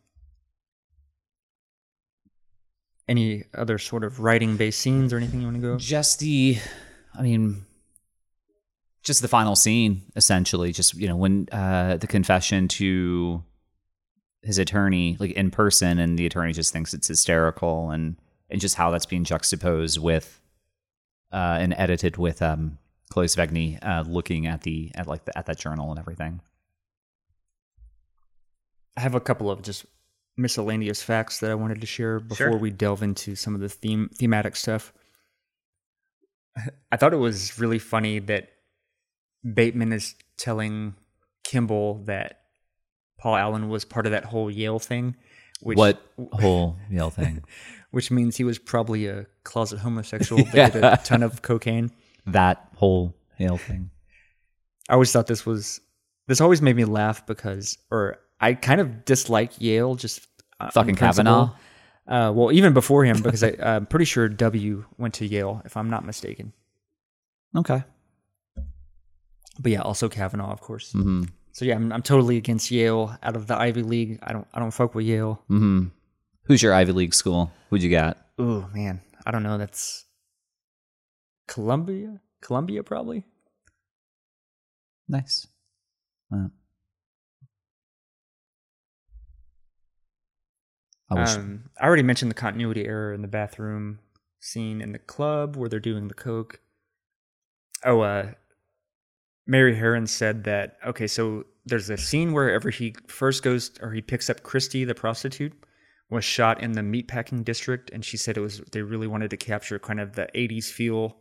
any 3.07 3.43
other 3.53 3.77
sort 3.77 4.03
of 4.03 4.19
writing 4.19 4.57
based 4.57 4.79
scenes 4.79 5.13
or 5.13 5.17
anything 5.17 5.39
you 5.41 5.47
want 5.47 5.55
to 5.57 5.61
go 5.61 5.77
Just 5.77 6.19
the, 6.19 6.57
I 7.17 7.21
mean, 7.21 7.65
just 9.01 9.21
the 9.21 9.29
final 9.29 9.55
scene, 9.55 10.01
essentially. 10.17 10.73
Just, 10.73 10.93
you 10.95 11.07
know, 11.07 11.15
when 11.15 11.47
uh, 11.53 11.95
the 11.97 12.07
confession 12.07 12.67
to 12.79 13.41
his 14.43 14.57
attorney, 14.57 15.17
like 15.19 15.31
in 15.31 15.51
person, 15.51 15.99
and 15.99 16.17
the 16.17 16.25
attorney 16.25 16.53
just 16.53 16.71
thinks 16.71 16.93
it's 16.93 17.07
hysterical, 17.07 17.91
and, 17.91 18.17
and 18.49 18.61
just 18.61 18.75
how 18.75 18.91
that's 18.91 19.05
being 19.05 19.23
juxtaposed 19.23 19.99
with 20.01 20.39
uh, 21.31 21.57
and 21.59 21.73
edited 21.77 22.17
with 22.17 22.41
um, 22.41 22.77
Chloë 23.11 23.25
Sevigny 23.35 23.79
uh, 23.85 24.03
looking 24.07 24.47
at 24.47 24.61
the, 24.61 24.91
at 24.95 25.07
like 25.07 25.25
the, 25.25 25.37
at 25.37 25.45
that 25.47 25.57
journal 25.57 25.89
and 25.89 25.99
everything. 25.99 26.39
I 28.95 29.01
have 29.01 29.15
a 29.15 29.19
couple 29.19 29.51
of 29.51 29.61
just 29.61 29.85
miscellaneous 30.37 31.01
facts 31.03 31.39
that 31.39 31.51
I 31.51 31.55
wanted 31.55 31.81
to 31.81 31.87
share 31.87 32.19
before 32.19 32.51
Sure. 32.51 32.57
we 32.57 32.69
delve 32.71 33.03
into 33.03 33.35
some 33.35 33.55
of 33.55 33.61
the 33.61 33.69
theme 33.69 34.09
thematic 34.13 34.55
stuff. 34.55 34.93
I 36.91 36.97
thought 36.97 37.13
it 37.13 37.17
was 37.17 37.59
really 37.59 37.79
funny 37.79 38.19
that 38.19 38.49
Bateman 39.53 39.93
is 39.93 40.15
telling 40.37 40.95
Kimball 41.43 42.03
that 42.05 42.41
Paul 43.17 43.35
Allen 43.35 43.69
was 43.69 43.85
part 43.85 44.05
of 44.05 44.11
that 44.11 44.25
whole 44.25 44.49
Yale 44.51 44.79
thing, 44.79 45.15
which 45.61 45.77
what 45.77 46.01
whole 46.33 46.77
Yale 46.89 47.09
thing? 47.09 47.43
which 47.91 48.11
means 48.11 48.37
he 48.37 48.43
was 48.43 48.59
probably 48.59 49.07
a 49.07 49.25
closet 49.43 49.79
homosexual 49.79 50.43
that 50.53 50.73
did 50.73 50.83
a 50.83 50.97
ton 51.03 51.23
of 51.23 51.41
cocaine. 51.41 51.91
that 52.25 52.67
whole 52.75 53.15
Yale 53.37 53.57
thing. 53.57 53.89
I 54.89 54.93
always 54.93 55.11
thought 55.11 55.27
this 55.27 55.45
was 55.45 55.81
this 56.27 56.41
always 56.41 56.61
made 56.61 56.75
me 56.75 56.85
laugh 56.85 57.25
because 57.25 57.77
or 57.91 58.19
I 58.39 58.53
kind 58.53 58.79
of 58.81 59.05
dislike 59.05 59.59
Yale 59.59 59.95
just 59.95 60.27
uh, 60.59 60.69
Fucking. 60.71 60.95
Kavanaugh? 60.95 61.53
Uh, 62.07 62.31
well, 62.33 62.51
even 62.51 62.73
before 62.73 63.03
him 63.03 63.21
because 63.21 63.43
I, 63.43 63.55
I'm 63.59 63.85
pretty 63.85 64.05
sure 64.05 64.29
W 64.29 64.85
went 64.97 65.15
to 65.15 65.25
Yale 65.25 65.61
if 65.65 65.75
I'm 65.75 65.89
not 65.89 66.05
mistaken. 66.05 66.53
Okay. 67.55 67.83
But 69.59 69.71
yeah, 69.71 69.81
also 69.81 70.07
Kavanaugh, 70.07 70.51
of 70.51 70.61
course. 70.61 70.91
hmm 70.91 71.23
So 71.57 71.65
yeah, 71.65 71.73
I'm, 71.73 71.91
I'm 71.91 72.03
totally 72.03 72.37
against 72.37 72.69
Yale 72.69 73.17
out 73.23 73.35
of 73.35 73.47
the 73.47 73.57
Ivy 73.57 73.81
League. 73.81 74.19
I 74.21 74.31
don't 74.31 74.47
I 74.53 74.59
don't 74.59 74.69
fuck 74.69 74.93
with 74.93 75.07
Yale. 75.07 75.41
hmm 75.47 75.85
Who's 76.43 76.61
your 76.61 76.71
Ivy 76.71 76.91
League 76.91 77.15
school? 77.15 77.51
Who'd 77.71 77.81
you 77.81 77.89
got? 77.89 78.15
Ooh 78.39 78.67
man, 78.75 79.01
I 79.25 79.31
don't 79.31 79.41
know. 79.41 79.57
That's 79.57 80.05
Columbia, 81.47 82.21
Columbia 82.41 82.83
probably. 82.83 83.23
Nice. 85.09 85.47
Wow. 86.29 86.51
I 91.09 91.15
wish. 91.15 91.29
Um, 91.29 91.71
I 91.81 91.87
already 91.87 92.03
mentioned 92.03 92.29
the 92.29 92.35
continuity 92.35 92.85
error 92.85 93.15
in 93.15 93.23
the 93.23 93.27
bathroom 93.27 93.97
scene 94.39 94.79
in 94.79 94.91
the 94.91 94.99
club 94.99 95.55
where 95.55 95.69
they're 95.69 95.79
doing 95.79 96.07
the 96.07 96.13
coke. 96.13 96.59
Oh, 97.83 98.01
uh, 98.01 98.33
Mary 99.47 99.75
Harron 99.75 100.07
said 100.07 100.43
that. 100.43 100.77
Okay, 100.85 101.07
so 101.07 101.45
there's 101.65 101.89
a 101.89 101.97
scene 101.97 102.33
wherever 102.33 102.69
he 102.69 102.95
first 103.07 103.43
goes 103.43 103.71
or 103.81 103.91
he 103.91 104.01
picks 104.01 104.29
up 104.29 104.43
Christie, 104.43 104.83
the 104.83 104.95
prostitute, 104.95 105.53
was 106.09 106.23
shot 106.23 106.61
in 106.61 106.73
the 106.73 106.81
meatpacking 106.81 107.43
district, 107.43 107.89
and 107.91 108.05
she 108.05 108.17
said 108.17 108.37
it 108.37 108.41
was 108.41 108.59
they 108.71 108.81
really 108.81 109.07
wanted 109.07 109.29
to 109.31 109.37
capture 109.37 109.79
kind 109.79 109.99
of 109.99 110.13
the 110.13 110.27
'80s 110.35 110.65
feel 110.65 111.17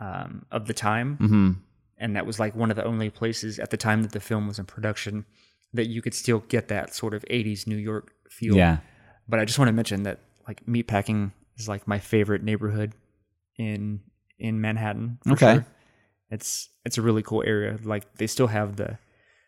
um, 0.00 0.46
of 0.50 0.66
the 0.66 0.74
time 0.74 1.16
hmm 1.16 1.50
and 2.00 2.16
that 2.16 2.26
was 2.26 2.40
like 2.40 2.56
one 2.56 2.70
of 2.70 2.76
the 2.76 2.84
only 2.84 3.10
places 3.10 3.58
at 3.58 3.70
the 3.70 3.76
time 3.76 4.02
that 4.02 4.12
the 4.12 4.20
film 4.20 4.48
was 4.48 4.58
in 4.58 4.64
production 4.64 5.24
that 5.74 5.86
you 5.86 6.02
could 6.02 6.14
still 6.14 6.40
get 6.48 6.68
that 6.68 6.94
sort 6.94 7.14
of 7.14 7.24
80s 7.30 7.66
New 7.66 7.76
York 7.76 8.12
feel. 8.28 8.56
Yeah. 8.56 8.78
But 9.28 9.38
I 9.38 9.44
just 9.44 9.58
want 9.58 9.68
to 9.68 9.72
mention 9.72 10.02
that 10.02 10.18
like 10.48 10.64
meatpacking 10.66 11.30
is 11.56 11.68
like 11.68 11.86
my 11.86 11.98
favorite 11.98 12.42
neighborhood 12.42 12.94
in 13.56 14.00
in 14.38 14.60
Manhattan. 14.60 15.18
Okay. 15.30 15.54
sure. 15.54 15.66
It's 16.30 16.68
it's 16.84 16.96
a 16.98 17.02
really 17.02 17.22
cool 17.22 17.42
area. 17.46 17.78
Like 17.82 18.14
they 18.14 18.26
still 18.26 18.46
have 18.46 18.76
the 18.76 18.98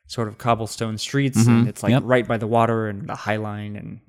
sort 0.06 0.28
of 0.28 0.36
cobblestone 0.38 0.98
streets 0.98 1.46
and 1.46 1.64
Mhm. 1.64 1.68
it's 1.68 1.82
like 1.82 1.90
Yep. 1.90 2.02
right 2.04 2.26
by 2.28 2.36
the 2.36 2.46
water 2.46 2.88
and 2.88 3.08
the 3.08 3.14
High 3.14 3.36
Line 3.36 3.76
and 3.76 4.00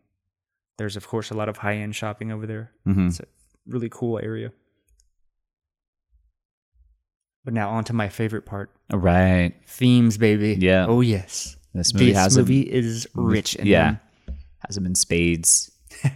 there's 0.77 0.95
of 0.97 1.07
course 1.07 1.29
a 1.29 1.35
lot 1.35 1.47
of 1.49 1.57
high-end 1.57 1.95
shopping 1.95 2.31
over 2.31 2.45
there. 2.47 2.71
hmm 2.83 3.07
It's 3.07 3.19
a 3.19 3.25
really 3.67 3.89
cool 3.89 4.19
area. 4.21 4.51
But 7.45 7.53
now 7.53 7.69
on 7.69 7.83
to 7.85 7.93
my 7.93 8.09
favorite 8.09 8.45
part. 8.45 8.71
Right. 8.91 9.53
Themes, 9.67 10.17
baby. 10.17 10.57
Yeah. 10.59 10.85
Oh 10.87 11.01
yes. 11.01 11.55
This 11.73 11.93
movie 11.93 12.07
This 12.07 12.17
has 12.17 12.35
a- 12.37 12.39
movie 12.39 12.61
is 12.61 13.07
rich 13.13 13.55
in 13.55 13.67
yeah. 13.67 13.97
them. 14.27 14.37
Has 14.65 14.75
them 14.75 14.85
in 14.85 14.95
spades. 14.95 15.71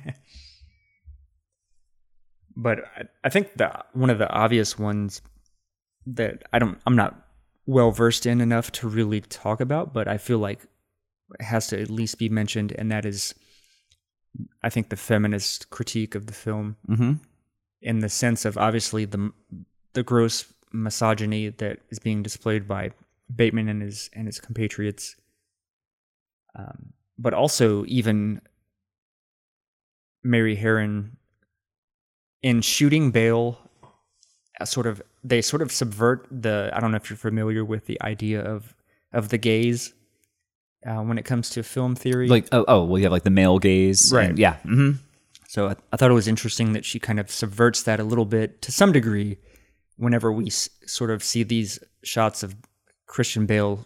But 2.60 2.80
I, 2.96 3.04
I 3.24 3.30
think 3.30 3.56
the 3.56 3.72
one 3.94 4.10
of 4.10 4.18
the 4.18 4.28
obvious 4.32 4.80
ones 4.80 5.22
that 6.16 6.44
I 6.54 6.60
don't 6.60 6.80
I'm 6.86 6.96
not 6.96 7.16
well 7.66 7.92
versed 7.92 8.26
in 8.26 8.40
enough 8.42 8.72
to 8.72 8.88
really 8.88 9.22
talk 9.22 9.60
about, 9.60 9.94
but 9.94 10.08
I 10.08 10.18
feel 10.18 10.40
like 10.40 10.62
it 11.40 11.44
has 11.44 11.68
to 11.68 11.82
at 11.82 11.90
least 11.90 12.18
be 12.18 12.30
mentioned, 12.30 12.72
and 12.78 12.92
that 12.92 13.06
is 13.06 13.36
I 14.64 14.70
think 14.70 14.90
the 14.90 14.96
feminist 14.96 15.70
critique 15.70 16.16
of 16.16 16.28
the 16.28 16.34
film 16.34 16.78
Mm-hmm. 16.88 17.14
in 17.82 18.00
the 18.00 18.10
sense 18.10 18.46
of 18.46 18.58
obviously 18.58 19.06
the 19.06 19.32
the 19.94 20.04
gross 20.04 20.46
misogyny 20.72 21.50
that 21.50 21.80
is 21.90 22.00
being 22.00 22.24
displayed 22.24 22.68
by 22.68 22.92
Bateman 23.34 23.68
and 23.68 23.82
his 23.82 24.10
and 24.14 24.28
his 24.28 24.40
compatriots, 24.40 25.16
um, 26.56 26.94
but 27.18 27.34
also 27.34 27.84
even 27.88 28.42
Mary 30.24 30.56
Harron 30.56 31.12
in 32.42 32.62
shooting 32.62 33.12
Bale. 33.12 33.60
Uh, 34.60 34.66
Sort 34.66 34.88
of, 34.88 35.02
they 35.24 35.42
sort 35.42 35.62
of 35.62 35.72
subvert 35.72 36.28
the. 36.32 36.70
I 36.74 36.80
don't 36.80 36.92
know 36.92 36.98
if 36.98 37.10
you're 37.10 37.18
familiar 37.18 37.64
with 37.66 37.86
the 37.86 38.02
idea 38.02 38.42
of 38.42 38.76
of 39.14 39.30
the 39.30 39.38
gaze 39.38 39.94
uh, 40.86 41.02
when 41.02 41.18
it 41.18 41.26
comes 41.26 41.50
to 41.52 41.64
film 41.64 41.96
theory. 41.96 42.28
Like 42.28 42.48
oh 42.52 42.66
oh 42.68 42.84
well 42.84 42.98
you 42.98 43.04
have 43.06 43.12
like 43.12 43.24
the 43.24 43.30
male 43.30 43.60
gaze. 43.60 44.12
Right. 44.14 44.30
and- 44.30 44.40
yeah. 44.40 44.56
Mm-hmm. 44.66 44.92
So 45.50 45.70
I, 45.70 45.76
I 45.94 45.98
thought 45.98 46.12
it 46.12 46.14
was 46.14 46.28
interesting 46.28 46.74
that 46.74 46.84
she 46.84 47.00
kind 47.00 47.20
of 47.20 47.32
subverts 47.32 47.84
that 47.84 48.00
a 48.00 48.04
little 48.04 48.26
bit 48.26 48.62
to 48.64 48.72
some 48.72 48.92
degree 48.92 49.38
whenever 49.96 50.32
we 50.32 50.48
s- 50.48 50.70
sort 50.86 51.10
of 51.10 51.24
see 51.24 51.42
these 51.44 51.80
shots 52.04 52.44
of 52.44 52.54
Christian 53.06 53.46
Bale 53.46 53.86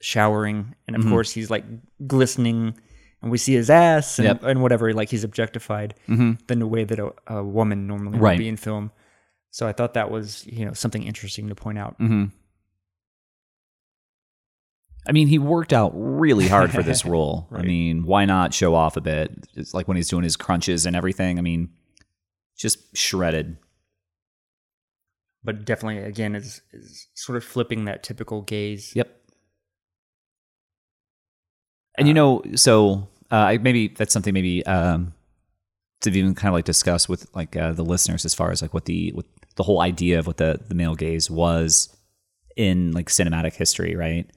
showering. 0.00 0.74
And 0.86 0.96
of 0.96 1.04
course, 1.06 1.32
he's 1.32 1.50
like 1.50 1.64
glistening 2.06 2.74
and 3.22 3.30
we 3.30 3.38
see 3.38 3.54
his 3.54 3.68
ass 3.68 4.18
and, 4.18 4.26
Yep. 4.26 4.42
and 4.44 4.62
whatever, 4.62 4.92
like 4.94 5.10
he's 5.10 5.24
objectified 5.24 5.94
than 6.06 6.38
the 6.58 6.66
way 6.66 6.84
that 6.84 6.98
a, 6.98 7.12
a 7.26 7.42
woman 7.42 7.86
normally 7.86 8.18
Right. 8.18 8.32
would 8.32 8.38
be 8.38 8.48
in 8.48 8.56
film. 8.56 8.92
So 9.50 9.66
I 9.66 9.72
thought 9.72 9.94
that 9.94 10.10
was, 10.10 10.46
you 10.46 10.64
know, 10.64 10.72
something 10.72 11.02
interesting 11.02 11.48
to 11.48 11.54
point 11.54 11.78
out. 11.78 11.98
Mm-hmm. 11.98 12.26
I 15.08 15.12
mean, 15.12 15.28
he 15.28 15.38
worked 15.38 15.72
out 15.72 15.92
really 15.94 16.46
hard 16.46 16.70
for 16.70 16.82
this 16.82 17.04
role. 17.06 17.48
I 17.50 17.62
mean, 17.62 18.04
why 18.04 18.26
not 18.26 18.54
show 18.54 18.74
off 18.74 18.96
a 18.96 19.00
bit? 19.00 19.32
It's 19.54 19.74
like 19.74 19.88
when 19.88 19.96
he's 19.96 20.08
doing 20.08 20.24
his 20.24 20.36
crunches 20.36 20.86
and 20.86 20.94
everything. 20.94 21.38
I 21.38 21.42
mean, 21.42 21.70
just 22.56 22.96
shredded. 22.96 23.56
But 25.42 25.64
definitely, 25.64 26.04
again, 26.04 26.34
is, 26.34 26.60
is 26.72 27.08
sort 27.14 27.36
of 27.36 27.44
flipping 27.44 27.86
that 27.86 28.02
typical 28.02 28.42
gaze. 28.42 28.94
Yep. 28.94 29.16
And 31.96 32.06
you 32.06 32.14
know, 32.14 32.42
so 32.54 33.08
uh, 33.30 33.56
maybe 33.60 33.88
that's 33.88 34.12
something 34.12 34.34
maybe 34.34 34.64
um, 34.66 35.14
to 36.02 36.10
even 36.10 36.34
kind 36.34 36.48
of 36.48 36.54
like 36.54 36.66
discuss 36.66 37.08
with 37.08 37.26
like 37.34 37.56
uh, 37.56 37.72
the 37.72 37.84
listeners 37.84 38.24
as 38.24 38.34
far 38.34 38.50
as 38.50 38.60
like 38.60 38.74
what 38.74 38.84
the 38.84 39.12
what 39.12 39.24
the 39.56 39.62
whole 39.62 39.80
idea 39.80 40.18
of 40.18 40.26
what 40.26 40.36
the 40.36 40.60
the 40.68 40.74
male 40.74 40.94
gaze 40.94 41.30
was 41.30 41.94
in 42.56 42.92
like 42.92 43.08
cinematic 43.08 43.54
history, 43.54 43.96
right? 43.96 44.30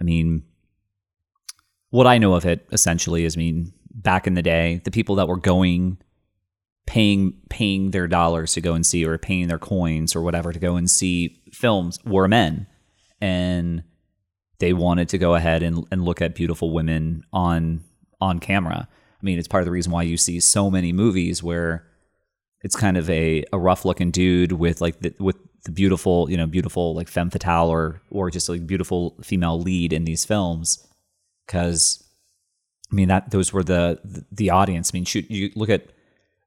I 0.00 0.04
mean, 0.04 0.42
what 1.90 2.06
I 2.06 2.18
know 2.18 2.34
of 2.34 2.44
it 2.44 2.66
essentially 2.72 3.24
is, 3.24 3.36
I 3.36 3.38
mean, 3.38 3.72
back 3.90 4.26
in 4.26 4.34
the 4.34 4.42
day, 4.42 4.80
the 4.84 4.90
people 4.90 5.14
that 5.16 5.28
were 5.28 5.36
going 5.36 5.98
paying 6.86 7.34
paying 7.50 7.90
their 7.90 8.06
dollars 8.06 8.52
to 8.52 8.60
go 8.60 8.74
and 8.74 8.86
see 8.86 9.04
or 9.04 9.18
paying 9.18 9.48
their 9.48 9.58
coins 9.58 10.14
or 10.14 10.22
whatever 10.22 10.52
to 10.52 10.58
go 10.58 10.76
and 10.76 10.88
see 10.88 11.40
films 11.52 11.98
were 12.04 12.28
men 12.28 12.66
and 13.20 13.82
they 14.58 14.72
wanted 14.72 15.08
to 15.08 15.18
go 15.18 15.34
ahead 15.34 15.62
and, 15.62 15.84
and 15.90 16.04
look 16.04 16.22
at 16.22 16.34
beautiful 16.34 16.72
women 16.72 17.24
on 17.32 17.82
on 18.20 18.38
camera. 18.38 18.88
I 18.90 19.24
mean, 19.24 19.38
it's 19.38 19.48
part 19.48 19.62
of 19.62 19.66
the 19.66 19.72
reason 19.72 19.92
why 19.92 20.02
you 20.02 20.16
see 20.16 20.40
so 20.40 20.70
many 20.70 20.92
movies 20.92 21.42
where 21.42 21.86
it's 22.62 22.76
kind 22.76 22.96
of 22.96 23.08
a, 23.10 23.44
a 23.52 23.58
rough 23.58 23.84
looking 23.84 24.10
dude 24.10 24.52
with 24.52 24.80
like 24.80 25.00
the, 25.00 25.14
with 25.18 25.36
the 25.64 25.72
beautiful, 25.72 26.30
you 26.30 26.36
know, 26.36 26.46
beautiful 26.46 26.94
like 26.94 27.08
femme 27.08 27.30
fatale 27.30 27.68
or 27.68 28.00
or 28.10 28.30
just 28.30 28.48
like 28.48 28.66
beautiful 28.66 29.16
female 29.22 29.60
lead 29.60 29.92
in 29.92 30.04
these 30.04 30.24
films. 30.24 30.86
Cause 31.48 32.02
I 32.90 32.94
mean 32.94 33.08
that 33.08 33.30
those 33.30 33.52
were 33.52 33.64
the 33.64 34.00
the, 34.04 34.24
the 34.32 34.50
audience. 34.50 34.90
I 34.92 34.96
mean, 34.96 35.04
shoot, 35.04 35.30
you 35.30 35.50
look 35.54 35.70
at 35.70 35.86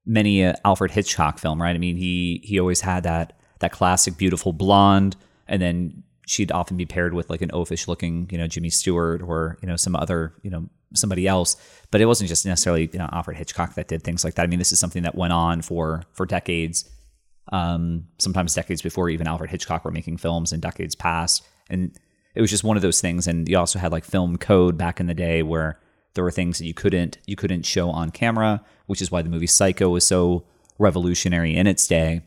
many 0.05 0.43
uh, 0.43 0.53
Alfred 0.65 0.91
Hitchcock 0.91 1.39
film, 1.39 1.61
right? 1.61 1.75
I 1.75 1.79
mean, 1.79 1.97
he 1.97 2.41
he 2.43 2.59
always 2.59 2.81
had 2.81 3.03
that 3.03 3.39
that 3.59 3.71
classic 3.71 4.17
beautiful 4.17 4.53
blonde, 4.53 5.15
and 5.47 5.61
then 5.61 6.03
she'd 6.25 6.51
often 6.51 6.77
be 6.77 6.85
paired 6.85 7.13
with 7.13 7.29
like 7.29 7.41
an 7.41 7.49
oafish 7.49 7.87
looking, 7.87 8.27
you 8.31 8.37
know, 8.37 8.47
Jimmy 8.47 8.69
Stewart 8.69 9.21
or 9.21 9.57
you 9.61 9.67
know 9.67 9.75
some 9.75 9.95
other, 9.95 10.33
you 10.41 10.49
know, 10.49 10.69
somebody 10.93 11.27
else. 11.27 11.55
But 11.91 12.01
it 12.01 12.05
wasn't 12.05 12.29
just 12.29 12.45
necessarily 12.45 12.89
you 12.91 12.99
know 12.99 13.09
Alfred 13.11 13.37
Hitchcock 13.37 13.75
that 13.75 13.87
did 13.87 14.03
things 14.03 14.23
like 14.23 14.35
that. 14.35 14.43
I 14.43 14.47
mean, 14.47 14.59
this 14.59 14.71
is 14.71 14.79
something 14.79 15.03
that 15.03 15.15
went 15.15 15.33
on 15.33 15.61
for 15.61 16.03
for 16.13 16.25
decades, 16.25 16.89
um, 17.51 18.07
sometimes 18.17 18.53
decades 18.53 18.81
before 18.81 19.09
even 19.09 19.27
Alfred 19.27 19.49
Hitchcock 19.49 19.85
were 19.85 19.91
making 19.91 20.17
films, 20.17 20.51
and 20.51 20.61
decades 20.61 20.95
past, 20.95 21.45
and 21.69 21.97
it 22.35 22.41
was 22.41 22.49
just 22.49 22.63
one 22.63 22.77
of 22.77 22.81
those 22.81 23.01
things. 23.01 23.27
And 23.27 23.47
you 23.49 23.57
also 23.57 23.79
had 23.79 23.91
like 23.91 24.05
film 24.05 24.37
code 24.37 24.77
back 24.77 24.99
in 24.99 25.07
the 25.07 25.13
day 25.13 25.43
where 25.43 25.79
there 26.13 26.23
were 26.23 26.31
things 26.31 26.57
that 26.57 26.65
you 26.65 26.73
couldn't 26.73 27.17
you 27.25 27.35
couldn't 27.35 27.65
show 27.65 27.89
on 27.89 28.11
camera, 28.11 28.61
which 28.85 29.01
is 29.01 29.11
why 29.11 29.21
the 29.21 29.29
movie 29.29 29.47
Psycho 29.47 29.89
was 29.89 30.05
so 30.05 30.45
revolutionary 30.77 31.55
in 31.55 31.67
its 31.67 31.87
day. 31.87 32.21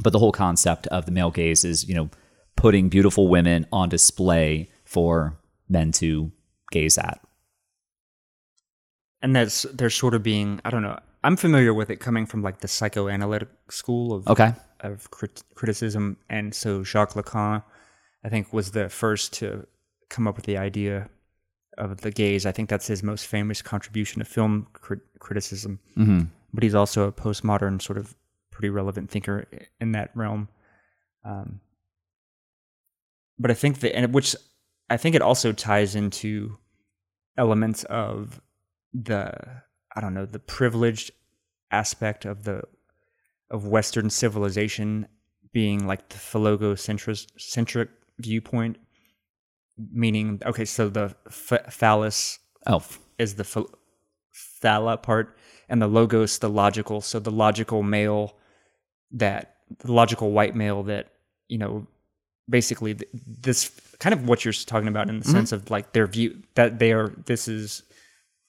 But 0.00 0.12
the 0.12 0.18
whole 0.18 0.32
concept 0.32 0.86
of 0.88 1.06
the 1.06 1.12
male 1.12 1.30
gaze 1.30 1.64
is, 1.64 1.88
you 1.88 1.94
know, 1.94 2.10
putting 2.56 2.88
beautiful 2.88 3.28
women 3.28 3.66
on 3.72 3.88
display 3.88 4.68
for 4.84 5.38
men 5.68 5.92
to 5.92 6.30
gaze 6.70 6.98
at. 6.98 7.20
And 9.22 9.34
that's, 9.34 9.62
they're 9.72 9.90
sort 9.90 10.14
of 10.14 10.22
being, 10.22 10.60
I 10.64 10.70
don't 10.70 10.82
know, 10.82 10.98
I'm 11.24 11.36
familiar 11.36 11.74
with 11.74 11.90
it 11.90 11.96
coming 11.96 12.26
from 12.26 12.42
like 12.42 12.60
the 12.60 12.68
psychoanalytic 12.68 13.48
school 13.70 14.14
of 14.14 14.28
Okay. 14.28 14.52
of 14.80 15.10
crit- 15.10 15.42
criticism, 15.54 16.16
and 16.30 16.54
so 16.54 16.84
Jacques 16.84 17.14
Lacan, 17.14 17.62
I 18.24 18.28
think, 18.28 18.52
was 18.52 18.70
the 18.70 18.88
first 18.88 19.32
to 19.34 19.66
come 20.08 20.28
up 20.28 20.36
with 20.36 20.46
the 20.46 20.56
idea 20.56 21.08
of 21.76 22.00
the 22.02 22.10
gaze. 22.12 22.46
I 22.46 22.52
think 22.52 22.68
that's 22.68 22.86
his 22.86 23.02
most 23.02 23.26
famous 23.26 23.62
contribution 23.62 24.20
to 24.20 24.24
film 24.24 24.68
crit- 24.72 25.00
criticism. 25.18 25.80
Mm-hmm. 25.96 26.20
But 26.54 26.62
he's 26.62 26.74
also 26.74 27.08
a 27.08 27.12
postmodern 27.12 27.82
sort 27.82 27.98
of 27.98 28.14
pretty 28.52 28.70
relevant 28.70 29.10
thinker 29.10 29.46
in 29.80 29.92
that 29.92 30.10
realm. 30.14 30.48
Um, 31.24 31.60
but 33.38 33.50
I 33.50 33.54
think 33.54 33.80
that, 33.80 33.96
and 33.96 34.14
which 34.14 34.34
I 34.88 34.96
think 34.96 35.14
it 35.14 35.22
also 35.22 35.52
ties 35.52 35.94
into 35.94 36.56
elements 37.36 37.84
of 37.84 38.40
the 38.92 39.32
I 39.96 40.00
don't 40.00 40.14
know 40.14 40.26
the 40.26 40.38
privileged 40.38 41.10
aspect 41.70 42.24
of 42.24 42.44
the 42.44 42.62
of 43.50 43.66
Western 43.66 44.10
civilization 44.10 45.06
being 45.52 45.86
like 45.86 46.08
the 46.10 46.16
phallogocentric 46.16 47.26
centric 47.38 47.88
viewpoint, 48.18 48.76
meaning 49.92 50.40
okay, 50.44 50.64
so 50.64 50.88
the 50.88 51.14
ph- 51.30 51.62
phallus 51.70 52.38
Oh, 52.68 52.84
is 53.18 53.34
the 53.36 53.44
phala 54.62 55.02
part, 55.02 55.36
and 55.68 55.80
the 55.80 55.86
logos 55.86 56.38
the 56.38 56.50
logical. 56.50 57.00
So 57.00 57.18
the 57.18 57.30
logical 57.30 57.82
male 57.82 58.36
that 59.12 59.56
the 59.78 59.92
logical 59.92 60.32
white 60.32 60.54
male 60.54 60.82
that 60.84 61.08
you 61.48 61.58
know 61.58 61.86
basically 62.48 62.94
th- 62.94 63.10
this 63.14 63.70
kind 64.00 64.12
of 64.12 64.28
what 64.28 64.44
you're 64.44 64.52
talking 64.52 64.88
about 64.88 65.08
in 65.08 65.18
the 65.18 65.24
mm-hmm. 65.24 65.32
sense 65.32 65.52
of 65.52 65.70
like 65.70 65.92
their 65.92 66.06
view 66.06 66.42
that 66.54 66.78
they 66.78 66.92
are 66.92 67.14
this 67.26 67.48
is 67.48 67.82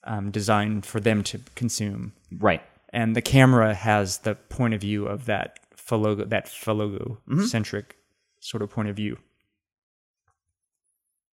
um, 0.04 0.32
designed 0.32 0.86
for 0.86 1.00
them 1.00 1.24
to 1.24 1.40
consume. 1.56 2.14
Right. 2.38 2.62
and 2.92 3.16
the 3.16 3.22
camera 3.22 3.74
has 3.76 4.20
the 4.20 4.36
point 4.36 4.74
of 4.74 4.82
view 4.82 5.06
of 5.06 5.26
that 5.26 5.60
phalogo 5.78 6.28
that 6.30 6.46
phalogo 6.48 7.18
centric 7.48 7.96
sort 8.40 8.62
of 8.64 8.70
point 8.70 8.90
of 8.90 8.96
view. 8.96 9.18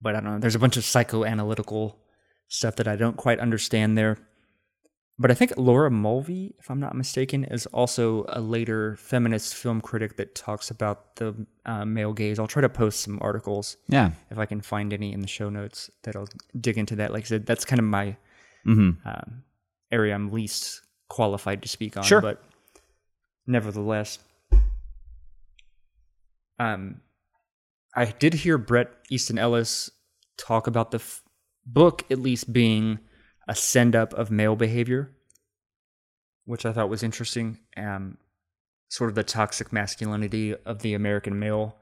But 0.00 0.14
i 0.14 0.20
don't 0.20 0.32
know 0.32 0.38
there's 0.38 0.54
a 0.54 0.58
bunch 0.58 0.76
of 0.76 0.82
psychoanalytical 0.82 1.94
stuff 2.48 2.76
that 2.76 2.88
i 2.88 2.96
don't 2.96 3.16
quite 3.16 3.40
understand 3.40 3.96
there. 3.96 4.16
But 5.18 5.30
i 5.30 5.34
think 5.34 5.52
laura 5.56 5.90
mulvey 5.90 6.54
if 6.58 6.70
i'm 6.70 6.80
not 6.80 6.94
mistaken 6.94 7.44
is 7.44 7.66
also 7.66 8.24
a 8.28 8.40
later 8.40 8.96
feminist 8.96 9.54
film 9.54 9.80
critic 9.80 10.16
that 10.18 10.34
talks 10.34 10.70
about 10.70 11.16
the 11.16 11.34
uh, 11.64 11.84
male 11.84 12.12
gaze. 12.12 12.38
I'll 12.38 12.46
try 12.46 12.62
to 12.62 12.68
post 12.68 13.00
some 13.00 13.18
articles 13.22 13.76
Yeah. 13.88 14.10
if 14.30 14.38
i 14.38 14.46
can 14.46 14.60
find 14.60 14.92
any 14.92 15.12
in 15.12 15.20
the 15.22 15.28
show 15.28 15.48
notes 15.48 15.90
that'll 16.02 16.28
dig 16.60 16.76
into 16.78 16.96
that. 16.96 17.12
Like 17.12 17.24
i 17.24 17.26
said 17.26 17.46
that's 17.46 17.64
kind 17.64 17.78
of 17.80 17.86
my 17.86 18.16
Mm-hmm. 18.66 19.08
um, 19.08 19.42
area 19.90 20.14
I'm 20.14 20.32
least 20.32 20.80
qualified 21.08 21.62
to 21.62 21.68
speak 21.68 21.96
on. 21.96 22.02
Sure. 22.02 22.20
But 22.20 22.42
nevertheless, 23.46 24.18
um, 26.58 27.00
I 27.94 28.06
did 28.06 28.34
hear 28.34 28.58
Bret 28.58 28.88
Easton 29.10 29.38
Ellis 29.38 29.90
talk 30.36 30.66
about 30.66 30.90
the 30.90 30.98
f- 30.98 31.22
book 31.64 32.04
at 32.10 32.18
least 32.18 32.52
being 32.52 32.98
a 33.48 33.54
send 33.54 33.94
up 33.94 34.12
of 34.14 34.30
male 34.30 34.56
behavior, 34.56 35.12
which 36.44 36.66
I 36.66 36.72
thought 36.72 36.88
was 36.88 37.02
interesting. 37.02 37.58
Um, 37.76 38.18
sort 38.88 39.10
of 39.10 39.16
the 39.16 39.24
toxic 39.24 39.72
masculinity 39.72 40.54
of 40.64 40.80
the 40.80 40.94
American 40.94 41.38
male. 41.38 41.76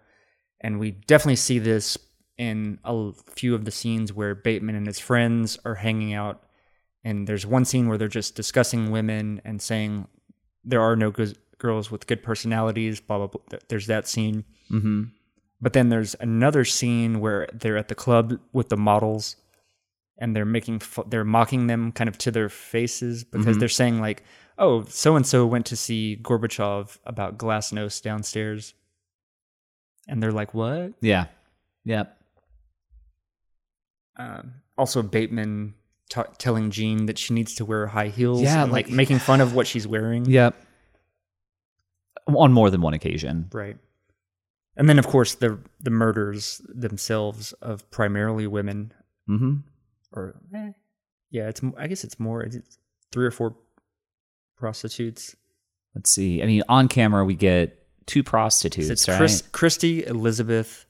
And 0.61 0.79
we 0.79 0.93
definitely 0.93 1.37
see 1.37 1.59
this 1.59 1.99
in 2.39 2.79
a 2.85 3.13
few 3.35 3.55
of 3.55 3.65
the 3.65 3.71
scenes 3.71 4.13
where 4.13 4.35
Bateman 4.35 4.75
and 4.75 4.87
his 4.87 4.99
friends 4.99 5.59
are 5.65 5.75
hanging 5.75 6.15
out. 6.15 6.43
And 7.05 7.27
there's 7.27 7.47
one 7.47 7.65
scene 7.65 7.89
where 7.89 7.99
they're 7.99 8.09
just 8.09 8.35
discussing 8.35 8.91
women 8.91 9.41
and 9.45 9.61
saying 9.61 10.09
there 10.65 10.81
are 10.81 10.97
no 10.97 11.11
good 11.11 11.37
girls 11.59 11.91
with 11.91 12.07
good 12.07 12.23
personalities, 12.23 13.01
blah, 13.01 13.19
blah, 13.19 13.27
blah. 13.27 13.59
There's 13.69 13.87
that 13.89 14.09
scene. 14.09 14.45
Mm-hmm. 14.71 15.05
But 15.61 15.75
then 15.75 15.91
there's 15.91 16.17
another 16.21 16.65
scene 16.65 17.21
where 17.21 17.49
they're 17.53 17.77
at 17.77 17.89
the 17.89 17.95
club 17.95 18.39
with 18.53 18.69
the 18.71 18.77
models 18.77 19.37
and 20.19 20.35
they're 20.35 20.45
making 20.45 20.81
they're 21.07 21.25
mocking 21.25 21.67
them 21.67 21.93
kind 21.93 22.09
of 22.09 22.17
to 22.19 22.31
their 22.31 22.49
faces 22.49 23.25
because 23.25 23.59
they're 23.59 23.69
saying 23.69 24.01
like 24.01 24.23
oh 24.59 24.85
so 24.85 25.17
and 25.17 25.27
so 25.27 25.45
went 25.47 25.67
to 25.67 25.77
see 25.77 26.19
Gorbachev 26.23 26.99
about 27.05 27.37
glasnost 27.37 28.03
downstairs 28.03 28.75
and 30.07 30.23
they're 30.23 30.33
like 30.33 30.55
what 30.55 30.93
Yeah. 31.01 31.27
Yep. 31.85 32.17
um, 34.17 34.55
also 34.79 35.03
Bateman 35.03 35.75
t- 36.11 36.21
telling 36.39 36.71
Jean 36.71 37.07
that 37.07 37.19
she 37.19 37.35
needs 37.35 37.55
to 37.57 37.65
wear 37.65 37.87
high 37.87 38.09
heels 38.09 38.43
Yeah, 38.43 38.63
and, 38.65 38.73
like, 38.73 38.87
like- 38.87 38.95
making 38.95 39.19
fun 39.19 39.41
of 39.41 39.55
what 39.55 39.67
she's 39.67 39.87
wearing 39.87 40.25
Yep. 40.27 40.55
On 42.27 42.53
more 42.53 42.71
than 42.71 42.81
one 42.81 42.95
occasion. 42.95 43.49
right 43.53 43.77
and 44.77 44.89
then 44.89 44.99
of 44.99 45.07
course 45.07 45.35
the 45.37 45.59
the 45.81 45.91
murders 45.91 46.61
themselves 46.69 47.53
of 47.63 47.89
primarily 47.91 48.47
women 48.47 48.93
Mm-hmm. 49.29 49.55
or 50.13 50.35
eh, 50.55 50.73
yeah, 51.31 51.49
it's 51.49 51.61
I 51.79 51.87
guess 51.87 52.03
it's 52.05 52.19
more 52.21 52.43
it's 52.43 52.59
three 53.13 53.25
or 53.27 53.31
four 53.31 53.57
prostitutes. 54.57 55.35
Let's 55.95 56.11
see. 56.11 56.43
I 56.43 56.47
mean, 56.47 56.63
on 56.69 56.89
camera 56.89 57.25
we 57.25 57.35
get 57.35 57.79
two 58.07 58.23
prostitutes, 58.23 58.89
It's 58.91 59.09
right? 59.09 59.17
Chris, 59.17 59.43
Christie 59.53 60.05
Elizabeth, 60.05 60.87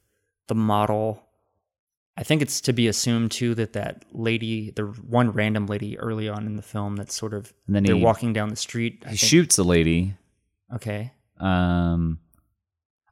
the 0.49 0.55
model. 0.55 1.23
I 2.17 2.23
think 2.23 2.43
it's 2.43 2.61
to 2.63 2.73
be 2.73 2.87
assumed 2.87 3.33
too 3.33 3.55
that 3.57 3.73
that 3.73 4.05
lady, 4.13 4.71
the 4.71 4.85
one 4.85 5.31
random 5.33 5.67
lady 5.67 5.99
early 5.99 6.29
on 6.29 6.47
in 6.47 6.57
the 6.57 6.63
film, 6.63 6.95
that's 6.97 7.15
sort 7.15 7.35
of 7.35 7.53
And 7.67 7.75
then 7.75 7.83
they're 7.83 7.97
he- 7.97 8.03
walking 8.03 8.33
down 8.33 8.51
the 8.51 8.57
street. 8.57 9.03
I 9.05 9.11
he 9.11 9.17
think. 9.17 9.29
shoots 9.31 9.59
a 9.59 9.65
lady. 9.65 10.15
Okay, 10.73 11.13
Um, 11.41 12.19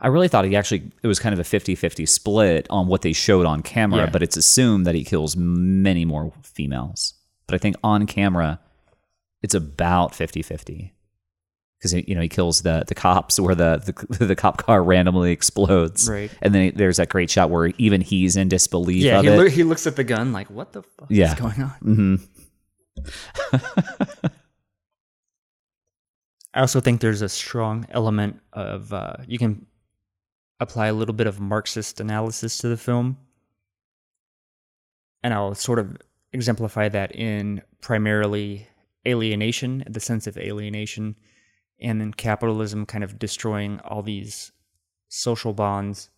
I 0.01 0.09
really 0.09 0.27
thought 0.29 0.45
he 0.45 0.57
actually 0.57 0.91
it 1.03 1.07
was 1.07 1.19
kind 1.21 1.33
of 1.33 1.39
a 1.39 1.43
50-50 1.45 2.09
split 2.09 2.67
on 2.71 2.87
what 2.89 3.03
they 3.03 3.13
showed 3.13 3.47
on 3.47 3.63
camera, 3.63 4.05
Yeah. 4.05 4.11
but 4.11 4.23
it's 4.23 4.37
assumed 4.37 4.87
that 4.87 4.95
he 4.95 5.05
kills 5.05 5.37
many 5.37 6.05
more 6.05 6.33
females. 6.43 7.15
But 7.47 7.55
I 7.57 7.59
think 7.59 7.77
on 7.85 8.07
camera 8.07 8.59
it's 9.43 9.55
about 9.55 10.13
50-50. 10.13 10.93
Because 11.83 11.95
you 11.95 12.15
know 12.15 12.21
he 12.21 12.29
kills 12.29 12.63
the 12.63 12.85
the 12.87 12.95
cops 12.95 13.41
where 13.45 13.57
the, 13.57 13.83
the 14.19 14.25
the 14.27 14.37
cop 14.37 14.59
car 14.59 14.85
randomly 14.85 15.33
explodes, 15.33 16.09
Right. 16.09 16.31
And 16.41 16.55
then 16.55 16.73
there's 16.77 16.99
that 16.99 17.09
great 17.09 17.29
shot 17.29 17.51
where 17.51 17.73
even 17.79 18.01
he's 18.01 18.37
in 18.37 18.49
disbelief 18.49 19.03
yeah, 19.03 19.19
of 19.19 19.25
he, 19.25 19.31
it. 19.33 19.37
loo- 19.37 19.49
he 19.49 19.65
looks 19.65 19.87
at 19.89 19.97
the 19.97 20.05
gun 20.05 20.33
like, 20.33 20.49
"What 20.49 20.73
the 20.73 20.83
fuck 20.83 21.09
Yeah. 21.11 21.33
is 21.33 21.41
going 21.41 21.61
on?" 21.63 21.71
hmm 21.81 22.15
I 26.55 26.61
also 26.61 26.81
think 26.81 27.01
there's 27.01 27.23
a 27.23 27.29
strong 27.29 27.87
element 27.91 28.39
of 28.53 28.93
uh, 28.93 29.15
you 29.27 29.39
can 29.39 29.67
apply 30.61 30.89
a 30.89 30.93
little 30.93 31.15
bit 31.15 31.27
of 31.27 31.41
Marxist 31.41 31.99
analysis 31.99 32.59
to 32.59 32.69
the 32.69 32.77
film, 32.77 33.17
and 35.23 35.33
I'll 35.33 35.55
sort 35.55 35.79
of 35.79 35.97
exemplify 36.33 36.89
that 36.91 37.15
in 37.17 37.63
primarily 37.81 38.67
alienation, 39.09 39.83
the 39.89 40.01
sense 40.01 40.27
of 40.27 40.37
alienation, 40.37 41.17
and 41.83 42.01
then 42.01 42.13
capitalism 42.15 42.87
kind 42.87 43.05
of 43.05 43.19
destroying 43.19 43.81
all 43.81 44.03
these 44.03 44.53
social 45.09 45.53
bonds 45.53 46.09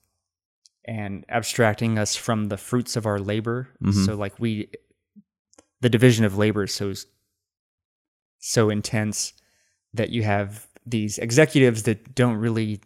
and 0.84 1.24
abstracting 1.28 1.98
us 1.98 2.14
from 2.14 2.48
the 2.48 2.56
fruits 2.56 2.94
of 2.96 3.06
our 3.06 3.18
labor. 3.18 3.68
Mhm. 3.82 4.04
So, 4.04 4.14
like 4.14 4.38
we, 4.38 4.68
the 5.80 5.88
division 5.88 6.24
of 6.24 6.36
labor 6.36 6.64
is 6.64 6.72
so 6.74 6.92
so 8.38 8.68
intense 8.68 9.32
that 9.94 10.10
you 10.10 10.22
have 10.22 10.66
these 10.84 11.18
executives 11.18 11.84
that 11.84 12.14
don't 12.14 12.36
really 12.36 12.80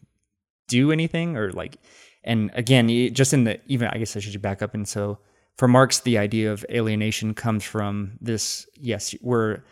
do 0.69 0.93
anything 0.93 1.37
or 1.37 1.51
like 1.51 1.77
and 2.23 2.51
again 2.55 2.89
just 3.13 3.33
in 3.33 3.45
the 3.45 3.59
even 3.67 3.89
i 3.89 3.99
guess 3.99 4.17
i 4.17 4.21
should 4.21 4.41
back 4.41 4.63
up 4.63 4.75
and 4.75 4.87
so 4.87 5.19
for 5.57 5.67
marx 5.67 6.01
the 6.01 6.17
idea 6.17 6.53
of 6.53 6.65
alienation 6.71 7.35
comes 7.35 7.65
from 7.65 8.13
this 8.21 8.69
yes 8.75 9.15
we're 9.21 9.63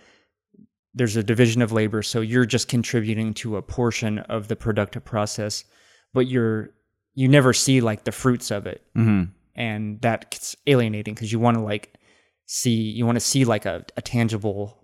there's 0.97 1.15
a 1.17 1.23
division 1.23 1.63
of 1.63 1.71
labor 1.71 2.03
so 2.03 2.21
you're 2.21 2.47
just 2.47 2.67
contributing 2.69 3.33
to 3.35 3.57
a 3.57 3.63
portion 3.63 4.19
of 4.21 4.49
the 4.49 4.57
productive 4.57 5.05
process 5.05 5.63
but 6.15 6.27
you're 6.27 6.71
you 7.15 7.29
never 7.29 7.53
see 7.53 7.81
like 7.81 8.05
the 8.05 8.13
fruits 8.13 8.51
of 8.51 8.67
it. 8.67 8.83
Hmm 8.95 9.25
and 9.59 9.99
that's 10.03 10.55
alienating 10.67 11.15
because 11.15 11.33
you 11.33 11.39
want 11.39 11.57
to 11.57 11.63
like 11.63 11.95
see 12.45 12.75
you 12.99 13.07
want 13.07 13.17
to 13.17 13.21
see 13.21 13.45
like 13.47 13.65
a, 13.65 13.85
a 13.97 14.03
tangible 14.03 14.79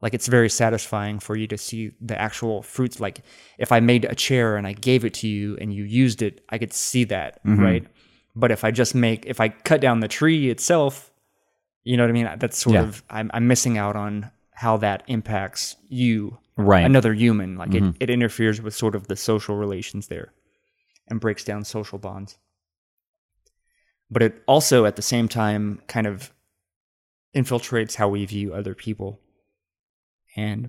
like 0.00 0.14
it's 0.14 0.28
very 0.28 0.48
satisfying 0.48 1.18
for 1.18 1.36
you 1.36 1.48
to 1.48 1.58
see 1.58 1.90
the 2.00 2.16
actual 2.20 2.62
fruits. 2.62 3.00
Like 3.00 3.22
if 3.58 3.72
i 3.72 3.80
made 3.80 4.04
a 4.04 4.14
chair 4.14 4.56
and 4.56 4.66
i 4.68 4.72
gave 4.72 5.04
it 5.04 5.14
to 5.14 5.26
you 5.28 5.56
and 5.60 5.74
you 5.74 5.82
used 5.84 6.22
it 6.22 6.44
i 6.50 6.58
could 6.58 6.72
see 6.72 7.04
that 7.04 7.40
right? 7.44 7.84
But 8.36 8.50
if 8.52 8.62
i 8.64 8.70
just 8.70 8.94
make 8.94 9.26
if 9.26 9.40
i 9.40 9.48
cut 9.48 9.80
down 9.80 9.98
the 10.00 10.08
tree 10.08 10.48
itself 10.50 11.10
you 11.84 11.96
know 11.96 12.04
what 12.04 12.10
i 12.10 12.12
mean? 12.12 12.28
That's 12.38 12.58
sort 12.58 12.74
Yeah. 12.74 12.82
of 12.82 13.02
I'm, 13.10 13.30
I'm 13.34 13.46
missing 13.48 13.78
out 13.78 13.96
on 13.96 14.30
how 14.58 14.76
that 14.76 15.02
impacts 15.06 15.76
you 15.88 16.38
Right. 16.60 16.84
another 16.84 17.14
human 17.14 17.56
like 17.56 17.72
it, 17.72 17.82
mm-hmm. 17.84 17.96
it 18.00 18.10
interferes 18.10 18.60
with 18.60 18.74
sort 18.74 18.96
of 18.96 19.06
the 19.06 19.14
social 19.14 19.54
relations 19.54 20.08
there 20.08 20.32
and 21.06 21.20
breaks 21.20 21.44
down 21.44 21.64
social 21.64 21.98
bonds 21.98 22.36
but 24.10 24.22
it 24.22 24.42
also 24.48 24.84
at 24.84 24.96
the 24.96 25.02
same 25.02 25.28
time 25.28 25.80
kind 25.86 26.08
of 26.08 26.32
infiltrates 27.36 27.94
how 27.94 28.08
we 28.08 28.24
view 28.24 28.52
other 28.52 28.74
people 28.74 29.20
and 30.34 30.68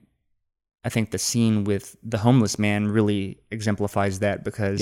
i 0.83 0.89
think 0.89 1.09
the 1.09 1.17
scene 1.17 1.63
with 1.63 1.97
the 2.03 2.19
homeless 2.19 2.59
man 2.59 2.87
really 2.87 3.39
exemplifies 3.49 4.19
that 4.19 4.43
because 4.43 4.79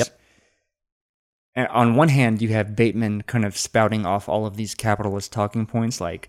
Yep. 1.56 1.70
on 1.72 1.96
one 1.96 2.10
hand 2.10 2.42
you 2.42 2.50
have 2.50 2.76
bateman 2.76 3.22
kind 3.22 3.46
of 3.46 3.56
spouting 3.58 4.06
off 4.06 4.28
all 4.28 4.46
of 4.46 4.58
these 4.58 4.76
capitalist 4.76 5.32
talking 5.32 5.66
points 5.66 6.02
like 6.02 6.28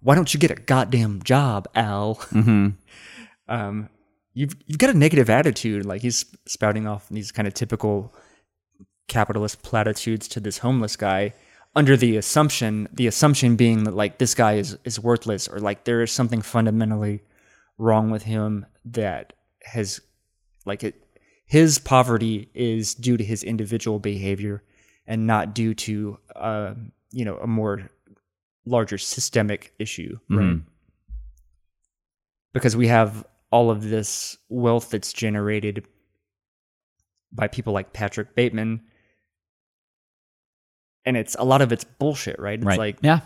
why 0.00 0.14
don't 0.14 0.32
you 0.32 0.40
get 0.40 0.50
a 0.50 0.54
goddamn 0.54 1.22
job 1.22 1.68
al 1.74 2.14
hmm 2.14 2.68
um, 3.48 3.88
you've 4.34 4.54
you've 4.66 4.78
got 4.78 4.90
a 4.90 4.98
negative 4.98 5.28
attitude. 5.28 5.84
Like 5.84 6.02
he's 6.02 6.24
spouting 6.46 6.86
off 6.86 7.08
these 7.08 7.32
kind 7.32 7.46
of 7.46 7.54
typical 7.54 8.14
capitalist 9.08 9.62
platitudes 9.62 10.28
to 10.28 10.40
this 10.40 10.58
homeless 10.58 10.96
guy, 10.96 11.34
under 11.74 11.96
the 11.96 12.16
assumption 12.16 12.88
the 12.92 13.06
assumption 13.06 13.56
being 13.56 13.84
that 13.84 13.94
like 13.94 14.18
this 14.18 14.34
guy 14.34 14.54
is 14.54 14.78
is 14.84 14.98
worthless 14.98 15.48
or 15.48 15.58
like 15.58 15.84
there 15.84 16.02
is 16.02 16.12
something 16.12 16.42
fundamentally 16.42 17.22
wrong 17.78 18.10
with 18.10 18.22
him 18.22 18.66
that 18.84 19.32
has 19.64 20.00
like 20.64 20.84
it 20.84 20.94
his 21.46 21.78
poverty 21.78 22.48
is 22.54 22.94
due 22.94 23.16
to 23.16 23.24
his 23.24 23.42
individual 23.42 23.98
behavior 23.98 24.62
and 25.06 25.26
not 25.26 25.54
due 25.54 25.74
to 25.74 26.18
uh, 26.36 26.74
you 27.10 27.24
know 27.24 27.36
a 27.38 27.46
more 27.46 27.90
larger 28.66 28.98
systemic 28.98 29.72
issue 29.78 30.18
right 30.28 30.38
Mhm. 30.40 30.62
because 32.52 32.76
we 32.76 32.88
have 32.88 33.26
all 33.50 33.70
of 33.70 33.82
this 33.88 34.36
wealth 34.48 34.90
that's 34.90 35.12
generated 35.12 35.86
by 37.32 37.48
people 37.48 37.72
like 37.72 37.92
Patrick 37.92 38.34
Bateman. 38.34 38.80
And 41.04 41.16
it's 41.16 41.34
a 41.38 41.44
lot 41.44 41.62
of 41.62 41.72
it's 41.72 41.84
bullshit, 41.84 42.38
right? 42.38 42.58
It's 42.58 42.64
Right. 42.66 42.78
like 42.78 42.98
yeah. 43.02 43.20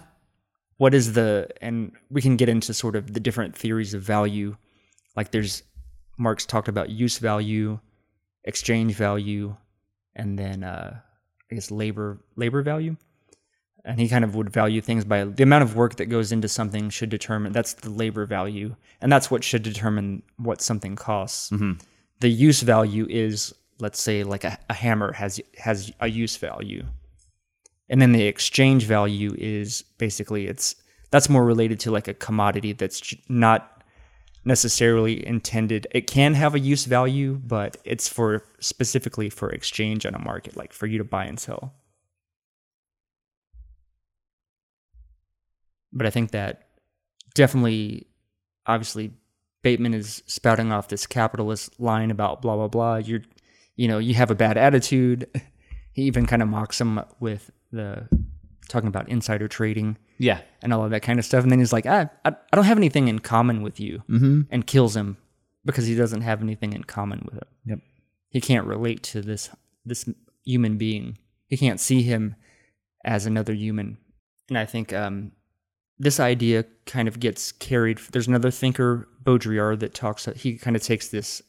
what 0.76 0.94
is 0.94 1.12
the 1.14 1.48
and 1.60 1.92
we 2.10 2.22
can 2.22 2.36
get 2.36 2.48
into 2.48 2.72
sort 2.72 2.96
of 2.96 3.12
the 3.12 3.20
different 3.20 3.56
theories 3.56 3.94
of 3.94 4.02
value. 4.02 4.56
Like 5.16 5.30
there's 5.30 5.62
Marx 6.16 6.46
talked 6.46 6.68
about 6.68 6.90
use 6.90 7.18
value, 7.18 7.80
exchange 8.44 8.94
value, 8.94 9.56
and 10.14 10.38
then 10.38 10.62
uh 10.64 11.00
I 11.50 11.54
guess 11.54 11.70
labor 11.70 12.24
labor 12.36 12.62
value. 12.62 12.96
And 13.84 14.00
he 14.00 14.08
kind 14.08 14.24
of 14.24 14.34
would 14.34 14.48
value 14.48 14.80
things 14.80 15.04
by 15.04 15.24
the 15.24 15.42
amount 15.42 15.62
of 15.62 15.76
work 15.76 15.96
that 15.96 16.06
goes 16.06 16.32
into 16.32 16.48
something 16.48 16.88
should 16.88 17.10
determine 17.10 17.52
that's 17.52 17.74
the 17.74 17.90
labor 17.90 18.24
value. 18.24 18.76
And 19.02 19.12
that's 19.12 19.30
what 19.30 19.44
should 19.44 19.62
determine 19.62 20.22
what 20.38 20.62
something 20.62 20.96
costs. 20.96 21.50
Mm-hmm. 21.50 21.72
The 22.20 22.28
use 22.28 22.62
value 22.62 23.06
is 23.10 23.52
let's 23.78 24.00
say 24.00 24.24
like 24.24 24.44
a, 24.44 24.58
a 24.70 24.74
hammer 24.74 25.12
has 25.12 25.40
has 25.58 25.92
a 26.00 26.08
use 26.08 26.36
value 26.36 26.84
and 27.88 28.00
then 28.00 28.12
the 28.12 28.22
exchange 28.22 28.84
value 28.84 29.34
is 29.38 29.82
basically 29.98 30.46
it's 30.46 30.76
that's 31.10 31.28
more 31.28 31.44
related 31.44 31.78
to 31.80 31.90
like 31.90 32.08
a 32.08 32.14
commodity 32.14 32.72
that's 32.72 33.14
not 33.28 33.82
necessarily 34.44 35.26
intended 35.26 35.86
it 35.90 36.06
can 36.06 36.34
have 36.34 36.54
a 36.54 36.60
use 36.60 36.84
value 36.84 37.40
but 37.46 37.76
it's 37.84 38.08
for 38.08 38.44
specifically 38.60 39.30
for 39.30 39.50
exchange 39.50 40.04
on 40.06 40.14
a 40.14 40.18
market 40.18 40.56
like 40.56 40.72
for 40.72 40.86
you 40.86 40.98
to 40.98 41.04
buy 41.04 41.24
and 41.24 41.40
sell 41.40 41.74
but 45.94 46.06
i 46.06 46.10
think 46.10 46.32
that 46.32 46.68
definitely 47.34 48.06
obviously 48.66 49.12
bateman 49.62 49.94
is 49.94 50.22
spouting 50.26 50.70
off 50.72 50.88
this 50.88 51.06
capitalist 51.06 51.80
line 51.80 52.10
about 52.10 52.42
blah 52.42 52.56
blah 52.56 52.68
blah 52.68 52.96
you're 52.96 53.22
you 53.76 53.88
know 53.88 53.98
you 53.98 54.12
have 54.14 54.30
a 54.30 54.34
bad 54.34 54.58
attitude 54.58 55.26
he 55.92 56.02
even 56.02 56.26
kind 56.26 56.42
of 56.42 56.48
mocks 56.48 56.80
him 56.80 57.00
with 57.20 57.50
the 57.72 58.06
talking 58.68 58.88
about 58.88 59.08
insider 59.08 59.46
trading 59.48 59.96
Yeah. 60.18 60.40
and 60.62 60.72
all 60.72 60.84
of 60.84 60.90
that 60.90 61.02
kind 61.02 61.18
of 61.18 61.24
stuff. 61.24 61.42
And 61.42 61.52
then 61.52 61.58
he's 61.58 61.72
like, 61.72 61.86
ah, 61.86 62.08
I, 62.24 62.30
I 62.30 62.56
don't 62.56 62.64
have 62.64 62.78
anything 62.78 63.08
in 63.08 63.18
common 63.18 63.62
with 63.62 63.78
you, 63.78 64.02
mm-hmm. 64.08 64.42
and 64.50 64.66
kills 64.66 64.96
him 64.96 65.18
because 65.66 65.86
he 65.86 65.94
doesn't 65.94 66.22
have 66.22 66.40
anything 66.42 66.72
in 66.72 66.84
common 66.84 67.20
with 67.26 67.34
him. 67.34 67.48
Yep. 67.66 67.78
He 68.30 68.40
can't 68.40 68.66
relate 68.66 69.02
to 69.04 69.20
this 69.20 69.50
this 69.84 70.08
human 70.44 70.78
being. 70.78 71.18
He 71.46 71.56
can't 71.56 71.78
see 71.78 72.02
him 72.02 72.36
as 73.04 73.26
another 73.26 73.52
human. 73.52 73.98
And 74.48 74.56
I 74.56 74.64
think 74.64 74.92
um, 74.92 75.32
this 75.98 76.18
idea 76.18 76.64
kind 76.86 77.08
of 77.08 77.20
gets 77.20 77.52
carried. 77.52 77.98
There's 78.12 78.28
another 78.28 78.50
thinker, 78.50 79.08
Baudrillard, 79.22 79.80
that 79.80 79.94
talks. 79.94 80.26
He 80.36 80.58
kind 80.58 80.76
of 80.76 80.82
takes 80.82 81.08
this 81.08 81.42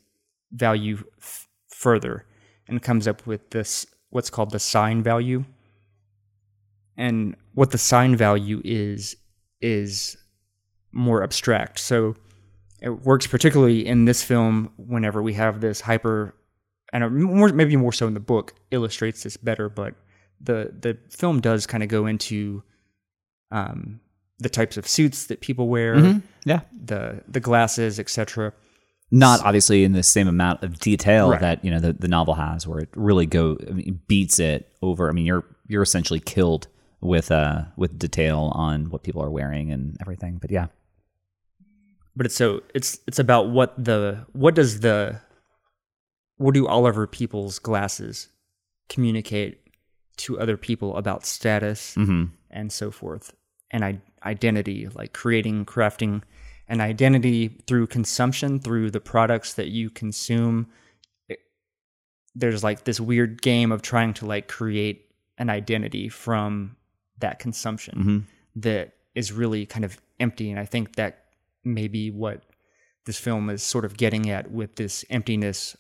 value 0.52 1.04
f- 1.20 1.48
further 1.68 2.26
and 2.68 2.82
comes 2.82 3.08
up 3.08 3.26
with 3.26 3.50
this 3.52 3.86
what's 4.10 4.30
called 4.30 4.52
the 4.52 4.60
sign 4.60 5.04
value. 5.04 5.46
And 6.98 7.36
what 7.54 7.72
the 7.72 7.78
sign 7.78 8.16
value 8.16 8.62
is 8.64 9.16
is 9.62 10.16
more 10.92 11.24
abstract. 11.24 11.80
So 11.80 12.16
it 12.82 12.90
works 12.90 13.28
particularly 13.28 13.86
in 13.86 14.06
this 14.06 14.24
film 14.24 14.72
whenever 14.78 15.22
we 15.22 15.34
have 15.34 15.60
this 15.60 15.82
hyper 15.82 16.36
and 16.94 17.24
more 17.24 17.50
maybe 17.50 17.76
more 17.76 17.92
so 17.92 18.08
in 18.08 18.14
the 18.14 18.20
book 18.20 18.54
illustrates 18.72 19.24
this 19.24 19.38
better 19.38 19.70
but 19.70 19.96
the 20.40 20.74
the 20.80 20.98
film 21.10 21.42
does 21.42 21.66
kind 21.66 21.84
of 21.84 21.90
go 21.90 22.06
into 22.06 22.64
um, 23.52 24.00
the 24.40 24.50
types 24.50 24.76
of 24.78 24.88
suits 24.88 25.28
that 25.28 25.40
people 25.42 25.68
wear 25.70 26.22
Yeah. 26.46 26.62
the 26.86 27.24
the 27.28 27.40
glasses 27.40 28.00
etc 28.00 28.52
Not 29.12 29.40
obviously 29.46 29.84
in 29.84 29.94
the 29.94 30.04
same 30.04 30.28
amount 30.28 30.64
of 30.64 30.80
detail 30.80 31.30
Right. 31.32 31.40
that 31.42 31.64
you 31.64 31.72
know 31.72 31.80
the, 31.80 31.94
the 31.94 32.08
novel 32.08 32.34
has, 32.36 32.68
where 32.68 32.80
it 32.80 32.90
really 32.96 33.26
go 33.28 33.58
I 33.70 33.72
mean, 33.72 34.02
beats 34.08 34.40
it 34.40 34.68
over. 34.82 35.10
I 35.10 35.14
mean, 35.14 35.26
you're 35.26 35.46
you're 35.68 35.84
essentially 35.84 36.20
killed 36.20 36.68
with 37.02 37.32
uh 37.32 37.64
with 37.78 37.98
detail 38.00 38.52
on 38.56 38.90
what 38.90 39.04
people 39.04 39.22
are 39.24 39.30
wearing 39.30 39.72
and 39.72 39.96
everything. 40.02 40.38
But 40.42 40.52
yeah, 40.52 40.68
but 42.16 42.26
it's 42.26 42.36
so 42.36 42.62
it's 42.74 43.00
it's 43.08 43.20
about 43.20 43.50
what 43.52 43.74
the 43.84 44.26
what 44.34 44.56
does 44.56 44.80
the 44.82 45.22
what 46.38 46.54
do 46.54 46.68
Oliver 46.68 47.08
Peoples 47.08 47.60
glasses 47.60 48.30
communicate 48.90 49.60
to 50.18 50.40
other 50.40 50.58
people 50.58 50.96
about 50.98 51.26
status 51.26 51.96
and 51.98 52.72
so 52.72 52.92
forth 52.92 53.34
and 53.72 53.84
I, 53.84 54.00
identity 54.26 54.88
like 54.96 55.14
creating 55.14 55.66
crafting 55.66 56.22
an 56.68 56.82
identity 56.82 57.50
through 57.68 57.88
consumption 57.88 58.60
through 58.60 58.90
the 58.90 59.00
products 59.00 59.54
that 59.54 59.68
you 59.68 59.90
consume. 59.90 60.68
It- 61.30 61.40
there's 62.34 62.64
like 62.64 62.86
this 62.86 63.00
weird 63.00 63.42
game 63.42 63.72
of 63.72 63.82
trying 63.82 64.14
to 64.16 64.26
like 64.26 64.48
create 64.48 65.10
an 65.38 65.50
identity 65.50 66.10
from 66.10 66.76
that 67.20 67.40
consumption 67.40 67.98
mm-hmm. 67.98 68.20
that 68.62 68.94
is 69.14 69.32
really 69.32 69.66
kind 69.66 69.86
of 69.86 70.02
empty 70.20 70.50
and 70.50 70.60
i 70.60 70.66
think 70.66 70.96
that 70.96 71.26
may 71.64 71.88
be 71.88 72.10
what 72.10 72.44
this 73.06 73.18
film 73.18 73.50
is 73.50 73.62
sort 73.64 73.86
of 73.86 73.98
getting 73.98 74.30
at 74.30 74.52
with 74.52 74.76
this 74.76 75.06
emptiness 75.10 75.78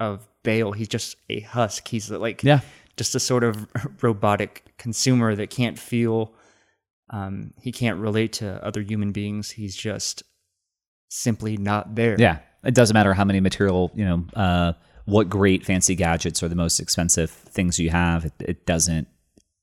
of 0.00 0.26
bale. 0.42 0.72
He's 0.72 0.88
just 0.88 1.16
a 1.30 1.40
husk. 1.40 1.88
He's 1.88 2.10
like 2.10 2.42
Yeah. 2.42 2.60
just 2.96 3.14
a 3.14 3.20
sort 3.20 3.44
of 3.44 3.66
robotic 4.02 4.64
consumer 4.78 5.34
that 5.36 5.50
can't 5.50 5.78
feel 5.78 6.32
um, 7.14 7.52
he 7.60 7.70
can't 7.72 7.98
relate 8.00 8.32
to 8.34 8.46
other 8.64 8.82
human 8.82 9.12
beings 9.12 9.50
he's 9.50 9.76
just 9.76 10.22
simply 11.08 11.56
not 11.56 11.94
there 11.94 12.16
yeah. 12.18 12.38
It 12.64 12.74
doesn't 12.74 12.94
matter 12.94 13.12
how 13.14 13.24
many 13.24 13.40
material 13.40 13.92
you 13.94 14.04
know 14.04 14.24
uh 14.34 14.72
what 15.04 15.28
great 15.28 15.64
fancy 15.66 15.94
gadgets 15.94 16.42
are 16.42 16.48
the 16.48 16.54
most 16.56 16.80
expensive 16.80 17.30
things 17.30 17.78
you 17.78 17.90
have. 17.90 18.24
It, 18.24 18.32
it 18.40 18.66
doesn't 18.66 19.06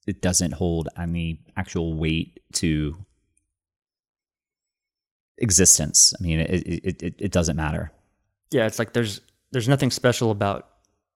it 0.06 0.22
doesn't 0.22 0.54
hold 0.54 0.88
any 0.98 1.40
actual 1.58 1.96
weight 1.98 2.40
to 2.54 2.96
existence. 5.40 6.14
I 6.20 6.24
mean, 6.24 6.40
it 6.42 6.50
it, 6.68 7.04
it, 7.04 7.16
it 7.20 7.32
doesn't 7.32 7.56
matter. 7.56 7.92
yeah 8.52 8.68
it's 8.68 8.78
like 8.80 8.94
there's 8.94 9.22
there's 9.52 9.68
nothing 9.68 9.92
special 9.92 10.30
about 10.32 10.70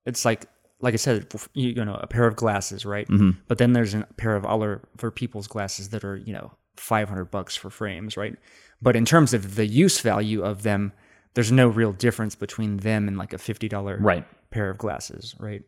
it's 0.05 0.25
like 0.25 0.47
like 0.81 0.93
i 0.93 0.97
said 0.97 1.27
you, 1.53 1.69
you 1.69 1.85
know 1.85 1.95
a 1.95 2.07
pair 2.07 2.25
of 2.27 2.35
glasses 2.35 2.85
right? 2.85 3.07
Mm-hmm. 3.07 3.31
But 3.47 3.57
then 3.57 3.73
there's 3.73 3.93
a 3.93 4.05
pair 4.17 4.35
of 4.35 4.45
other 4.45 4.81
for 4.97 5.09
people's 5.11 5.47
glasses 5.47 5.89
that 5.89 6.03
are 6.03 6.17
you 6.17 6.33
know 6.33 6.51
500 6.77 7.25
bucks 7.25 7.55
for 7.55 7.69
frames 7.69 8.17
right? 8.17 8.35
But 8.81 8.95
in 8.95 9.05
terms 9.05 9.33
of 9.33 9.55
the 9.55 9.65
use 9.65 9.99
value 10.01 10.43
of 10.43 10.63
them 10.63 10.91
there's 11.33 11.51
no 11.51 11.67
real 11.67 11.91
difference 11.93 12.35
between 12.35 12.77
them 12.77 13.07
and 13.07 13.17
like 13.17 13.33
a 13.33 13.37
$50 13.37 13.97
Right. 13.99 14.25
pair 14.51 14.69
of 14.69 14.77
glasses 14.77 15.35
right? 15.39 15.63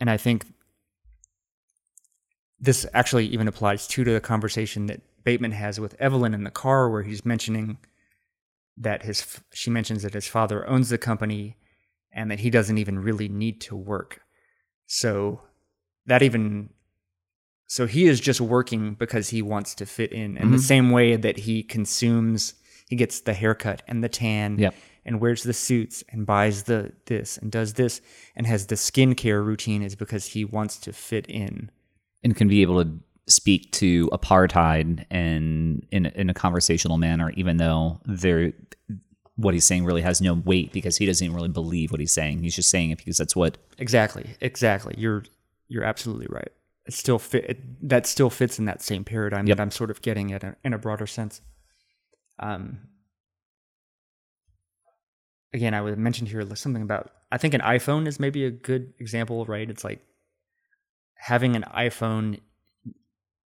And 0.00 0.10
i 0.10 0.16
think 0.16 0.46
this 2.60 2.86
actually 2.94 3.26
even 3.26 3.48
applies 3.48 3.86
too 3.86 4.04
to 4.04 4.12
the 4.12 4.20
conversation 4.20 4.86
that 4.86 5.00
bateman 5.24 5.52
has 5.52 5.78
with 5.80 5.94
evelyn 6.00 6.34
in 6.34 6.44
the 6.44 6.50
car 6.50 6.88
where 6.90 7.02
he's 7.02 7.24
mentioning 7.24 7.78
that 8.76 9.02
his 9.02 9.40
she 9.52 9.70
mentions 9.70 10.02
that 10.02 10.14
his 10.14 10.26
father 10.26 10.66
owns 10.68 10.88
the 10.88 10.98
company 10.98 11.56
and 12.12 12.30
that 12.30 12.40
he 12.40 12.50
doesn't 12.50 12.78
even 12.78 12.98
really 12.98 13.28
need 13.28 13.60
to 13.62 13.76
work. 13.76 14.20
So 14.86 15.40
that 16.06 16.22
even 16.22 16.70
so 17.66 17.86
he 17.86 18.06
is 18.06 18.20
just 18.20 18.40
working 18.40 18.94
because 18.94 19.30
he 19.30 19.40
wants 19.40 19.74
to 19.76 19.86
fit 19.86 20.12
in 20.12 20.36
in 20.36 20.50
the 20.50 20.56
mm-hmm. 20.56 20.64
same 20.64 20.90
way 20.90 21.16
that 21.16 21.38
he 21.38 21.62
consumes 21.62 22.54
he 22.88 22.96
gets 22.96 23.20
the 23.20 23.32
haircut 23.32 23.82
and 23.88 24.04
the 24.04 24.08
tan 24.08 24.58
Yep. 24.58 24.74
and 25.06 25.20
wears 25.20 25.42
the 25.42 25.54
suits 25.54 26.04
and 26.10 26.26
buys 26.26 26.64
the 26.64 26.92
this 27.06 27.38
and 27.38 27.50
does 27.50 27.74
this 27.74 28.02
and 28.36 28.46
has 28.46 28.66
the 28.66 28.74
skincare 28.74 29.44
routine 29.44 29.82
is 29.82 29.96
because 29.96 30.26
he 30.26 30.44
wants 30.44 30.76
to 30.78 30.92
fit 30.92 31.26
in. 31.26 31.70
and 32.22 32.36
can 32.36 32.48
be 32.48 32.62
able 32.62 32.84
to 32.84 32.90
speak 33.28 33.70
to 33.72 34.08
apartheid 34.10 35.04
and 35.10 35.86
in 35.90 36.06
in 36.06 36.28
a 36.28 36.34
conversational 36.34 36.98
manner, 36.98 37.30
even 37.36 37.56
though 37.56 38.00
there 38.04 38.52
what 39.36 39.54
he's 39.54 39.64
saying 39.64 39.84
really 39.84 40.02
has 40.02 40.20
no 40.20 40.34
weight 40.34 40.72
because 40.72 40.98
he 40.98 41.06
doesn't 41.06 41.24
even 41.24 41.34
really 41.34 41.48
believe 41.48 41.90
what 41.90 42.00
he's 42.00 42.12
saying. 42.12 42.42
He's 42.42 42.54
just 42.54 42.68
saying 42.70 42.90
it 42.90 42.98
because 42.98 43.16
that's 43.16 43.34
what 43.34 43.58
Exactly. 43.78 44.36
Exactly. 44.40 44.94
You're 44.98 45.24
you're 45.68 45.84
absolutely 45.84 46.26
right. 46.28 46.50
It 46.84 46.92
still 46.92 47.18
fit. 47.18 47.44
It, 47.48 47.88
that 47.88 48.06
still 48.06 48.28
fits 48.28 48.58
in 48.58 48.66
that 48.66 48.82
same 48.82 49.04
paradigm 49.04 49.46
Yep. 49.46 49.56
that 49.56 49.62
I'm 49.62 49.70
sort 49.70 49.90
of 49.90 50.02
getting 50.02 50.32
at 50.32 50.58
in 50.64 50.72
a 50.74 50.78
broader 50.78 51.06
sense. 51.06 51.40
Um. 52.38 52.80
Again, 55.54 55.74
I 55.74 55.82
would 55.82 55.98
mention 55.98 56.26
here 56.26 56.44
something 56.56 56.82
about. 56.82 57.10
I 57.30 57.38
think 57.38 57.54
an 57.54 57.60
iPhone 57.60 58.06
is 58.06 58.18
maybe 58.18 58.44
a 58.44 58.50
good 58.50 58.94
example, 58.98 59.44
right? 59.44 59.68
It's 59.68 59.84
like 59.84 60.00
having 61.14 61.56
an 61.56 61.64
iPhone. 61.74 62.40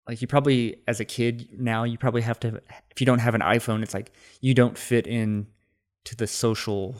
Like 0.07 0.21
you 0.21 0.27
probably, 0.27 0.77
as 0.87 0.99
a 0.99 1.05
kid 1.05 1.49
now, 1.59 1.83
you 1.83 1.97
probably 1.97 2.21
have 2.21 2.39
to. 2.41 2.61
If 2.91 3.01
you 3.01 3.05
don't 3.07 3.19
have 3.19 3.33
an 3.35 3.41
iPhone, 3.41 3.81
it's 3.81 3.93
like 3.93 4.11
you 4.39 4.53
don't 4.53 4.77
fit 4.77 5.07
in 5.07 5.47
to 6.05 6.15
the 6.15 6.27
social 6.27 6.95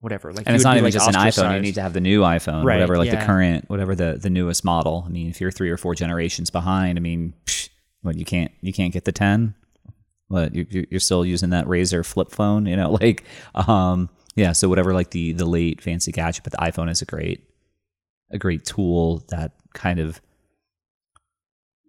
whatever. 0.00 0.32
Like 0.32 0.46
and 0.46 0.54
it's 0.54 0.64
not 0.64 0.76
even 0.76 0.84
like, 0.84 0.92
just 0.92 1.08
an 1.08 1.14
iPhone. 1.14 1.54
You 1.56 1.60
need 1.60 1.74
to 1.74 1.82
have 1.82 1.92
the 1.92 2.00
new 2.00 2.22
iPhone, 2.22 2.64
Right, 2.64 2.76
whatever, 2.76 2.96
like 2.96 3.10
the 3.10 3.18
current, 3.18 3.68
whatever 3.68 3.94
the 3.94 4.18
the 4.20 4.30
newest 4.30 4.64
model. 4.64 5.04
I 5.06 5.10
mean, 5.10 5.28
if 5.28 5.40
you're 5.40 5.50
three 5.50 5.70
or 5.70 5.76
four 5.76 5.94
generations 5.94 6.50
behind, 6.50 6.98
I 6.98 7.00
mean, 7.00 7.34
psh, 7.46 7.68
what 8.02 8.16
you 8.16 8.24
can't 8.24 8.50
you 8.60 8.72
can't 8.72 8.92
get 8.92 9.04
the 9.04 9.12
ten. 9.12 9.54
What 10.28 10.54
you 10.54 10.86
you're 10.90 11.00
still 11.00 11.24
using 11.24 11.50
that 11.50 11.66
Razr 11.66 12.04
flip 12.04 12.30
phone, 12.30 12.66
you 12.66 12.76
know? 12.76 12.90
Like, 13.00 13.24
um, 13.54 14.08
yeah. 14.36 14.52
So 14.52 14.68
whatever, 14.68 14.94
like 14.94 15.10
the 15.10 15.32
the 15.32 15.46
late 15.46 15.82
fancy 15.82 16.12
gadget, 16.12 16.44
but 16.44 16.52
the 16.52 16.58
iPhone 16.58 16.90
is 16.90 17.02
a 17.02 17.06
great 17.06 17.44
a 18.30 18.38
great 18.38 18.64
tool 18.64 19.24
that 19.30 19.52
kind 19.74 19.98
of 19.98 20.20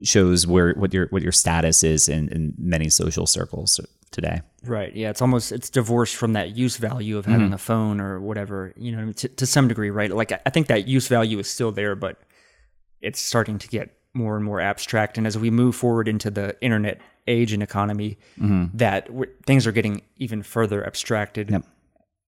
shows 0.03 0.47
where 0.47 0.73
what 0.73 0.93
your 0.93 1.07
what 1.07 1.21
your 1.21 1.31
status 1.31 1.83
is 1.83 2.09
in 2.09 2.29
in 2.29 2.53
many 2.57 2.89
social 2.89 3.27
circles 3.27 3.79
today. 4.11 4.41
Right. 4.63 4.95
Yeah. 4.95 5.09
It's 5.09 5.21
almost 5.21 5.51
it's 5.51 5.69
divorced 5.69 6.15
from 6.15 6.33
that 6.33 6.55
use 6.55 6.77
value 6.77 7.17
of 7.17 7.25
having 7.25 7.47
mm-hmm. 7.47 7.53
a 7.53 7.57
phone 7.57 7.99
or 7.99 8.19
whatever. 8.19 8.73
You 8.75 8.95
know, 8.95 9.11
to, 9.13 9.27
to 9.27 9.45
some 9.45 9.67
degree, 9.67 9.89
right? 9.89 10.11
Like 10.11 10.31
I 10.45 10.49
think 10.49 10.67
that 10.67 10.87
use 10.87 11.07
value 11.07 11.39
is 11.39 11.49
still 11.49 11.71
there, 11.71 11.95
but 11.95 12.19
it's 13.01 13.19
starting 13.19 13.57
to 13.59 13.67
get 13.67 13.95
more 14.13 14.35
and 14.35 14.45
more 14.45 14.59
abstract. 14.61 15.17
And 15.17 15.25
as 15.25 15.37
we 15.37 15.49
move 15.49 15.75
forward 15.75 16.07
into 16.07 16.29
the 16.29 16.55
internet 16.61 16.99
age 17.27 17.53
and 17.53 17.63
economy, 17.63 18.17
mm-hmm. 18.39 18.65
that 18.77 19.09
things 19.45 19.65
are 19.65 19.71
getting 19.71 20.01
even 20.17 20.43
further 20.43 20.85
abstracted 20.85 21.49
Yep. 21.49 21.65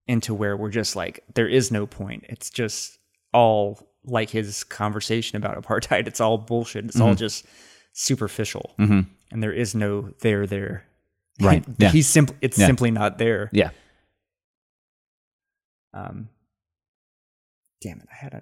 into 0.07 0.34
where 0.34 0.55
we're 0.57 0.69
just 0.69 0.95
like 0.95 1.23
there 1.35 1.47
is 1.47 1.72
no 1.72 1.85
point. 1.85 2.26
It's 2.30 2.49
just 2.49 2.97
all 3.34 3.89
like 4.05 4.30
his 4.30 4.64
conversation 4.64 5.38
about 5.38 5.61
apartheid. 5.61 6.07
It's 6.07 6.22
all 6.22 6.38
bullshit. 6.38 6.85
It's 6.85 6.99
all 6.99 7.10
mm-hmm. 7.10 7.18
just 7.18 7.45
superficial, 7.93 8.73
and 9.31 9.43
there 9.43 9.53
is 9.53 9.76
no 9.76 10.14
there 10.22 10.47
there. 10.47 10.85
Right. 11.41 11.65
Yeah. 11.77 11.89
He's 11.89 12.07
simply 12.07 12.35
it's 12.41 12.57
Yeah. 12.57 12.68
simply 12.68 12.91
not 12.91 13.18
there. 13.18 13.49
Yeah. 13.53 13.72
Um, 15.93 16.30
damn 17.81 17.99
it! 17.99 18.07
I 18.11 18.15
had 18.15 18.34
a 18.34 18.38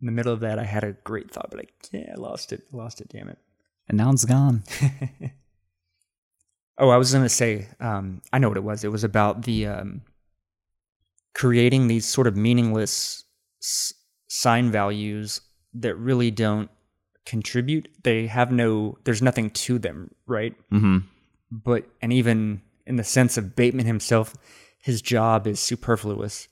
in 0.00 0.06
the 0.06 0.12
middle 0.12 0.32
of 0.32 0.40
that. 0.40 0.58
I 0.58 0.64
had 0.64 0.84
a 0.84 0.92
great 0.92 1.30
thought, 1.30 1.48
but 1.50 1.60
I 1.60 1.64
yeah, 1.92 2.12
I 2.16 2.20
lost 2.20 2.52
it. 2.52 2.62
I 2.72 2.76
lost 2.76 3.00
it. 3.00 3.08
Damn 3.08 3.28
it. 3.28 3.38
And 3.88 3.98
now 3.98 4.10
it's 4.10 4.24
gone. 4.24 4.62
Oh, 6.76 6.88
I 6.88 6.96
was 6.96 7.12
gonna 7.12 7.28
say. 7.28 7.68
Um, 7.78 8.20
I 8.32 8.40
know 8.40 8.48
what 8.48 8.56
it 8.56 8.64
was. 8.64 8.82
It 8.82 8.90
was 8.90 9.04
about 9.04 9.42
the 9.42 9.68
um, 9.68 10.02
creating 11.32 11.86
these 11.86 12.04
sort 12.04 12.26
of 12.26 12.36
meaningless 12.36 13.22
s- 13.62 13.94
sign 14.26 14.72
values 14.72 15.40
that 15.74 15.94
really 15.94 16.32
don't 16.32 16.68
contribute. 17.26 17.88
They 18.02 18.26
have 18.26 18.50
no, 18.50 18.98
there's 19.04 19.22
nothing 19.22 19.50
to 19.50 19.78
them, 19.78 20.16
right? 20.26 20.56
Mm-hmm. 20.72 20.98
But, 21.50 21.86
and 22.02 22.12
even 22.12 22.62
in 22.86 22.96
the 22.96 23.04
sense 23.04 23.36
of 23.36 23.54
Bateman 23.56 23.86
himself, 23.86 24.34
his 24.78 25.00
job 25.02 25.46
is 25.46 25.60
superfluous. 25.60 26.48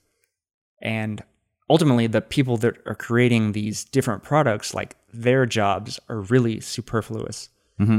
And 0.81 1.23
ultimately, 1.69 2.07
the 2.07 2.21
people 2.21 2.57
that 2.59 2.77
are 2.87 2.95
creating 2.95 3.53
these 3.53 3.85
different 3.85 4.23
products, 4.23 4.75
like 4.75 4.97
their 5.13 5.45
jobs 5.47 5.99
are 6.09 6.21
really 6.21 6.61
superfluous. 6.61 7.49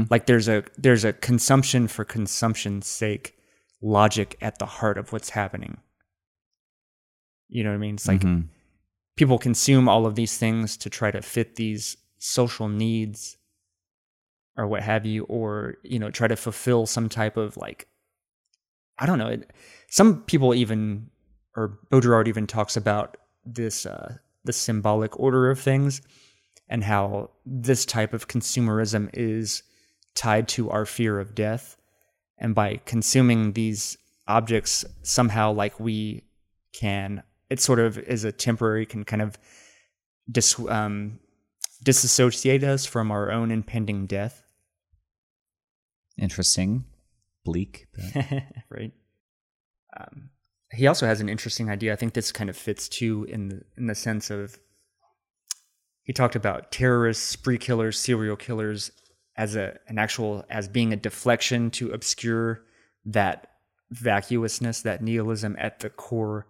Like 0.08 0.24
there's 0.26 0.48
a 0.48 0.64
there's 0.78 1.04
a 1.04 1.12
consumption 1.12 1.88
for 1.88 2.04
consumption's 2.06 2.86
sake 2.86 3.36
logic 3.82 4.38
at 4.40 4.58
the 4.58 4.64
heart 4.66 4.96
of 4.96 5.12
what's 5.12 5.30
happening. 5.30 5.76
You 7.48 7.64
know 7.64 7.70
what 7.70 7.76
I 7.76 7.78
mean? 7.78 7.94
It's 7.96 8.08
like 8.08 8.22
Mhm. 8.22 8.48
people 9.16 9.38
consume 9.38 9.88
all 9.88 10.06
of 10.06 10.14
these 10.14 10.38
things 10.38 10.76
to 10.78 10.88
try 10.90 11.10
to 11.10 11.20
fit 11.20 11.56
these 11.56 11.96
social 12.18 12.68
needs 12.68 13.36
or 14.56 14.66
what 14.66 14.82
have 14.82 15.04
you 15.04 15.24
or 15.24 15.76
you 15.82 15.98
know 15.98 16.10
try 16.10 16.28
to 16.28 16.36
fulfill 16.36 16.86
some 16.86 17.08
type 17.08 17.36
of 17.36 17.56
like 17.56 17.88
i 18.98 19.06
don't 19.06 19.18
know 19.18 19.28
it, 19.28 19.50
some 19.90 20.22
people 20.22 20.54
even 20.54 21.08
or 21.56 21.78
baudrillard 21.90 22.28
even 22.28 22.46
talks 22.46 22.76
about 22.76 23.16
this 23.44 23.86
uh 23.86 24.16
the 24.44 24.52
symbolic 24.52 25.18
order 25.18 25.50
of 25.50 25.58
things 25.58 26.02
and 26.68 26.84
how 26.84 27.30
this 27.44 27.84
type 27.84 28.12
of 28.12 28.28
consumerism 28.28 29.10
is 29.12 29.62
tied 30.14 30.48
to 30.48 30.70
our 30.70 30.86
fear 30.86 31.18
of 31.18 31.34
death. 31.34 31.76
And 32.38 32.54
by 32.54 32.80
consuming 32.84 33.52
these 33.52 33.96
objects 34.26 34.84
somehow 35.02 35.52
like 35.52 35.78
we 35.78 36.24
can 36.72 37.22
it 37.50 37.60
sort 37.60 37.78
of 37.78 37.98
is 37.98 38.24
a 38.24 38.32
temporary 38.32 38.86
can 38.86 39.04
kind 39.04 39.20
of 39.20 39.38
dis, 40.32 40.58
um, 40.68 41.20
disassociate 41.84 42.64
us 42.64 42.86
from 42.86 43.10
our 43.10 43.30
own 43.30 43.50
impending 43.50 44.06
death 44.06 44.42
Interesting. 46.18 46.84
Bleak. 47.44 47.86
right 48.70 48.92
um, 49.98 50.30
he 50.72 50.86
also 50.86 51.06
has 51.06 51.20
an 51.20 51.28
interesting 51.28 51.68
idea 51.68 51.92
i 51.92 51.96
think 51.96 52.14
this 52.14 52.32
kind 52.32 52.48
of 52.48 52.56
fits 52.56 52.88
too 52.88 53.24
in 53.28 53.48
the, 53.48 53.60
in 53.76 53.86
the 53.86 53.94
sense 53.94 54.30
of 54.30 54.58
he 56.02 56.12
talked 56.12 56.34
about 56.36 56.72
terrorists 56.72 57.22
spree 57.22 57.58
killers 57.58 58.00
serial 58.00 58.34
killers 58.36 58.90
as 59.36 59.56
a 59.56 59.78
an 59.88 59.98
actual 59.98 60.42
as 60.48 60.68
being 60.68 60.92
a 60.92 60.96
deflection 60.96 61.70
to 61.70 61.90
obscure 61.90 62.62
that 63.04 63.46
vacuousness 63.90 64.80
that 64.80 65.02
nihilism 65.02 65.54
at 65.58 65.80
the 65.80 65.90
core 65.90 66.46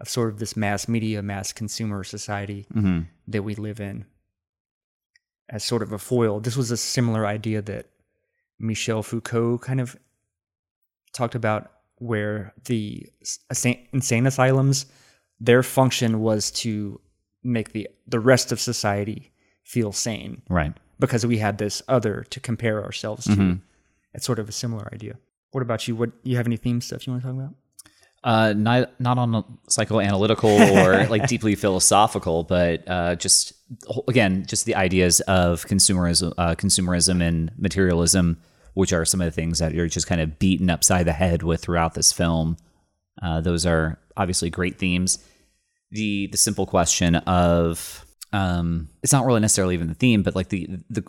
of 0.00 0.08
sort 0.08 0.28
of 0.28 0.38
this 0.40 0.56
mass 0.56 0.88
media 0.88 1.22
mass 1.22 1.52
consumer 1.52 2.02
society 2.02 2.66
Mhm. 2.74 3.06
that 3.28 3.44
we 3.44 3.54
live 3.54 3.80
in 3.80 4.06
as 5.48 5.62
sort 5.62 5.82
of 5.82 5.92
a 5.92 5.98
foil. 5.98 6.40
This 6.40 6.56
was 6.56 6.70
a 6.72 6.76
similar 6.76 7.26
idea 7.26 7.62
that 7.62 7.90
Michel 8.62 9.02
Foucault 9.02 9.58
kind 9.58 9.80
of 9.80 9.96
talked 11.12 11.34
about, 11.34 11.70
where 11.96 12.54
the 12.64 13.06
insane 13.92 14.26
asylums, 14.26 14.86
their 15.40 15.62
function 15.62 16.20
was 16.20 16.50
to 16.52 17.00
make 17.44 17.72
the 17.72 17.88
the 18.06 18.20
rest 18.20 18.52
of 18.52 18.60
society 18.60 19.32
feel 19.64 19.92
sane 19.92 20.42
Right. 20.48 20.72
because 21.00 21.26
we 21.26 21.38
had 21.38 21.58
this 21.58 21.82
other 21.88 22.24
to 22.30 22.40
compare 22.40 22.82
ourselves 22.84 23.26
to. 23.26 23.58
It's 24.14 24.26
sort 24.26 24.38
of 24.38 24.48
a 24.48 24.52
similar 24.52 24.88
idea. 24.92 25.16
What 25.52 25.62
about 25.62 25.86
you? 25.88 25.96
What 25.96 26.10
you 26.22 26.36
have 26.36 26.46
any 26.46 26.56
theme 26.56 26.80
stuff 26.80 27.06
you 27.06 27.12
want 27.12 27.22
to 27.24 27.28
talk 27.28 27.36
about? 27.38 27.54
Uh, 28.24 28.52
not 28.56 29.00
not 29.00 29.18
on 29.18 29.58
psychoanalytical 29.68 30.44
or 30.86 31.06
like 31.08 31.26
deeply 31.26 31.54
philosophical, 31.56 32.44
but 32.44 32.88
uh, 32.88 33.16
just 33.16 33.52
again, 34.08 34.44
just 34.46 34.64
the 34.64 34.74
ideas 34.76 35.20
of 35.22 35.66
consumerism, 35.66 36.32
uh, 36.38 36.54
consumerism 36.54 37.20
and 37.22 37.50
materialism, 37.58 38.38
which 38.74 38.92
are 38.92 39.04
some 39.04 39.20
of 39.20 39.26
the 39.26 39.32
things 39.32 39.58
that 39.58 39.74
you're 39.74 39.86
just 39.86 40.06
kind 40.06 40.20
of 40.20 40.38
beaten 40.38 40.70
upside 40.70 41.06
the 41.06 41.12
head 41.12 41.42
with 41.42 41.62
throughout 41.62 41.94
this 41.94 42.12
film. 42.12 42.56
Uh, 43.22 43.40
those 43.40 43.66
are 43.66 43.98
obviously 44.16 44.50
great 44.50 44.78
themes. 44.78 45.18
The 45.90 46.28
the 46.28 46.38
simple 46.38 46.66
question 46.66 47.16
of 47.16 48.06
um, 48.32 48.88
it's 49.02 49.12
not 49.12 49.26
really 49.26 49.40
necessarily 49.40 49.74
even 49.74 49.88
the 49.88 49.94
theme, 49.94 50.22
but 50.22 50.34
like 50.34 50.48
the 50.48 50.68
the 50.88 51.04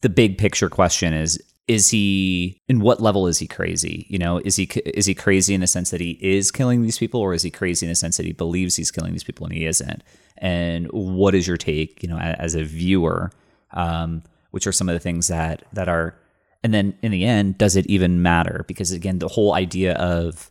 the 0.00 0.08
big 0.08 0.38
picture 0.38 0.68
question 0.68 1.12
is 1.12 1.42
is 1.68 1.90
he 1.90 2.62
in 2.66 2.80
what 2.80 3.00
level 3.00 3.26
is 3.26 3.38
he 3.38 3.46
crazy 3.46 4.06
you 4.08 4.18
know 4.18 4.38
is 4.38 4.56
he 4.56 4.64
is 4.86 5.04
he 5.04 5.14
crazy 5.14 5.54
in 5.54 5.60
the 5.60 5.66
sense 5.66 5.90
that 5.90 6.00
he 6.00 6.18
is 6.22 6.50
killing 6.50 6.82
these 6.82 6.98
people 6.98 7.20
or 7.20 7.34
is 7.34 7.42
he 7.42 7.50
crazy 7.50 7.84
in 7.84 7.90
the 7.90 7.94
sense 7.94 8.16
that 8.16 8.24
he 8.24 8.32
believes 8.32 8.74
he's 8.74 8.90
killing 8.90 9.12
these 9.12 9.22
people 9.22 9.46
and 9.46 9.54
he 9.54 9.66
isn't 9.66 10.02
and 10.38 10.86
what 10.90 11.34
is 11.34 11.46
your 11.46 11.58
take 11.58 12.02
you 12.02 12.08
know 12.08 12.16
as 12.18 12.54
a 12.54 12.64
viewer 12.64 13.30
um, 13.74 14.22
which 14.50 14.66
are 14.66 14.72
some 14.72 14.88
of 14.88 14.94
the 14.94 14.98
things 14.98 15.28
that 15.28 15.62
that 15.74 15.88
are 15.88 16.18
and 16.62 16.74
then 16.74 16.96
in 17.02 17.12
the 17.12 17.24
end 17.24 17.58
does 17.58 17.76
it 17.76 17.86
even 17.86 18.22
matter 18.22 18.64
because 18.68 18.92
again 18.92 19.18
the 19.18 19.28
whole 19.28 19.54
idea 19.54 19.94
of 19.94 20.50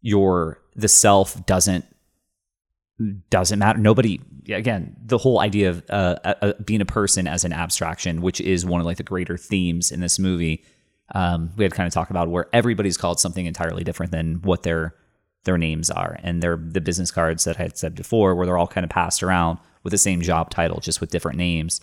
your 0.00 0.60
the 0.76 0.88
self 0.88 1.44
doesn't 1.46 1.84
doesn't 3.30 3.58
matter. 3.58 3.78
Nobody, 3.78 4.20
again, 4.48 4.96
the 5.04 5.18
whole 5.18 5.40
idea 5.40 5.70
of 5.70 5.82
uh, 5.90 6.16
uh, 6.24 6.34
uh, 6.42 6.52
being 6.64 6.80
a 6.80 6.86
person 6.86 7.26
as 7.26 7.44
an 7.44 7.52
abstraction, 7.52 8.22
which 8.22 8.40
is 8.40 8.64
one 8.64 8.80
of 8.80 8.86
like 8.86 8.98
the 8.98 9.02
greater 9.02 9.36
themes 9.36 9.90
in 9.90 10.00
this 10.00 10.18
movie. 10.18 10.64
Um, 11.14 11.50
we 11.56 11.64
had 11.64 11.74
kind 11.74 11.86
of 11.86 11.92
talked 11.92 12.10
about 12.10 12.28
where 12.28 12.46
everybody's 12.52 12.96
called 12.96 13.20
something 13.20 13.46
entirely 13.46 13.84
different 13.84 14.12
than 14.12 14.36
what 14.42 14.62
their 14.62 14.94
their 15.44 15.58
names 15.58 15.90
are, 15.90 16.18
and 16.22 16.42
they're 16.42 16.56
the 16.56 16.80
business 16.80 17.10
cards 17.10 17.44
that 17.44 17.58
I 17.58 17.64
had 17.64 17.76
said 17.76 17.94
before, 17.94 18.34
where 18.34 18.46
they're 18.46 18.56
all 18.56 18.66
kind 18.66 18.84
of 18.84 18.90
passed 18.90 19.22
around 19.22 19.58
with 19.82 19.90
the 19.90 19.98
same 19.98 20.22
job 20.22 20.50
title, 20.50 20.80
just 20.80 21.00
with 21.00 21.10
different 21.10 21.36
names. 21.36 21.80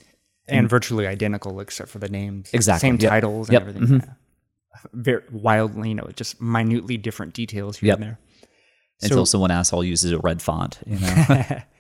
And 0.58 0.70
virtually 0.70 1.08
identical 1.08 1.60
except 1.60 1.90
for 1.90 2.00
the 2.00 2.10
names. 2.10 2.50
Exactly. 2.54 2.88
Same 2.90 2.98
Yep. 3.00 3.10
titles 3.10 3.50
and 3.50 3.54
Yep. 3.54 3.62
everything. 3.62 4.00
Yeah. 4.00 4.14
Very 4.94 5.24
wildly, 5.32 5.90
you 5.90 5.96
know, 5.96 6.08
just 6.16 6.42
minutely 6.42 6.98
different 6.98 7.34
details 7.34 7.78
here 7.78 7.88
Yep. 7.90 7.98
and 7.98 8.04
there. 8.08 8.20
Until 9.04 9.26
someone 9.26 9.52
asshole 9.52 9.84
uses 9.84 10.12
a 10.12 10.20
red 10.20 10.42
font, 10.42 10.80
you 10.86 11.00
know. 11.00 11.46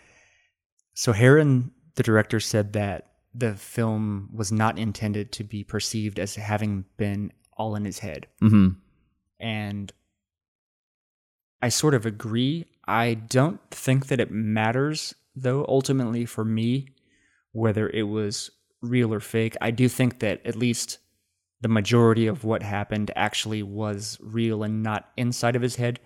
So 0.93 1.13
Harron, 1.13 1.71
the 1.95 2.03
director, 2.03 2.39
said 2.39 2.73
that 2.73 3.07
the 3.33 3.55
film 3.55 4.29
was 4.33 4.51
not 4.51 4.77
intended 4.77 5.31
to 5.33 5.43
be 5.43 5.63
perceived 5.63 6.19
as 6.19 6.35
having 6.35 6.83
been 6.97 7.31
all 7.57 7.75
in 7.75 7.85
his 7.85 7.99
head. 7.99 8.27
hmm 8.39 8.69
And 9.39 9.91
I 11.61 11.69
sort 11.69 11.93
of 11.93 12.05
agree. 12.05 12.65
I 12.87 13.13
don't 13.13 13.61
think 13.71 14.07
that 14.07 14.19
it 14.19 14.31
matters, 14.31 15.13
though, 15.35 15.65
ultimately 15.67 16.25
for 16.25 16.43
me, 16.43 16.89
whether 17.53 17.89
it 17.89 18.03
was 18.03 18.51
real 18.81 19.13
or 19.13 19.19
fake. 19.19 19.55
I 19.61 19.71
do 19.71 19.87
think 19.87 20.19
that 20.19 20.45
at 20.45 20.55
least 20.55 20.97
the 21.61 21.67
majority 21.67 22.27
of 22.27 22.43
what 22.43 22.63
happened 22.63 23.11
actually 23.15 23.61
was 23.63 24.17
real 24.21 24.63
and 24.63 24.81
not 24.81 25.09
inside 25.17 25.55
of 25.55 25.61
his 25.61 25.75
head. 25.75 25.99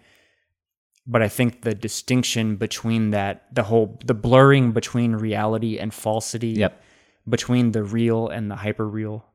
But 1.07 1.21
I 1.21 1.27
think 1.29 1.61
the 1.61 1.75
distinction 1.75 2.55
between 2.55 3.11
that, 3.11 3.45
the 3.53 3.63
whole, 3.63 3.99
the 4.05 4.13
blurring 4.15 4.71
between 4.71 5.13
reality 5.13 5.77
and 5.77 5.93
falsity, 5.93 6.49
Yep. 6.49 6.81
between 7.29 7.71
the 7.71 7.83
real 7.83 8.27
and 8.27 8.49
the 8.51 8.55
hyper 8.55 8.87
real, 8.87 9.25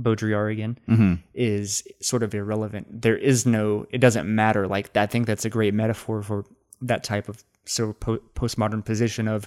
Baudrillardian, 0.00 0.78
hmm 0.86 1.14
is 1.34 1.84
sort 2.00 2.22
of 2.22 2.34
irrelevant. 2.34 3.02
There 3.02 3.16
is 3.16 3.44
no, 3.46 3.86
it 3.90 3.98
doesn't 3.98 4.26
matter. 4.34 4.66
Like, 4.66 4.96
I 4.96 5.06
think 5.06 5.26
that's 5.26 5.44
a 5.44 5.50
great 5.50 5.74
metaphor 5.74 6.22
for 6.22 6.44
that 6.80 7.04
type 7.04 7.28
of 7.28 7.44
so 7.66 7.92
po- 7.92 8.18
postmodern 8.34 8.84
position 8.84 9.28
of 9.28 9.46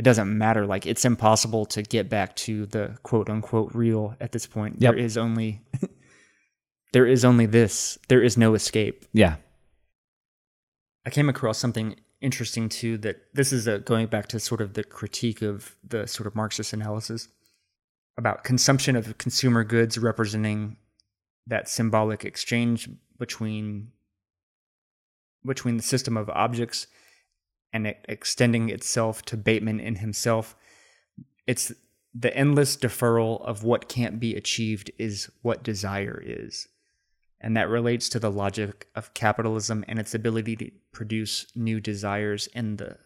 it 0.00 0.02
doesn't 0.02 0.38
matter. 0.38 0.64
Like, 0.64 0.86
it's 0.86 1.04
impossible 1.04 1.66
to 1.66 1.82
get 1.82 2.08
back 2.08 2.34
to 2.36 2.64
the 2.64 2.96
quote 3.02 3.28
unquote 3.28 3.70
real 3.74 4.16
at 4.18 4.32
this 4.32 4.46
point. 4.46 4.76
Yep. 4.80 4.94
There 4.94 5.04
is 5.04 5.18
only, 5.18 5.60
there 6.94 7.06
is 7.06 7.22
only 7.22 7.44
this. 7.44 7.98
There 8.08 8.22
is 8.22 8.38
no 8.38 8.54
escape. 8.54 9.04
Yeah. 9.12 9.36
I 11.04 11.10
came 11.10 11.28
across 11.28 11.58
something 11.58 11.96
interesting 12.22 12.70
too 12.70 12.96
that 12.96 13.18
this 13.34 13.52
is 13.52 13.66
a, 13.66 13.80
going 13.80 14.06
back 14.06 14.28
to 14.28 14.40
sort 14.40 14.62
of 14.62 14.72
the 14.72 14.84
critique 14.84 15.42
of 15.42 15.76
the 15.86 16.06
sort 16.06 16.26
of 16.26 16.34
Marxist 16.34 16.72
analysis 16.72 17.28
about 18.16 18.42
consumption 18.42 18.96
of 18.96 19.18
consumer 19.18 19.64
goods 19.64 19.98
representing 19.98 20.78
that 21.46 21.68
symbolic 21.68 22.24
exchange 22.24 22.88
between 23.18 23.92
between 25.44 25.76
the 25.76 25.82
system 25.82 26.16
of 26.16 26.30
objects 26.30 26.86
and 27.72 27.86
it 27.86 28.04
extending 28.08 28.68
itself 28.68 29.22
to 29.26 29.36
Bateman 29.36 29.80
in 29.80 29.96
himself. 29.96 30.56
It's 31.46 31.72
the 32.14 32.36
endless 32.36 32.76
deferral 32.76 33.40
of 33.42 33.62
what 33.62 33.88
can't 33.88 34.18
be 34.18 34.34
achieved 34.34 34.90
is 34.98 35.30
what 35.42 35.62
desire 35.62 36.20
is 36.24 36.66
and 37.40 37.56
that 37.56 37.68
relates 37.68 38.08
to 38.10 38.18
the 38.18 38.30
logic 38.30 38.88
of 38.94 39.14
capitalism 39.14 39.84
and 39.88 39.98
its 39.98 40.14
ability 40.14 40.56
to 40.56 40.70
produce 40.92 41.46
new 41.54 41.80
desires 41.80 42.48
in 42.48 42.76
the 42.76 42.96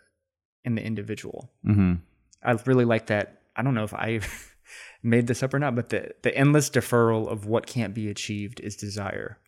in 0.65 0.75
the 0.75 0.83
individual. 0.83 1.53
hmm 1.63 1.95
I 2.43 2.53
really 2.67 2.85
like 2.85 3.07
that. 3.07 3.41
I 3.57 3.63
don't 3.63 3.75
know 3.75 3.85
if 3.85 3.95
I 3.95 4.21
made 5.03 5.29
this 5.29 5.43
up 5.43 5.55
or 5.55 5.59
not, 5.59 5.75
but 5.75 5.91
the 5.91 6.11
the 6.23 6.37
endless 6.37 6.69
deferral 6.69 7.29
of 7.29 7.47
what 7.47 7.67
can't 7.67 7.95
be 7.95 8.09
achieved 8.09 8.61
is 8.61 8.77
desire. 8.77 9.39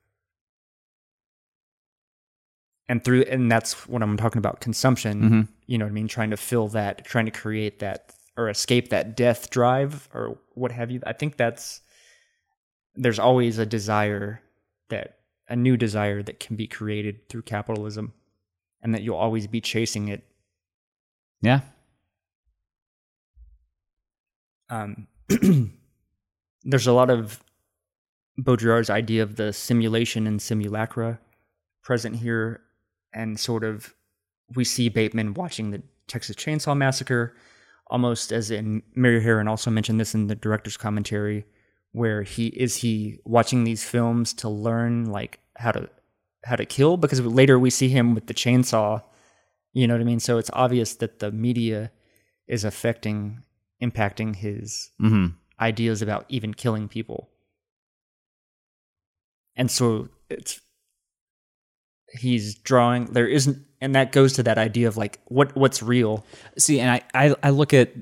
And 2.89 3.03
through 3.03 3.23
and 3.23 3.51
that's 3.51 3.89
what 3.89 4.03
I'm 4.03 4.17
talking 4.17 4.39
about 4.39 4.61
consumption, 4.61 5.23
Mhm. 5.23 5.49
you 5.67 5.77
know 5.79 5.85
what 5.87 5.91
I 5.91 5.95
mean, 5.95 6.07
trying 6.09 6.31
to 6.31 6.37
fill 6.37 6.69
that, 6.69 7.05
trying 7.05 7.25
to 7.25 7.33
create 7.33 7.81
that 7.81 8.13
or 8.37 8.49
escape 8.49 8.91
that 8.91 9.17
death 9.17 9.51
drive 9.51 10.09
or 10.15 10.39
what 10.55 10.71
have 10.73 10.91
you. 10.91 11.01
I 11.07 11.13
think 11.13 11.37
that's 11.37 11.81
there's 12.95 13.19
always 13.19 13.59
a 13.59 13.67
desire 13.67 14.41
that 14.89 15.19
a 15.49 15.57
new 15.57 15.77
desire 15.77 16.23
that 16.23 16.39
can 16.41 16.57
be 16.57 16.67
created 16.67 17.29
through 17.29 17.43
capitalism 17.43 18.13
and 18.83 18.95
that 18.95 19.03
you'll 19.03 19.17
always 19.17 19.47
be 19.47 19.61
chasing 19.61 20.09
it. 20.09 20.25
Yeah. 21.43 21.61
Um, 24.69 25.07
there's 26.65 26.87
a 26.87 26.93
lot 26.93 27.11
of 27.11 27.43
Baudrillard's 28.39 28.91
idea 28.91 29.23
of 29.23 29.37
the 29.37 29.53
simulation 29.53 30.27
and 30.27 30.41
simulacra 30.43 31.19
present 31.83 32.17
here, 32.17 32.61
and 33.17 33.41
sort 33.41 33.65
of 33.65 33.95
we 34.55 34.65
see 34.65 34.89
Bateman 34.89 35.35
watching 35.35 35.71
the 35.73 35.83
Texas 36.07 36.37
Chainsaw 36.37 36.77
Massacre, 36.77 37.35
almost 37.89 38.31
as 38.33 38.51
in 38.51 38.83
Mary 38.95 39.21
Harron 39.21 39.49
also 39.49 39.71
mentioned 39.71 39.99
this 39.99 40.15
in 40.15 40.29
the 40.29 40.37
director's 40.37 40.77
commentary, 40.77 41.45
where 41.93 42.23
he 42.23 42.47
is 42.49 42.77
he 42.77 43.19
watching 43.25 43.65
these 43.65 43.83
films 43.83 44.33
to 44.35 44.49
learn 44.49 45.07
like 45.07 45.41
how 45.57 45.73
to 45.73 45.89
how 46.45 46.55
to 46.57 46.65
kill 46.67 46.97
because 46.97 47.21
later 47.21 47.59
we 47.59 47.71
see 47.71 47.89
him 47.89 48.15
with 48.15 48.27
the 48.29 48.35
chainsaw, 48.35 49.03
you 49.73 49.87
know 49.89 49.95
what 49.95 50.01
I 50.01 50.05
mean? 50.05 50.21
So 50.21 50.39
it's 50.39 50.51
obvious 50.53 50.95
that 50.97 51.19
the 51.19 51.33
media 51.33 51.91
is 52.47 52.65
affecting 52.65 53.43
impacting 53.83 54.37
his 54.37 54.91
Mm-hmm. 55.01 55.27
ideas 55.61 56.03
about 56.03 56.25
even 56.29 56.55
killing 56.55 56.87
people. 56.89 57.31
And 59.57 59.71
so 59.71 60.09
it's 60.29 60.61
he's 62.13 62.55
drawing 62.55 63.07
there 63.07 63.27
isn't 63.27 63.67
and 63.81 63.95
that 63.95 64.13
goes 64.13 64.35
to 64.35 64.43
that 64.45 64.59
idea 64.59 64.89
of 64.89 64.97
like 64.97 65.21
what 65.27 65.55
what's 65.57 65.83
real. 65.83 66.25
See, 66.59 66.81
and 66.81 66.91
I, 66.91 67.03
I, 67.15 67.35
I 67.43 67.51
look 67.51 67.75
at 67.75 67.93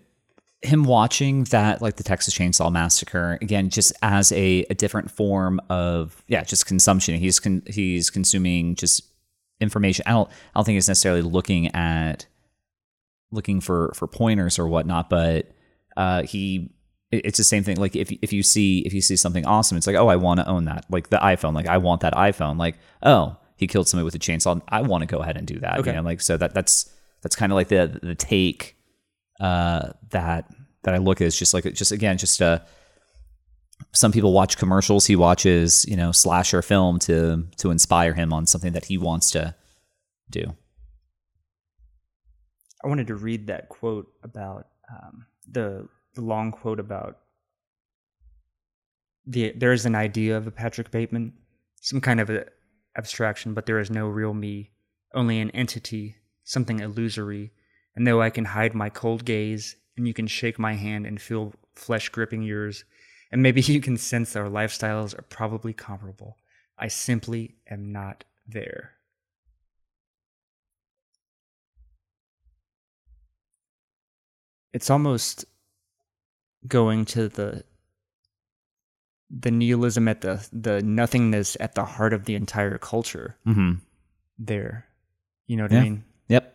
him 0.63 0.85
watching 0.85 1.45
that, 1.45 1.83
like 1.83 1.97
the 1.97 2.03
Texas 2.03 2.37
Chainsaw 2.37 2.73
Massacre, 2.73 3.39
again, 3.43 3.69
just 3.69 3.93
as 4.03 4.33
a, 4.33 4.65
a 4.71 4.75
different 4.75 5.11
form 5.11 5.61
of, 5.69 6.25
yeah, 6.27 6.43
just 6.43 6.67
consumption. 6.67 7.17
He's 7.17 7.39
con- 7.39 7.63
he's 7.67 8.09
consuming 8.09 8.75
just 8.77 9.05
information. 9.61 10.05
I 10.07 10.13
don't, 10.13 10.29
I 10.29 10.33
don't 10.55 10.65
think 10.65 10.77
he's 10.77 10.89
necessarily 10.89 11.23
looking 11.23 11.75
at 11.75 12.27
looking 13.31 13.61
for 13.61 13.93
for 13.95 14.07
pointers 14.07 14.59
or 14.59 14.69
whatnot, 14.69 15.11
but 15.11 15.51
uh, 15.97 16.23
he 16.23 16.71
it's 17.11 17.39
the 17.39 17.45
same 17.45 17.63
thing. 17.63 17.77
Like 17.77 17.97
if 17.97 18.11
if 18.23 18.33
you 18.33 18.43
see 18.43 18.81
if 18.87 18.95
you 18.95 19.03
see 19.03 19.17
something 19.17 19.45
awesome, 19.45 19.77
it's 19.77 19.87
like 19.87 19.97
oh 19.97 20.09
I 20.09 20.17
want 20.17 20.41
to 20.41 20.49
own 20.49 20.65
that. 20.65 20.87
Like 20.89 21.11
the 21.11 21.19
iPhone, 21.19 21.55
like 21.55 21.67
I 21.67 21.79
want 21.79 22.01
that 22.03 22.15
iPhone. 22.15 22.59
Like 22.59 22.79
oh 23.03 23.37
he 23.65 23.69
killed 23.69 23.89
somebody 23.89 24.05
with 24.05 24.15
a 24.15 24.19
chainsaw, 24.19 24.61
I 24.69 24.83
want 24.83 25.03
to 25.03 25.07
go 25.07 25.19
ahead 25.19 25.37
and 25.37 25.47
do 25.47 25.59
that. 25.61 25.81
Okay. 25.81 25.91
You 25.91 25.97
know, 25.97 26.03
like 26.03 26.21
so 26.21 26.37
that 26.37 26.55
that's 26.55 26.91
that's 27.23 27.37
kind 27.37 27.51
of 27.51 27.57
like 27.57 27.69
the 27.69 27.99
the 28.03 28.15
take 28.15 28.77
uh, 29.41 29.91
that 30.11 30.51
that 30.85 30.95
I 30.95 30.99
look 30.99 31.21
at 31.21 31.27
is 31.27 31.37
just 31.37 31.55
like 31.55 31.65
just 31.73 31.93
again 31.93 32.19
just 32.19 32.41
uh 32.41 32.61
some 33.93 34.13
people 34.13 34.33
watch 34.33 34.59
commercials. 34.59 35.07
He 35.07 35.17
watches 35.17 35.85
you 35.89 35.97
know 35.97 36.13
slasher 36.13 36.63
film 36.63 36.99
to 37.01 37.47
to 37.59 37.71
inspire 37.71 38.15
him 38.15 38.33
on 38.33 38.47
something 38.47 38.73
that 38.73 38.85
he 38.85 38.99
wants 38.99 39.31
to 39.33 39.55
do. 40.31 40.55
I 42.85 42.89
wanted 42.89 43.07
to 43.07 43.15
read 43.15 43.47
that 43.47 43.69
quote 43.71 44.07
about 44.23 44.69
um, 44.91 45.27
the 45.51 45.89
the 46.15 46.21
long 46.21 46.53
quote 46.53 46.79
about 46.79 47.19
the 49.27 49.53
there 49.57 49.73
is 49.73 49.87
an 49.87 49.95
idea 49.95 50.37
of 50.37 50.47
a 50.47 50.51
Patrick 50.51 50.91
Bateman, 50.91 51.33
some 51.81 52.01
kind 52.01 52.21
of 52.21 52.31
a 52.31 52.47
abstraction, 52.97 53.55
but 53.55 53.67
there 53.67 53.79
is 53.79 53.91
no 53.91 54.07
real 54.07 54.35
me, 54.35 54.71
only 55.15 55.41
an 55.41 55.51
entity, 55.51 56.17
something 56.43 56.81
illusory. 56.81 57.53
And 57.97 58.07
though 58.07 58.21
I 58.21 58.31
can 58.31 58.45
hide 58.45 58.75
my 58.75 58.89
cold 58.91 59.25
gaze, 59.25 59.77
and 59.97 60.07
you 60.07 60.15
can 60.15 60.27
shake 60.27 60.59
my 60.59 60.75
hand 60.75 61.07
and 61.07 61.21
feel 61.21 61.55
flesh 61.75 62.09
gripping 62.09 62.43
yours, 62.43 62.85
and 63.31 63.43
maybe 63.43 63.61
you 63.63 63.81
can 63.81 63.97
sense 63.97 64.37
our 64.37 64.49
lifestyles 64.49 65.19
are 65.19 65.23
probably 65.23 65.73
comparable, 65.73 66.37
I 66.79 66.89
simply 66.89 67.57
am 67.71 67.93
not 67.93 68.25
there. 68.47 68.95
it's 74.75 74.91
almost 74.91 75.45
going 76.67 77.05
to 77.05 77.29
the 77.29 77.65
the 79.37 79.51
nihilism 79.51 80.07
at 80.09 80.21
the 80.21 80.47
the 80.53 80.81
nothingness 80.83 81.57
at 81.61 81.75
the 81.75 81.85
heart 81.85 82.13
of 82.13 82.25
the 82.27 82.35
entire 82.35 82.79
culture 82.79 83.37
Mm-hmm. 83.47 83.73
there 84.39 84.87
you 85.47 85.57
know 85.57 85.65
what 85.65 85.73
Yeah. 85.73 85.81
i 85.81 85.83
mean 85.83 86.05
Yep. 86.29 86.55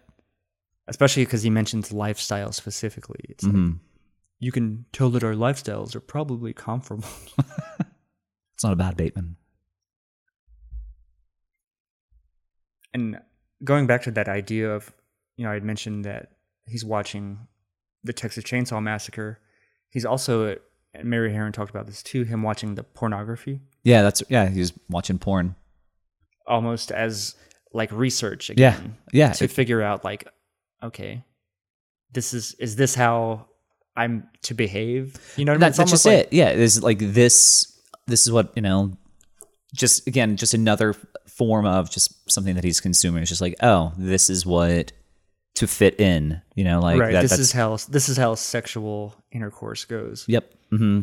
especially 0.88 1.26
because 1.26 1.44
he 1.44 1.50
mentions 1.50 1.92
lifestyle 1.92 2.52
specifically 2.52 3.20
it's 3.30 3.44
like 3.44 3.54
hmm 3.54 3.72
you 4.42 4.54
can 4.54 4.86
tell 4.94 5.10
that 5.10 5.24
our 5.26 5.34
lifestyles 5.34 5.94
are 5.96 6.00
probably 6.00 6.54
comparable 6.54 7.10
It's 8.54 8.64
not 8.64 8.72
a 8.74 8.78
bad 8.78 8.96
Bateman. 8.96 9.36
and 12.94 13.20
going 13.64 13.88
back 13.88 14.04
to 14.04 14.12
that 14.12 14.28
idea 14.30 14.70
of 14.74 14.92
you 15.36 15.44
know 15.46 15.52
i 15.52 15.54
had 15.54 15.64
mentioned 15.64 16.06
that 16.06 16.32
he's 16.66 16.86
watching 16.86 17.48
the 18.04 18.14
texas 18.14 18.44
chainsaw 18.44 18.82
massacre 18.82 19.40
he's 19.90 20.06
also 20.06 20.56
mary 21.04 21.32
Harron 21.32 21.54
talked 21.54 21.70
about 21.70 21.86
this 21.86 22.02
too 22.04 22.24
him 22.24 22.44
watching 22.44 22.76
the 22.76 22.84
pornography 22.84 23.62
Yeah, 23.84 24.02
that's 24.02 24.24
yeah. 24.30 24.50
He's 24.50 24.74
watching 24.90 25.20
porn. 25.20 25.56
almost 26.48 26.92
as 26.92 27.36
like 27.74 27.92
research 27.92 28.50
Yeah, 28.56 28.74
again 28.76 28.98
yeah. 29.14 29.32
to 29.34 29.48
figure 29.48 29.82
out 29.82 30.04
like 30.04 30.28
okay 30.84 31.24
this 32.12 32.34
is 32.34 32.56
is 32.56 32.76
this 32.76 32.96
how 32.96 33.46
i'm 33.96 34.28
to 34.44 34.54
behave 34.56 35.16
you 35.38 35.46
know 35.46 35.52
what 35.52 35.62
I 35.64 35.68
mean? 35.68 35.74
That's 35.78 35.92
just 35.92 36.06
like- 36.06 36.18
it. 36.26 36.34
Yeah, 36.34 36.50
it's 36.50 36.82
like 36.82 37.00
this. 37.00 37.80
This 38.08 38.26
is 38.26 38.32
what 38.32 38.52
you 38.56 38.62
know. 38.64 38.98
Just 39.76 40.08
again, 40.08 40.36
just 40.36 40.56
another 40.56 40.96
form 41.28 41.66
of 41.68 41.92
just 41.92 42.30
something 42.32 42.56
that 42.56 42.64
he's 42.64 42.80
consuming. 42.80 43.22
It's 43.22 43.30
just 43.30 43.42
like, 43.42 43.56
oh, 43.62 43.94
this 43.98 44.30
is 44.32 44.44
what 44.46 44.92
to 45.56 45.68
fit 45.68 46.00
in. 46.00 46.42
You 46.56 46.64
know, 46.64 46.80
like 46.80 47.00
right 47.00 47.12
that, 47.14 47.22
this 47.22 47.38
is 47.40 47.52
how 47.52 47.78
this 47.90 48.10
is 48.10 48.18
how 48.18 48.36
sexual 48.36 49.16
intercourse 49.32 49.86
goes 49.86 50.26
Yep. 50.28 50.54
hmm 50.72 51.02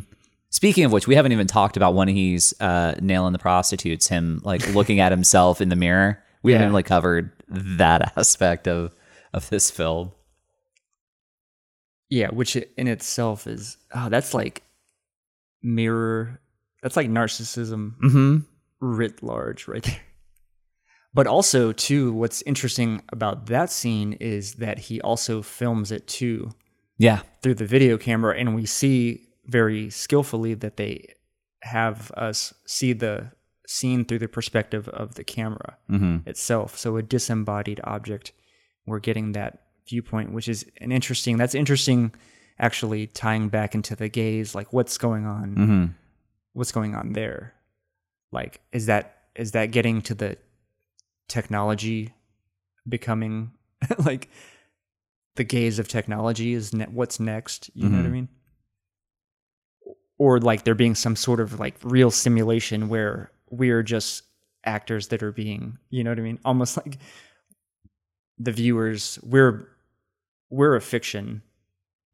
Speaking 0.50 0.84
of 0.84 0.92
which, 0.92 1.06
we 1.06 1.14
haven't 1.16 1.32
even 1.32 1.46
talked 1.48 1.76
about 1.76 1.94
when 1.94 2.08
he's 2.08 2.58
uh, 2.60 2.94
nailing 3.00 3.32
the 3.32 3.38
prostitutes. 3.38 4.06
Him 4.08 4.40
like 4.44 4.66
looking 4.74 5.00
at 5.00 5.12
himself 5.12 5.60
in 5.60 5.68
the 5.68 5.76
mirror. 5.76 6.22
We 6.42 6.52
Yeah. 6.52 6.58
haven't 6.58 6.72
really 6.72 6.82
covered 6.84 7.32
that 7.48 8.12
aspect 8.16 8.66
of 8.68 8.92
of 9.34 9.48
this 9.50 9.70
film. 9.70 10.12
yeah 12.08 12.28
which 12.30 12.54
in 12.56 12.86
itself 12.86 13.46
is 13.46 13.76
oh 13.94 14.08
that's 14.08 14.32
like 14.32 14.62
mirror 15.62 16.40
that's 16.82 16.96
like 16.96 17.08
narcissism 17.10 17.94
Mm-hmm. 18.02 18.36
writ 18.80 19.22
large 19.22 19.66
right 19.68 19.82
there. 19.82 20.00
But 21.16 21.26
also, 21.26 21.72
too, 21.72 22.12
what's 22.12 22.42
interesting 22.42 23.02
about 23.10 23.46
that 23.46 23.70
scene 23.70 24.12
is 24.34 24.54
that 24.64 24.78
he 24.88 25.00
also 25.00 25.42
films 25.42 25.90
it 25.90 26.06
too 26.06 26.50
Yeah. 26.98 27.20
through 27.42 27.54
the 27.62 27.66
video 27.76 27.96
camera, 27.98 28.32
and 28.38 28.54
we 28.54 28.66
see 28.66 28.98
very 29.46 29.90
skillfully 29.90 30.54
that 30.54 30.76
they 30.76 31.14
have 31.62 32.10
us 32.12 32.52
see 32.66 32.92
the 32.92 33.32
scene 33.66 34.04
through 34.04 34.20
the 34.20 34.28
perspective 34.28 34.88
of 34.88 35.14
the 35.14 35.24
camera 35.24 35.76
Mm-hmm. 35.90 36.28
itself. 36.28 36.76
So, 36.78 36.96
a 36.96 37.02
disembodied 37.02 37.80
object, 37.84 38.32
we're 38.86 39.00
getting 39.08 39.32
that 39.32 39.52
viewpoint, 39.88 40.32
which 40.32 40.48
is 40.48 40.66
an 40.80 40.92
interesting. 40.92 41.36
That's 41.38 41.54
interesting, 41.54 42.12
actually, 42.58 43.06
tying 43.08 43.48
back 43.48 43.74
into 43.74 43.96
the 43.96 44.08
gaze, 44.08 44.54
like 44.54 44.72
what's 44.72 44.98
going 44.98 45.24
on 45.26 45.54
Mm-hmm. 45.56 45.84
what's 46.52 46.72
going 46.72 46.94
on 46.94 47.12
there 47.12 47.52
like 48.32 48.60
is 48.72 48.86
that 48.86 49.04
is 49.36 49.52
that 49.52 49.70
getting 49.70 50.00
to 50.02 50.14
the 50.14 50.36
technology 51.28 52.14
becoming 52.88 53.50
like 53.98 54.28
the 55.36 55.44
gaze 55.44 55.78
of 55.78 55.88
technology 55.88 56.52
is 56.54 56.72
ne- 56.72 56.86
what's 56.86 57.18
next 57.20 57.70
you 57.74 57.88
know 57.88 57.98
what 57.98 58.06
i 58.06 58.08
Mhm. 58.08 58.12
mean 58.12 58.28
or 60.18 60.40
like 60.40 60.64
there 60.64 60.74
being 60.74 60.94
some 60.94 61.16
sort 61.16 61.40
of 61.40 61.58
like 61.60 61.76
real 61.82 62.10
simulation 62.10 62.88
where 62.88 63.30
we're 63.50 63.82
just 63.82 64.22
actors 64.64 65.08
that 65.08 65.22
are 65.22 65.32
being 65.32 65.78
you 65.90 66.02
know 66.02 66.10
what 66.10 66.18
i 66.18 66.22
mean 66.22 66.38
almost 66.44 66.76
like 66.76 66.98
the 68.38 68.52
viewers 68.52 69.18
we're 69.22 69.68
we're 70.50 70.76
a 70.76 70.80
fiction 70.80 71.42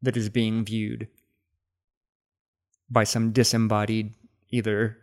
that 0.01 0.17
is 0.17 0.27
being 0.29 0.65
viewed 0.65 1.07
by 2.89 3.03
some 3.03 3.31
disembodied 3.31 4.13
either 4.49 4.97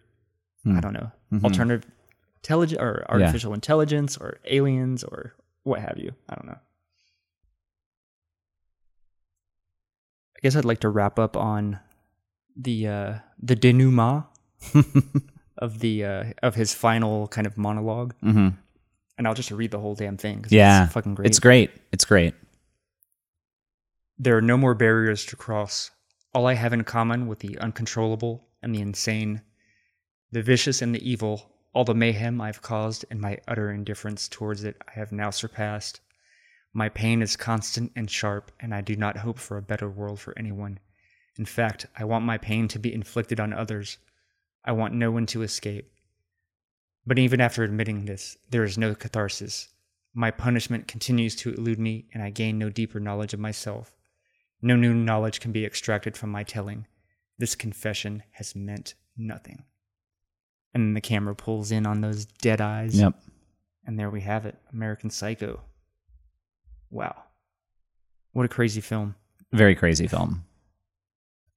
Hmm. 0.62 0.76
I 0.76 0.80
don't 0.80 0.92
know 0.92 1.10
Mhm. 1.32 1.44
alternative 1.44 1.90
intelligence 2.42 2.80
or 2.80 3.04
Yeah. 3.06 3.12
artificial 3.14 3.54
intelligence 3.54 4.16
or 4.16 4.38
aliens 4.44 5.04
or 5.04 5.34
what 5.62 5.80
have 5.80 5.98
you. 5.98 6.12
I 6.28 6.34
don't 6.34 6.46
know. 6.46 6.58
I 10.36 10.40
guess 10.42 10.56
I'd 10.56 10.64
like 10.64 10.80
to 10.80 10.88
wrap 10.88 11.18
up 11.18 11.36
on 11.36 11.78
the 12.56 12.88
uh, 12.88 13.14
the 13.38 13.54
denouement 13.56 14.24
of 15.58 15.80
the 15.80 16.04
uh, 16.04 16.24
of 16.42 16.54
his 16.54 16.72
final 16.74 17.28
kind 17.28 17.46
of 17.46 17.56
monologue, 17.58 18.14
Mm-hmm. 18.22 18.48
and 19.18 19.26
I'll 19.28 19.34
just 19.34 19.50
read 19.50 19.70
the 19.70 19.78
whole 19.78 19.94
damn 19.94 20.16
thing. 20.16 20.44
Yeah. 20.48 20.84
it's 20.84 20.92
fucking 20.94 21.14
great. 21.14 21.26
It's 21.26 21.38
great. 21.40 21.70
It's 21.92 22.04
great. 22.04 22.34
There 24.18 24.36
are 24.36 24.42
no 24.42 24.56
more 24.56 24.74
barriers 24.74 25.24
to 25.26 25.36
cross. 25.36 25.90
All 26.34 26.46
I 26.46 26.54
have 26.54 26.72
in 26.72 26.84
common 26.84 27.26
with 27.26 27.40
the 27.40 27.58
uncontrollable 27.58 28.46
and 28.62 28.74
the 28.74 28.80
insane, 28.80 29.42
the 30.30 30.42
vicious 30.42 30.80
and 30.82 30.94
the 30.94 31.10
evil, 31.10 31.50
all 31.72 31.84
the 31.84 31.94
mayhem 31.94 32.40
I've 32.40 32.62
caused 32.62 33.04
and 33.10 33.20
my 33.20 33.38
utter 33.46 33.70
indifference 33.70 34.28
towards 34.28 34.64
it, 34.64 34.76
I 34.88 34.98
have 34.98 35.12
now 35.12 35.30
surpassed. 35.30 36.00
My 36.72 36.88
pain 36.88 37.22
is 37.22 37.36
constant 37.36 37.92
and 37.94 38.10
sharp, 38.10 38.50
and 38.60 38.74
I 38.74 38.80
do 38.80 38.96
not 38.96 39.18
hope 39.18 39.38
for 39.38 39.56
a 39.56 39.62
better 39.62 39.88
world 39.88 40.20
for 40.20 40.36
anyone. 40.36 40.80
In 41.38 41.44
fact, 41.44 41.86
I 41.96 42.04
want 42.04 42.24
my 42.24 42.38
pain 42.38 42.68
to 42.68 42.78
be 42.78 42.92
inflicted 42.92 43.38
on 43.38 43.52
others. 43.52 43.98
I 44.64 44.72
want 44.72 44.94
no 44.94 45.10
one 45.10 45.26
to 45.26 45.42
escape. 45.42 45.92
But 47.06 47.18
even 47.18 47.40
after 47.40 47.62
admitting 47.62 48.04
this, 48.04 48.36
there 48.50 48.64
is 48.64 48.76
no 48.76 48.94
catharsis. 48.94 49.68
My 50.12 50.30
punishment 50.30 50.88
continues 50.88 51.36
to 51.36 51.52
elude 51.54 51.78
me, 51.78 52.06
and 52.12 52.22
I 52.22 52.30
gain 52.30 52.58
no 52.58 52.68
deeper 52.68 53.00
knowledge 53.00 53.32
of 53.32 53.40
myself. 53.40 53.96
No 54.60 54.76
new 54.76 54.92
knowledge 54.92 55.40
can 55.40 55.52
be 55.52 55.64
extracted 55.64 56.16
from 56.16 56.30
my 56.30 56.42
telling. 56.42 56.86
This 57.38 57.54
confession 57.54 58.24
has 58.32 58.54
meant 58.54 58.94
nothing. 59.16 59.64
And 60.72 60.96
the 60.96 61.00
camera 61.00 61.34
pulls 61.34 61.72
in 61.72 61.86
on 61.86 62.00
those 62.00 62.26
dead 62.26 62.60
eyes. 62.60 62.98
Yep. 62.98 63.14
And 63.86 63.98
there 63.98 64.10
we 64.10 64.20
have 64.20 64.46
it 64.46 64.56
American 64.72 65.10
Psycho. 65.10 65.60
Wow. 66.90 67.24
What 68.32 68.44
a 68.44 68.48
crazy 68.48 68.80
film. 68.80 69.14
Very 69.52 69.74
crazy 69.74 70.06
film, 70.06 70.44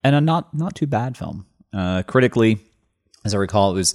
and 0.04 0.16
a 0.16 0.22
not 0.22 0.52
not 0.54 0.76
too 0.76 0.88
bad 0.88 1.16
film. 1.16 1.46
Uh, 1.72 2.02
critically, 2.02 2.58
as 3.24 3.36
I 3.36 3.38
recall, 3.38 3.70
it 3.70 3.76
was 3.76 3.94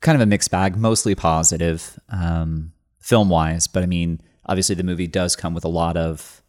kind 0.00 0.14
of 0.14 0.22
a 0.22 0.26
mixed 0.26 0.52
bag, 0.52 0.76
mostly 0.76 1.16
positive 1.16 1.98
um, 2.10 2.72
film 3.00 3.28
wise. 3.28 3.66
But 3.66 3.82
I 3.82 3.86
mean, 3.86 4.20
obviously, 4.46 4.76
the 4.76 4.84
movie 4.84 5.08
does 5.08 5.34
come 5.34 5.52
with 5.52 5.64
a 5.64 5.68
lot 5.68 5.96
of 5.96 6.42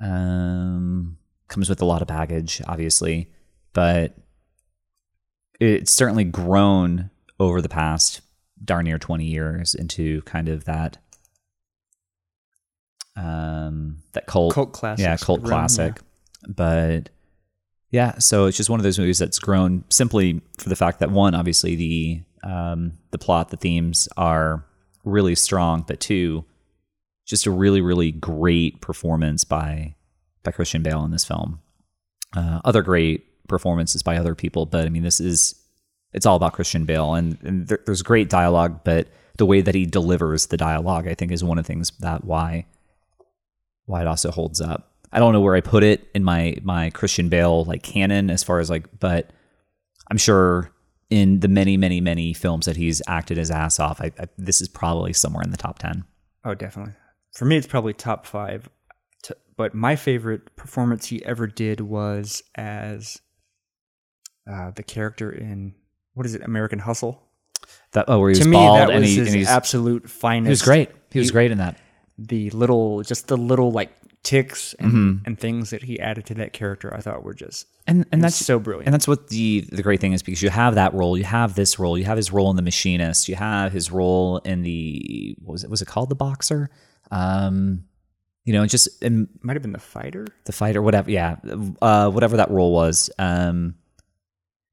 um, 0.00 1.18
comes 1.48 1.68
with 1.68 1.82
a 1.82 1.86
lot 1.86 2.02
of 2.02 2.06
baggage, 2.06 2.62
obviously, 2.68 3.32
but 3.72 4.14
it's 5.60 5.92
certainly 5.92 6.24
grown 6.24 7.10
over 7.38 7.60
the 7.60 7.68
past 7.68 8.20
darn 8.64 8.84
near 8.84 8.98
20 8.98 9.24
years 9.24 9.74
into 9.74 10.22
kind 10.22 10.48
of 10.48 10.64
that 10.64 10.98
um 13.16 13.98
that 14.12 14.26
cult. 14.26 14.54
Cult 14.54 14.72
classic. 14.72 15.02
yeah 15.02 15.16
cult 15.16 15.44
classic. 15.44 16.00
But 16.48 17.10
yeah 17.90 18.18
so 18.18 18.46
it's 18.46 18.56
just 18.56 18.70
one 18.70 18.80
of 18.80 18.84
those 18.84 18.98
movies 18.98 19.18
that's 19.18 19.38
grown 19.38 19.84
simply 19.90 20.40
for 20.58 20.68
the 20.68 20.76
fact 20.76 21.00
that 21.00 21.10
one 21.10 21.34
obviously 21.34 21.76
the 21.76 22.22
um 22.42 22.92
the 23.10 23.18
plot 23.18 23.50
the 23.50 23.56
themes 23.56 24.08
are 24.16 24.64
really 25.04 25.34
strong 25.34 25.84
but 25.86 26.00
two 26.00 26.44
just 27.26 27.46
a 27.46 27.50
really 27.50 27.80
really 27.80 28.12
great 28.12 28.80
performance 28.80 29.44
by 29.44 29.94
by 30.42 30.50
Christian 30.50 30.82
Bale 30.82 31.04
in 31.04 31.10
this 31.10 31.24
film. 31.24 31.60
Uh, 32.36 32.60
other 32.64 32.82
great 32.82 33.26
performances 33.50 34.02
by 34.02 34.16
other 34.16 34.34
people 34.34 34.64
but 34.64 34.86
I 34.86 34.88
mean 34.88 35.02
this 35.02 35.20
is 35.20 35.54
it's 36.12 36.26
all 36.26 36.36
about 36.36 36.54
Christian 36.54 36.86
Bale 36.86 37.14
and, 37.14 37.38
and 37.42 37.68
there, 37.68 37.80
there's 37.84 38.02
great 38.02 38.30
dialogue 38.30 38.80
but 38.84 39.08
the 39.36 39.46
way 39.46 39.60
that 39.60 39.74
he 39.74 39.84
delivers 39.84 40.46
the 40.46 40.56
dialogue 40.56 41.06
I 41.06 41.14
think 41.14 41.32
is 41.32 41.44
one 41.44 41.58
of 41.58 41.64
the 41.64 41.68
things 41.68 41.92
that 42.00 42.24
why 42.24 42.66
why 43.90 44.00
it 44.00 44.06
also 44.06 44.30
holds 44.30 44.60
up. 44.60 44.92
I 45.12 45.18
don't 45.18 45.32
know 45.32 45.40
where 45.40 45.56
I 45.56 45.60
put 45.60 45.82
it 45.82 46.08
in 46.14 46.24
my 46.24 46.56
my 46.62 46.90
Christian 46.90 47.28
Bale 47.28 47.64
like 47.64 47.82
canon 47.82 48.30
as 48.30 48.42
far 48.42 48.60
as 48.60 48.70
like, 48.70 48.86
but 49.00 49.32
I'm 50.10 50.16
sure 50.16 50.70
in 51.10 51.40
the 51.40 51.48
many 51.48 51.76
many 51.76 52.00
many 52.00 52.32
films 52.32 52.66
that 52.66 52.76
he's 52.76 53.02
acted 53.08 53.36
his 53.36 53.50
ass 53.50 53.80
off, 53.80 54.00
I, 54.00 54.12
I, 54.18 54.28
this 54.38 54.62
is 54.62 54.68
probably 54.68 55.12
somewhere 55.12 55.42
in 55.42 55.50
the 55.50 55.56
top 55.56 55.80
ten. 55.80 56.04
Oh, 56.44 56.54
definitely. 56.54 56.94
For 57.32 57.44
me, 57.44 57.56
it's 57.56 57.66
probably 57.66 57.92
top 57.92 58.24
five. 58.24 58.68
But 59.56 59.74
my 59.74 59.94
favorite 59.94 60.56
performance 60.56 61.06
he 61.06 61.22
ever 61.24 61.46
did 61.46 61.82
was 61.82 62.42
as 62.54 63.20
uh, 64.50 64.70
the 64.72 64.82
character 64.82 65.30
in 65.30 65.74
what 66.14 66.26
is 66.26 66.34
it, 66.34 66.42
American 66.42 66.78
Hustle. 66.80 67.22
That 67.92 68.04
oh, 68.08 68.18
where 68.20 68.30
he 68.30 68.32
was 68.32 68.40
to 68.40 68.48
me, 68.48 68.56
bald 68.56 68.78
that 68.78 68.90
and, 68.90 69.00
was 69.00 69.08
he, 69.08 69.16
his 69.16 69.28
and 69.28 69.36
he's 69.36 69.48
absolute 69.48 70.08
finest. 70.10 70.46
he 70.48 70.50
was 70.50 70.62
great. 70.62 70.90
He 71.10 71.18
was 71.18 71.28
he- 71.28 71.32
great 71.32 71.50
in 71.50 71.58
that. 71.58 71.76
The 72.18 72.50
little, 72.50 73.02
just 73.02 73.28
the 73.28 73.36
little 73.36 73.70
like 73.72 73.90
ticks 74.22 74.74
and, 74.78 74.92
Mm-hmm. 74.92 75.24
and 75.26 75.38
things 75.38 75.70
that 75.70 75.82
he 75.82 75.98
added 75.98 76.26
to 76.26 76.34
that 76.34 76.52
character, 76.52 76.92
I 76.94 77.00
thought 77.00 77.22
were 77.24 77.32
just 77.34 77.66
And 77.86 78.04
and 78.12 78.22
that's 78.22 78.36
so 78.36 78.58
brilliant. 78.58 78.86
And 78.88 78.94
that's 78.94 79.08
what 79.08 79.28
the 79.28 79.60
the 79.72 79.82
great 79.82 80.00
thing 80.00 80.12
is 80.12 80.22
because 80.22 80.42
you 80.42 80.50
have 80.50 80.74
that 80.74 80.92
role, 80.94 81.16
you 81.16 81.24
have 81.24 81.54
this 81.54 81.78
role, 81.78 81.96
you 81.96 82.04
have 82.04 82.16
his 82.18 82.30
role 82.32 82.50
in 82.50 82.56
the 82.56 82.62
machinist, 82.62 83.28
you 83.28 83.36
have 83.36 83.72
his 83.72 83.90
role 83.90 84.38
in 84.44 84.62
the 84.62 85.36
what 85.40 85.52
was 85.52 85.64
it 85.64 85.70
was 85.70 85.80
it 85.82 85.86
called 85.88 86.10
the 86.10 86.14
boxer? 86.16 86.68
Um, 87.10 87.84
you 88.44 88.52
know, 88.52 88.66
just 88.66 89.02
in 89.02 89.28
Might 89.42 89.54
have 89.54 89.62
been 89.62 89.72
the 89.72 89.78
fighter. 89.78 90.26
the 90.44 90.52
fighter, 90.52 90.82
whatever. 90.82 91.10
Yeah, 91.10 91.36
uh, 91.80 92.10
whatever 92.10 92.36
that 92.38 92.50
role 92.50 92.72
was. 92.72 93.10
Um, 93.18 93.74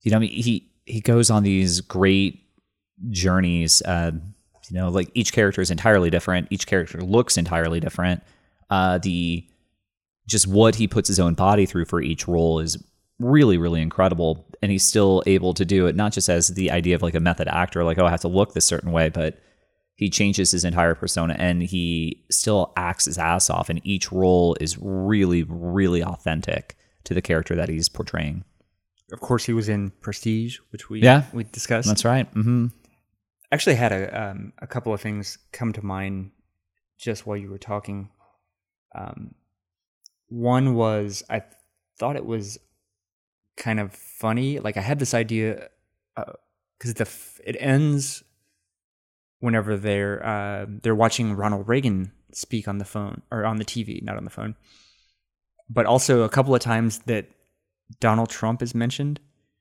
you 0.07 0.11
know, 0.11 0.17
I 0.17 0.19
mean, 0.21 0.29
he 0.29 0.71
he 0.85 1.01
goes 1.01 1.29
on 1.29 1.43
these 1.43 1.81
great 1.81 2.41
journeys. 3.09 3.81
Uh, 3.81 4.11
you 4.69 4.79
know, 4.79 4.87
like 4.87 5.11
each 5.15 5.33
character 5.33 5.59
is 5.59 5.69
entirely 5.69 6.09
different. 6.09 6.47
Each 6.49 6.65
character 6.65 7.01
looks 7.01 7.35
entirely 7.35 7.81
different. 7.81 8.23
Uh, 8.69 8.99
the 8.99 9.45
just 10.25 10.47
what 10.47 10.75
he 10.75 10.87
puts 10.87 11.09
his 11.09 11.19
own 11.19 11.33
body 11.33 11.65
through 11.65 11.83
for 11.83 12.01
each 12.01 12.25
role 12.25 12.61
is 12.61 12.81
really, 13.19 13.57
really 13.57 13.81
incredible. 13.81 14.47
And 14.61 14.71
he's 14.71 14.85
still 14.85 15.23
able 15.25 15.53
to 15.55 15.65
do 15.65 15.87
it, 15.87 15.95
not 15.97 16.13
just 16.13 16.29
as 16.29 16.47
the 16.47 16.71
idea 16.71 16.95
of 16.95 17.01
like 17.01 17.15
a 17.15 17.19
method 17.19 17.49
actor, 17.49 17.83
like, 17.83 17.99
oh, 17.99 18.05
I 18.05 18.09
have 18.09 18.21
to 18.21 18.29
look 18.29 18.53
this 18.53 18.63
certain 18.63 18.93
way, 18.93 19.09
but 19.09 19.41
he 19.95 20.09
changes 20.09 20.51
his 20.51 20.63
entire 20.63 20.95
persona 20.95 21.35
and 21.37 21.61
he 21.61 22.23
still 22.31 22.71
acts 22.77 23.05
his 23.05 23.17
ass 23.17 23.49
off. 23.49 23.69
And 23.69 23.81
each 23.83 24.09
role 24.09 24.55
is 24.61 24.77
really, 24.79 25.43
really 25.43 26.01
authentic 26.01 26.77
to 27.03 27.13
the 27.13 27.21
character 27.21 27.55
that 27.55 27.67
he's 27.67 27.89
portraying. 27.89 28.45
Of 29.11 29.19
course, 29.21 29.45
he 29.45 29.53
was 29.53 29.69
in 29.69 29.91
Prestige, 30.01 30.57
which 30.71 30.89
we 30.89 31.01
Yeah. 31.01 31.23
we 31.33 31.43
discussed. 31.45 31.87
That's 31.87 32.05
right. 32.05 32.27
hmm 32.27 32.67
actually 33.49 33.75
had 33.75 33.93
a 33.93 34.21
um, 34.31 34.51
a 34.61 34.67
couple 34.67 34.93
of 34.93 34.99
things 34.99 35.37
come 35.53 35.71
to 35.71 35.81
mind 35.85 36.31
just 36.99 37.25
while 37.25 37.37
you 37.37 37.49
were 37.49 37.57
talking. 37.57 38.09
Um, 38.93 39.35
one 40.27 40.75
was 40.75 41.23
I 41.29 41.43
thought 41.97 42.17
it 42.17 42.25
was 42.25 42.57
kind 43.55 43.79
of 43.79 43.93
funny. 43.93 44.59
Like 44.59 44.75
I 44.75 44.81
had 44.81 44.99
this 44.99 45.13
idea 45.13 45.69
because 46.77 46.95
the 46.95 47.03
f- 47.05 47.39
it 47.45 47.55
ends 47.59 48.21
whenever 49.39 49.77
they're 49.77 50.25
uh, 50.25 50.65
they're 50.81 50.95
watching 50.95 51.33
Ronald 51.33 51.67
Reagan 51.69 52.11
speak 52.33 52.67
on 52.67 52.77
the 52.79 52.85
phone 52.85 53.21
or 53.31 53.45
on 53.45 53.57
the 53.57 53.65
TV, 53.65 54.03
not 54.03 54.17
on 54.17 54.25
the 54.25 54.29
phone. 54.29 54.55
But 55.69 55.85
also 55.85 56.23
a 56.23 56.29
couple 56.29 56.53
of 56.53 56.61
times 56.61 56.99
that 57.05 57.27
Donald 57.99 58.29
Trump 58.29 58.61
is 58.61 58.75
mentioned. 58.75 59.19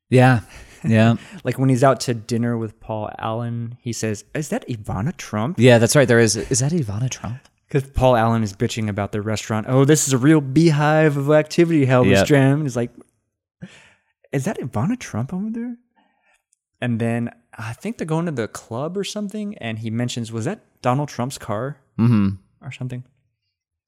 Yeah. 0.09 0.41
Yeah. 0.83 1.15
Like 1.43 1.57
when 1.57 1.69
he's 1.69 1.83
out 1.83 2.01
to 2.01 2.13
dinner 2.13 2.57
with 2.57 2.79
Paul 2.79 3.09
Allen, 3.19 3.77
he 3.81 3.93
says, 3.93 4.25
"Is 4.33 4.49
that 4.49 4.67
Ivana 4.67 5.15
Trump?" 5.15 5.57
yeah, 5.59 5.77
that's 5.77 5.95
right. 5.95 6.07
There 6.07 6.19
is. 6.19 6.35
Is 6.35 6.59
that 6.59 6.71
Ivana 6.71 7.09
Trump? 7.09 7.39
Because 7.67 7.89
Paul 7.89 8.15
Allen 8.15 8.43
is 8.43 8.53
bitching 8.53 8.89
about 8.89 9.11
the 9.11 9.21
restaurant. 9.21 9.67
Oh, 9.69 9.85
this 9.85 10.07
is 10.07 10.13
a 10.13 10.17
real 10.17 10.41
beehive 10.41 11.17
of 11.17 11.31
activity, 11.31 11.85
Halberstram. 11.85 12.29
Yep. 12.29 12.53
And 12.53 12.61
he's 12.63 12.75
like, 12.75 12.91
"Is 14.31 14.45
that 14.45 14.57
Ivana 14.59 14.99
Trump 14.99 15.33
over 15.33 15.49
there?" 15.49 15.77
And 16.81 16.99
then 16.99 17.31
I 17.57 17.73
think 17.73 17.97
they're 17.97 18.07
going 18.07 18.25
to 18.25 18.31
the 18.31 18.47
club 18.47 18.97
or 18.97 19.03
something, 19.03 19.57
and 19.57 19.79
he 19.79 19.89
mentions, 19.89 20.31
"Was 20.31 20.45
that 20.45 20.81
Donald 20.81 21.09
Trump's 21.09 21.37
car 21.37 21.77
hmm 21.97 22.29
or 22.61 22.71
something?" 22.71 23.03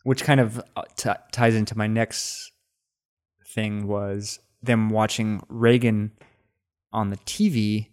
Which 0.04 0.24
kind 0.24 0.40
of 0.40 0.62
uh, 0.78 0.84
t- 0.96 1.10
ties 1.32 1.56
into 1.56 1.78
my 1.78 1.88
next 1.88 2.52
thing 3.54 3.88
was 3.88 4.40
them 4.62 4.90
watching 4.90 5.42
Reagan 5.50 6.12
on 6.94 7.10
the 7.10 7.18
TV. 7.18 7.88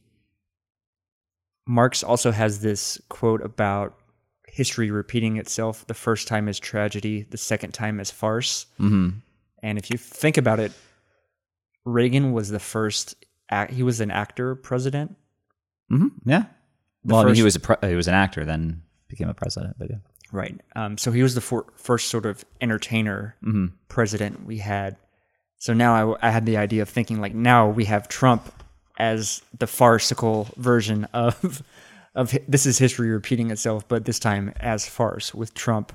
Marx 1.66 2.02
also 2.02 2.30
has 2.30 2.60
this 2.60 3.00
quote 3.08 3.42
about 3.42 3.98
history 4.46 4.90
repeating 4.90 5.36
itself. 5.36 5.86
The 5.86 5.94
first 5.94 6.28
time 6.28 6.48
is 6.48 6.58
tragedy, 6.58 7.22
the 7.30 7.36
second 7.38 7.72
time 7.72 8.00
is 8.00 8.10
farce. 8.10 8.66
hmm 8.78 9.10
And 9.62 9.78
if 9.78 9.90
you 9.90 9.98
think 9.98 10.36
about 10.36 10.60
it, 10.60 10.72
Reagan 11.84 12.32
was 12.32 12.50
the 12.50 12.60
first. 12.60 13.14
Act, 13.48 13.72
he 13.72 13.84
was 13.84 14.00
an 14.00 14.10
actor 14.10 14.56
president. 14.56 15.14
hmm 15.88 16.08
Yeah. 16.24 16.46
The 17.04 17.14
well, 17.14 17.22
I 17.22 17.26
mean, 17.26 17.36
he 17.36 17.44
was 17.44 17.54
a 17.54 17.60
pre- 17.60 17.88
he 17.88 17.94
was 17.94 18.08
an 18.08 18.14
actor, 18.14 18.44
then 18.44 18.82
became 19.06 19.28
a 19.28 19.34
president. 19.34 19.76
But 19.78 19.90
yeah. 19.90 19.96
Right. 20.32 20.60
Um, 20.74 20.98
so 20.98 21.12
he 21.12 21.22
was 21.22 21.36
the 21.36 21.40
for, 21.40 21.66
first 21.76 22.08
sort 22.08 22.26
of 22.26 22.44
entertainer 22.60 23.36
Mhm. 23.44 23.70
president 23.88 24.44
we 24.44 24.58
had. 24.58 24.96
So 25.58 25.72
now 25.72 26.14
I, 26.14 26.28
I 26.28 26.30
had 26.30 26.46
the 26.46 26.56
idea 26.56 26.82
of 26.82 26.88
thinking 26.88 27.20
like 27.20 27.34
now 27.34 27.68
we 27.68 27.86
have 27.86 28.08
Trump 28.08 28.52
as 28.98 29.42
the 29.58 29.66
farcical 29.66 30.48
version 30.56 31.04
of 31.12 31.62
of 32.14 32.34
this 32.48 32.66
is 32.66 32.78
history 32.78 33.10
repeating 33.10 33.50
itself, 33.50 33.86
but 33.88 34.04
this 34.04 34.18
time 34.18 34.52
as 34.60 34.86
farce 34.86 35.34
with 35.34 35.54
Trump. 35.54 35.92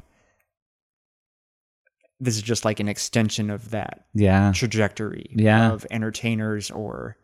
This 2.19 2.35
is 2.35 2.43
just 2.43 2.65
like 2.65 2.79
an 2.79 2.88
extension 2.88 3.49
of 3.49 3.71
that 3.71 4.05
Yeah. 4.13 4.51
trajectory 4.53 5.31
Yeah. 5.35 5.71
of 5.71 5.88
entertainers 5.89 6.69
or 6.69 7.17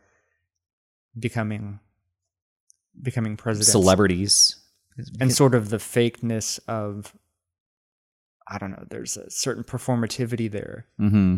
becoming 1.17 1.79
becoming 2.99 3.37
presidents 3.37 3.69
Celebrities. 3.71 4.55
and 5.19 5.31
sort 5.31 5.53
of 5.53 5.69
the 5.69 5.77
fakeness 5.77 6.59
of 6.67 7.13
I 8.47 8.57
don't 8.57 8.71
know. 8.71 8.85
There's 8.89 9.17
a 9.17 9.29
certain 9.29 9.63
performativity 9.63 10.49
there. 10.49 10.85
Mm-hmm. 10.99 11.37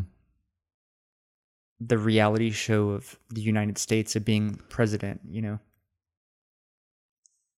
The 1.81 1.97
reality 1.97 2.51
show 2.51 2.89
of 2.89 3.18
the 3.30 3.41
United 3.41 3.77
States 3.77 4.15
of 4.15 4.26
being 4.26 4.60
president. 4.69 5.22
You 5.30 5.41
know. 5.41 5.60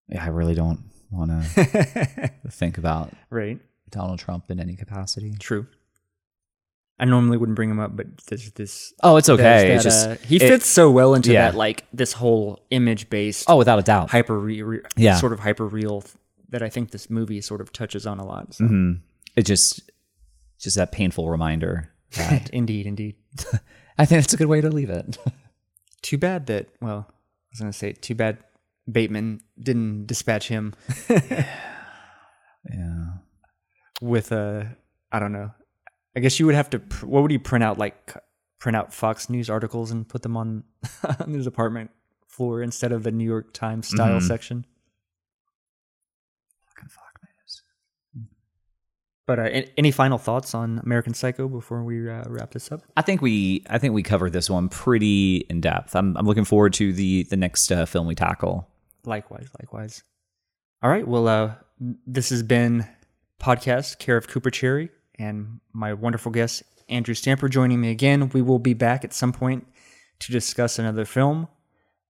Yeah, 0.07 0.23
I 0.23 0.27
really 0.27 0.56
don't 0.56 0.80
want 1.10 1.31
to 1.31 2.31
think 2.49 2.77
about 2.77 3.14
right. 3.30 3.60
Donald 3.89 4.19
Trump 4.19 4.49
in 4.52 4.60
any 4.60 4.76
capacity. 4.76 5.34
True. 5.39 5.68
I 6.99 7.06
normally 7.06 7.38
wouldn't 7.38 7.56
bring 7.56 7.69
him 7.72 7.80
up, 7.80 7.95
but 7.95 8.06
there's 8.27 8.52
this. 8.52 8.93
Oh, 9.02 9.18
it's 9.18 9.27
okay. 9.30 9.41
there's 9.69 9.85
it's 9.88 9.95
just 9.95 10.07
uh, 10.07 10.15
he 10.27 10.35
it- 10.35 10.41
fits 10.48 10.68
so 10.68 10.91
well 10.91 11.15
into 11.15 11.31
yeah. 11.34 11.49
that, 11.52 11.57
like 11.57 11.85
this 11.91 12.14
whole 12.14 12.64
image 12.69 13.10
based, 13.10 13.45
Oh, 13.49 13.57
without 13.57 13.80
a 13.80 13.81
doubt. 13.81 14.11
hyper, 14.11 14.38
re- 14.38 14.61
re- 14.61 14.81
Yeah. 14.95 15.15
sort 15.15 15.34
of 15.34 15.39
hyper 15.39 15.65
real 15.65 16.03
that 16.49 16.61
I 16.61 16.69
think 16.69 16.91
this 16.91 17.10
movie 17.10 17.41
sort 17.41 17.60
of 17.61 17.72
touches 17.73 18.06
on 18.06 18.19
a 18.19 18.26
lot. 18.26 18.53
So. 18.53 18.65
hmm 18.68 18.91
It 19.35 19.45
just 19.48 19.89
just 20.60 20.76
that 20.76 20.91
painful 20.91 21.27
reminder 21.30 21.89
that 22.18 22.49
indeed, 22.53 22.85
indeed. 22.85 23.15
I 24.02 24.06
think 24.06 24.22
that's 24.23 24.34
a 24.34 24.38
good 24.38 24.48
way 24.48 24.61
to 24.61 24.69
leave 24.69 24.90
it. 24.90 25.18
Too 26.02 26.18
bad 26.18 26.48
that. 26.48 26.69
Well, 26.82 27.06
I 27.07 27.14
was 27.52 27.60
gonna 27.60 27.73
say, 27.73 27.94
too 27.94 28.15
bad 28.15 28.40
Bateman 28.91 29.41
didn't 29.61 30.07
dispatch 30.07 30.48
him 30.48 30.73
yeah. 32.69 33.06
with 34.02 34.32
a. 34.32 34.76
I 35.11 35.19
don't 35.19 35.32
know. 35.32 35.52
I 36.15 36.19
guess 36.22 36.40
you 36.40 36.45
would 36.48 36.56
have 36.56 36.69
to. 36.72 36.80
pr- 36.80 37.06
What 37.06 37.22
would 37.22 37.32
he 37.32 37.38
print 37.38 37.64
out? 37.64 37.78
Like 37.78 38.15
print 38.60 38.76
out 38.76 38.94
Fox 38.94 39.30
News 39.30 39.49
articles 39.49 39.91
and 39.91 40.07
put 40.07 40.22
them 40.23 40.36
on, 40.38 40.64
on 41.19 41.34
his 41.34 41.45
apartment 41.48 41.91
floor 42.28 42.61
instead 42.64 42.91
of 42.91 43.03
the 43.03 43.11
New 43.11 43.26
York 43.26 43.53
Times 43.53 43.88
style 43.88 44.19
Mhm. 44.19 44.28
section. 44.28 44.65
Fucking 46.68 46.90
fuck 46.90 47.03
news. 47.03 47.11
But 49.27 49.39
uh, 49.39 49.61
any 49.77 49.91
final 49.91 50.18
thoughts 50.18 50.56
on 50.56 50.80
American 50.84 51.14
Psycho 51.14 51.48
before 51.48 51.84
we 51.84 52.10
uh, 52.10 52.23
wrap 52.27 52.52
this 52.52 52.72
up? 52.72 52.81
I 52.98 53.02
think 53.02 53.22
we 53.22 53.64
I 53.69 53.77
think 53.77 53.93
we 53.93 54.03
covered 54.03 54.34
this 54.34 54.49
one 54.49 54.68
pretty 54.68 55.45
in 55.49 55.61
depth. 55.61 55.95
I'm 55.95 56.18
I'm 56.18 56.26
looking 56.26 56.45
forward 56.45 56.73
to 56.73 56.91
the 56.91 57.23
the 57.23 57.38
next 57.38 57.72
uh, 57.72 57.85
film 57.85 58.07
we 58.07 58.15
tackle. 58.15 58.68
Likewise, 59.06 59.49
likewise. 59.60 60.03
All 60.84 60.89
right. 60.89 61.07
Well, 61.07 61.27
uh, 61.27 61.53
this 62.07 62.30
has 62.30 62.43
been 62.43 62.88
podcast 63.39 63.99
care 63.99 64.18
of 64.18 64.27
Cooper 64.27 64.49
Cherry 64.49 64.89
and 65.18 65.60
my 65.73 65.93
wonderful 65.93 66.31
guest 66.31 66.64
Andrew 66.89 67.14
Stamper 67.14 67.48
joining 67.48 67.80
me 67.80 67.91
again. 67.91 68.30
We 68.30 68.41
will 68.41 68.60
be 68.60 68.73
back 68.73 69.03
at 69.03 69.14
some 69.14 69.31
point 69.31 69.68
to 70.19 70.31
discuss 70.31 70.77
another 70.80 71.06
film 71.06 71.48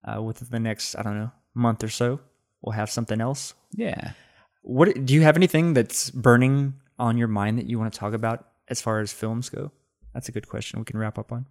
uh, 0.06 0.22
within 0.22 0.48
the 0.50 0.60
next 0.60 0.96
I 0.96 1.04
don't 1.04 1.18
know 1.18 1.32
month 1.54 1.84
or 1.84 1.90
so. 1.90 2.20
We'll 2.62 2.74
have 2.74 2.90
something 2.90 3.20
else. 3.20 3.54
Yeah. 3.74 4.12
What 4.62 5.06
do 5.06 5.14
you 5.14 5.22
have 5.22 5.36
anything 5.36 5.74
that's 5.74 6.12
burning 6.12 6.76
on 7.02 7.18
your 7.18 7.28
mind 7.28 7.58
that 7.58 7.66
you 7.66 7.78
want 7.80 7.92
to 7.94 8.00
talk 8.00 8.14
about 8.14 8.48
as 8.70 8.80
far 8.82 9.00
as 9.02 9.12
films 9.12 9.50
go? 9.50 9.72
That's 10.14 10.30
a 10.30 10.32
good 10.32 10.48
question. 10.48 10.80
We 10.80 10.86
can 10.86 10.98
wrap 11.00 11.18
up 11.18 11.32
on. 11.32 11.46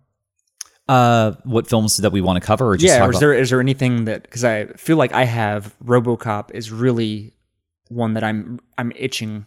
Uh, 0.88 1.32
what 1.44 1.68
films 1.68 1.98
that 1.98 2.10
we 2.10 2.20
want 2.20 2.40
to 2.40 2.44
cover, 2.46 2.68
or 2.70 2.76
just 2.76 2.86
yeah, 2.92 3.04
or 3.04 3.10
is 3.10 3.16
about- 3.16 3.20
there 3.20 3.32
is 3.34 3.50
there 3.50 3.60
anything 3.60 4.06
that 4.06 4.22
because 4.22 4.44
I 4.44 4.66
feel 4.76 4.96
like 4.96 5.12
I 5.12 5.24
have 5.24 5.76
RoboCop 5.84 6.50
is 6.52 6.72
really 6.72 7.34
one 7.88 8.14
that 8.14 8.24
I'm 8.24 8.58
I'm 8.76 8.90
itching, 8.96 9.46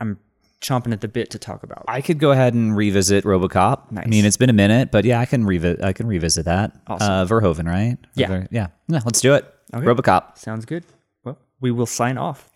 I'm 0.00 0.18
chomping 0.60 0.92
at 0.92 1.00
the 1.00 1.08
bit 1.08 1.30
to 1.30 1.38
talk 1.38 1.62
about. 1.62 1.84
I 1.88 2.02
could 2.02 2.18
go 2.18 2.30
ahead 2.30 2.52
and 2.52 2.76
revisit 2.76 3.24
RoboCop. 3.24 3.96
I 3.96 4.06
mean, 4.06 4.26
it's 4.26 4.36
been 4.36 4.50
a 4.50 4.54
minute, 4.54 4.90
but 4.90 5.04
yeah, 5.06 5.18
I 5.20 5.24
can 5.24 5.46
revisit. 5.46 5.82
I 5.82 5.92
can 5.94 6.06
revisit 6.08 6.44
that. 6.44 6.72
Awesome. 6.86 7.10
Uh, 7.10 7.24
Verhoeven, 7.24 7.66
right? 7.66 7.96
Yeah. 8.14 8.26
Ver- 8.28 8.48
yeah. 8.50 8.66
Yeah. 8.88 9.00
Let's 9.04 9.20
do 9.22 9.34
it. 9.34 9.50
Okay. 9.72 9.86
RoboCop. 9.86 10.36
Sounds 10.36 10.66
good. 10.66 10.84
Well, 11.24 11.38
we 11.60 11.70
will 11.70 11.86
sign 11.86 12.18
off. 12.18 12.50